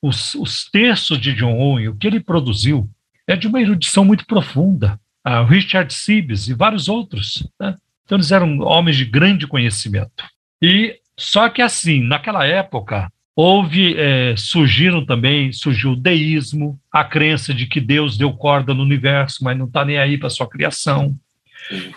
os, 0.00 0.34
os 0.34 0.70
textos 0.70 1.18
de 1.18 1.34
John 1.34 1.58
Owen, 1.58 1.88
o 1.88 1.96
que 1.96 2.06
ele 2.06 2.20
produziu, 2.20 2.88
é 3.26 3.34
de 3.34 3.46
uma 3.46 3.60
erudição 3.60 4.04
muito 4.04 4.26
profunda 4.26 4.98
uh, 5.26 5.44
Richard 5.44 5.92
Sibbes 5.92 6.48
e 6.48 6.54
vários 6.54 6.88
outros. 6.88 7.46
Né? 7.58 7.76
Então, 8.04 8.16
eles 8.16 8.30
eram 8.30 8.60
homens 8.60 8.96
de 8.96 9.04
grande 9.04 9.46
conhecimento. 9.46 10.24
E 10.60 10.98
só 11.16 11.48
que 11.48 11.62
assim, 11.62 12.02
naquela 12.02 12.46
época, 12.46 13.10
houve, 13.36 13.96
é, 13.96 14.34
surgiram 14.36 15.04
também, 15.04 15.52
surgiu 15.52 15.92
o 15.92 15.96
deísmo, 15.96 16.78
a 16.92 17.04
crença 17.04 17.52
de 17.52 17.66
que 17.66 17.80
Deus 17.80 18.16
deu 18.16 18.32
corda 18.32 18.74
no 18.74 18.82
universo, 18.82 19.42
mas 19.42 19.56
não 19.56 19.66
está 19.66 19.84
nem 19.84 19.98
aí 19.98 20.18
para 20.18 20.30
sua 20.30 20.48
criação. 20.48 21.14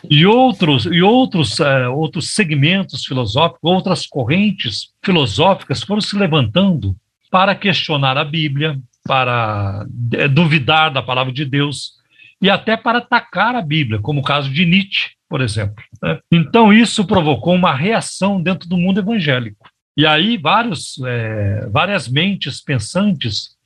E 0.10 0.26
outros, 0.26 0.86
e 0.86 1.02
outros, 1.02 1.60
é, 1.60 1.90
outros 1.90 2.30
segmentos 2.30 3.06
filosóficos, 3.06 3.60
outras 3.64 4.08
correntes 4.08 4.90
filosóficas 5.04 5.84
foram 5.84 6.02
se 6.02 6.18
levantando 6.18 6.95
para 7.30 7.54
questionar 7.54 8.18
a 8.18 8.24
Bíblia, 8.24 8.80
para 9.04 9.86
é, 10.14 10.28
duvidar 10.28 10.91
da 10.91 11.02
palavra 11.02 11.34
de 11.34 11.44
Deus 11.44 11.97
e 12.41 12.49
até 12.49 12.77
para 12.77 12.99
atacar 12.99 13.55
a 13.55 13.61
Bíblia, 13.61 13.99
como 13.99 14.22
o 14.22 14.23
caso 14.23 14.49
de 14.51 14.65
Nietzsche, 14.65 15.11
por 15.27 15.41
exemplo. 15.41 15.84
né? 16.01 16.19
Então, 16.31 16.72
isso 16.72 17.05
provocou 17.05 17.55
uma 17.55 17.73
reação 17.73 18.41
dentro 18.41 18.69
do 18.69 18.77
mundo 18.77 18.99
evangélico. 18.99 19.69
E 19.95 20.05
aí, 20.05 20.38
vários, 20.38 21.01
é, 21.03 21.68
várias 21.69 22.07
mentes 22.07 22.61
pensantes 22.61 23.57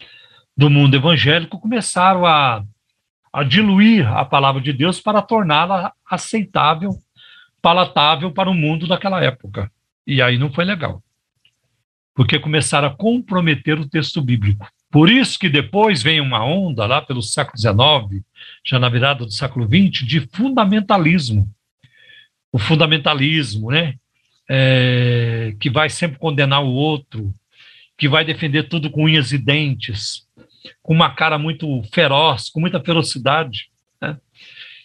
do 0.56 0.70
mundo 0.70 0.96
evangélico 0.96 1.60
começaram 1.60 2.26
a, 2.26 2.64
a 3.34 3.44
diluir 3.44 4.08
a 4.08 4.24
palavra 4.24 4.62
de 4.62 4.72
Deus 4.72 5.00
para 5.00 5.22
torná-la 5.22 5.94
aceitável, 6.10 6.92
palatável 7.62 8.32
para 8.32 8.50
o 8.50 8.54
mundo 8.54 8.88
daquela 8.88 9.22
época. 9.24 9.72
E 10.08 10.22
aí 10.22 10.38
não 10.38 10.52
foi 10.52 10.66
legal, 10.66 11.04
porque 12.16 12.40
começaram 12.40 12.88
a 12.88 12.96
comprometer 12.96 13.80
o 13.80 13.88
texto 13.88 14.22
bíblico. 14.22 14.68
Por 14.92 15.10
isso 15.10 15.40
que 15.40 15.48
depois 15.48 16.04
vem 16.04 16.20
uma 16.20 16.44
onda, 16.44 16.86
lá 16.86 17.02
pelo 17.02 17.22
século 17.22 17.58
XIX, 17.58 18.22
já 18.64 18.78
na 18.78 18.90
virada 18.90 19.26
do 19.26 19.32
século 19.32 19.66
XX, 19.66 20.06
de 20.06 20.20
fundamentalismo. 20.20 21.50
O 22.52 22.60
fundamentalismo, 22.60 23.72
né? 23.72 23.96
É, 24.50 25.56
que 25.62 25.70
vai 25.70 25.90
sempre 25.90 26.20
condenar 26.20 26.62
o 26.62 26.74
outro, 26.74 27.34
que 27.98 28.10
vai 28.10 28.26
defender 28.26 28.64
tudo 28.64 28.90
com 28.90 29.06
unhas 29.06 29.32
e 29.32 29.38
dentes, 29.38 30.28
com 30.84 30.94
uma 30.94 31.10
cara 31.10 31.38
muito 31.38 31.82
feroz, 31.94 32.50
com 32.50 32.60
muita 32.60 32.82
ferocidade. 32.82 33.70
Né? 34.02 34.18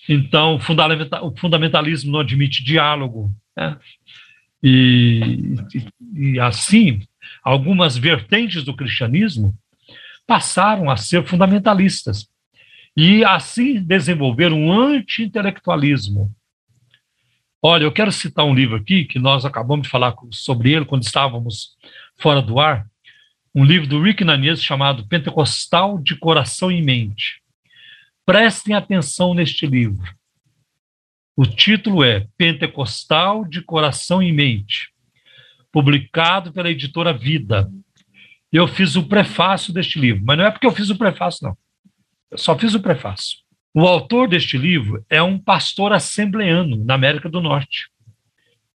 Então, 0.09 0.55
o 0.55 0.61
fundamenta- 0.61 1.21
o 1.21 1.37
fundamentalismo 1.37 2.13
não 2.13 2.21
admite 2.21 2.63
diálogo. 2.63 3.29
Né? 3.57 3.77
E, 4.63 5.57
e, 6.15 6.31
e 6.35 6.41
assim, 6.41 7.03
algumas 7.43 7.97
vertentes 7.97 8.63
do 8.63 8.77
cristianismo 8.77 9.53
passaram 10.27 10.91
a 10.91 10.97
ser 10.97 11.25
fundamentalistas 11.27 12.29
e 12.97 13.25
assim 13.25 13.81
desenvolveram 13.81 14.59
um 14.59 14.73
anti-intelectualismo. 14.73 16.35
Olha, 17.63 17.85
eu 17.85 17.93
quero 17.93 18.13
citar 18.13 18.45
um 18.45 18.55
livro 18.55 18.77
aqui 18.77 19.05
que 19.05 19.19
nós 19.19 19.45
acabamos 19.45 19.87
de 19.87 19.91
falar 19.91 20.15
sobre 20.31 20.73
ele 20.73 20.85
quando 20.85 21.03
estávamos 21.03 21.77
fora 22.17 22.41
do 22.41 22.59
ar, 22.59 22.87
um 23.55 23.65
livro 23.65 23.87
do 23.87 24.03
Rick 24.03 24.25
Nanias 24.25 24.63
chamado 24.63 25.07
Pentecostal 25.07 25.99
de 25.99 26.17
Coração 26.17 26.71
e 26.71 26.83
Mente. 26.83 27.43
Prestem 28.25 28.75
atenção 28.75 29.35
neste 29.35 29.67
livro. 29.67 30.15
O 31.35 31.45
título 31.45 32.03
é 32.03 32.27
Pentecostal 32.37 33.45
de 33.45 33.61
Coração 33.61 34.23
e 34.23 34.33
Mente, 34.33 34.91
publicado 35.71 36.53
pela 36.53 36.71
editora 36.71 37.13
Vida. 37.13 37.71
Eu 38.53 38.67
fiz 38.69 38.97
o 38.97 39.09
prefácio 39.09 39.73
deste 39.73 39.99
livro, 39.99 40.23
mas 40.25 40.39
não 40.39 40.47
é 40.47 40.51
porque 40.51 40.67
eu 40.67 40.73
fiz 40.73 40.89
o 40.91 40.97
prefácio, 40.97 41.47
não. 41.47 41.57
Eu 42.31 42.39
só 42.39 42.59
fiz 42.59 42.75
o 42.75 42.81
prefácio. 42.81 43.39
O 43.75 43.81
autor 43.87 44.29
deste 44.29 44.57
livro 44.57 45.05
é 45.11 45.23
um 45.23 45.39
pastor 45.39 45.93
assembleano 45.93 46.83
na 46.85 46.95
América 46.95 47.29
do 47.29 47.41
Norte. 47.41 47.89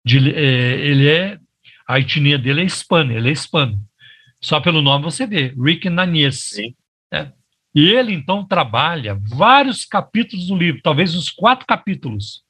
De- 0.03 0.33
é, 0.33 0.79
ele 0.79 1.07
é 1.07 1.37
a 1.87 1.99
etnia 1.99 2.37
dele 2.37 2.61
é 2.61 2.65
hispana, 2.65 3.13
ele 3.13 3.29
é 3.29 3.31
hispano. 3.31 3.79
Só 4.41 4.59
pelo 4.59 4.81
nome 4.81 5.05
você 5.05 5.25
vê, 5.25 5.53
Rick 5.57 5.89
Nanies. 5.89 6.39
Sim. 6.41 6.75
né? 7.11 7.31
E 7.73 7.89
ele 7.89 8.13
então 8.13 8.43
trabalha 8.45 9.15
vários 9.21 9.85
capítulos 9.85 10.47
do 10.47 10.57
livro, 10.57 10.81
talvez 10.81 11.15
uns 11.15 11.29
quatro 11.29 11.65
capítulos. 11.65 12.43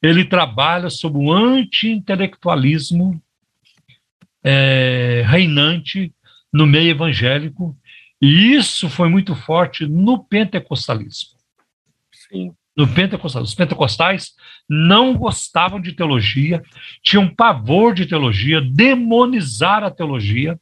Ele 0.00 0.24
trabalha 0.24 0.88
sobre 0.90 1.18
o 1.18 1.32
anti-intelectualismo 1.32 3.20
é, 4.42 5.24
reinante 5.26 6.12
no 6.54 6.68
meio 6.68 6.92
evangélico, 6.92 7.76
e 8.22 8.54
isso 8.54 8.88
foi 8.88 9.08
muito 9.08 9.34
forte 9.34 9.88
no 9.88 10.22
pentecostalismo 10.22 11.36
Sim. 12.12 12.54
no 12.76 12.86
pentecostal. 12.86 13.42
Os 13.42 13.56
pentecostais 13.56 14.34
não 14.70 15.16
gostavam 15.16 15.80
de 15.80 15.92
teologia, 15.92 16.62
tinham 17.02 17.28
pavor 17.28 17.92
de 17.92 18.06
teologia, 18.06 18.60
demonizaram 18.60 19.88
a 19.88 19.90
teologia 19.90 20.56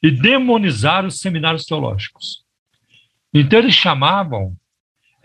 e 0.00 0.08
demonizaram 0.08 1.08
os 1.08 1.18
seminários 1.18 1.64
teológicos. 1.64 2.44
Então, 3.32 3.58
eles 3.58 3.74
chamavam 3.74 4.56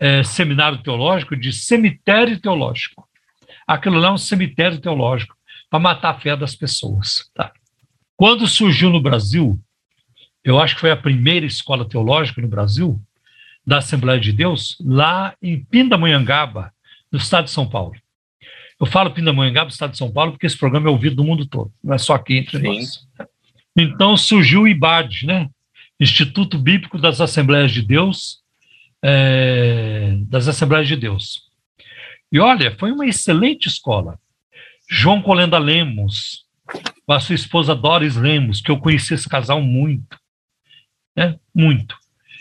eh, 0.00 0.24
seminário 0.24 0.82
teológico 0.82 1.36
de 1.36 1.52
cemitério 1.52 2.40
teológico. 2.40 3.08
Aquilo 3.64 4.00
lá 4.00 4.08
é 4.08 4.12
um 4.12 4.18
cemitério 4.18 4.80
teológico 4.80 5.36
para 5.70 5.78
matar 5.78 6.10
a 6.10 6.18
fé 6.18 6.36
das 6.36 6.56
pessoas. 6.56 7.30
tá? 7.32 7.52
Quando 8.16 8.48
surgiu 8.48 8.90
no 8.90 9.00
Brasil, 9.00 9.56
eu 10.44 10.58
acho 10.58 10.74
que 10.74 10.80
foi 10.80 10.90
a 10.90 10.96
primeira 10.96 11.46
escola 11.46 11.88
teológica 11.88 12.40
no 12.40 12.48
Brasil, 12.48 13.00
da 13.66 13.78
Assembleia 13.78 14.18
de 14.18 14.32
Deus, 14.32 14.76
lá 14.80 15.34
em 15.42 15.62
Pindamonhangaba, 15.62 16.72
no 17.10 17.18
estado 17.18 17.44
de 17.44 17.50
São 17.50 17.68
Paulo. 17.68 17.94
Eu 18.80 18.86
falo 18.86 19.10
Pindamonhangaba, 19.10 19.66
no 19.66 19.72
estado 19.72 19.92
de 19.92 19.98
São 19.98 20.10
Paulo, 20.10 20.32
porque 20.32 20.46
esse 20.46 20.56
programa 20.56 20.88
é 20.88 20.90
ouvido 20.90 21.16
no 21.16 21.24
mundo 21.24 21.46
todo, 21.46 21.70
não 21.84 21.94
é 21.94 21.98
só 21.98 22.14
aqui 22.14 22.36
entre 22.36 22.58
Sim. 22.58 22.64
nós. 22.64 23.06
Então 23.76 24.16
surgiu 24.16 24.62
o 24.62 24.68
IBAD, 24.68 25.26
né? 25.26 25.48
Instituto 25.98 26.58
Bíblico 26.58 26.98
das 26.98 27.20
Assembleias 27.20 27.72
de 27.72 27.82
Deus, 27.82 28.40
é, 29.02 30.16
das 30.22 30.48
Assembleias 30.48 30.88
de 30.88 30.96
Deus. 30.96 31.42
E 32.32 32.38
olha, 32.38 32.74
foi 32.78 32.90
uma 32.90 33.06
excelente 33.06 33.66
escola. 33.66 34.18
João 34.88 35.20
Colenda 35.20 35.58
Lemos, 35.58 36.44
com 37.06 37.12
a 37.12 37.20
sua 37.20 37.34
esposa 37.34 37.74
Doris 37.74 38.16
Lemos, 38.16 38.60
que 38.60 38.70
eu 38.70 38.78
conheci 38.78 39.14
esse 39.14 39.28
casal 39.28 39.60
muito, 39.60 40.18
né? 41.16 41.36
Muito. 41.54 41.96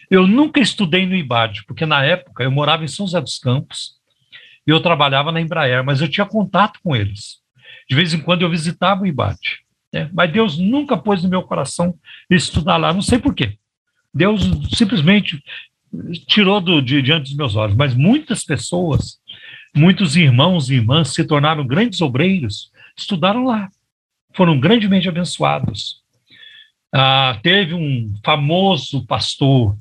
Eu 0.09 0.25
nunca 0.25 0.59
estudei 0.59 1.05
no 1.05 1.15
IBAD, 1.15 1.63
porque 1.65 1.85
na 1.85 2.03
época 2.03 2.43
eu 2.43 2.51
morava 2.51 2.83
em 2.83 2.87
São 2.87 3.05
José 3.05 3.21
dos 3.21 3.37
Campos 3.37 3.95
e 4.65 4.71
eu 4.71 4.79
trabalhava 4.79 5.31
na 5.31 5.41
Embraer, 5.41 5.83
mas 5.83 6.01
eu 6.01 6.09
tinha 6.09 6.25
contato 6.25 6.79
com 6.83 6.95
eles. 6.95 7.39
De 7.87 7.95
vez 7.95 8.13
em 8.13 8.19
quando 8.19 8.41
eu 8.41 8.49
visitava 8.49 9.03
o 9.03 9.07
IBAD. 9.07 9.39
né? 9.93 10.09
Mas 10.13 10.31
Deus 10.31 10.57
nunca 10.57 10.97
pôs 10.97 11.23
no 11.23 11.29
meu 11.29 11.43
coração 11.43 11.95
estudar 12.29 12.77
lá, 12.77 12.91
não 12.93 13.01
sei 13.01 13.19
por 13.19 13.33
quê. 13.35 13.57
Deus 14.13 14.41
simplesmente 14.75 15.41
tirou 16.27 16.61
do, 16.61 16.81
de 16.81 17.01
diante 17.01 17.29
dos 17.29 17.35
meus 17.35 17.55
olhos. 17.55 17.75
Mas 17.75 17.95
muitas 17.95 18.43
pessoas, 18.43 19.19
muitos 19.75 20.15
irmãos 20.15 20.69
e 20.69 20.75
irmãs 20.75 21.13
se 21.13 21.23
tornaram 21.23 21.65
grandes 21.65 22.01
obreiros, 22.01 22.71
estudaram 22.97 23.45
lá, 23.45 23.69
foram 24.33 24.59
grandemente 24.59 25.07
abençoados. 25.07 26.01
Ah, 26.91 27.39
teve 27.43 27.73
um 27.73 28.13
famoso 28.23 29.05
pastor, 29.05 29.77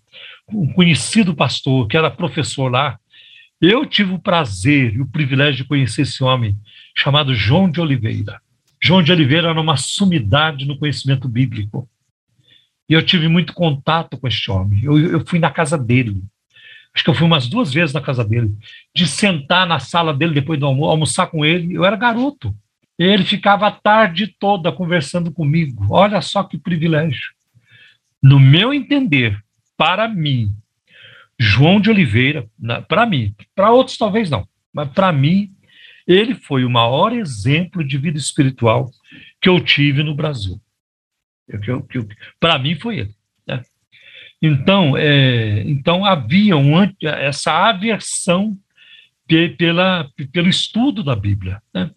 um 0.52 0.72
conhecido 0.72 1.34
pastor, 1.34 1.86
que 1.88 1.96
era 1.96 2.10
professor 2.10 2.70
lá. 2.70 2.98
Eu 3.60 3.86
tive 3.86 4.12
o 4.12 4.18
prazer 4.18 4.94
e 4.94 5.00
o 5.00 5.06
privilégio 5.06 5.62
de 5.62 5.68
conhecer 5.68 6.02
esse 6.02 6.22
homem, 6.22 6.56
chamado 6.96 7.34
João 7.34 7.70
de 7.70 7.80
Oliveira. 7.80 8.40
João 8.80 9.02
de 9.02 9.10
Oliveira 9.10 9.48
era 9.48 9.60
uma 9.60 9.76
sumidade 9.76 10.64
no 10.64 10.78
conhecimento 10.78 11.28
bíblico. 11.28 11.88
E 12.88 12.92
eu 12.92 13.02
tive 13.02 13.28
muito 13.28 13.52
contato 13.52 14.16
com 14.16 14.28
este 14.28 14.50
homem. 14.50 14.82
Eu, 14.82 14.98
eu 14.98 15.26
fui 15.26 15.38
na 15.38 15.50
casa 15.50 15.76
dele. 15.76 16.22
Acho 16.94 17.04
que 17.04 17.10
eu 17.10 17.14
fui 17.14 17.26
umas 17.26 17.46
duas 17.46 17.72
vezes 17.72 17.92
na 17.92 18.00
casa 18.00 18.24
dele. 18.24 18.54
De 18.94 19.06
sentar 19.06 19.66
na 19.66 19.78
sala 19.78 20.14
dele 20.14 20.34
depois 20.34 20.58
do 20.58 20.66
almoço, 20.66 20.90
almoçar 20.90 21.26
com 21.26 21.44
ele. 21.44 21.74
Eu 21.74 21.84
era 21.84 21.96
garoto. 21.96 22.54
Ele 22.98 23.24
ficava 23.24 23.68
a 23.68 23.70
tarde 23.70 24.26
toda 24.26 24.72
conversando 24.72 25.30
comigo. 25.30 25.86
Olha 25.90 26.20
só 26.20 26.42
que 26.42 26.58
privilégio. 26.58 27.32
No 28.22 28.40
meu 28.40 28.74
entender, 28.74 29.38
para 29.76 30.08
mim, 30.08 30.52
João 31.38 31.80
de 31.80 31.88
Oliveira, 31.88 32.48
para 32.88 33.06
mim, 33.06 33.32
para 33.54 33.70
outros 33.70 33.96
talvez 33.96 34.28
não, 34.28 34.48
mas 34.72 34.88
para 34.88 35.12
mim, 35.12 35.52
ele 36.06 36.34
foi 36.34 36.64
o 36.64 36.70
maior 36.70 37.12
exemplo 37.12 37.86
de 37.86 37.96
vida 37.96 38.18
espiritual 38.18 38.90
que 39.40 39.48
eu 39.48 39.60
tive 39.60 40.02
no 40.02 40.14
Brasil. 40.14 40.60
Para 42.40 42.58
mim 42.58 42.74
foi 42.74 43.00
ele. 43.00 43.14
Né? 43.46 43.62
Então, 44.42 44.96
é, 44.96 45.62
então 45.62 46.04
havia 46.04 46.56
um, 46.56 46.74
essa 47.02 47.68
aversão 47.68 48.58
pe, 49.26 49.50
pela, 49.50 50.10
pelo 50.32 50.48
estudo 50.48 51.04
da 51.04 51.14
Bíblia. 51.14 51.62
Né? 51.72 51.90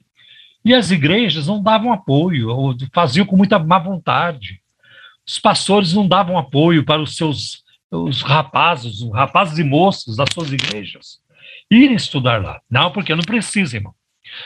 E 0.64 0.74
as 0.74 0.92
igrejas 0.92 1.48
não 1.48 1.62
davam 1.62 1.92
apoio, 1.92 2.50
ou 2.50 2.76
faziam 2.94 3.26
com 3.26 3.36
muita 3.36 3.58
má 3.58 3.80
vontade. 3.80 4.62
Os 5.26 5.40
pastores 5.40 5.94
não 5.94 6.08
davam 6.08 6.38
apoio 6.38 6.84
para 6.84 7.02
os 7.02 7.16
seus 7.16 7.62
os 7.90 8.22
rapazes, 8.22 9.02
os 9.02 9.12
rapazes 9.12 9.60
e 9.60 9.64
moças 9.66 10.16
das 10.16 10.30
suas 10.34 10.52
igrejas 10.52 11.22
irem 11.72 11.96
estudar 11.96 12.42
lá. 12.42 12.62
Não, 12.70 12.92
porque 12.92 13.16
não 13.16 13.24
precisa, 13.24 13.78
irmão. 13.78 13.96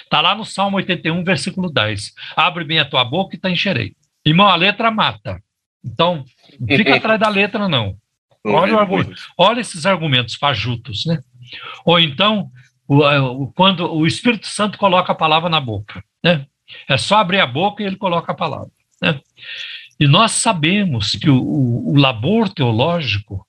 Está 0.03 0.21
lá 0.21 0.35
no 0.35 0.45
Salmo 0.45 0.77
81, 0.77 1.23
versículo 1.23 1.71
10. 1.71 2.13
Abre 2.35 2.63
bem 2.63 2.79
a 2.79 2.85
tua 2.85 3.03
boca 3.03 3.35
e 3.35 3.39
te 3.39 3.49
encherei. 3.49 3.95
Irmão, 4.23 4.47
a 4.47 4.55
letra 4.55 4.91
mata. 4.91 5.41
Então, 5.83 6.23
fica 6.67 6.95
atrás 6.95 7.19
da 7.19 7.27
letra, 7.27 7.67
não. 7.67 7.97
Olha, 8.43 8.75
o 8.83 9.13
olha 9.37 9.59
esses 9.59 9.87
argumentos 9.87 10.35
fajutos, 10.35 11.05
né? 11.05 11.19
Ou 11.83 11.99
então, 11.99 12.51
o, 12.87 13.47
quando 13.55 13.91
o 13.91 14.05
Espírito 14.05 14.47
Santo 14.47 14.77
coloca 14.77 15.11
a 15.11 15.15
palavra 15.15 15.49
na 15.49 15.59
boca, 15.59 16.03
né? 16.23 16.45
É 16.87 16.97
só 16.97 17.17
abrir 17.17 17.39
a 17.39 17.47
boca 17.47 17.83
e 17.83 17.85
ele 17.85 17.95
coloca 17.95 18.31
a 18.31 18.35
palavra, 18.35 18.71
né? 19.01 19.19
E 19.99 20.07
nós 20.07 20.31
sabemos 20.31 21.15
que 21.15 21.29
o, 21.29 21.41
o, 21.41 21.93
o 21.93 21.97
labor 21.97 22.49
teológico, 22.49 23.45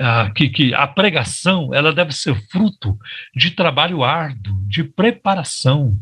ah, 0.00 0.30
que, 0.34 0.48
que 0.48 0.74
a 0.74 0.86
pregação, 0.86 1.74
ela 1.74 1.92
deve 1.92 2.12
ser 2.12 2.34
fruto 2.48 2.96
de 3.34 3.50
trabalho 3.50 4.02
árduo, 4.02 4.56
de 4.66 4.84
preparação. 4.84 5.98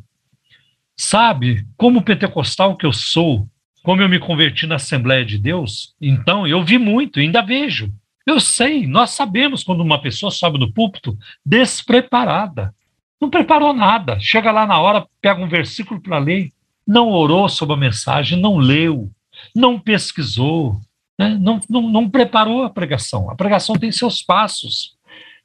Sabe, 0.97 1.67
como 1.77 2.03
pentecostal 2.03 2.77
que 2.77 2.87
eu 2.87 2.93
sou, 2.93 3.49
como 3.83 4.03
eu 4.03 4.09
me 4.09 4.19
converti 4.19 4.67
na 4.67 4.77
Assembleia 4.77 5.25
de 5.25 5.39
Deus, 5.39 5.95
então 6.01 6.47
eu 6.47 6.65
vi 6.65 6.79
muito, 6.79 7.21
ainda 7.21 7.43
vejo. 7.43 7.93
Eu 8.27 8.41
sei, 8.41 8.89
nós 8.89 9.11
sabemos 9.11 9.63
quando 9.63 9.83
uma 9.83 10.01
pessoa 10.01 10.33
sobe 10.33 10.59
no 10.59 10.73
púlpito 10.73 11.17
despreparada. 11.45 12.75
Não 13.21 13.31
preparou 13.31 13.73
nada. 13.73 14.19
Chega 14.19 14.51
lá 14.51 14.67
na 14.67 14.81
hora, 14.81 15.07
pega 15.23 15.41
um 15.41 15.49
versículo 15.49 16.01
para 16.01 16.19
ler, 16.19 16.53
não 16.85 17.11
orou 17.11 17.49
sobre 17.49 17.75
a 17.77 17.79
mensagem, 17.79 18.39
não 18.39 18.57
leu, 18.57 19.09
não 19.55 19.79
pesquisou, 19.79 20.81
né? 21.17 21.39
não, 21.41 21.61
não, 21.69 21.83
não 21.83 22.11
preparou 22.11 22.65
a 22.65 22.71
pregação. 22.71 23.31
A 23.31 23.37
pregação 23.37 23.77
tem 23.77 23.93
seus 23.93 24.23
passos 24.23 24.97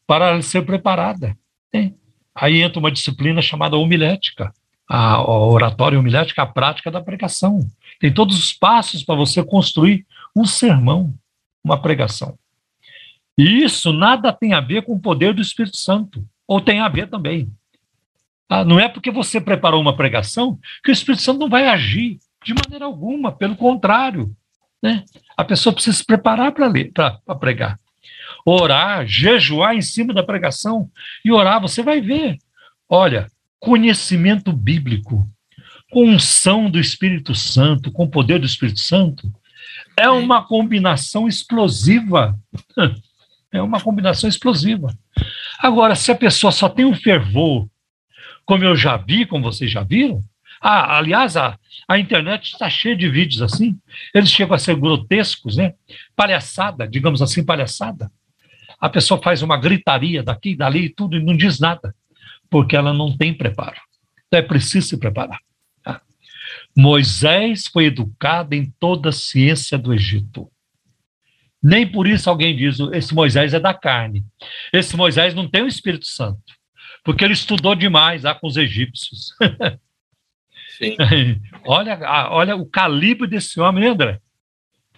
para 0.07 0.41
ser 0.41 0.65
preparada. 0.65 1.37
Né? 1.71 1.93
Aí 2.33 2.61
entra 2.61 2.79
uma 2.79 2.91
disciplina 2.91 3.43
chamada 3.43 3.77
homilética, 3.77 4.51
a 4.89 5.21
oratória 5.21 5.99
homilética, 5.99 6.41
a 6.41 6.47
prática 6.47 6.89
da 6.89 6.99
pregação. 6.99 7.59
Tem 7.99 8.11
todos 8.11 8.37
os 8.37 8.51
passos 8.51 9.03
para 9.03 9.15
você 9.15 9.43
construir 9.43 10.05
um 10.35 10.45
sermão, 10.45 11.13
uma 11.63 11.79
pregação. 11.79 12.37
E 13.37 13.63
isso 13.63 13.93
nada 13.93 14.31
tem 14.31 14.53
a 14.53 14.61
ver 14.61 14.83
com 14.83 14.93
o 14.93 14.99
poder 14.99 15.33
do 15.33 15.41
Espírito 15.41 15.77
Santo, 15.77 16.25
ou 16.47 16.59
tem 16.59 16.79
a 16.81 16.89
ver 16.89 17.09
também. 17.09 17.51
Tá? 18.47 18.65
Não 18.65 18.79
é 18.79 18.89
porque 18.89 19.09
você 19.09 19.39
preparou 19.39 19.81
uma 19.81 19.95
pregação 19.95 20.59
que 20.83 20.91
o 20.91 20.93
Espírito 20.93 21.23
Santo 21.23 21.39
não 21.39 21.49
vai 21.49 21.67
agir 21.67 22.19
de 22.43 22.53
maneira 22.53 22.85
alguma, 22.85 23.31
pelo 23.31 23.55
contrário. 23.55 24.35
Né? 24.81 25.03
A 25.37 25.43
pessoa 25.43 25.73
precisa 25.73 25.97
se 25.97 26.05
preparar 26.05 26.51
para 26.51 27.35
pregar. 27.39 27.79
Orar, 28.45 29.05
jejuar 29.05 29.75
em 29.75 29.81
cima 29.81 30.13
da 30.13 30.23
pregação 30.23 30.89
e 31.23 31.31
orar, 31.31 31.61
você 31.61 31.83
vai 31.83 32.01
ver. 32.01 32.37
Olha, 32.89 33.27
conhecimento 33.59 34.51
bíblico, 34.51 35.25
com 35.91 36.09
unção 36.09 36.69
do 36.69 36.79
Espírito 36.79 37.35
Santo, 37.35 37.91
com 37.91 38.05
o 38.05 38.09
poder 38.09 38.39
do 38.39 38.45
Espírito 38.45 38.79
Santo, 38.79 39.31
é 39.95 40.09
uma 40.09 40.43
combinação 40.43 41.27
explosiva. 41.27 42.37
É 43.51 43.61
uma 43.61 43.81
combinação 43.81 44.29
explosiva. 44.29 44.95
Agora, 45.59 45.95
se 45.95 46.11
a 46.11 46.15
pessoa 46.15 46.51
só 46.51 46.69
tem 46.69 46.85
um 46.85 46.95
fervor, 46.95 47.67
como 48.45 48.63
eu 48.63 48.75
já 48.75 48.97
vi, 48.97 49.25
como 49.25 49.43
vocês 49.43 49.69
já 49.69 49.83
viram, 49.83 50.23
ah, 50.61 50.97
aliás, 50.97 51.35
a, 51.35 51.57
a 51.87 51.97
internet 51.97 52.53
está 52.53 52.69
cheia 52.69 52.95
de 52.95 53.09
vídeos 53.09 53.41
assim, 53.41 53.77
eles 54.13 54.29
chegam 54.29 54.55
a 54.55 54.59
ser 54.59 54.75
grotescos, 54.75 55.57
né? 55.57 55.73
Palhaçada, 56.15 56.87
digamos 56.87 57.21
assim, 57.21 57.43
palhaçada. 57.43 58.11
A 58.79 58.89
pessoa 58.89 59.21
faz 59.21 59.41
uma 59.41 59.57
gritaria 59.57 60.23
daqui, 60.23 60.55
dali 60.55 60.85
e 60.85 60.89
tudo 60.89 61.17
e 61.17 61.23
não 61.23 61.35
diz 61.35 61.59
nada, 61.59 61.93
porque 62.49 62.75
ela 62.75 62.93
não 62.93 63.15
tem 63.15 63.33
preparo. 63.33 63.79
Então 64.27 64.39
é 64.39 64.43
preciso 64.43 64.87
se 64.87 64.97
preparar. 64.97 65.39
Moisés 66.75 67.67
foi 67.67 67.85
educado 67.85 68.55
em 68.55 68.65
toda 68.79 69.09
a 69.09 69.13
ciência 69.13 69.77
do 69.77 69.93
Egito. 69.93 70.49
Nem 71.61 71.85
por 71.85 72.07
isso 72.07 72.29
alguém 72.29 72.55
diz, 72.55 72.79
esse 72.91 73.13
Moisés 73.13 73.53
é 73.53 73.59
da 73.59 73.73
carne. 73.73 74.23
Esse 74.73 74.95
Moisés 74.97 75.33
não 75.35 75.47
tem 75.47 75.61
o 75.63 75.67
Espírito 75.67 76.07
Santo, 76.07 76.41
porque 77.03 77.23
ele 77.23 77.33
estudou 77.33 77.75
demais 77.75 78.23
lá 78.23 78.33
com 78.33 78.47
os 78.47 78.57
egípcios. 78.57 79.35
Sim. 80.77 80.95
olha, 81.65 81.99
olha 82.31 82.55
o 82.55 82.65
calibre 82.65 83.27
desse 83.27 83.59
homem, 83.59 83.87
André? 83.87 84.19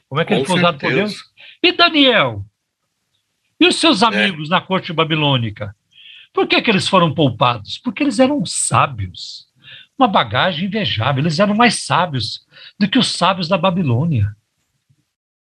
Como 0.08 0.22
é 0.22 0.26
que 0.26 0.30
Com 0.30 0.40
ele 0.40 0.46
foi 0.46 0.58
usado 0.58 0.78
por. 0.78 0.94
Deus? 0.94 1.16
E 1.62 1.72
Daniel? 1.72 2.46
E 3.60 3.68
os 3.68 3.76
seus 3.78 4.02
É. 4.02 4.06
amigos 4.06 4.50
na 4.50 4.62
corte 4.62 4.94
babilônica? 4.94 5.76
Por 6.32 6.48
que, 6.48 6.62
que 6.62 6.72
eles 6.72 6.88
foram 6.88 7.14
poupados? 7.14 7.78
Porque 7.78 8.04
eles 8.04 8.20
eram 8.20 8.46
sábios. 8.46 9.48
Uma 9.98 10.08
bagagem 10.08 10.66
invejável. 10.66 11.22
Eles 11.22 11.40
eram 11.40 11.54
mais 11.56 11.84
sábios 11.84 12.46
do 12.80 12.88
que 12.88 12.98
os 12.98 13.08
sábios 13.12 13.48
da 13.48 13.58
Babilônia. 13.58 14.36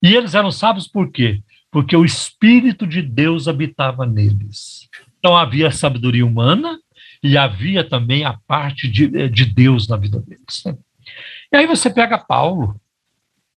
E 0.02 0.14
eles 0.14 0.34
eram 0.34 0.50
sábios 0.50 0.88
por 0.88 1.10
quê? 1.10 1.40
Porque 1.70 1.96
o 1.96 2.04
Espírito 2.04 2.86
de 2.86 3.02
Deus 3.02 3.46
habitava 3.46 4.04
neles. 4.06 4.88
Então 5.18 5.36
havia 5.36 5.70
sabedoria 5.70 6.24
humana 6.26 6.78
e 7.22 7.36
havia 7.36 7.84
também 7.88 8.24
a 8.24 8.38
parte 8.46 8.88
de, 8.88 9.28
de 9.28 9.44
Deus 9.44 9.86
na 9.86 9.96
vida 9.96 10.18
deles. 10.20 10.62
né? 10.64 10.76
E 11.52 11.56
aí 11.56 11.66
você 11.66 11.90
pega 11.90 12.18
Paulo. 12.18 12.80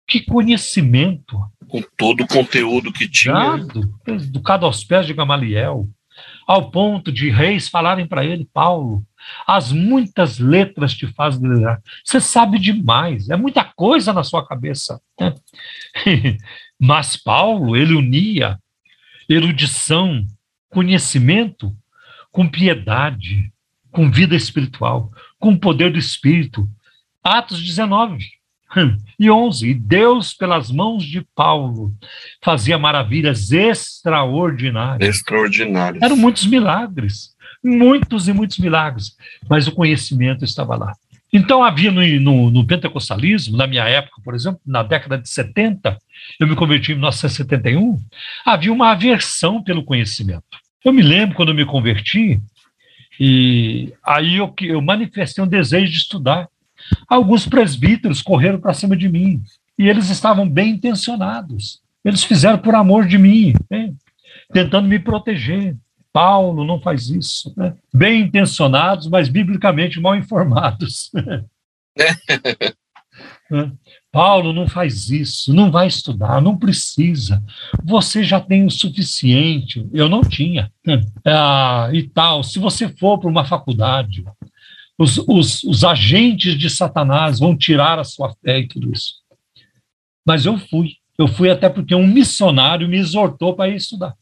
Que 0.07 0.21
conhecimento 0.23 1.41
Com 1.69 1.83
todo 1.97 2.23
o 2.25 2.27
conteúdo 2.27 2.93
que 2.93 3.09
tinha. 3.09 3.33
dado, 3.33 3.95
educado 4.09 4.67
aos 4.67 4.83
pés 4.83 5.07
de 5.07 5.15
Gamaliel, 5.15 5.89
ao 6.49 6.69
ponto 6.71 7.12
de 7.12 7.31
reis 7.31 7.69
falarem 7.69 8.07
para 8.07 8.25
ele, 8.25 8.45
Paulo, 8.53 9.05
as 9.47 9.73
muitas 9.73 10.39
letras 10.39 10.95
te 10.95 11.07
fazem 11.07 11.43
delirarVocê 11.43 12.21
sabe 12.21 12.59
demais, 12.59 13.29
é 13.31 13.37
muita 13.37 13.65
coisa 13.65 14.13
na 14.13 14.23
sua 14.23 14.47
cabeça. 14.47 15.01
né? 15.19 15.35
Mas 16.79 17.17
Paulo, 17.17 17.77
ele 17.77 17.95
unia 17.95 18.59
erudição, 19.29 20.25
conhecimento 20.69 21.75
com 22.33 22.49
piedade, 22.49 23.53
com 23.91 24.11
vida 24.11 24.35
espiritual, 24.35 25.13
com 25.39 25.53
o 25.53 25.59
poder 25.59 25.93
do 25.93 25.99
Espírito. 25.99 26.69
Atos 27.23 27.63
19 27.63 28.25
e 29.19 29.31
11. 29.31 29.69
E 29.69 29.75
Deus, 29.75 30.33
pelas 30.33 30.71
mãos 30.71 31.05
de 31.05 31.27
Paulo, 31.35 31.95
fazia 32.43 32.79
maravilhas 32.79 33.53
extraordinárias. 33.53 35.17
Extraordinário. 35.17 36.03
Eram 36.03 36.17
muitos 36.17 36.47
milagres, 36.47 37.30
muitos 37.62 38.28
e 38.28 38.32
muitos 38.32 38.59
milagres, 38.59 39.16
mas 39.49 39.66
o 39.66 39.73
conhecimento 39.73 40.45
estava 40.45 40.77
lá. 40.77 40.93
Então 41.32 41.62
havia 41.62 41.93
no, 41.93 42.03
no, 42.20 42.51
no 42.51 42.66
pentecostalismo, 42.66 43.57
na 43.57 43.66
minha 43.66 43.85
época, 43.85 44.20
por 44.24 44.35
exemplo, 44.35 44.61
na 44.66 44.82
década 44.82 45.16
de 45.16 45.28
70, 45.28 45.97
eu 46.39 46.49
me 46.49 46.57
converti 46.57 46.93
em 46.93 46.97
1971, 46.97 48.01
havia 48.45 48.73
uma 48.73 48.91
aversão 48.91 49.62
pelo 49.62 49.85
conhecimento. 49.85 50.45
Eu 50.85 50.93
me 50.93 51.03
lembro 51.03 51.37
quando 51.37 51.51
eu 51.51 51.55
me 51.55 51.65
converti, 51.65 52.41
e 53.19 53.93
aí 54.05 54.37
eu, 54.37 54.53
eu 54.62 54.81
manifestei 54.81 55.45
um 55.45 55.47
desejo 55.47 55.93
de 55.93 55.99
estudar. 55.99 56.49
Alguns 57.07 57.47
presbíteros 57.47 58.23
correram 58.23 58.59
para 58.59 58.74
cima 58.74 58.97
de 58.97 59.09
mim, 59.09 59.43
e 59.78 59.89
eles 59.89 60.11
estavam 60.11 60.49
bem 60.49 60.70
intencionados. 60.70 61.81
Eles 62.05 62.24
fizeram 62.24 62.59
por 62.59 62.74
amor 62.74 63.07
de 63.07 63.19
mim, 63.19 63.53
tentando 64.53 64.89
me 64.89 64.99
proteger. 64.99 65.77
Paulo 66.12 66.65
não 66.65 66.81
faz 66.81 67.09
isso. 67.09 67.53
né? 67.57 67.74
Bem 67.93 68.23
intencionados, 68.23 69.07
mas 69.09 69.28
biblicamente 69.28 70.01
mal 70.01 70.16
informados. 70.16 71.11
Né? 73.51 73.73
Paulo 74.12 74.53
não 74.53 74.69
faz 74.69 75.11
isso, 75.11 75.53
não 75.53 75.70
vai 75.70 75.89
estudar, 75.89 76.41
não 76.41 76.57
precisa. 76.57 77.43
Você 77.85 78.23
já 78.23 78.41
tem 78.41 78.65
o 78.65 78.70
suficiente. 78.70 79.87
Eu 79.93 80.09
não 80.09 80.23
tinha. 80.23 80.73
Ah, 81.27 81.91
e 81.93 82.09
tal. 82.09 82.43
Se 82.43 82.59
você 82.59 82.89
for 82.89 83.19
para 83.19 83.28
uma 83.28 83.45
faculdade, 83.45 84.24
os, 84.97 85.19
os, 85.19 85.65
os 85.65 85.85
agentes 85.85 86.57
de 86.57 86.70
Satanás 86.70 87.39
vão 87.41 87.57
tirar 87.57 87.99
a 87.99 88.05
sua 88.05 88.32
fé 88.45 88.61
e 88.61 88.69
tudo 88.69 88.93
isso. 88.93 89.15
Mas 90.27 90.47
eu 90.47 90.59
fui. 90.59 90.95
Eu 91.19 91.28
fui 91.28 91.51
até 91.51 91.69
porque 91.69 91.95
um 91.95 92.07
missionário 92.07 92.89
me 92.89 92.97
exortou 92.97 93.55
para 93.55 93.69
ir 93.69 93.77
estudar. 93.77 94.15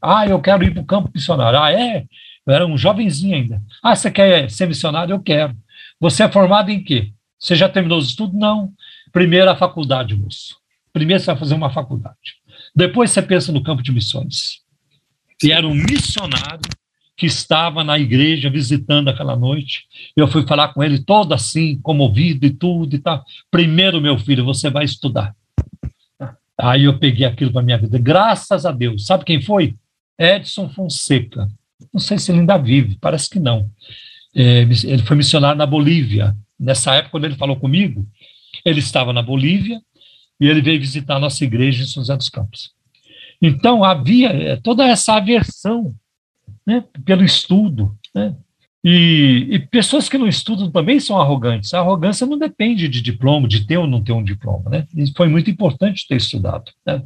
Ah, 0.00 0.26
eu 0.26 0.40
quero 0.40 0.64
ir 0.64 0.72
para 0.72 0.82
o 0.82 0.86
campo 0.86 1.10
missionário. 1.14 1.58
Ah, 1.58 1.72
é? 1.72 2.06
Eu 2.46 2.54
era 2.54 2.66
um 2.66 2.76
jovenzinho 2.76 3.34
ainda. 3.36 3.62
Ah, 3.82 3.94
você 3.94 4.10
quer 4.10 4.50
ser 4.50 4.66
missionário? 4.66 5.12
Eu 5.12 5.20
quero. 5.20 5.56
Você 5.98 6.22
é 6.22 6.28
formado 6.30 6.70
em 6.70 6.82
quê? 6.82 7.12
Você 7.38 7.54
já 7.54 7.68
terminou 7.68 7.98
os 7.98 8.08
estudos? 8.08 8.38
Não. 8.38 8.72
Primeiro 9.12 9.50
a 9.50 9.56
faculdade, 9.56 10.14
moço. 10.14 10.56
Primeiro 10.92 11.22
você 11.22 11.26
vai 11.26 11.36
fazer 11.36 11.54
uma 11.54 11.70
faculdade. 11.70 12.16
Depois 12.74 13.10
você 13.10 13.22
pensa 13.22 13.52
no 13.52 13.62
campo 13.62 13.82
de 13.82 13.92
missões. 13.92 14.60
E 15.42 15.52
era 15.52 15.66
um 15.66 15.74
missionário 15.74 16.60
que 17.16 17.26
estava 17.26 17.84
na 17.84 17.98
igreja 17.98 18.48
visitando 18.48 19.08
aquela 19.08 19.36
noite. 19.36 19.84
Eu 20.16 20.26
fui 20.26 20.46
falar 20.46 20.68
com 20.68 20.82
ele 20.82 21.02
todo 21.02 21.34
assim, 21.34 21.78
comovido 21.82 22.46
e 22.46 22.50
tudo 22.50 22.96
e 22.96 22.98
tal. 22.98 23.22
Primeiro, 23.50 24.00
meu 24.00 24.18
filho, 24.18 24.44
você 24.44 24.70
vai 24.70 24.84
estudar. 24.84 25.34
Aí 26.58 26.84
eu 26.84 26.98
peguei 26.98 27.26
aquilo 27.26 27.52
para 27.52 27.62
minha 27.62 27.78
vida. 27.78 27.98
Graças 27.98 28.66
a 28.66 28.72
Deus. 28.72 29.06
Sabe 29.06 29.24
quem 29.24 29.40
foi? 29.40 29.74
Edson 30.20 30.68
Fonseca. 30.68 31.48
Não 31.92 32.00
sei 32.00 32.18
se 32.18 32.30
ele 32.30 32.40
ainda 32.40 32.58
vive, 32.58 32.98
parece 33.00 33.30
que 33.30 33.40
não. 33.40 33.70
É, 34.36 34.60
ele 34.60 35.02
foi 35.02 35.16
missionário 35.16 35.56
na 35.56 35.66
Bolívia. 35.66 36.36
Nessa 36.58 36.94
época, 36.94 37.12
quando 37.12 37.24
ele 37.24 37.36
falou 37.36 37.56
comigo, 37.56 38.06
ele 38.64 38.80
estava 38.80 39.12
na 39.12 39.22
Bolívia 39.22 39.80
e 40.38 40.46
ele 40.46 40.60
veio 40.60 40.78
visitar 40.78 41.16
a 41.16 41.20
nossa 41.20 41.42
igreja 41.42 41.82
em 41.82 41.86
São 41.86 42.02
José 42.02 42.16
dos 42.16 42.28
Campos. 42.28 42.72
Então, 43.40 43.82
havia 43.82 44.28
é, 44.28 44.56
toda 44.56 44.86
essa 44.86 45.14
aversão 45.14 45.94
né, 46.66 46.84
pelo 47.04 47.24
estudo. 47.24 47.96
Né? 48.14 48.36
E, 48.84 49.48
e, 49.50 49.58
pessoas 49.58 50.08
que 50.08 50.18
não 50.18 50.28
estudam 50.28 50.70
também 50.70 51.00
são 51.00 51.18
arrogantes. 51.18 51.72
A 51.72 51.80
arrogância 51.80 52.26
não 52.26 52.38
depende 52.38 52.88
de 52.88 53.00
diploma, 53.00 53.48
de 53.48 53.66
ter 53.66 53.78
ou 53.78 53.86
não 53.86 54.02
ter 54.02 54.12
um 54.12 54.22
diploma. 54.22 54.70
Né? 54.70 54.86
E 54.94 55.10
foi 55.16 55.28
muito 55.28 55.50
importante 55.50 56.06
ter 56.06 56.16
estudado. 56.16 56.70
Né? 56.84 57.02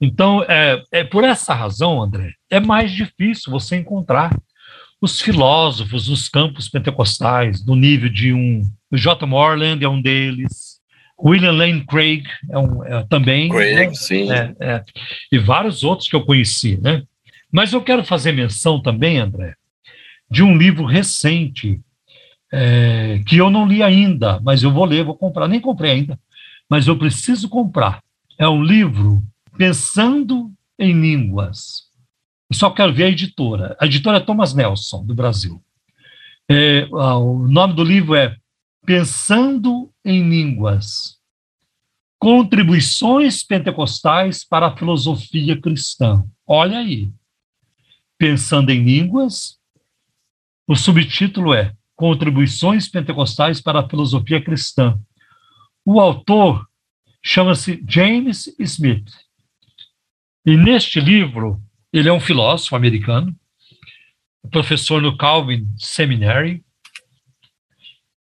Então, 0.00 0.42
é, 0.44 0.82
é 0.90 1.04
por 1.04 1.24
essa 1.24 1.52
razão, 1.52 2.02
André, 2.02 2.32
é 2.48 2.58
mais 2.58 2.90
difícil 2.90 3.52
você 3.52 3.76
encontrar 3.76 4.34
os 5.00 5.20
filósofos 5.20 6.08
nos 6.08 6.28
campos 6.28 6.68
pentecostais, 6.68 7.62
do 7.62 7.74
nível 7.74 8.08
de 8.08 8.32
um. 8.32 8.62
O 8.90 8.96
J. 8.96 9.26
Morland 9.26 9.84
é 9.84 9.88
um 9.88 10.00
deles, 10.00 10.80
William 11.22 11.52
Lane 11.52 11.84
Craig 11.84 12.24
é, 12.50 12.58
um, 12.58 12.84
é 12.84 13.04
também. 13.08 13.48
Craig, 13.48 13.74
né? 13.74 13.94
sim. 13.94 14.32
É, 14.32 14.54
é, 14.60 14.84
e 15.30 15.38
vários 15.38 15.84
outros 15.84 16.08
que 16.08 16.16
eu 16.16 16.24
conheci, 16.24 16.78
né? 16.80 17.02
Mas 17.52 17.72
eu 17.72 17.82
quero 17.82 18.04
fazer 18.04 18.32
menção 18.32 18.80
também, 18.80 19.18
André, 19.18 19.54
de 20.30 20.42
um 20.42 20.56
livro 20.56 20.84
recente, 20.84 21.80
é, 22.52 23.20
que 23.26 23.36
eu 23.36 23.50
não 23.50 23.66
li 23.66 23.82
ainda, 23.82 24.40
mas 24.42 24.62
eu 24.62 24.72
vou 24.72 24.84
ler, 24.84 25.04
vou 25.04 25.16
comprar. 25.16 25.48
Nem 25.48 25.60
comprei 25.60 25.92
ainda, 25.92 26.18
mas 26.68 26.86
eu 26.86 26.96
preciso 26.96 27.48
comprar. 27.48 28.00
É 28.38 28.48
um 28.48 28.62
livro 28.62 29.22
Pensando 29.56 30.52
em 30.78 30.92
Línguas. 30.92 31.90
Eu 32.50 32.56
só 32.56 32.70
quero 32.70 32.92
ver 32.92 33.04
a 33.04 33.08
editora. 33.10 33.76
A 33.80 33.86
editora 33.86 34.16
é 34.16 34.20
Thomas 34.20 34.54
Nelson, 34.54 35.04
do 35.04 35.14
Brasil. 35.14 35.62
É, 36.48 36.88
o 36.90 37.46
nome 37.46 37.74
do 37.74 37.84
livro 37.84 38.14
é 38.14 38.36
Pensando 38.84 39.92
em 40.04 40.28
Línguas. 40.28 41.18
Contribuições 42.18 43.42
pentecostais 43.42 44.44
para 44.44 44.66
a 44.66 44.76
filosofia 44.76 45.60
cristã. 45.60 46.24
Olha 46.46 46.78
aí. 46.78 47.10
Pensando 48.18 48.70
em 48.70 48.82
Línguas. 48.82 49.58
O 50.66 50.74
subtítulo 50.74 51.54
é 51.54 51.74
Contribuições 51.94 52.88
pentecostais 52.88 53.60
para 53.60 53.80
a 53.80 53.88
filosofia 53.88 54.42
cristã. 54.42 54.98
O 55.84 56.00
autor 56.00 56.66
chama-se 57.22 57.84
James 57.86 58.52
Smith. 58.58 59.10
E 60.44 60.56
neste 60.56 61.00
livro, 61.00 61.60
ele 61.92 62.08
é 62.08 62.12
um 62.12 62.20
filósofo 62.20 62.74
americano, 62.74 63.36
professor 64.50 65.02
no 65.02 65.16
Calvin 65.16 65.68
Seminary. 65.76 66.64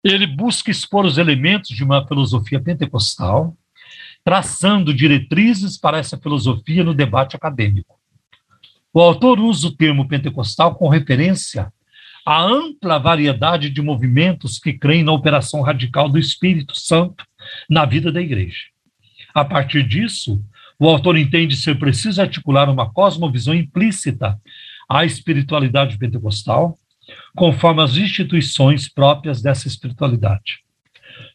Ele 0.04 0.28
busca 0.28 0.70
expor 0.70 1.06
os 1.06 1.18
elementos 1.18 1.76
de 1.76 1.84
uma 1.84 2.08
filosofia 2.08 2.62
pentecostal, 2.62 3.58
traçando 4.24 4.94
diretrizes 4.94 5.78
para 5.78 5.98
essa 5.98 6.18
filosofia 6.18 6.84
no 6.84 6.94
debate 6.94 7.36
acadêmico. 7.36 8.00
O 8.94 9.02
autor 9.02 9.40
usa 9.40 9.68
o 9.68 9.76
termo 9.76 10.08
pentecostal 10.08 10.76
com 10.76 10.88
referência 10.88 11.74
à 12.24 12.44
ampla 12.44 13.00
variedade 13.00 13.72
de 13.72 13.82
movimentos 13.82 14.60
que 14.60 14.74
creem 14.74 15.04
na 15.04 15.12
operação 15.12 15.62
radical 15.62 16.08
do 16.08 16.20
Espírito 16.20 16.78
Santo 16.78 17.26
na 17.68 17.86
vida 17.86 18.12
da 18.12 18.22
igreja. 18.22 18.66
A 19.34 19.44
partir 19.44 19.82
disso, 19.82 20.40
o 20.80 20.88
autor 20.88 21.18
entende 21.18 21.56
ser 21.56 21.78
preciso 21.78 22.22
articular 22.22 22.70
uma 22.70 22.92
cosmovisão 22.92 23.54
implícita 23.54 24.40
à 24.90 25.06
espiritualidade 25.06 25.98
pentecostal, 25.98 26.78
conforme 27.36 27.82
as 27.82 27.96
instituições 27.96 28.88
próprias 28.88 29.42
dessa 29.42 29.68
espiritualidade. 29.68 30.60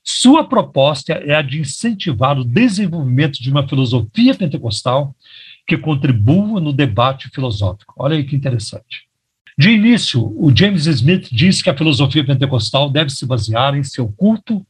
Sua 0.02 0.44
proposta 0.44 1.12
é 1.12 1.34
a 1.34 1.42
de 1.42 1.60
incentivar 1.60 2.38
o 2.38 2.44
desenvolvimento 2.44 3.42
de 3.42 3.50
uma 3.50 3.68
filosofia 3.68 4.34
pentecostal 4.34 5.14
que 5.66 5.76
contribua 5.76 6.60
no 6.60 6.72
debate 6.72 7.28
filosófico. 7.28 7.94
Olha 7.98 8.16
aí 8.16 8.24
que 8.24 8.34
interessante. 8.34 9.06
De 9.58 9.70
início, 9.70 10.32
o 10.36 10.54
James 10.54 10.86
Smith 10.86 11.28
diz 11.32 11.60
que 11.60 11.68
a 11.68 11.76
filosofia 11.76 12.24
pentecostal 12.24 12.88
deve 12.88 13.10
se 13.10 13.26
basear 13.26 13.76
em 13.76 13.82
seu 13.82 14.08
culto 14.08 14.64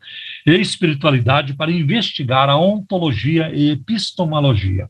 e 0.57 0.61
espiritualidade 0.61 1.55
para 1.55 1.71
investigar 1.71 2.49
a 2.49 2.57
ontologia 2.57 3.51
e 3.55 3.71
epistemologia. 3.71 4.89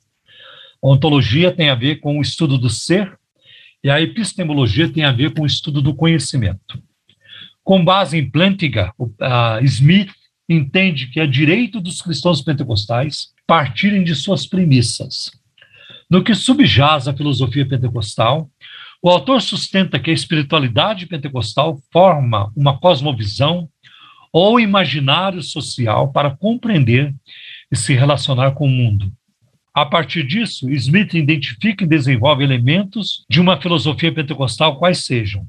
Ontologia 0.83 1.51
tem 1.51 1.71
a 1.71 1.75
ver 1.75 1.97
com 1.97 2.19
o 2.19 2.23
estudo 2.23 2.57
do 2.57 2.71
ser 2.71 3.19
e 3.83 3.91
a 3.91 4.01
epistemologia 4.01 4.89
tem 4.89 5.05
a 5.05 5.13
ver 5.13 5.33
com 5.35 5.43
o 5.43 5.47
estudo 5.47 5.83
do 5.83 5.95
conhecimento. 5.95 6.83
Com 7.65 7.85
base 7.85 8.17
em 8.17 8.31
Plantinga, 8.31 8.93
Smith 9.63 10.11
entende 10.49 11.09
que 11.09 11.21
é 11.21 11.27
direito 11.27 11.81
dos 11.81 12.01
cristãos 12.01 12.41
pentecostais 12.41 13.29
partirem 13.47 14.03
de 14.03 14.15
suas 14.15 14.47
premissas. 14.47 15.31
No 16.11 16.25
que 16.25 16.35
subjaz 16.35 17.07
a 17.07 17.15
filosofia 17.15 17.69
pentecostal, 17.69 18.51
o 19.03 19.11
autor 19.11 19.43
sustenta 19.43 19.99
que 19.99 20.11
a 20.11 20.15
espiritualidade 20.15 21.07
pentecostal 21.07 21.79
forma 21.93 22.51
uma 22.57 22.79
cosmovisão 22.79 23.69
ou 24.33 24.61
imaginário 24.61 25.43
social 25.43 26.13
para 26.13 26.31
compreender 26.31 27.15
e 27.71 27.77
se 27.77 27.95
relacionar 27.95 28.53
com 28.53 28.67
o 28.67 28.71
mundo. 28.71 29.13
A 29.75 29.87
partir 29.87 30.27
disso, 30.27 30.69
Smith 30.71 31.15
identifica 31.15 31.85
e 31.85 31.89
desenvolve 31.89 32.43
elementos 32.43 33.25
de 33.29 33.41
uma 33.41 33.61
filosofia 33.61 34.13
pentecostal 34.13 34.77
quais 34.79 35.05
sejam 35.05 35.47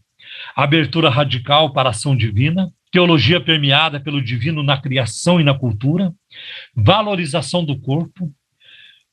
abertura 0.56 1.10
radical 1.10 1.74
para 1.74 1.90
a 1.90 1.92
ação 1.92 2.16
divina, 2.16 2.72
teologia 2.92 3.42
permeada 3.42 4.00
pelo 4.00 4.22
divino 4.22 4.64
na 4.64 4.80
criação 4.80 5.40
e 5.40 5.44
na 5.44 5.58
cultura, 5.58 6.14
valorização 6.76 7.64
do 7.64 7.80
corpo, 7.80 8.32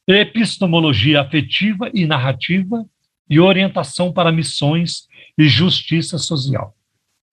epistemologia 0.06 1.20
afetiva 1.20 1.90
e 1.92 2.06
narrativa 2.06 2.84
e 3.28 3.40
orientação 3.40 4.12
para 4.12 4.30
missões 4.30 5.06
e 5.36 5.48
justiça 5.48 6.16
social. 6.16 6.75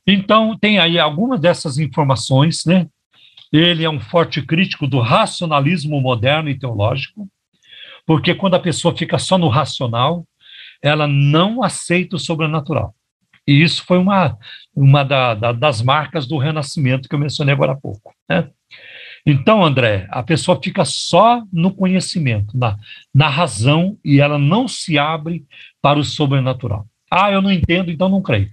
Então, 0.06 0.58
tem 0.58 0.80
aí 0.80 1.00
algumas 1.00 1.40
dessas 1.40 1.78
informações, 1.78 2.66
né? 2.66 2.88
Ele 3.52 3.84
é 3.84 3.90
um 3.90 4.00
forte 4.00 4.42
crítico 4.42 4.88
do 4.88 5.00
racionalismo 5.00 6.02
moderno 6.02 6.50
e 6.50 6.58
teológico, 6.58 7.28
porque 8.06 8.34
quando 8.34 8.56
a 8.56 8.60
pessoa 8.60 8.96
fica 8.96 9.18
só 9.18 9.38
no 9.38 9.48
racional, 9.48 10.26
ela 10.82 11.08
não 11.08 11.64
aceita 11.64 12.16
o 12.16 12.20
sobrenatural. 12.20 12.94
E 13.48 13.62
isso 13.62 13.84
foi 13.86 13.98
uma, 13.98 14.38
uma 14.76 15.04
da, 15.04 15.34
da, 15.34 15.52
das 15.52 15.82
marcas 15.82 16.26
do 16.26 16.38
renascimento 16.38 17.08
que 17.08 17.16
eu 17.16 17.20
mencionei 17.20 17.54
agora 17.54 17.74
há 17.74 17.76
pouco. 17.76 18.14
Né? 18.28 18.50
Então, 19.26 19.64
André, 19.64 20.08
a 20.10 20.22
pessoa 20.22 20.60
fica 20.62 20.84
só 20.84 21.44
no 21.52 21.74
conhecimento, 21.74 22.58
na, 22.58 22.78
na 23.14 23.30
razão, 23.30 23.98
e 24.04 24.20
ela 24.20 24.38
não 24.38 24.68
se 24.68 24.98
abre 24.98 25.46
para 25.82 26.00
o 26.00 26.04
sobrenatural. 26.04 26.86
Ah, 27.10 27.32
eu 27.32 27.42
não 27.42 27.52
entendo, 27.52 27.92
então 27.92 28.10
não 28.10 28.22
creio. 28.22 28.52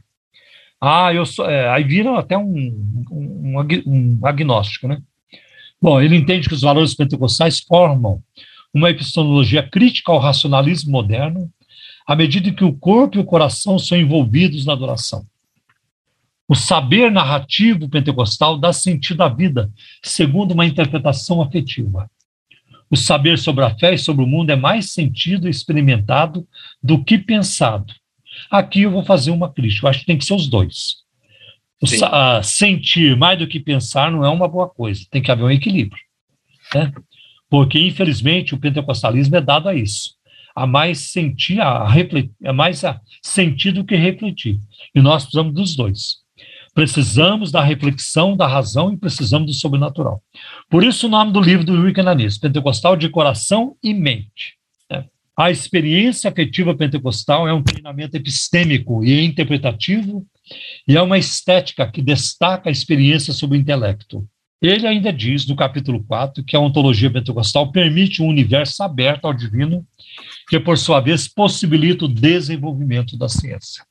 Ah, 0.81 1.13
eu 1.13 1.27
sou. 1.27 1.49
É, 1.49 1.69
aí 1.69 1.85
vira 1.85 2.19
até 2.19 2.39
um, 2.39 3.05
um, 3.11 3.55
um, 3.87 4.19
agnóstico, 4.27 4.89
né? 4.89 5.03
Bom, 5.81 6.01
ele 6.01 6.17
entende 6.17 6.49
que 6.49 6.55
os 6.55 6.63
valores 6.63 6.95
pentecostais 6.95 7.61
formam 7.61 8.23
uma 8.73 8.91
epistemologia 8.91 9.63
crítica 9.63 10.13
ao 10.13 10.19
racionalismo 10.19 10.91
moderno, 10.91 11.51
à 12.07 12.17
medida 12.17 12.53
que 12.53 12.65
o 12.65 12.73
corpo 12.73 13.17
e 13.17 13.21
o 13.21 13.25
coração 13.25 13.79
são 13.79 13.99
envolvidos 13.99 14.65
na 14.65 14.73
adoração. 14.73 15.27
O 16.49 16.55
saber 16.55 17.11
narrativo 17.13 17.89
pentecostal 17.89 18.59
dá 18.59 18.73
sentido 18.73 19.23
à 19.23 19.29
vida, 19.29 19.71
segundo 20.03 20.53
uma 20.53 20.67
interpretação 20.67 21.41
afetiva. 21.41 22.11
O 22.91 22.97
saber 22.97 23.39
sobre 23.39 23.65
a 23.65 23.71
fé 23.71 23.95
e 23.95 23.99
sobre 23.99 24.25
o 24.25 24.27
mundo 24.27 24.51
é 24.51 24.57
mais 24.57 24.93
sentido 24.93 25.47
e 25.47 25.51
experimentado 25.51 26.47
do 26.83 27.05
que 27.05 27.19
pensado. 27.19 27.95
Aqui 28.51 28.83
eu 28.83 28.91
vou 28.91 29.05
fazer 29.05 29.31
uma 29.31 29.53
crítica, 29.53 29.87
eu 29.87 29.91
acho 29.91 30.01
que 30.01 30.07
tem 30.07 30.19
que 30.19 30.25
ser 30.25 30.35
os 30.35 30.49
dois. 30.49 30.97
O 31.81 31.87
sentir 32.43 33.17
mais 33.17 33.39
do 33.39 33.47
que 33.47 33.59
pensar 33.59 34.11
não 34.11 34.25
é 34.25 34.29
uma 34.29 34.47
boa 34.47 34.69
coisa, 34.69 35.07
tem 35.11 35.23
que 35.23 35.31
haver 35.31 35.45
um 35.45 35.51
equilíbrio. 35.51 36.03
Né? 36.75 36.93
Porque, 37.49 37.79
infelizmente, 37.79 38.55
o 38.55 38.59
pentecostalismo 38.59 39.37
é 39.37 39.41
dado 39.41 39.69
a 39.69 39.75
isso. 39.75 40.15
A 40.55 40.67
mais 40.67 40.99
sentir, 40.99 41.61
a 41.61 41.87
refletir, 41.89 42.33
é 42.43 42.53
mais 42.53 42.85
a 42.85 43.01
sentir 43.23 43.73
do 43.73 43.85
que 43.85 43.97
refletir. 43.97 44.59
E 44.95 45.01
nós 45.01 45.23
precisamos 45.23 45.55
dos 45.55 45.75
dois. 45.75 46.19
Precisamos 46.75 47.51
da 47.51 47.63
reflexão, 47.63 48.37
da 48.37 48.47
razão 48.47 48.93
e 48.93 48.97
precisamos 48.97 49.47
do 49.47 49.53
sobrenatural. 49.53 50.23
Por 50.69 50.85
isso 50.85 51.07
o 51.07 51.11
nome 51.11 51.33
do 51.33 51.41
livro 51.41 51.65
do 51.65 52.01
Ananis, 52.01 52.39
Pentecostal 52.39 52.97
de 52.97 53.09
Coração 53.09 53.77
e 53.83 53.93
Mente. 53.93 54.57
Né? 54.89 55.05
A 55.41 55.51
experiência 55.51 56.29
afetiva 56.29 56.77
pentecostal 56.77 57.49
é 57.49 57.55
um 57.55 57.63
treinamento 57.63 58.15
epistêmico 58.15 59.03
e 59.03 59.25
interpretativo 59.25 60.23
e 60.87 60.99
é 60.99 61.01
uma 61.01 61.17
estética 61.17 61.91
que 61.91 62.03
destaca 62.03 62.69
a 62.69 62.71
experiência 62.71 63.33
sobre 63.33 63.57
o 63.57 63.61
intelecto. 63.61 64.29
Ele 64.61 64.87
ainda 64.87 65.11
diz, 65.11 65.47
no 65.47 65.57
capítulo 65.57 66.05
4, 66.05 66.45
que 66.45 66.55
a 66.55 66.61
ontologia 66.61 67.11
pentecostal 67.11 67.73
permite 67.73 68.21
um 68.21 68.27
universo 68.27 68.83
aberto 68.83 69.25
ao 69.25 69.33
divino, 69.33 69.83
que, 70.47 70.61
por 70.61 70.77
sua 70.77 71.01
vez, 71.01 71.27
possibilita 71.27 72.05
o 72.05 72.15
desenvolvimento 72.15 73.17
da 73.17 73.27
ciência. 73.27 73.83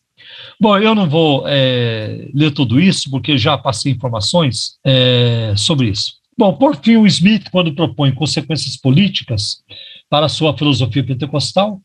Bom, 0.62 0.78
eu 0.78 0.94
não 0.94 1.10
vou 1.10 1.46
é, 1.48 2.30
ler 2.32 2.52
tudo 2.52 2.80
isso, 2.80 3.10
porque 3.10 3.40
já 3.40 3.58
passei 3.58 3.92
informações 3.92 4.78
é, 4.86 5.56
sobre 5.58 5.90
isso. 5.90 6.20
Bom, 6.38 6.54
por 6.54 6.76
fim, 6.76 6.96
o 6.98 7.08
Smith, 7.08 7.50
quando 7.50 7.74
propõe 7.74 8.12
consequências 8.12 8.78
políticas 8.78 9.64
para 10.10 10.26
a 10.26 10.30
sua 10.30 10.58
filosofia 10.58 11.04
pentecostal, 11.04 11.82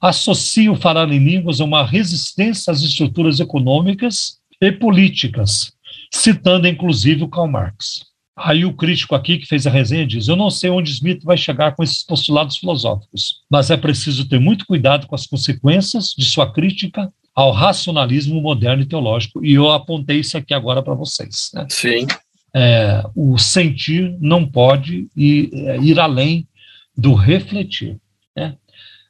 associa 0.00 0.72
o 0.72 0.76
falar 0.76 1.10
em 1.12 1.18
línguas 1.18 1.60
a 1.60 1.64
uma 1.64 1.84
resistência 1.84 2.72
às 2.72 2.82
estruturas 2.82 3.38
econômicas 3.40 4.38
e 4.60 4.72
políticas, 4.72 5.72
citando 6.12 6.66
inclusive 6.66 7.24
o 7.24 7.28
Karl 7.28 7.48
Marx. 7.48 8.10
Aí 8.36 8.64
o 8.64 8.72
crítico 8.72 9.14
aqui 9.14 9.38
que 9.38 9.46
fez 9.46 9.66
a 9.66 9.70
resenha 9.70 10.06
diz: 10.06 10.26
Eu 10.26 10.36
não 10.36 10.50
sei 10.50 10.70
onde 10.70 10.90
Smith 10.90 11.22
vai 11.22 11.36
chegar 11.36 11.74
com 11.74 11.82
esses 11.82 12.02
postulados 12.02 12.56
filosóficos, 12.56 13.42
mas 13.50 13.70
é 13.70 13.76
preciso 13.76 14.26
ter 14.28 14.40
muito 14.40 14.66
cuidado 14.66 15.06
com 15.06 15.14
as 15.14 15.26
consequências 15.26 16.14
de 16.16 16.24
sua 16.24 16.50
crítica 16.50 17.12
ao 17.34 17.52
racionalismo 17.52 18.40
moderno 18.40 18.82
e 18.82 18.86
teológico. 18.86 19.44
E 19.44 19.54
eu 19.54 19.70
apontei 19.70 20.20
isso 20.20 20.38
aqui 20.38 20.54
agora 20.54 20.82
para 20.82 20.94
vocês. 20.94 21.50
Né? 21.54 21.66
Sim. 21.68 22.06
É, 22.52 23.04
o 23.14 23.38
sentir 23.38 24.16
não 24.20 24.44
pode 24.44 25.06
ir, 25.16 25.50
é, 25.52 25.78
ir 25.78 26.00
além 26.00 26.46
do 26.96 27.14
refletir. 27.14 27.98
Né? 28.36 28.56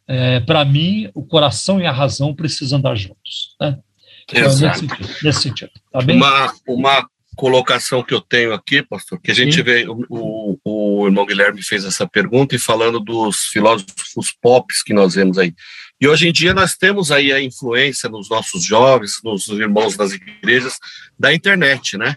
É, 0.07 0.41
para 0.41 0.65
mim, 0.65 1.11
o 1.15 1.25
coração 1.25 1.81
e 1.81 1.87
a 1.87 1.93
razão 1.93 2.35
precisam 2.35 2.79
andar 2.79 2.95
juntos. 2.95 3.57
Né? 3.61 3.79
Então, 4.25 4.43
nesse 4.43 4.59
sentido, 4.59 5.09
nesse 5.23 5.43
sentido. 5.43 5.71
Tá 5.93 6.01
bem? 6.01 6.17
Uma, 6.17 6.53
uma 6.67 7.09
colocação 7.37 8.03
que 8.03 8.13
eu 8.13 8.21
tenho 8.21 8.53
aqui, 8.53 8.83
pastor, 8.83 9.21
que 9.21 9.31
a 9.31 9.35
gente 9.35 9.55
Sim. 9.55 9.63
vê, 9.63 9.87
o, 9.89 10.07
o, 10.09 10.59
o 10.65 11.07
irmão 11.07 11.25
Guilherme 11.25 11.63
fez 11.63 11.85
essa 11.85 12.07
pergunta 12.07 12.55
e 12.55 12.59
falando 12.59 13.01
dos 13.01 13.47
filósofos 13.47 14.35
pops 14.43 14.83
que 14.83 14.93
nós 14.93 15.15
vemos 15.15 15.39
aí. 15.39 15.55
E 16.01 16.09
hoje 16.09 16.29
em 16.29 16.33
dia 16.33 16.55
nós 16.55 16.77
temos 16.77 17.11
aí 17.11 17.33
a 17.33 17.43
influência 17.43 18.09
nos 18.09 18.29
nossos 18.29 18.65
jovens, 18.65 19.21
nos 19.23 19.49
irmãos 19.49 19.97
das 19.97 20.13
igrejas, 20.13 20.79
da 21.19 21.33
internet, 21.33 21.97
né? 21.97 22.17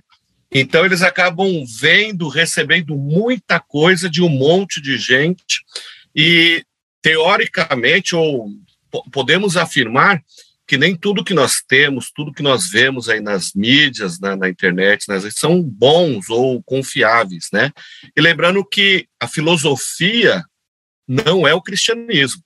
Então 0.53 0.85
eles 0.85 1.01
acabam 1.01 1.65
vendo, 1.65 2.27
recebendo 2.27 2.95
muita 2.95 3.59
coisa 3.59 4.09
de 4.09 4.21
um 4.21 4.29
monte 4.29 4.79
de 4.79 4.97
gente 4.97 5.63
e 6.15 6.63
teoricamente 7.01 8.15
ou 8.15 8.49
po- 8.91 9.09
podemos 9.09 9.57
afirmar 9.57 10.23
que 10.65 10.77
nem 10.77 10.95
tudo 10.95 11.23
que 11.23 11.33
nós 11.33 11.61
temos, 11.61 12.11
tudo 12.15 12.33
que 12.33 12.41
nós 12.41 12.69
vemos 12.69 13.09
aí 13.09 13.19
nas 13.19 13.53
mídias, 13.53 14.19
na, 14.19 14.35
na 14.35 14.47
internet, 14.47 15.05
redes, 15.09 15.35
são 15.35 15.61
bons 15.61 16.29
ou 16.29 16.63
confiáveis, 16.63 17.49
né? 17.51 17.71
E 18.15 18.21
lembrando 18.21 18.63
que 18.63 19.07
a 19.19 19.27
filosofia 19.27 20.43
não 21.05 21.45
é 21.47 21.53
o 21.53 21.61
cristianismo, 21.61 22.41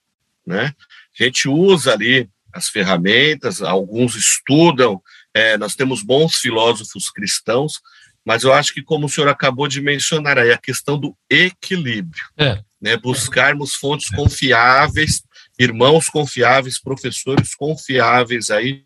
né? 0.45 0.73
A 1.19 1.23
gente 1.23 1.47
usa 1.47 1.93
ali 1.93 2.27
as 2.51 2.69
ferramentas, 2.69 3.61
alguns 3.61 4.15
estudam, 4.15 4.99
é, 5.33 5.55
nós 5.57 5.75
temos 5.75 6.01
bons 6.01 6.37
filósofos 6.37 7.11
cristãos, 7.11 7.79
mas 8.27 8.43
eu 8.43 8.51
acho 8.51 8.73
que, 8.73 8.81
como 8.81 9.05
o 9.05 9.09
senhor 9.09 9.29
acabou 9.29 9.69
de 9.69 9.79
mencionar 9.79 10.37
aí, 10.37 10.51
a 10.51 10.57
questão 10.57 10.99
do 10.99 11.15
equilíbrio, 11.29 12.25
É. 12.37 12.59
né? 12.81 12.97
Buscarmos 12.97 13.73
fontes 13.73 14.09
confiáveis, 14.09 15.23
irmãos 15.57 16.09
confiáveis, 16.09 16.77
professores 16.77 17.55
confiáveis 17.55 18.51
aí, 18.51 18.83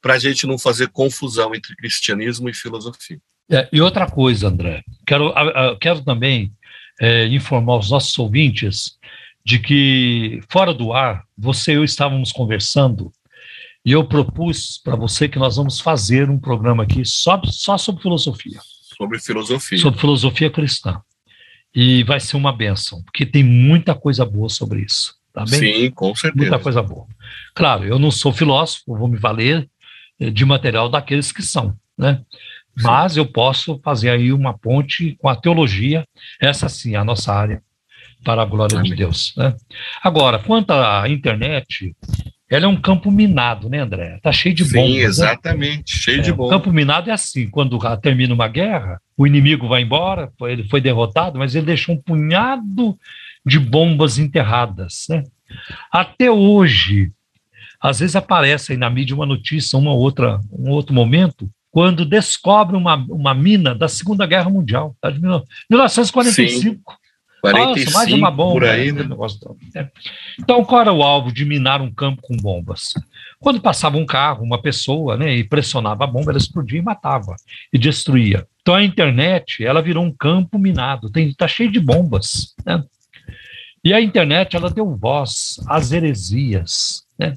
para 0.00 0.14
a 0.14 0.18
gente 0.20 0.46
não 0.46 0.56
fazer 0.56 0.86
confusão 0.90 1.52
entre 1.52 1.74
cristianismo 1.74 2.48
e 2.48 2.54
filosofia. 2.54 3.18
É, 3.50 3.68
e 3.72 3.80
outra 3.80 4.08
coisa, 4.08 4.46
André, 4.46 4.84
quero, 5.04 5.34
quero 5.80 6.00
também 6.02 6.52
é, 7.00 7.26
informar 7.26 7.78
os 7.78 7.90
nossos 7.90 8.16
ouvintes 8.16 8.96
de 9.44 9.58
que, 9.58 10.40
fora 10.48 10.72
do 10.72 10.92
ar, 10.92 11.24
você 11.36 11.72
e 11.72 11.74
eu 11.74 11.82
estávamos 11.82 12.30
conversando 12.30 13.12
e 13.84 13.90
eu 13.90 14.04
propus 14.04 14.78
para 14.78 14.94
você 14.94 15.28
que 15.28 15.40
nós 15.40 15.56
vamos 15.56 15.80
fazer 15.80 16.30
um 16.30 16.38
programa 16.38 16.84
aqui 16.84 17.04
só, 17.04 17.40
só 17.44 17.76
sobre 17.76 18.02
filosofia, 18.02 18.60
Sobre 18.96 19.18
filosofia. 19.18 19.78
sobre 19.78 20.00
filosofia 20.00 20.50
cristã. 20.50 21.00
E 21.74 22.02
vai 22.04 22.18
ser 22.18 22.36
uma 22.36 22.52
benção, 22.52 23.02
porque 23.02 23.26
tem 23.26 23.44
muita 23.44 23.94
coisa 23.94 24.24
boa 24.24 24.48
sobre 24.48 24.80
isso, 24.80 25.14
tá 25.32 25.44
bem? 25.44 25.60
Sim, 25.60 25.90
com 25.90 26.14
certeza. 26.14 26.40
Muita 26.40 26.58
coisa 26.58 26.82
boa. 26.82 27.06
Claro, 27.54 27.84
eu 27.84 27.98
não 27.98 28.10
sou 28.10 28.32
filósofo, 28.32 28.96
vou 28.96 29.08
me 29.08 29.18
valer 29.18 29.68
eh, 30.18 30.30
de 30.30 30.44
material 30.46 30.88
daqueles 30.88 31.30
que 31.32 31.42
são, 31.42 31.76
né? 31.98 32.22
Mas 32.82 33.16
eu 33.16 33.24
posso 33.24 33.80
fazer 33.82 34.10
aí 34.10 34.32
uma 34.32 34.56
ponte 34.56 35.16
com 35.18 35.28
a 35.28 35.36
teologia, 35.36 36.06
essa 36.40 36.68
sim, 36.68 36.94
é 36.94 36.98
a 36.98 37.04
nossa 37.04 37.32
área, 37.32 37.62
para 38.22 38.42
a 38.42 38.44
glória 38.44 38.76
de 38.82 38.88
Amém. 38.88 38.96
Deus. 38.96 39.34
Né? 39.36 39.54
Agora, 40.02 40.38
quanto 40.38 40.72
à 40.72 41.08
internet, 41.08 41.96
ela 42.48 42.64
é 42.66 42.68
um 42.68 42.80
campo 42.80 43.10
minado, 43.10 43.68
né, 43.68 43.80
André? 43.80 44.16
Está 44.16 44.30
cheio 44.32 44.54
de 44.54 44.64
Sim, 44.64 44.74
bombas. 44.74 44.94
né? 44.96 45.02
exatamente, 45.04 45.96
cheio 45.98 46.22
de 46.22 46.30
É, 46.30 46.32
o 46.32 46.36
bom. 46.36 46.48
campo 46.48 46.72
minado 46.72 47.10
é 47.10 47.12
assim, 47.12 47.48
quando 47.48 47.78
termina 48.00 48.32
uma 48.32 48.48
guerra, 48.48 49.00
o 49.16 49.26
inimigo 49.26 49.66
vai 49.68 49.82
embora, 49.82 50.30
ele 50.42 50.64
foi 50.68 50.80
derrotado, 50.80 51.38
mas 51.38 51.54
ele 51.54 51.66
deixou 51.66 51.94
um 51.94 52.00
punhado 52.00 52.96
de 53.44 53.58
bombas 53.58 54.18
enterradas. 54.18 55.06
Né? 55.08 55.24
Até 55.92 56.30
hoje, 56.30 57.10
às 57.80 57.98
vezes 58.00 58.14
aparece 58.16 58.72
aí 58.72 58.78
na 58.78 58.88
mídia 58.90 59.14
uma 59.16 59.26
notícia, 59.26 59.78
uma 59.78 59.92
outra, 59.92 60.40
um 60.52 60.70
outro 60.70 60.94
momento, 60.94 61.50
quando 61.70 62.06
descobre 62.06 62.76
uma, 62.76 62.94
uma 63.08 63.34
mina 63.34 63.74
da 63.74 63.86
Segunda 63.88 64.24
Guerra 64.24 64.48
Mundial, 64.48 64.96
tá? 65.00 65.10
de 65.10 65.20
1945. 65.20 66.80
Nossa, 66.86 66.98
45 67.40 67.92
mais 67.92 68.12
uma 68.12 68.30
bomba. 68.30 68.52
por 68.52 68.64
aí, 68.64 68.92
né? 68.92 69.04
né? 69.74 69.90
Então, 70.38 70.64
qual 70.64 70.80
era 70.80 70.92
o 70.92 71.02
alvo 71.02 71.32
de 71.32 71.44
minar 71.44 71.80
um 71.80 71.92
campo 71.92 72.22
com 72.22 72.36
bombas? 72.36 72.94
Quando 73.38 73.60
passava 73.60 73.96
um 73.96 74.06
carro, 74.06 74.42
uma 74.44 74.60
pessoa, 74.60 75.16
né, 75.16 75.34
e 75.36 75.44
pressionava 75.44 76.04
a 76.04 76.06
bomba, 76.06 76.30
ela 76.32 76.38
explodia 76.38 76.78
e 76.78 76.82
matava, 76.82 77.36
e 77.72 77.78
destruía. 77.78 78.46
Então, 78.62 78.74
a 78.74 78.82
internet, 78.82 79.64
ela 79.64 79.82
virou 79.82 80.02
um 80.04 80.10
campo 80.12 80.58
minado, 80.58 81.10
tem, 81.10 81.32
tá 81.34 81.46
cheio 81.46 81.70
de 81.70 81.78
bombas, 81.78 82.54
né? 82.64 82.82
E 83.84 83.92
a 83.94 84.00
internet, 84.00 84.56
ela 84.56 84.68
deu 84.68 84.96
voz 84.96 85.60
às 85.68 85.92
heresias, 85.92 87.04
né? 87.16 87.36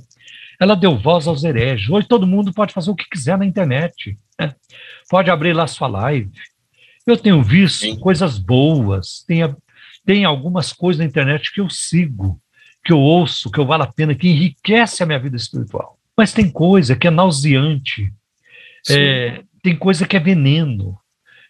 Ela 0.60 0.76
deu 0.76 0.98
voz 0.98 1.28
aos 1.28 1.44
hereges. 1.44 1.88
Hoje 1.90 2.08
todo 2.08 2.26
mundo 2.26 2.52
pode 2.52 2.74
fazer 2.74 2.90
o 2.90 2.96
que 2.96 3.08
quiser 3.08 3.38
na 3.38 3.46
internet, 3.46 4.18
né? 4.40 4.56
Pode 5.10 5.30
abrir 5.30 5.54
lá 5.54 5.68
sua 5.68 5.88
live. 5.88 6.32
Eu 7.06 7.16
tenho 7.18 7.42
visto 7.44 7.82
Sim. 7.82 8.00
coisas 8.00 8.40
boas, 8.40 9.24
tem, 9.28 9.44
a- 9.44 9.56
tem 10.10 10.26
algumas 10.26 10.74
coisas 10.74 10.98
na 10.98 11.06
internet 11.06 11.54
que 11.54 11.62
eu 11.62 11.70
sigo, 11.70 12.42
que 12.84 12.92
eu 12.92 12.98
ouço, 12.98 13.52
que 13.52 13.60
eu 13.60 13.66
vale 13.68 13.84
a 13.84 13.86
pena, 13.86 14.16
que 14.16 14.28
enriquece 14.28 15.04
a 15.04 15.06
minha 15.06 15.20
vida 15.20 15.36
espiritual. 15.36 16.00
Mas 16.18 16.34
tem 16.34 16.50
coisa 16.50 16.96
que 16.96 17.06
é 17.06 17.12
nauseante, 17.12 18.12
é, 18.90 19.44
tem 19.62 19.76
coisa 19.76 20.08
que 20.08 20.18
é 20.18 20.20
veneno, 20.20 20.98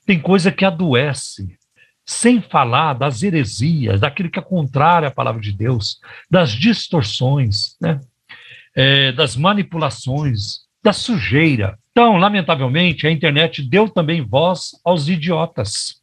tem 0.06 0.20
coisa 0.20 0.52
que 0.52 0.66
adoece. 0.66 1.58
Sem 2.06 2.42
falar 2.42 2.96
das 2.96 3.24
heresias, 3.24 4.02
daquilo 4.02 4.30
que 4.30 4.40
é 4.40 4.42
contrário 4.42 5.08
à 5.08 5.12
palavra 5.12 5.40
de 5.40 5.54
Deus, 5.54 5.98
das 6.30 6.52
distorções, 6.52 7.78
né? 7.80 8.02
É, 8.76 9.14
das 9.14 9.38
manipulações, 9.38 10.66
da 10.84 10.92
sujeira. 10.92 11.80
Então, 11.92 12.18
lamentavelmente, 12.18 13.08
a 13.08 13.12
internet 13.12 13.64
deu 13.64 13.88
também 13.88 14.22
voz 14.22 14.72
aos 14.84 15.08
idiotas 15.08 15.99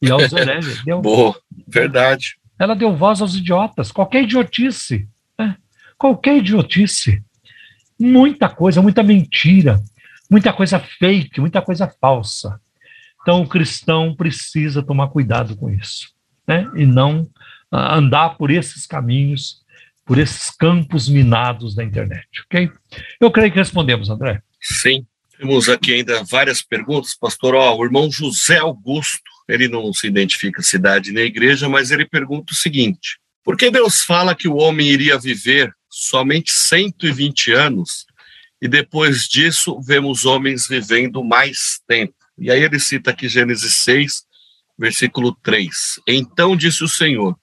e 0.00 0.10
aos 0.10 0.32
hereges. 0.32 0.82
Deu, 0.84 1.00
Boa, 1.00 1.38
verdade. 1.66 2.36
ela 2.58 2.74
deu 2.74 2.96
voz 2.96 3.20
aos 3.20 3.34
idiotas, 3.34 3.92
qualquer 3.92 4.22
idiotice, 4.22 5.08
né? 5.38 5.56
qualquer 5.98 6.36
idiotice. 6.38 7.22
Muita 7.98 8.48
coisa, 8.48 8.80
muita 8.80 9.02
mentira, 9.02 9.78
muita 10.30 10.52
coisa 10.52 10.78
fake, 10.78 11.40
muita 11.40 11.60
coisa 11.60 11.92
falsa. 12.00 12.58
Então 13.20 13.42
o 13.42 13.48
cristão 13.48 14.14
precisa 14.14 14.82
tomar 14.82 15.08
cuidado 15.08 15.54
com 15.56 15.68
isso, 15.68 16.08
né? 16.46 16.66
E 16.74 16.86
não 16.86 17.28
ah, 17.70 17.96
andar 17.96 18.38
por 18.38 18.50
esses 18.50 18.86
caminhos, 18.86 19.60
por 20.06 20.18
esses 20.18 20.50
campos 20.50 21.08
minados 21.08 21.74
da 21.74 21.84
internet, 21.84 22.26
ok? 22.46 22.70
Eu 23.20 23.30
creio 23.30 23.52
que 23.52 23.58
respondemos, 23.58 24.08
André. 24.08 24.42
Sim. 24.60 25.06
Temos 25.38 25.68
aqui 25.70 25.94
ainda 25.94 26.22
várias 26.24 26.60
perguntas, 26.60 27.14
pastor. 27.14 27.54
Ó, 27.54 27.74
o 27.74 27.84
irmão 27.84 28.10
José 28.10 28.58
Augusto, 28.58 29.30
ele 29.50 29.68
não 29.68 29.92
se 29.92 30.06
identifica 30.06 30.62
cidade 30.62 31.12
nem 31.12 31.24
igreja, 31.24 31.68
mas 31.68 31.90
ele 31.90 32.06
pergunta 32.06 32.52
o 32.52 32.56
seguinte: 32.56 33.18
por 33.44 33.56
que 33.56 33.70
Deus 33.70 34.02
fala 34.02 34.34
que 34.34 34.48
o 34.48 34.56
homem 34.56 34.88
iria 34.88 35.18
viver 35.18 35.72
somente 35.90 36.52
120 36.52 37.52
anos 37.52 38.06
e 38.62 38.68
depois 38.68 39.26
disso 39.26 39.80
vemos 39.80 40.24
homens 40.24 40.68
vivendo 40.68 41.24
mais 41.24 41.80
tempo? 41.86 42.14
E 42.38 42.50
aí 42.50 42.62
ele 42.62 42.78
cita 42.78 43.10
aqui 43.10 43.28
Gênesis 43.28 43.74
6, 43.78 44.22
versículo 44.78 45.36
3. 45.42 46.00
Então 46.06 46.56
disse 46.56 46.84
o 46.84 46.88
Senhor: 46.88 47.36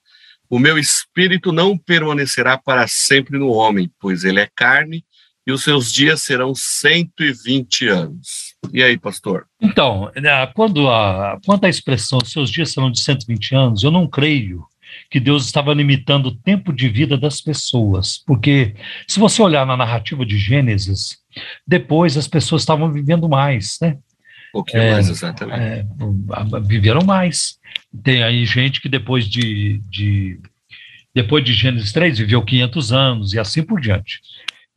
O 0.50 0.58
meu 0.58 0.78
espírito 0.78 1.52
não 1.52 1.78
permanecerá 1.78 2.58
para 2.58 2.88
sempre 2.88 3.38
no 3.38 3.50
homem, 3.50 3.92
pois 4.00 4.24
ele 4.24 4.40
é 4.40 4.50
carne 4.56 5.04
e 5.48 5.52
os 5.53 5.64
seus 5.64 5.94
dias 5.94 6.22
serão 6.22 6.53
120 6.53 7.88
anos. 7.88 8.53
E 8.74 8.84
aí, 8.84 8.98
pastor? 8.98 9.48
Então, 9.61 10.11
né, 10.18 10.45
quando 10.48 10.90
a, 10.90 11.40
quanto 11.45 11.64
à 11.64 11.69
expressão 11.69 12.19
seus 12.26 12.49
dias 12.49 12.74
serão 12.74 12.91
de 12.91 12.99
120 12.99 13.56
anos, 13.56 13.84
eu 13.84 13.90
não 13.90 14.06
creio 14.06 14.65
que 15.10 15.22
Deus 15.22 15.45
estava 15.45 15.74
limitando 15.74 16.30
o 16.30 16.36
tempo 16.36 16.74
de 16.74 16.90
vida 16.90 17.18
das 17.18 17.40
pessoas, 17.40 18.22
porque 18.26 18.76
se 19.07 19.19
você 19.19 19.41
olhar 19.41 19.65
na 19.65 19.78
narrativa 19.78 20.26
de 20.26 20.38
Gênesis, 20.38 21.19
depois 21.65 22.18
as 22.18 22.28
pessoas 22.28 22.64
estavam 22.64 22.91
vivendo 22.91 23.30
mais, 23.30 23.78
né? 23.82 23.98
Um 24.49 24.52
pouquinho 24.52 24.84
É, 24.84 24.91
mais 24.94 25.10
exatamente. 25.10 25.60
É, 25.60 25.86
viveram 26.64 27.06
mais. 27.06 27.57
Tem 28.03 28.22
aí 28.22 28.45
gente 28.45 28.82
que 28.82 28.90
depois 28.90 29.30
de, 29.30 29.78
de 29.90 30.40
depois 31.14 31.44
de 31.44 31.53
Gênesis 31.53 31.91
3 31.94 32.18
viveu 32.18 32.44
500 32.44 32.91
anos 32.91 33.34
e 33.34 33.40
assim 33.40 33.64
por 33.64 33.80
diante. 33.80 34.22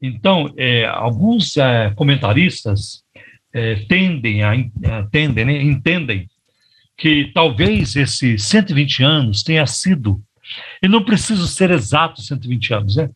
Então, 0.00 0.52
é, 0.56 0.86
alguns 0.86 1.56
é, 1.56 1.90
comentaristas 1.94 3.04
é, 3.52 3.74
tendem 3.86 4.42
a, 4.42 4.52
a 4.52 5.02
tendem, 5.10 5.44
né, 5.44 5.62
entendem 5.62 6.28
que 6.96 7.30
talvez 7.34 7.96
esses 7.96 8.44
120 8.44 9.02
anos 9.02 9.42
tenha 9.42 9.66
sido, 9.66 10.22
e 10.82 10.88
não 10.88 11.02
preciso 11.02 11.46
ser 11.46 11.70
exato 11.70 12.20
120 12.22 12.74
anos, 12.74 12.96
né? 12.96 13.10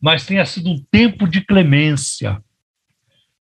mas 0.00 0.26
tenha 0.26 0.44
sido 0.44 0.70
um 0.70 0.78
tempo 0.90 1.26
de 1.26 1.40
clemência 1.40 2.42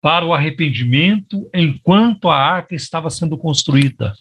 para 0.02 0.26
o 0.26 0.34
arrependimento 0.34 1.50
enquanto 1.54 2.30
a 2.30 2.36
arca 2.36 2.76
estava 2.76 3.10
sendo 3.10 3.38
construída. 3.38 4.14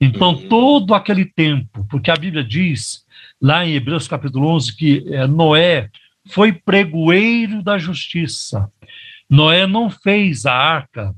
Então, 0.00 0.36
todo 0.48 0.94
aquele 0.94 1.24
tempo, 1.24 1.86
porque 1.88 2.10
a 2.10 2.16
Bíblia 2.16 2.44
diz, 2.44 3.04
lá 3.40 3.64
em 3.64 3.74
Hebreus 3.74 4.06
capítulo 4.06 4.48
11, 4.48 4.76
que 4.76 5.04
é, 5.08 5.26
Noé 5.26 5.90
foi 6.28 6.52
pregoeiro 6.52 7.62
da 7.62 7.78
justiça. 7.78 8.70
Noé 9.28 9.66
não 9.66 9.90
fez 9.90 10.46
a 10.46 10.54
arca 10.54 11.14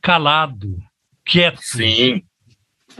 calado, 0.00 0.78
quieto. 1.24 1.60
Sim. 1.62 2.22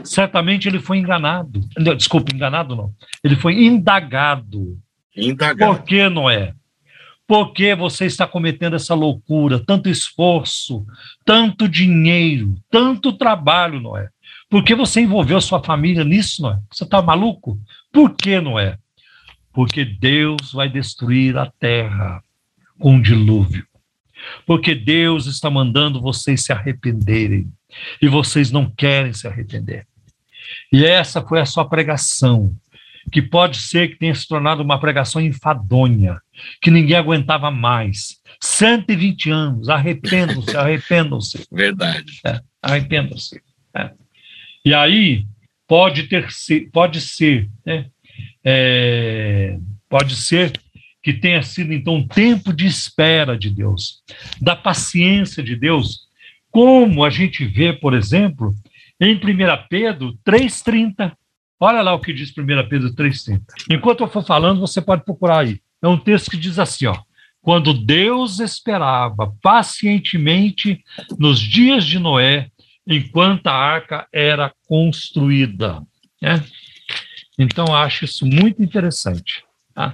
Certamente 0.03 0.67
ele 0.67 0.79
foi 0.79 0.97
enganado. 0.97 1.61
Desculpa, 1.97 2.33
enganado 2.33 2.75
não. 2.75 2.93
Ele 3.23 3.35
foi 3.35 3.63
indagado. 3.65 4.79
Indagar. 5.15 5.75
Por 5.75 5.83
que, 5.83 6.07
Noé? 6.07 6.53
Por 7.27 7.53
que 7.53 7.75
você 7.75 8.05
está 8.05 8.25
cometendo 8.25 8.75
essa 8.75 8.95
loucura? 8.95 9.63
Tanto 9.63 9.87
esforço, 9.89 10.85
tanto 11.23 11.67
dinheiro, 11.67 12.55
tanto 12.71 13.13
trabalho, 13.13 13.79
Noé. 13.79 14.09
Por 14.49 14.63
que 14.63 14.73
você 14.73 15.01
envolveu 15.01 15.39
sua 15.39 15.63
família 15.63 16.03
nisso, 16.03 16.41
Noé? 16.41 16.57
Você 16.71 16.85
está 16.85 17.01
maluco? 17.01 17.59
Por 17.91 18.15
que, 18.15 18.39
Noé? 18.39 18.79
Porque 19.59 19.83
Deus 19.83 20.53
vai 20.53 20.69
destruir 20.69 21.37
a 21.37 21.45
terra 21.59 22.23
com 22.79 22.93
um 22.93 23.01
dilúvio. 23.01 23.67
Porque 24.45 24.73
Deus 24.73 25.25
está 25.25 25.49
mandando 25.49 25.99
vocês 25.99 26.45
se 26.45 26.53
arrependerem. 26.53 27.51
E 28.01 28.07
vocês 28.07 28.51
não 28.51 28.69
querem 28.69 29.11
se 29.11 29.27
arrepender. 29.27 29.85
E 30.71 30.85
essa 30.85 31.21
foi 31.21 31.41
a 31.41 31.45
sua 31.45 31.67
pregação 31.67 32.55
que 33.11 33.21
pode 33.21 33.57
ser 33.57 33.89
que 33.89 33.97
tenha 33.97 34.15
se 34.15 34.25
tornado 34.25 34.63
uma 34.63 34.79
pregação 34.79 35.19
enfadonha, 35.19 36.21
que 36.61 36.71
ninguém 36.71 36.95
aguentava 36.95 37.51
mais. 37.51 38.15
120 38.39 39.29
anos, 39.29 39.67
arrependam-se, 39.67 40.55
arrependam-se, 40.55 41.45
Verdade. 41.51 42.21
é, 42.25 42.39
arrependam-se. 42.61 43.41
é. 43.75 43.91
E 44.63 44.73
aí 44.73 45.25
pode 45.67 46.03
ter 46.03 46.29
pode 46.71 47.01
ser, 47.01 47.49
né, 47.65 47.87
é, 48.51 49.59
pode 49.87 50.15
ser 50.15 50.59
que 51.03 51.13
tenha 51.13 51.43
sido 51.43 51.71
então 51.71 51.95
um 51.95 52.07
tempo 52.07 52.51
de 52.51 52.65
espera 52.65 53.37
de 53.37 53.51
Deus, 53.51 54.01
da 54.41 54.55
paciência 54.55 55.43
de 55.43 55.55
Deus, 55.55 56.07
como 56.49 57.05
a 57.05 57.11
gente 57.11 57.45
vê, 57.45 57.73
por 57.73 57.93
exemplo, 57.93 58.55
em 58.99 59.15
1 59.15 59.19
Pedro 59.69 60.17
3,30. 60.27 61.13
Olha 61.59 61.81
lá 61.83 61.93
o 61.93 61.99
que 61.99 62.11
diz 62.11 62.31
1 62.31 62.33
Pedro 62.67 62.93
3,30. 62.95 63.41
Enquanto 63.69 64.01
eu 64.01 64.07
for 64.07 64.25
falando, 64.25 64.59
você 64.59 64.81
pode 64.81 65.05
procurar 65.05 65.41
aí. 65.41 65.59
É 65.81 65.87
um 65.87 65.97
texto 65.97 66.31
que 66.31 66.37
diz 66.37 66.57
assim: 66.57 66.87
ó, 66.87 66.97
quando 67.41 67.71
Deus 67.71 68.39
esperava 68.39 69.31
pacientemente 69.43 70.83
nos 71.19 71.39
dias 71.39 71.85
de 71.85 71.99
Noé, 71.99 72.49
enquanto 72.87 73.45
a 73.47 73.53
arca 73.53 74.07
era 74.11 74.51
construída. 74.67 75.83
né? 76.19 76.43
Então, 77.39 77.73
acho 77.73 78.03
isso 78.05 78.25
muito 78.25 78.61
interessante. 78.61 79.43
tá? 79.73 79.93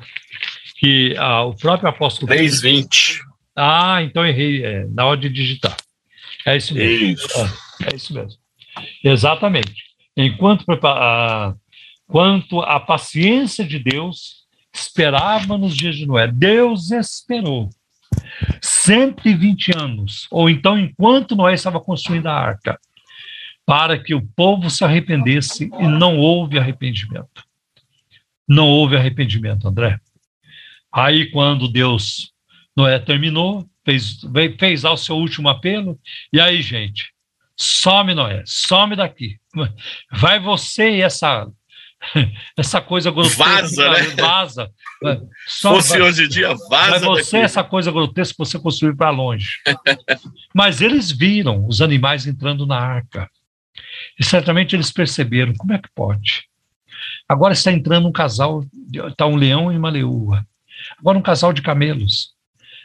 Que 0.80 1.15
ah, 1.17 1.43
o 1.43 1.55
próprio 1.55 1.88
apóstolo. 1.88 2.31
3,20. 2.31 3.19
Ah, 3.55 4.01
então 4.03 4.26
errei 4.26 4.65
é, 4.65 4.85
na 4.88 5.05
hora 5.05 5.19
de 5.19 5.30
digitar. 5.30 5.77
É 6.45 6.57
isso 6.57 6.73
mesmo. 6.73 7.05
Isso. 7.05 7.27
É 7.91 7.95
isso 7.95 8.13
mesmo. 8.13 8.39
Exatamente. 9.03 9.84
Enquanto 10.17 10.65
prepa- 10.65 10.97
a, 10.99 11.53
quanto 12.07 12.59
a 12.61 12.80
paciência 12.80 13.63
de 13.63 13.80
Deus 13.80 14.43
esperava 14.73 15.57
nos 15.57 15.76
dias 15.76 15.95
de 15.95 16.05
Noé. 16.05 16.27
Deus 16.27 16.91
esperou 16.91 17.69
120 18.61 19.72
anos, 19.77 20.27
ou 20.31 20.49
então 20.49 20.77
enquanto 20.77 21.35
Noé 21.35 21.53
estava 21.53 21.80
construindo 21.80 22.27
a 22.27 22.34
arca, 22.34 22.80
para 23.66 23.98
que 23.98 24.14
o 24.14 24.22
povo 24.22 24.70
se 24.70 24.84
arrependesse 24.84 25.66
e 25.80 25.88
não 25.88 26.18
houve 26.18 26.60
arrependimento. 26.60 27.44
Não 28.48 28.68
houve 28.68 28.96
arrependimento, 28.96 29.68
André. 29.68 30.00
Aí 30.92 31.32
quando 31.32 31.68
Deus, 31.68 32.32
Noé 32.76 33.00
terminou, 33.00 33.68
fez, 33.84 34.20
fez 34.60 34.84
lá 34.84 34.92
o 34.94 34.98
seu 34.98 35.16
último 35.18 35.50
apelo, 35.50 36.00
e 36.32 36.40
aí, 36.40 36.62
gente, 36.62 37.12
some 37.58 38.14
Noé, 38.14 38.44
some 38.46 38.96
daqui. 38.96 39.38
Vai 40.12 40.40
você 40.40 40.98
e 40.98 41.02
essa 41.02 41.48
essa 42.56 42.82
coisa 42.82 43.10
grotesca. 43.10 43.44
Vaza, 43.44 43.90
né? 43.90 44.00
Vaza. 44.22 44.72
Fosse 45.62 45.90
vai- 45.98 46.02
hoje 46.02 46.26
em 46.26 46.30
dia, 46.30 46.54
Vai 46.70 46.92
vaza 46.92 47.06
você, 47.06 47.32
daqui. 47.38 47.46
essa 47.46 47.64
coisa 47.64 47.92
grotesca 47.92 48.34
que 48.34 48.38
você 48.38 48.60
construiu 48.60 48.96
para 48.96 49.10
longe. 49.10 49.60
Mas 50.54 50.82
eles 50.82 51.12
viram 51.12 51.66
os 51.68 51.82
animais 51.82 52.28
entrando 52.28 52.66
na 52.68 52.78
arca. 52.78 53.30
E 54.19 54.23
certamente 54.23 54.76
eles 54.76 54.91
perceberam, 54.91 55.53
como 55.56 55.73
é 55.73 55.77
que 55.77 55.90
pode? 55.94 56.44
Agora 57.27 57.53
está 57.53 57.72
entrando 57.72 58.07
um 58.07 58.11
casal, 58.11 58.64
está 58.94 59.26
um 59.26 59.36
leão 59.36 59.72
e 59.72 59.77
uma 59.77 59.90
leoa. 59.90 60.45
Agora 60.99 61.18
um 61.18 61.22
casal 61.22 61.52
de 61.53 61.61
camelos. 61.61 62.34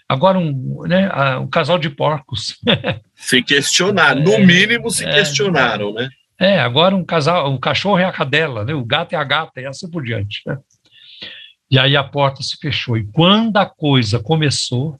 Agora 0.08 0.38
um, 0.38 0.82
né, 0.88 1.08
um 1.38 1.46
casal 1.48 1.78
de 1.78 1.88
porcos. 1.90 2.58
Se 3.14 3.42
questionar. 3.42 4.16
No 4.16 4.38
mínimo, 4.38 4.90
se 4.90 5.04
É. 5.04 5.12
questionaram, 5.12 5.92
né? 5.94 6.08
É, 6.38 6.58
agora 6.58 6.96
um 6.96 7.04
casal, 7.04 7.52
o 7.52 7.58
cachorro 7.60 7.98
é 7.98 8.04
a 8.04 8.12
cadela, 8.12 8.64
né? 8.64 8.72
o 8.72 8.82
gato 8.84 9.12
é 9.12 9.16
a 9.16 9.22
gata, 9.24 9.60
e 9.60 9.66
assim 9.66 9.90
por 9.90 10.02
diante. 10.02 10.40
né? 10.46 10.56
E 11.70 11.78
aí 11.78 11.94
a 11.96 12.02
porta 12.02 12.42
se 12.42 12.56
fechou. 12.56 12.96
E 12.96 13.04
quando 13.12 13.58
a 13.58 13.66
coisa 13.66 14.18
começou, 14.18 14.98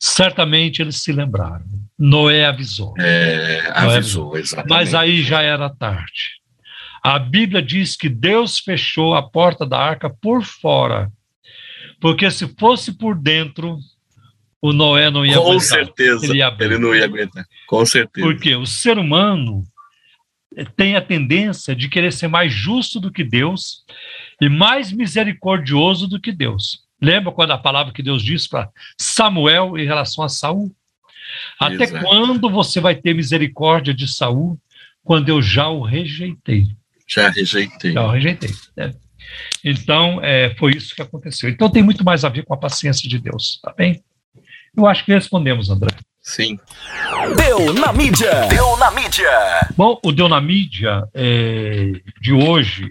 certamente 0.00 0.80
eles 0.80 0.96
se 0.96 1.12
lembraram. 1.12 1.66
Noé 1.98 2.44
avisou. 2.44 2.94
É, 2.98 3.70
avisou, 3.74 4.36
exatamente. 4.36 4.70
Mas 4.70 4.94
aí 4.94 5.22
já 5.22 5.40
era 5.42 5.70
tarde. 5.70 6.36
A 7.02 7.18
Bíblia 7.18 7.62
diz 7.62 7.96
que 7.96 8.08
Deus 8.08 8.58
fechou 8.58 9.14
a 9.14 9.22
porta 9.22 9.64
da 9.64 9.78
arca 9.78 10.10
por 10.10 10.42
fora, 10.44 11.10
porque 12.00 12.30
se 12.30 12.48
fosse 12.58 12.92
por 12.92 13.14
dentro, 13.14 13.78
o 14.60 14.72
Noé 14.72 15.10
não 15.10 15.24
ia 15.24 15.34
Com 15.36 15.42
aguentar. 15.42 15.60
certeza. 15.60 16.26
Ele. 16.26 16.42
Ele 16.58 16.78
não 16.78 16.94
ia 16.94 17.04
aguentar. 17.04 17.46
Com 17.66 17.86
certeza. 17.86 18.26
Porque 18.26 18.54
o 18.56 18.66
ser 18.66 18.98
humano 18.98 19.64
tem 20.76 20.96
a 20.96 21.02
tendência 21.02 21.74
de 21.74 21.88
querer 21.88 22.12
ser 22.12 22.28
mais 22.28 22.52
justo 22.52 22.98
do 22.98 23.12
que 23.12 23.22
Deus 23.22 23.84
e 24.40 24.48
mais 24.48 24.90
misericordioso 24.92 26.08
do 26.08 26.20
que 26.20 26.32
Deus. 26.32 26.84
Lembra 27.00 27.32
quando 27.32 27.52
a 27.52 27.58
palavra 27.58 27.92
que 27.92 28.02
Deus 28.02 28.22
disse 28.22 28.48
para 28.48 28.70
Samuel 28.98 29.76
em 29.76 29.84
relação 29.84 30.24
a 30.24 30.28
Saul? 30.28 30.74
Até 31.58 31.84
Exato. 31.84 32.04
quando 32.04 32.50
você 32.50 32.80
vai 32.80 32.94
ter 32.94 33.14
misericórdia 33.14 33.94
de 33.94 34.08
Saul 34.08 34.58
quando 35.04 35.28
eu 35.28 35.40
já 35.40 35.68
o 35.68 35.82
rejeitei? 35.82 36.66
Já 37.06 37.28
rejeitei. 37.30 37.92
Já 37.92 38.04
o 38.04 38.10
rejeitei. 38.10 38.50
né? 38.76 38.92
Então, 39.64 40.20
é, 40.22 40.54
foi 40.56 40.72
isso 40.72 40.94
que 40.94 41.02
aconteceu. 41.02 41.48
Então, 41.48 41.70
tem 41.70 41.82
muito 41.82 42.04
mais 42.04 42.24
a 42.24 42.28
ver 42.28 42.44
com 42.44 42.54
a 42.54 42.58
paciência 42.58 43.08
de 43.08 43.18
Deus, 43.18 43.60
tá 43.62 43.72
bem? 43.76 44.02
Eu 44.76 44.86
acho 44.86 45.04
que 45.04 45.12
respondemos, 45.12 45.70
André. 45.70 45.90
Sim. 46.20 46.58
Deu 47.36 47.72
na 47.72 47.92
mídia. 47.92 48.48
Deu 48.48 48.76
na 48.76 48.90
mídia. 48.90 49.30
Bom, 49.76 49.98
o 50.04 50.10
Deu 50.10 50.28
na 50.28 50.40
Mídia 50.40 51.08
é, 51.14 51.92
de 52.20 52.32
hoje 52.32 52.90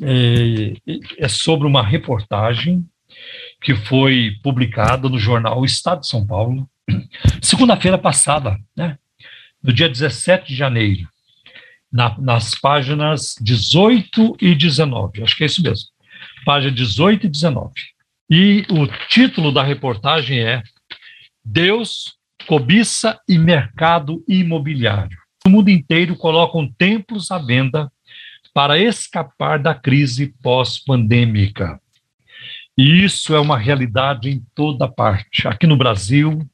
é, 0.00 0.74
é 1.18 1.28
sobre 1.28 1.66
uma 1.66 1.82
reportagem 1.82 2.84
que 3.60 3.74
foi 3.74 4.36
publicada 4.44 5.08
no 5.08 5.18
jornal 5.18 5.60
O 5.60 5.64
Estado 5.64 6.02
de 6.02 6.06
São 6.06 6.24
Paulo, 6.24 6.68
segunda-feira 7.42 7.98
passada, 7.98 8.56
né? 8.76 8.98
no 9.62 9.72
dia 9.72 9.88
17 9.88 10.48
de 10.48 10.54
janeiro, 10.54 11.08
na- 11.92 12.16
nas 12.18 12.54
páginas 12.54 13.34
18 13.40 14.36
e 14.40 14.54
19, 14.54 15.22
acho 15.22 15.36
que 15.36 15.42
é 15.42 15.46
isso 15.46 15.62
mesmo, 15.62 15.88
página 16.44 16.72
18 16.72 17.26
e 17.26 17.28
19. 17.28 17.72
E 18.30 18.64
o 18.70 18.86
título 19.08 19.52
da 19.52 19.62
reportagem 19.62 20.40
é 20.40 20.62
Deus, 21.44 22.14
cobiça 22.46 23.18
e 23.28 23.38
mercado 23.38 24.24
imobiliário. 24.28 25.16
No 25.44 25.50
mundo 25.52 25.68
inteiro 25.68 26.16
colocam 26.16 26.68
templos 26.76 27.30
à 27.30 27.38
venda 27.38 27.90
para 28.52 28.78
escapar 28.78 29.58
da 29.60 29.74
crise 29.74 30.34
pós-pandêmica. 30.42 31.80
E 32.76 33.04
isso 33.04 33.34
é 33.34 33.40
uma 33.40 33.56
realidade 33.56 34.28
em 34.28 34.42
toda 34.54 34.86
parte. 34.86 35.48
Aqui 35.48 35.66
no 35.66 35.76
Brasil, 35.76 36.46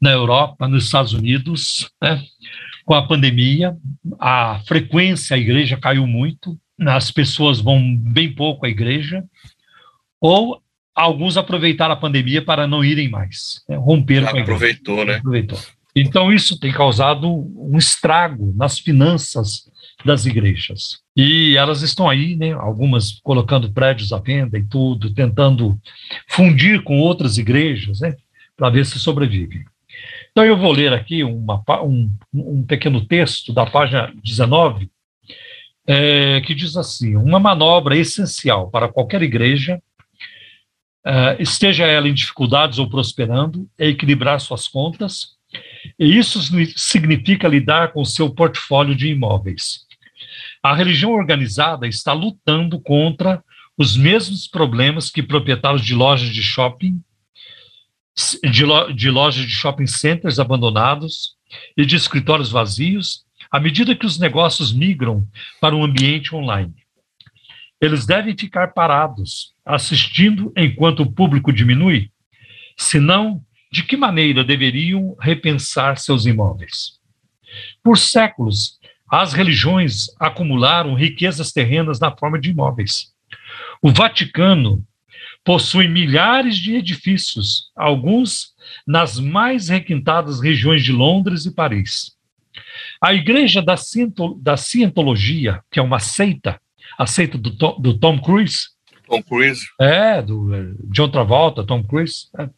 na 0.00 0.12
Europa, 0.12 0.68
nos 0.68 0.84
Estados 0.84 1.12
Unidos, 1.12 1.90
né? 2.00 2.22
com 2.84 2.94
a 2.94 3.06
pandemia, 3.06 3.76
a 4.20 4.60
frequência 4.66 5.34
à 5.34 5.38
igreja 5.38 5.76
caiu 5.76 6.06
muito, 6.06 6.56
as 6.78 7.10
pessoas 7.10 7.60
vão 7.60 7.96
bem 7.96 8.32
pouco 8.32 8.64
à 8.64 8.68
igreja, 8.68 9.24
ou 10.20 10.62
alguns 10.94 11.36
aproveitaram 11.36 11.94
a 11.94 11.98
pandemia 11.98 12.40
para 12.42 12.68
não 12.68 12.84
irem 12.84 13.08
mais, 13.08 13.62
né? 13.68 13.76
romperam 13.76 14.28
com 14.28 14.36
a 14.36 14.40
igreja. 14.40 14.56
aproveitou, 14.56 15.04
né? 15.04 15.16
Aproveitou. 15.16 15.58
Então, 15.96 16.32
isso 16.32 16.60
tem 16.60 16.70
causado 16.70 17.26
um 17.28 17.76
estrago 17.76 18.54
nas 18.54 18.78
finanças 18.78 19.68
das 20.04 20.26
igrejas. 20.26 21.00
E 21.16 21.56
elas 21.56 21.80
estão 21.80 22.10
aí, 22.10 22.36
né, 22.36 22.52
algumas 22.52 23.12
colocando 23.20 23.72
prédios 23.72 24.12
à 24.12 24.18
venda 24.18 24.58
e 24.58 24.64
tudo, 24.64 25.14
tentando 25.14 25.78
fundir 26.28 26.82
com 26.82 27.00
outras 27.00 27.38
igrejas, 27.38 28.00
né, 28.00 28.14
para 28.54 28.68
ver 28.68 28.84
se 28.84 28.98
sobrevivem. 28.98 29.64
Então, 30.30 30.44
eu 30.44 30.58
vou 30.58 30.70
ler 30.72 30.92
aqui 30.92 31.24
uma, 31.24 31.62
um, 31.82 32.10
um 32.34 32.62
pequeno 32.62 33.02
texto 33.06 33.54
da 33.54 33.64
página 33.64 34.12
19, 34.22 34.90
é, 35.86 36.42
que 36.42 36.54
diz 36.54 36.76
assim: 36.76 37.16
uma 37.16 37.40
manobra 37.40 37.96
essencial 37.96 38.70
para 38.70 38.86
qualquer 38.86 39.22
igreja, 39.22 39.80
é, 41.06 41.40
esteja 41.40 41.86
ela 41.86 42.08
em 42.08 42.12
dificuldades 42.12 42.78
ou 42.78 42.90
prosperando, 42.90 43.66
é 43.78 43.88
equilibrar 43.88 44.38
suas 44.38 44.68
contas, 44.68 45.36
e 45.98 46.18
isso 46.18 46.40
significa 46.76 47.48
lidar 47.48 47.94
com 47.94 48.02
o 48.02 48.06
seu 48.06 48.28
portfólio 48.28 48.94
de 48.94 49.08
imóveis. 49.08 49.85
A 50.66 50.74
religião 50.74 51.12
organizada 51.12 51.86
está 51.86 52.12
lutando 52.12 52.80
contra 52.80 53.40
os 53.78 53.96
mesmos 53.96 54.48
problemas 54.48 55.08
que 55.08 55.22
proprietários 55.22 55.84
de 55.84 55.94
lojas 55.94 56.28
de 56.28 56.42
shopping, 56.42 57.00
de, 58.50 58.64
lo, 58.64 58.92
de 58.92 59.08
lojas 59.08 59.46
de 59.46 59.52
shopping 59.52 59.86
centers 59.86 60.40
abandonados 60.40 61.36
e 61.76 61.86
de 61.86 61.94
escritórios 61.94 62.50
vazios, 62.50 63.24
à 63.48 63.60
medida 63.60 63.94
que 63.94 64.04
os 64.04 64.18
negócios 64.18 64.72
migram 64.72 65.24
para 65.60 65.76
um 65.76 65.84
ambiente 65.84 66.34
online. 66.34 66.74
Eles 67.80 68.04
devem 68.04 68.36
ficar 68.36 68.72
parados, 68.72 69.54
assistindo 69.64 70.52
enquanto 70.56 71.04
o 71.04 71.12
público 71.12 71.52
diminui, 71.52 72.10
senão, 72.76 73.40
de 73.70 73.84
que 73.84 73.96
maneira 73.96 74.42
deveriam 74.42 75.14
repensar 75.20 75.96
seus 75.96 76.26
imóveis? 76.26 76.98
Por 77.84 77.96
séculos, 77.96 78.80
as 79.10 79.32
religiões 79.32 80.06
acumularam 80.18 80.94
riquezas 80.94 81.52
terrenas 81.52 82.00
na 82.00 82.14
forma 82.16 82.38
de 82.38 82.50
imóveis. 82.50 83.12
O 83.80 83.90
Vaticano 83.90 84.84
possui 85.44 85.86
milhares 85.86 86.56
de 86.56 86.74
edifícios, 86.74 87.70
alguns 87.76 88.48
nas 88.86 89.18
mais 89.18 89.68
requintadas 89.68 90.40
regiões 90.40 90.82
de 90.82 90.90
Londres 90.90 91.46
e 91.46 91.54
Paris. 91.54 92.16
A 93.00 93.14
Igreja 93.14 93.62
da, 93.62 93.76
Cientologia, 94.56 95.60
que 95.70 95.78
é 95.78 95.82
uma 95.82 96.00
seita, 96.00 96.60
a 96.98 97.06
seita 97.06 97.38
do 97.38 97.56
Tom, 97.56 97.80
do 97.80 97.96
Tom 97.96 98.18
Cruise. 98.20 98.68
Tom 99.06 99.22
Cruise. 99.22 99.60
É, 99.80 100.20
do 100.20 100.52
eh, 100.52 100.74
John 100.90 101.08
Travolta, 101.08 101.62
Tom 101.62 101.84
Cruise. 101.84 102.28
É. 102.38 102.48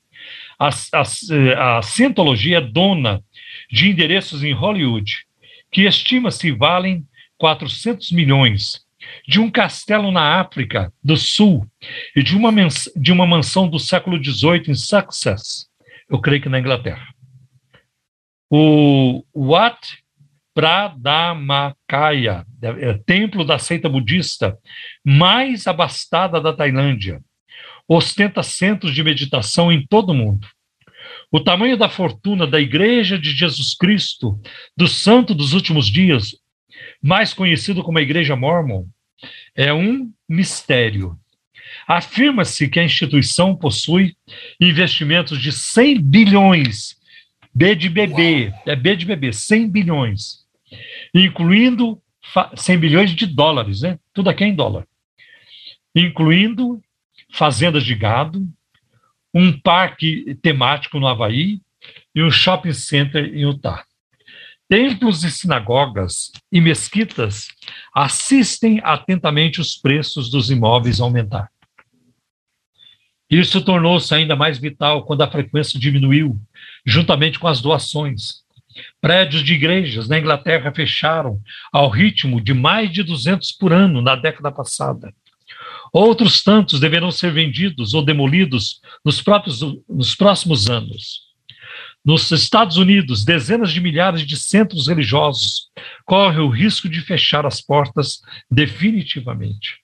A, 0.58 0.70
a, 0.94 1.78
a 1.78 1.82
Cientologia 1.82 2.58
é 2.58 2.60
dona 2.60 3.22
de 3.70 3.90
endereços 3.90 4.42
em 4.42 4.52
Hollywood, 4.52 5.26
que 5.70 5.82
estima-se 5.86 6.50
valem 6.50 7.06
400 7.38 8.10
milhões, 8.12 8.84
de 9.26 9.40
um 9.40 9.50
castelo 9.50 10.10
na 10.10 10.40
África 10.40 10.92
do 11.02 11.16
Sul 11.16 11.66
e 12.14 12.22
de 12.22 12.36
uma, 12.36 12.50
de 12.96 13.12
uma 13.12 13.26
mansão 13.26 13.68
do 13.68 13.78
século 13.78 14.22
XVIII 14.22 14.64
em 14.68 14.74
Sussex, 14.74 15.68
eu 16.08 16.20
creio 16.20 16.42
que 16.42 16.48
na 16.48 16.58
Inglaterra. 16.58 17.06
O 18.50 19.22
Wat 19.34 19.98
Pradhammakaya, 20.54 22.44
é, 22.60 22.94
templo 22.94 23.44
da 23.44 23.58
seita 23.58 23.88
budista 23.88 24.58
mais 25.04 25.66
abastada 25.66 26.40
da 26.40 26.52
Tailândia, 26.52 27.22
ostenta 27.86 28.42
centros 28.42 28.92
de 28.92 29.04
meditação 29.04 29.70
em 29.70 29.86
todo 29.86 30.10
o 30.10 30.14
mundo. 30.14 30.48
O 31.30 31.40
tamanho 31.40 31.76
da 31.76 31.88
fortuna 31.88 32.46
da 32.46 32.60
Igreja 32.60 33.18
de 33.18 33.32
Jesus 33.32 33.74
Cristo, 33.74 34.40
do 34.76 34.88
Santo 34.88 35.34
dos 35.34 35.52
Últimos 35.52 35.86
Dias, 35.86 36.34
mais 37.02 37.34
conhecido 37.34 37.82
como 37.82 37.98
a 37.98 38.02
Igreja 38.02 38.34
Mormon, 38.34 38.86
é 39.54 39.72
um 39.72 40.10
mistério. 40.28 41.18
Afirma-se 41.86 42.68
que 42.68 42.80
a 42.80 42.84
instituição 42.84 43.54
possui 43.54 44.16
investimentos 44.60 45.40
de 45.40 45.52
100 45.52 46.00
bilhões, 46.00 46.96
B 47.54 47.74
de 47.74 47.88
bebê, 47.88 48.52
é 48.66 48.74
B 48.74 48.96
de 48.96 49.04
bebê, 49.04 49.32
100 49.32 49.68
bilhões, 49.68 50.46
incluindo 51.14 52.00
100 52.56 52.78
bilhões 52.78 53.14
de 53.14 53.26
dólares, 53.26 53.82
né? 53.82 53.98
Tudo 54.14 54.30
aqui 54.30 54.44
é 54.44 54.48
em 54.48 54.54
dólar. 54.54 54.86
Incluindo 55.94 56.80
fazendas 57.30 57.84
de 57.84 57.94
gado, 57.94 58.46
um 59.34 59.58
parque 59.58 60.36
temático 60.42 60.98
no 60.98 61.06
Havaí 61.06 61.60
e 62.14 62.22
um 62.22 62.30
shopping 62.30 62.72
center 62.72 63.24
em 63.24 63.42
Utah. 63.42 63.84
Templos 64.68 65.24
e 65.24 65.30
sinagogas 65.30 66.30
e 66.52 66.60
mesquitas 66.60 67.48
assistem 67.94 68.80
atentamente 68.84 69.60
os 69.60 69.76
preços 69.76 70.30
dos 70.30 70.50
imóveis 70.50 71.00
aumentar. 71.00 71.50
Isso 73.30 73.62
tornou-se 73.62 74.14
ainda 74.14 74.36
mais 74.36 74.58
vital 74.58 75.04
quando 75.04 75.22
a 75.22 75.30
frequência 75.30 75.78
diminuiu, 75.78 76.38
juntamente 76.84 77.38
com 77.38 77.46
as 77.46 77.60
doações. 77.60 78.42
Prédios 79.00 79.42
de 79.42 79.54
igrejas 79.54 80.08
na 80.08 80.18
Inglaterra 80.18 80.72
fecharam 80.72 81.40
ao 81.72 81.88
ritmo 81.88 82.40
de 82.40 82.54
mais 82.54 82.90
de 82.90 83.02
200 83.02 83.52
por 83.52 83.72
ano 83.72 84.00
na 84.00 84.16
década 84.16 84.52
passada. 84.52 85.14
Outros 85.92 86.42
tantos 86.42 86.80
deverão 86.80 87.10
ser 87.10 87.32
vendidos 87.32 87.94
ou 87.94 88.04
demolidos 88.04 88.80
nos, 89.04 89.20
próprios, 89.22 89.60
nos 89.88 90.14
próximos 90.14 90.68
anos. 90.68 91.28
Nos 92.04 92.30
Estados 92.30 92.76
Unidos, 92.76 93.24
dezenas 93.24 93.72
de 93.72 93.80
milhares 93.80 94.26
de 94.26 94.36
centros 94.36 94.86
religiosos 94.86 95.68
correm 96.04 96.40
o 96.40 96.48
risco 96.48 96.88
de 96.88 97.00
fechar 97.00 97.44
as 97.44 97.60
portas 97.60 98.20
definitivamente. 98.50 99.78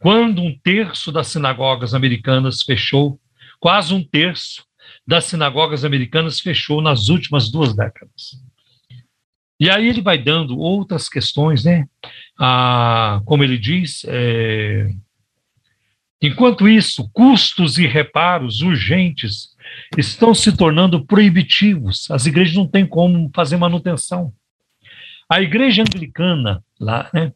Quando 0.00 0.42
um 0.42 0.56
terço 0.58 1.10
das 1.10 1.28
sinagogas 1.28 1.94
americanas 1.94 2.62
fechou, 2.62 3.18
quase 3.58 3.94
um 3.94 4.02
terço 4.02 4.64
das 5.06 5.24
sinagogas 5.24 5.84
americanas 5.84 6.40
fechou 6.40 6.82
nas 6.82 7.08
últimas 7.08 7.50
duas 7.50 7.74
décadas. 7.74 8.38
E 9.60 9.68
aí 9.68 9.88
ele 9.88 10.00
vai 10.00 10.18
dando 10.18 10.56
outras 10.58 11.08
questões, 11.08 11.64
né? 11.64 11.86
Ah, 12.38 13.20
como 13.24 13.42
ele 13.42 13.58
diz, 13.58 14.04
é, 14.06 14.88
Enquanto 16.20 16.68
isso, 16.68 17.08
custos 17.12 17.78
e 17.78 17.86
reparos 17.86 18.60
urgentes 18.60 19.56
estão 19.96 20.34
se 20.34 20.56
tornando 20.56 21.04
proibitivos. 21.04 22.10
As 22.10 22.26
igrejas 22.26 22.56
não 22.56 22.66
têm 22.66 22.84
como 22.84 23.30
fazer 23.34 23.56
manutenção. 23.56 24.32
A 25.28 25.40
igreja 25.40 25.82
anglicana 25.82 26.64
lá 26.80 27.08
né, 27.14 27.32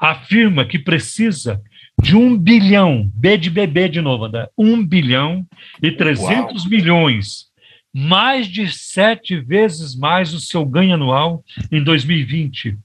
afirma 0.00 0.64
que 0.64 0.78
precisa 0.78 1.60
de 2.00 2.16
um 2.16 2.36
bilhão, 2.36 3.10
B 3.14 3.36
de 3.36 3.50
bebê 3.50 3.88
de 3.88 4.00
novo, 4.00 4.24
André, 4.24 4.48
um 4.56 4.84
bilhão 4.84 5.46
e 5.82 5.90
300 5.92 6.62
Uau. 6.62 6.70
milhões, 6.70 7.46
mais 7.92 8.46
de 8.46 8.72
sete 8.72 9.38
vezes 9.38 9.94
mais 9.94 10.32
o 10.32 10.40
seu 10.40 10.64
ganho 10.64 10.94
anual 10.94 11.44
em 11.70 11.82
2020, 11.82 12.78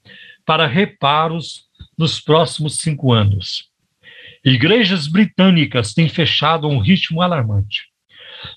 para 0.45 0.67
reparos 0.67 1.65
nos 1.97 2.19
próximos 2.19 2.79
cinco 2.79 3.13
anos. 3.13 3.69
Igrejas 4.49 5.09
britânicas 5.09 5.93
têm 5.93 6.07
fechado 6.07 6.67
a 6.67 6.69
um 6.69 6.79
ritmo 6.79 7.21
alarmante. 7.21 7.81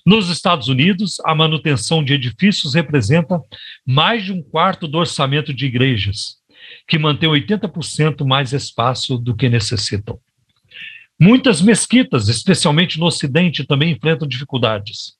Nos 0.05 0.29
Estados 0.29 0.69
Unidos, 0.69 1.19
a 1.25 1.35
manutenção 1.35 2.01
de 2.01 2.13
edifícios 2.13 2.75
representa 2.75 3.41
mais 3.85 4.23
de 4.23 4.31
um 4.31 4.41
quarto 4.41 4.87
do 4.87 4.97
orçamento 4.97 5.53
de 5.53 5.65
igrejas, 5.65 6.37
que 6.87 6.97
mantém 6.97 7.27
80% 7.27 8.25
mais 8.25 8.53
espaço 8.53 9.17
do 9.17 9.35
que 9.35 9.49
necessitam. 9.49 10.17
Muitas 11.19 11.61
mesquitas, 11.61 12.29
especialmente 12.29 12.97
no 12.97 13.07
Ocidente, 13.07 13.65
também 13.65 13.91
enfrentam 13.91 14.25
dificuldades. 14.25 15.17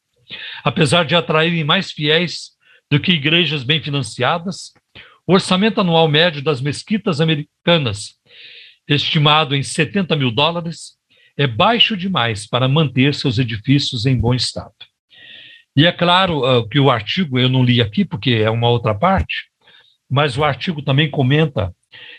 Apesar 0.63 1.03
de 1.03 1.15
atraírem 1.15 1.65
mais 1.65 1.91
fiéis 1.91 2.51
do 2.89 2.97
que 2.97 3.11
igrejas 3.11 3.63
bem 3.63 3.83
financiadas, 3.83 4.71
o 5.27 5.33
orçamento 5.33 5.81
anual 5.81 6.07
médio 6.07 6.41
das 6.41 6.61
mesquitas 6.61 7.19
americanas 7.19 8.20
estimado 8.95 9.55
em 9.55 9.63
70 9.63 10.15
mil 10.15 10.31
dólares, 10.31 10.97
é 11.37 11.47
baixo 11.47 11.95
demais 11.95 12.47
para 12.47 12.67
manter 12.67 13.13
seus 13.15 13.39
edifícios 13.39 14.05
em 14.05 14.17
bom 14.17 14.33
estado. 14.33 14.73
E 15.75 15.85
é 15.85 15.91
claro 15.91 16.39
uh, 16.39 16.67
que 16.67 16.79
o 16.79 16.91
artigo, 16.91 17.39
eu 17.39 17.47
não 17.47 17.63
li 17.63 17.81
aqui 17.81 18.03
porque 18.03 18.31
é 18.31 18.49
uma 18.49 18.67
outra 18.67 18.93
parte, 18.93 19.45
mas 20.09 20.37
o 20.37 20.43
artigo 20.43 20.81
também 20.81 21.09
comenta 21.09 21.73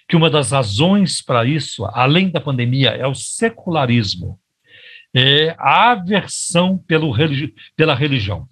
que 0.08 0.16
uma 0.16 0.30
das 0.30 0.50
razões 0.50 1.20
para 1.20 1.44
isso, 1.44 1.84
além 1.92 2.30
da 2.30 2.40
pandemia, 2.40 2.90
é 2.90 3.06
o 3.06 3.14
secularismo, 3.14 4.38
é 5.14 5.54
a 5.58 5.90
aversão 5.90 6.78
pelo, 6.78 7.14
pela 7.76 7.94
religião. 7.94 8.48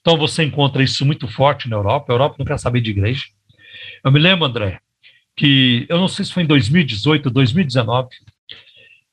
Então 0.00 0.16
você 0.16 0.42
encontra 0.42 0.82
isso 0.82 1.04
muito 1.04 1.28
forte 1.28 1.68
na 1.68 1.76
Europa, 1.76 2.12
a 2.12 2.14
Europa 2.14 2.36
não 2.38 2.46
quer 2.46 2.58
saber 2.58 2.80
de 2.80 2.90
igreja. 2.90 3.24
Eu 4.02 4.10
me 4.10 4.18
lembro, 4.18 4.46
André, 4.46 4.80
que 5.36 5.86
eu 5.88 5.98
não 5.98 6.08
sei 6.08 6.24
se 6.24 6.32
foi 6.32 6.42
em 6.42 6.46
2018, 6.46 7.30
2019, 7.30 8.08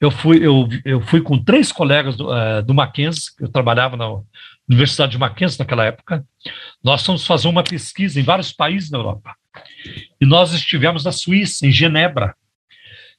eu 0.01 0.11
fui, 0.11 0.45
eu, 0.45 0.67
eu 0.85 1.01
fui 1.01 1.21
com 1.21 1.41
três 1.41 1.71
colegas 1.71 2.15
do, 2.15 2.29
uh, 2.29 2.63
do 2.63 2.73
Mackenzie, 2.73 3.31
eu 3.39 3.49
trabalhava 3.49 3.97
no, 3.97 4.25
Universidade 4.69 5.13
de 5.13 5.17
Mackenzie 5.17 5.57
naquela 5.57 5.83
época, 5.83 6.23
nós 6.83 7.03
fomos 7.03 7.25
fazer 7.25 7.47
uma 7.47 7.63
pesquisa 7.63 8.19
em 8.19 8.23
vários 8.23 8.51
países 8.51 8.89
da 8.91 8.99
Europa. 8.99 9.35
E 10.21 10.25
nós 10.27 10.53
estivemos 10.53 11.03
na 11.03 11.11
Suíça, 11.11 11.65
em 11.65 11.71
Genebra, 11.71 12.35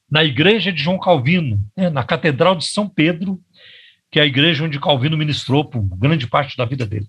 na 0.09 0.23
igreja 0.23 0.73
de 0.73 0.81
João 0.81 0.99
Calvino, 0.99 1.61
né, 1.77 1.91
na 1.91 2.05
Catedral 2.05 2.55
de 2.55 2.65
São 2.65 2.89
Pedro, 2.89 3.41
que 4.13 4.21
é 4.21 4.23
a 4.23 4.27
igreja 4.27 4.65
onde 4.65 4.79
Calvino 4.79 5.17
ministrou 5.17 5.65
por 5.65 5.83
grande 5.97 6.29
parte 6.29 6.57
da 6.57 6.65
vida 6.65 6.87
dele. 6.87 7.07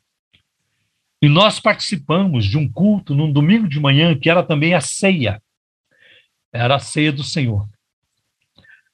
E 1.21 1.29
nós 1.29 1.59
participamos 1.59 2.45
de 2.45 2.57
um 2.57 2.67
culto 2.67 3.13
num 3.13 3.31
domingo 3.31 3.67
de 3.67 3.79
manhã, 3.79 4.17
que 4.17 4.29
era 4.29 4.41
também 4.41 4.73
a 4.73 4.81
ceia. 4.81 5.41
Era 6.53 6.75
a 6.75 6.79
ceia 6.79 7.11
do 7.11 7.23
Senhor. 7.23 7.67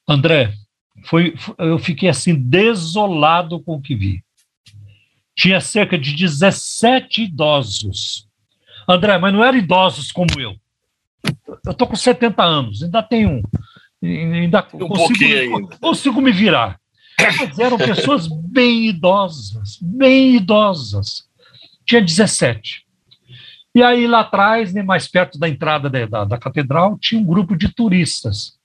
André, 0.07 0.53
foi, 1.05 1.35
eu 1.57 1.77
fiquei 1.79 2.09
assim 2.09 2.35
desolado 2.35 3.59
com 3.61 3.75
o 3.75 3.81
que 3.81 3.95
vi. 3.95 4.23
Tinha 5.35 5.59
cerca 5.61 5.97
de 5.97 6.15
17 6.15 7.23
idosos. 7.23 8.27
André, 8.87 9.17
mas 9.17 9.33
não 9.33 9.43
eram 9.43 9.57
idosos 9.57 10.11
como 10.11 10.29
eu. 10.39 10.55
Eu 11.65 11.71
estou 11.71 11.87
com 11.87 11.95
70 11.95 12.43
anos, 12.43 12.83
ainda 12.83 13.03
tenho. 13.03 13.43
Ainda 14.01 14.59
Um 14.73 14.87
consigo, 14.87 14.87
pouquinho 14.95 15.55
ainda. 15.55 15.77
consigo 15.77 16.21
me 16.21 16.31
virar. 16.31 16.79
Mas 17.19 17.57
eram 17.59 17.77
pessoas 17.77 18.27
bem 18.27 18.87
idosas, 18.87 19.77
bem 19.81 20.35
idosas. 20.35 21.27
Tinha 21.85 22.01
17. 22.01 22.85
E 23.77 23.83
aí, 23.83 24.07
lá 24.07 24.21
atrás, 24.21 24.73
né, 24.73 24.81
mais 24.81 25.07
perto 25.07 25.37
da 25.37 25.47
entrada 25.47 25.87
da, 25.87 26.03
da, 26.07 26.25
da 26.25 26.37
catedral, 26.39 26.97
tinha 26.97 27.21
um 27.21 27.23
grupo 27.23 27.55
de 27.55 27.69
turistas. 27.69 28.57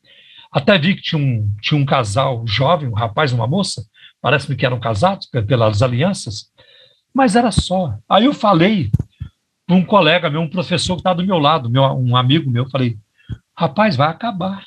Até 0.51 0.79
vi 0.79 0.95
que 0.97 1.03
tinha 1.03 1.21
um, 1.21 1.51
tinha 1.61 1.79
um 1.79 1.85
casal 1.85 2.43
jovem, 2.47 2.89
um 2.89 2.95
rapaz 2.95 3.31
e 3.31 3.35
uma 3.35 3.47
moça, 3.47 3.85
parece-me 4.23 4.57
que 4.57 4.65
eram 4.65 4.81
casados 4.81 5.27
pe- 5.27 5.43
pelas 5.43 5.83
alianças, 5.83 6.51
mas 7.13 7.37
era 7.37 7.51
só. 7.51 7.95
Aí 8.09 8.25
eu 8.25 8.33
falei 8.33 8.91
para 9.67 9.77
um 9.77 9.85
colega 9.85 10.31
meu, 10.31 10.41
um 10.41 10.49
professor 10.49 10.95
que 10.95 11.01
está 11.01 11.13
do 11.13 11.27
meu 11.27 11.39
lado, 11.39 11.69
meu, 11.69 11.83
um 11.83 12.17
amigo 12.17 12.51
meu, 12.51 12.67
falei, 12.71 12.97
rapaz, 13.55 13.97
vai 13.97 14.09
acabar. 14.09 14.65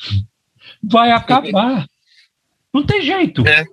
Vai 0.84 1.09
acabar. 1.09 1.88
Não 2.72 2.85
tem 2.85 3.01
jeito. 3.01 3.43
É. 3.47 3.65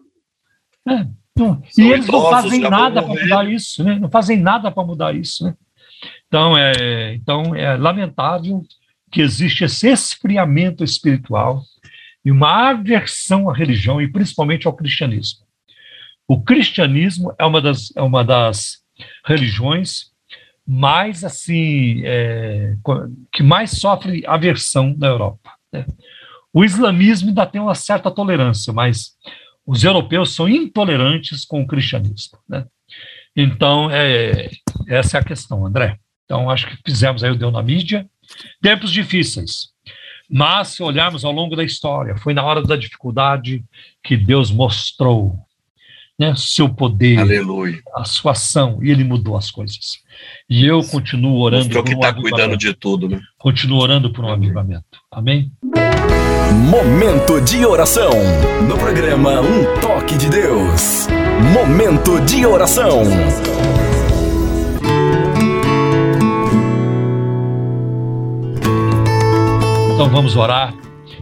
É, 0.88 1.06
não. 1.36 1.62
E 1.76 1.82
eles 1.82 2.06
não 2.06 2.30
fazem 2.30 2.60
nada 2.60 3.02
para 3.02 3.22
mudar 3.22 3.50
isso, 3.50 3.84
né? 3.84 3.98
Não 3.98 4.08
fazem 4.10 4.38
nada 4.38 4.70
para 4.70 4.84
mudar 4.86 5.14
isso, 5.14 5.44
né? 5.44 5.54
Então 6.32 6.56
é, 6.56 7.12
então 7.12 7.54
é 7.54 7.76
lamentável 7.76 8.64
que 9.10 9.20
existe 9.20 9.64
esse 9.64 9.86
esfriamento 9.86 10.82
espiritual 10.82 11.62
e 12.24 12.30
uma 12.30 12.70
aversão 12.70 13.50
à 13.50 13.54
religião 13.54 14.00
e 14.00 14.10
principalmente 14.10 14.66
ao 14.66 14.72
cristianismo. 14.72 15.40
O 16.26 16.42
cristianismo 16.42 17.34
é 17.38 17.44
uma 17.44 17.60
das, 17.60 17.94
é 17.94 18.00
uma 18.00 18.24
das 18.24 18.78
religiões 19.26 20.10
mais 20.66 21.22
assim 21.22 22.00
é, 22.02 22.76
que 23.30 23.42
mais 23.42 23.72
sofre 23.72 24.24
aversão 24.26 24.96
na 24.96 25.08
Europa. 25.08 25.50
né? 25.70 25.84
O 26.50 26.64
islamismo 26.64 27.28
ainda 27.28 27.44
tem 27.44 27.60
uma 27.60 27.74
certa 27.74 28.10
tolerância, 28.10 28.72
mas 28.72 29.18
os 29.66 29.84
europeus 29.84 30.34
são 30.34 30.48
intolerantes 30.48 31.44
com 31.44 31.60
o 31.60 31.66
cristianismo. 31.66 32.38
Né? 32.48 32.64
Então, 33.36 33.90
é, 33.90 34.48
essa 34.88 35.18
é 35.18 35.20
a 35.20 35.24
questão, 35.24 35.66
André. 35.66 35.98
Então, 36.24 36.48
acho 36.50 36.66
que 36.68 36.76
fizemos 36.84 37.22
aí 37.22 37.30
o 37.30 37.36
Deu 37.36 37.50
na 37.50 37.62
Mídia. 37.62 38.06
Tempos 38.60 38.90
difíceis. 38.90 39.68
Mas, 40.30 40.68
se 40.68 40.82
olharmos 40.82 41.24
ao 41.24 41.32
longo 41.32 41.54
da 41.54 41.64
história, 41.64 42.16
foi 42.16 42.32
na 42.32 42.42
hora 42.42 42.62
da 42.62 42.76
dificuldade 42.76 43.62
que 44.02 44.16
Deus 44.16 44.50
mostrou 44.50 45.38
né, 46.18 46.34
seu 46.36 46.68
poder, 46.68 47.18
Aleluia. 47.18 47.78
a 47.94 48.04
sua 48.04 48.32
ação, 48.32 48.78
e 48.82 48.90
ele 48.90 49.02
mudou 49.02 49.36
as 49.36 49.50
coisas. 49.50 49.98
E 50.48 50.64
eu 50.64 50.82
continuo 50.84 51.38
orando 51.40 51.64
Mostrou 51.64 51.82
por 51.82 51.90
que 51.90 51.96
um 51.96 51.98
está 52.00 52.12
cuidando 52.14 52.32
avivamento. 52.32 52.58
de 52.58 52.74
tudo, 52.74 53.08
né? 53.08 53.20
Continuo 53.38 53.80
orando 53.80 54.10
por 54.12 54.24
um 54.24 54.28
avivamento. 54.28 54.84
Amém? 55.10 55.50
Momento 56.70 57.40
de 57.40 57.64
oração. 57.66 58.12
No 58.68 58.78
programa 58.78 59.40
Um 59.40 59.80
Toque 59.80 60.16
de 60.16 60.28
Deus. 60.30 61.08
Momento 61.52 62.20
de 62.20 62.46
oração. 62.46 63.02
Então 69.92 70.08
vamos 70.08 70.36
orar, 70.36 70.74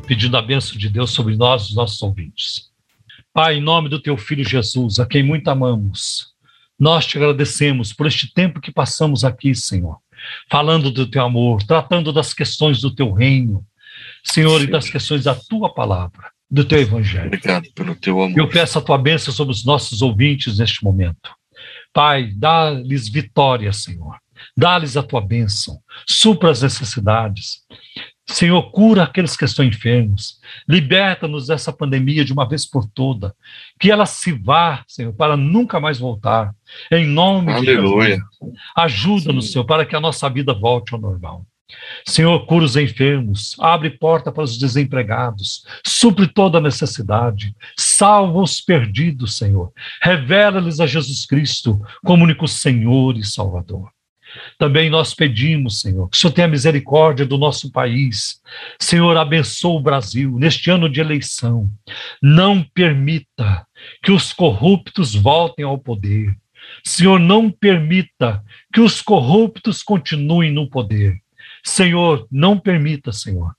pedindo 0.06 0.36
a 0.36 0.42
bênção 0.42 0.78
de 0.78 0.88
Deus 0.88 1.10
sobre 1.10 1.36
nós 1.36 1.68
os 1.68 1.74
nossos 1.74 2.00
ouvintes. 2.02 2.70
Pai, 3.32 3.56
em 3.56 3.60
nome 3.60 3.88
do 3.88 4.00
teu 4.00 4.16
filho 4.16 4.44
Jesus, 4.44 5.00
a 5.00 5.06
quem 5.06 5.22
muito 5.22 5.48
amamos, 5.48 6.28
nós 6.78 7.04
te 7.04 7.18
agradecemos 7.18 7.92
por 7.92 8.06
este 8.06 8.32
tempo 8.32 8.60
que 8.60 8.72
passamos 8.72 9.24
aqui, 9.24 9.54
Senhor, 9.54 9.98
falando 10.48 10.90
do 10.90 11.06
teu 11.06 11.24
amor, 11.24 11.62
tratando 11.64 12.12
das 12.12 12.32
questões 12.32 12.80
do 12.80 12.94
teu 12.94 13.12
reino, 13.12 13.66
Senhor, 14.24 14.62
e 14.62 14.66
das 14.66 14.88
questões 14.88 15.24
da 15.24 15.34
tua 15.34 15.74
palavra, 15.74 16.30
do 16.50 16.64
teu 16.64 16.80
evangelho. 16.80 17.26
Obrigado 17.26 17.68
pelo 17.74 17.94
teu 17.94 18.22
amor. 18.22 18.38
Eu 18.38 18.48
peço 18.48 18.78
a 18.78 18.82
tua 18.82 18.96
bênção 18.96 19.34
sobre 19.34 19.52
os 19.52 19.64
nossos 19.64 20.00
ouvintes 20.00 20.58
neste 20.58 20.82
momento. 20.84 21.30
Pai, 21.92 22.32
dá-lhes 22.34 23.08
vitória, 23.08 23.72
Senhor. 23.72 24.16
Dá-lhes 24.56 24.96
a 24.96 25.02
tua 25.02 25.20
bênção. 25.20 25.80
Supra 26.06 26.50
as 26.50 26.62
necessidades. 26.62 27.62
Senhor, 28.26 28.70
cura 28.70 29.02
aqueles 29.02 29.36
que 29.36 29.44
estão 29.44 29.64
enfermos. 29.64 30.40
Liberta-nos 30.68 31.48
dessa 31.48 31.72
pandemia 31.72 32.24
de 32.24 32.32
uma 32.32 32.48
vez 32.48 32.64
por 32.64 32.86
toda. 32.86 33.34
Que 33.78 33.90
ela 33.90 34.06
se 34.06 34.32
vá, 34.32 34.84
Senhor, 34.86 35.12
para 35.12 35.36
nunca 35.36 35.80
mais 35.80 35.98
voltar. 35.98 36.54
Em 36.92 37.06
nome 37.06 37.52
Aleluia. 37.52 38.16
de 38.16 38.22
Jesus. 38.22 38.54
Ajuda-nos, 38.76 39.52
Senhor, 39.52 39.64
para 39.64 39.84
que 39.84 39.96
a 39.96 40.00
nossa 40.00 40.28
vida 40.28 40.54
volte 40.54 40.94
ao 40.94 41.00
normal. 41.00 41.44
Senhor, 42.04 42.46
cura 42.46 42.64
os 42.64 42.76
enfermos, 42.76 43.56
abre 43.60 43.90
porta 43.90 44.32
para 44.32 44.42
os 44.42 44.58
desempregados, 44.58 45.64
supre 45.86 46.26
toda 46.26 46.58
a 46.58 46.60
necessidade, 46.60 47.54
salva 47.76 48.40
os 48.40 48.60
perdidos, 48.60 49.36
Senhor. 49.36 49.72
Revela-lhes 50.02 50.80
a 50.80 50.86
Jesus 50.86 51.26
Cristo 51.26 51.80
como 52.04 52.24
único 52.24 52.48
Senhor 52.48 53.16
e 53.16 53.24
Salvador. 53.24 53.90
Também 54.58 54.90
nós 54.90 55.14
pedimos, 55.14 55.80
Senhor, 55.80 56.08
que 56.08 56.16
o 56.16 56.20
Senhor 56.20 56.32
tenha 56.32 56.48
misericórdia 56.48 57.26
do 57.26 57.38
nosso 57.38 57.70
país. 57.70 58.40
Senhor, 58.78 59.16
abençoa 59.16 59.78
o 59.78 59.82
Brasil 59.82 60.38
neste 60.38 60.70
ano 60.70 60.88
de 60.88 61.00
eleição. 61.00 61.68
Não 62.22 62.62
permita 62.62 63.66
que 64.02 64.12
os 64.12 64.32
corruptos 64.32 65.14
voltem 65.14 65.64
ao 65.64 65.78
poder. 65.78 66.36
Senhor, 66.84 67.18
não 67.18 67.50
permita 67.50 68.42
que 68.72 68.80
os 68.80 69.00
corruptos 69.00 69.82
continuem 69.82 70.52
no 70.52 70.68
poder. 70.68 71.20
Senhor, 71.62 72.26
não 72.30 72.58
permita, 72.58 73.12
Senhor. 73.12 73.54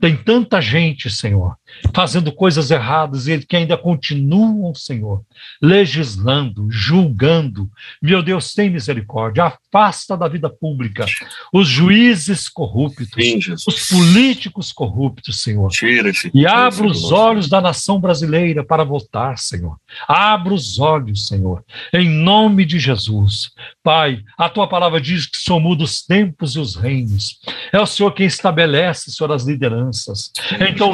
Tem 0.00 0.16
tanta 0.16 0.60
gente, 0.60 1.10
Senhor, 1.10 1.56
fazendo 1.94 2.32
coisas 2.32 2.70
erradas 2.70 3.28
e 3.28 3.38
que 3.38 3.56
ainda 3.56 3.76
continuam, 3.76 4.74
Senhor, 4.74 5.22
legislando, 5.60 6.68
julgando. 6.70 7.70
Meu 8.00 8.22
Deus, 8.22 8.54
tem 8.54 8.70
misericórdia. 8.70 9.44
Afasta 9.44 10.16
da 10.16 10.28
vida 10.28 10.48
pública 10.48 11.06
os 11.52 11.68
juízes 11.68 12.48
corruptos, 12.48 13.08
Sim, 13.14 13.38
os 13.66 13.88
políticos 13.88 14.72
corruptos, 14.72 15.40
Senhor. 15.40 15.68
Tira 15.70 16.10
E 16.32 16.46
abra 16.46 16.86
os 16.86 17.10
olhos 17.12 17.48
da 17.48 17.60
nação 17.60 18.00
brasileira 18.00 18.64
para 18.64 18.84
votar, 18.84 19.38
Senhor. 19.38 19.76
Abra 20.08 20.54
os 20.54 20.78
olhos, 20.78 21.26
Senhor, 21.26 21.64
em 21.92 22.08
nome 22.08 22.64
de 22.64 22.78
Jesus. 22.78 23.50
Pai, 23.82 24.22
a 24.36 24.48
tua 24.48 24.68
palavra 24.68 25.00
diz 25.00 25.26
que 25.26 25.36
o 25.36 25.40
Senhor 25.40 25.60
muda 25.60 25.84
os 25.84 26.02
tempos 26.02 26.56
e 26.56 26.58
os 26.58 26.74
reinos. 26.74 27.38
É 27.72 27.80
o 27.80 27.86
Senhor 27.86 28.12
quem 28.12 28.26
estabelece, 28.26 29.10
Senhor, 29.10 29.32
as 29.32 29.44
lideranças. 29.44 30.30
Então, 30.68 30.92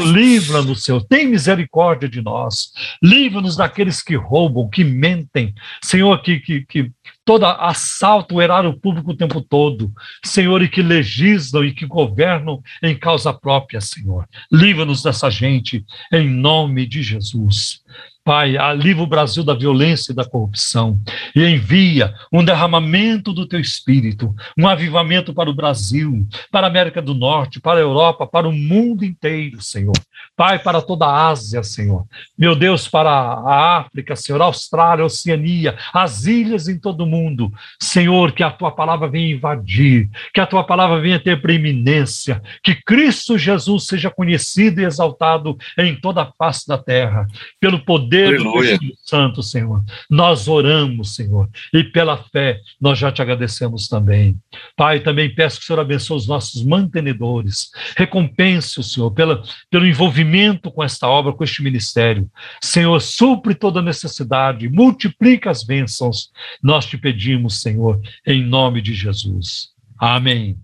livra-nos, 0.63 0.85
Senhor. 0.85 1.05
Tem 1.05 1.27
misericórdia 1.27 2.09
de 2.09 2.23
nós. 2.23 2.73
Livra-nos 3.03 3.57
daqueles 3.57 4.03
que 4.03 4.17
roubam, 4.17 4.69
que 4.69 4.85
mentem. 4.85 5.55
Senhor, 5.83 6.21
que, 6.23 6.41
que, 6.41 6.65
que 6.65 6.91
toda 7.25 7.53
assalto 7.53 8.37
o 8.37 8.43
erário 8.43 8.73
público 8.79 9.13
o 9.13 9.17
tempo 9.17 9.41
todo. 9.41 9.93
Senhor, 10.25 10.63
e 10.63 10.69
que 10.69 10.83
legislam 10.83 11.65
e 11.65 11.73
que 11.73 11.87
governam 11.87 12.63
em 12.83 12.97
causa 12.97 13.33
própria, 13.33 13.81
Senhor. 13.81 14.27
Livra-nos 14.51 15.03
dessa 15.03 15.31
gente, 15.31 15.85
em 16.13 16.29
nome 16.29 16.87
de 16.87 17.03
Jesus. 17.03 17.83
Pai, 18.25 18.55
livra 18.77 19.03
o 19.03 19.07
Brasil 19.07 19.43
da 19.43 19.53
violência 19.53 20.13
e 20.13 20.15
da 20.15 20.25
corrupção 20.25 20.97
e 21.35 21.45
envia 21.45 22.15
um 22.33 22.45
derramamento 22.45 23.33
do 23.33 23.47
teu 23.47 23.59
espírito, 23.59 24.33
um 24.57 24.69
avivamento 24.69 25.35
para 25.35 25.51
o 25.51 25.55
Brasil, 25.55 26.25
para 26.49 26.69
a 26.69 26.71
América 26.71 27.03
do 27.03 27.15
Norte, 27.15 27.61
para 27.61 27.81
a 27.81 27.83
Europa, 27.83 28.25
para 28.25 28.49
o 28.49 28.53
mundo 28.53 29.05
inteiro, 29.05 29.61
Senhor. 29.61 29.97
Pai, 30.37 30.61
para 30.61 30.81
toda 30.81 31.05
a 31.05 31.29
Ásia, 31.29 31.65
Senhor. 31.65 32.07
Meu 32.39 32.55
Deus, 32.55 32.87
para 32.87 33.11
a 33.11 33.79
África, 33.79 34.15
Senhor, 34.15 34.41
a 34.41 34.45
Austrália, 34.45 35.03
a 35.03 35.07
Oceania, 35.07 35.77
as 35.93 36.25
ilhas 36.25 36.69
em 36.69 36.79
todo 36.79 37.03
o 37.03 37.07
mundo. 37.07 37.53
Senhor, 37.81 38.31
que 38.31 38.45
a 38.45 38.51
tua 38.51 38.71
palavra 38.71 39.09
venha 39.09 39.35
invadir, 39.35 40.09
que 40.33 40.41
a 40.41 40.47
tua 40.47 40.65
palavra 40.65 41.01
venha 41.01 41.19
ter 41.19 41.43
preeminência, 41.43 42.41
que 42.63 42.75
Cristo 42.75 43.37
Jesus 43.37 43.87
seja 43.87 44.11
conhecido 44.11 44.81
e 44.81 44.85
exaltado 44.85 45.59
em 45.77 45.97
toda 45.97 46.23
a 46.23 46.33
face 46.39 46.69
da 46.69 46.79
terra, 46.79 47.27
pelo 47.61 47.81
poder 47.81 48.12
poder 48.13 48.39
do. 48.39 48.65
Espírito 48.65 48.99
Santo, 49.05 49.43
Senhor. 49.43 49.83
Nós 50.09 50.49
oramos, 50.49 51.15
Senhor, 51.15 51.49
e 51.73 51.85
pela 51.85 52.17
fé 52.17 52.61
nós 52.81 52.99
já 52.99 53.11
te 53.11 53.23
agradecemos 53.23 53.89
também. 53.89 54.37
Pai, 54.77 55.01
também 55.01 55.35
peço 55.35 55.59
que 55.59 55.65
o 55.65 55.67
Senhor 55.67 55.81
abençoe 55.81 56.17
os 56.17 56.27
nossos 56.27 56.65
mantenedores, 56.65 57.71
recompense 57.97 58.81
o 58.81 58.83
Senhor 58.83 59.11
pela, 59.11 59.43
pelo 59.71 59.87
envolvimento 59.87 60.71
com 60.71 60.83
esta 60.83 61.09
obra, 61.09 61.33
com 61.33 61.45
este 61.45 61.63
ministério. 61.63 62.31
Senhor, 62.63 63.01
supre 63.01 63.55
toda 63.55 63.83
necessidade, 63.83 64.69
multiplica 64.69 65.51
as 65.51 65.63
bênçãos. 65.63 66.31
Nós 66.63 66.87
te 66.87 66.97
pedimos, 66.97 67.61
Senhor, 67.61 68.01
em 68.27 68.43
nome 68.43 68.81
de 68.81 68.95
Jesus. 68.95 69.71
Amém. 69.99 70.57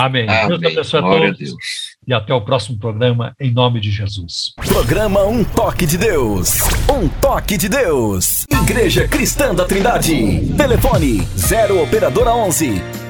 Amém. 0.00 0.26
Deus 0.26 0.44
Amém. 0.44 0.72
abençoe 0.72 0.98
a 0.98 1.02
Glória 1.02 1.28
a 1.28 1.32
todos 1.32 1.38
Deus. 1.38 1.56
e 2.06 2.14
até 2.14 2.34
o 2.34 2.40
próximo 2.40 2.78
programa, 2.78 3.34
em 3.38 3.52
nome 3.52 3.80
de 3.80 3.90
Jesus. 3.90 4.52
Programa 4.56 5.24
Um 5.24 5.44
Toque 5.44 5.86
de 5.86 5.98
Deus. 5.98 6.58
Um 6.90 7.08
Toque 7.08 7.56
de 7.56 7.68
Deus. 7.68 8.46
Igreja 8.50 9.06
Cristã 9.06 9.54
da 9.54 9.64
Trindade. 9.64 10.52
Telefone 10.56 11.20
0 11.36 11.82
Operadora 11.82 12.34
11 12.34 13.09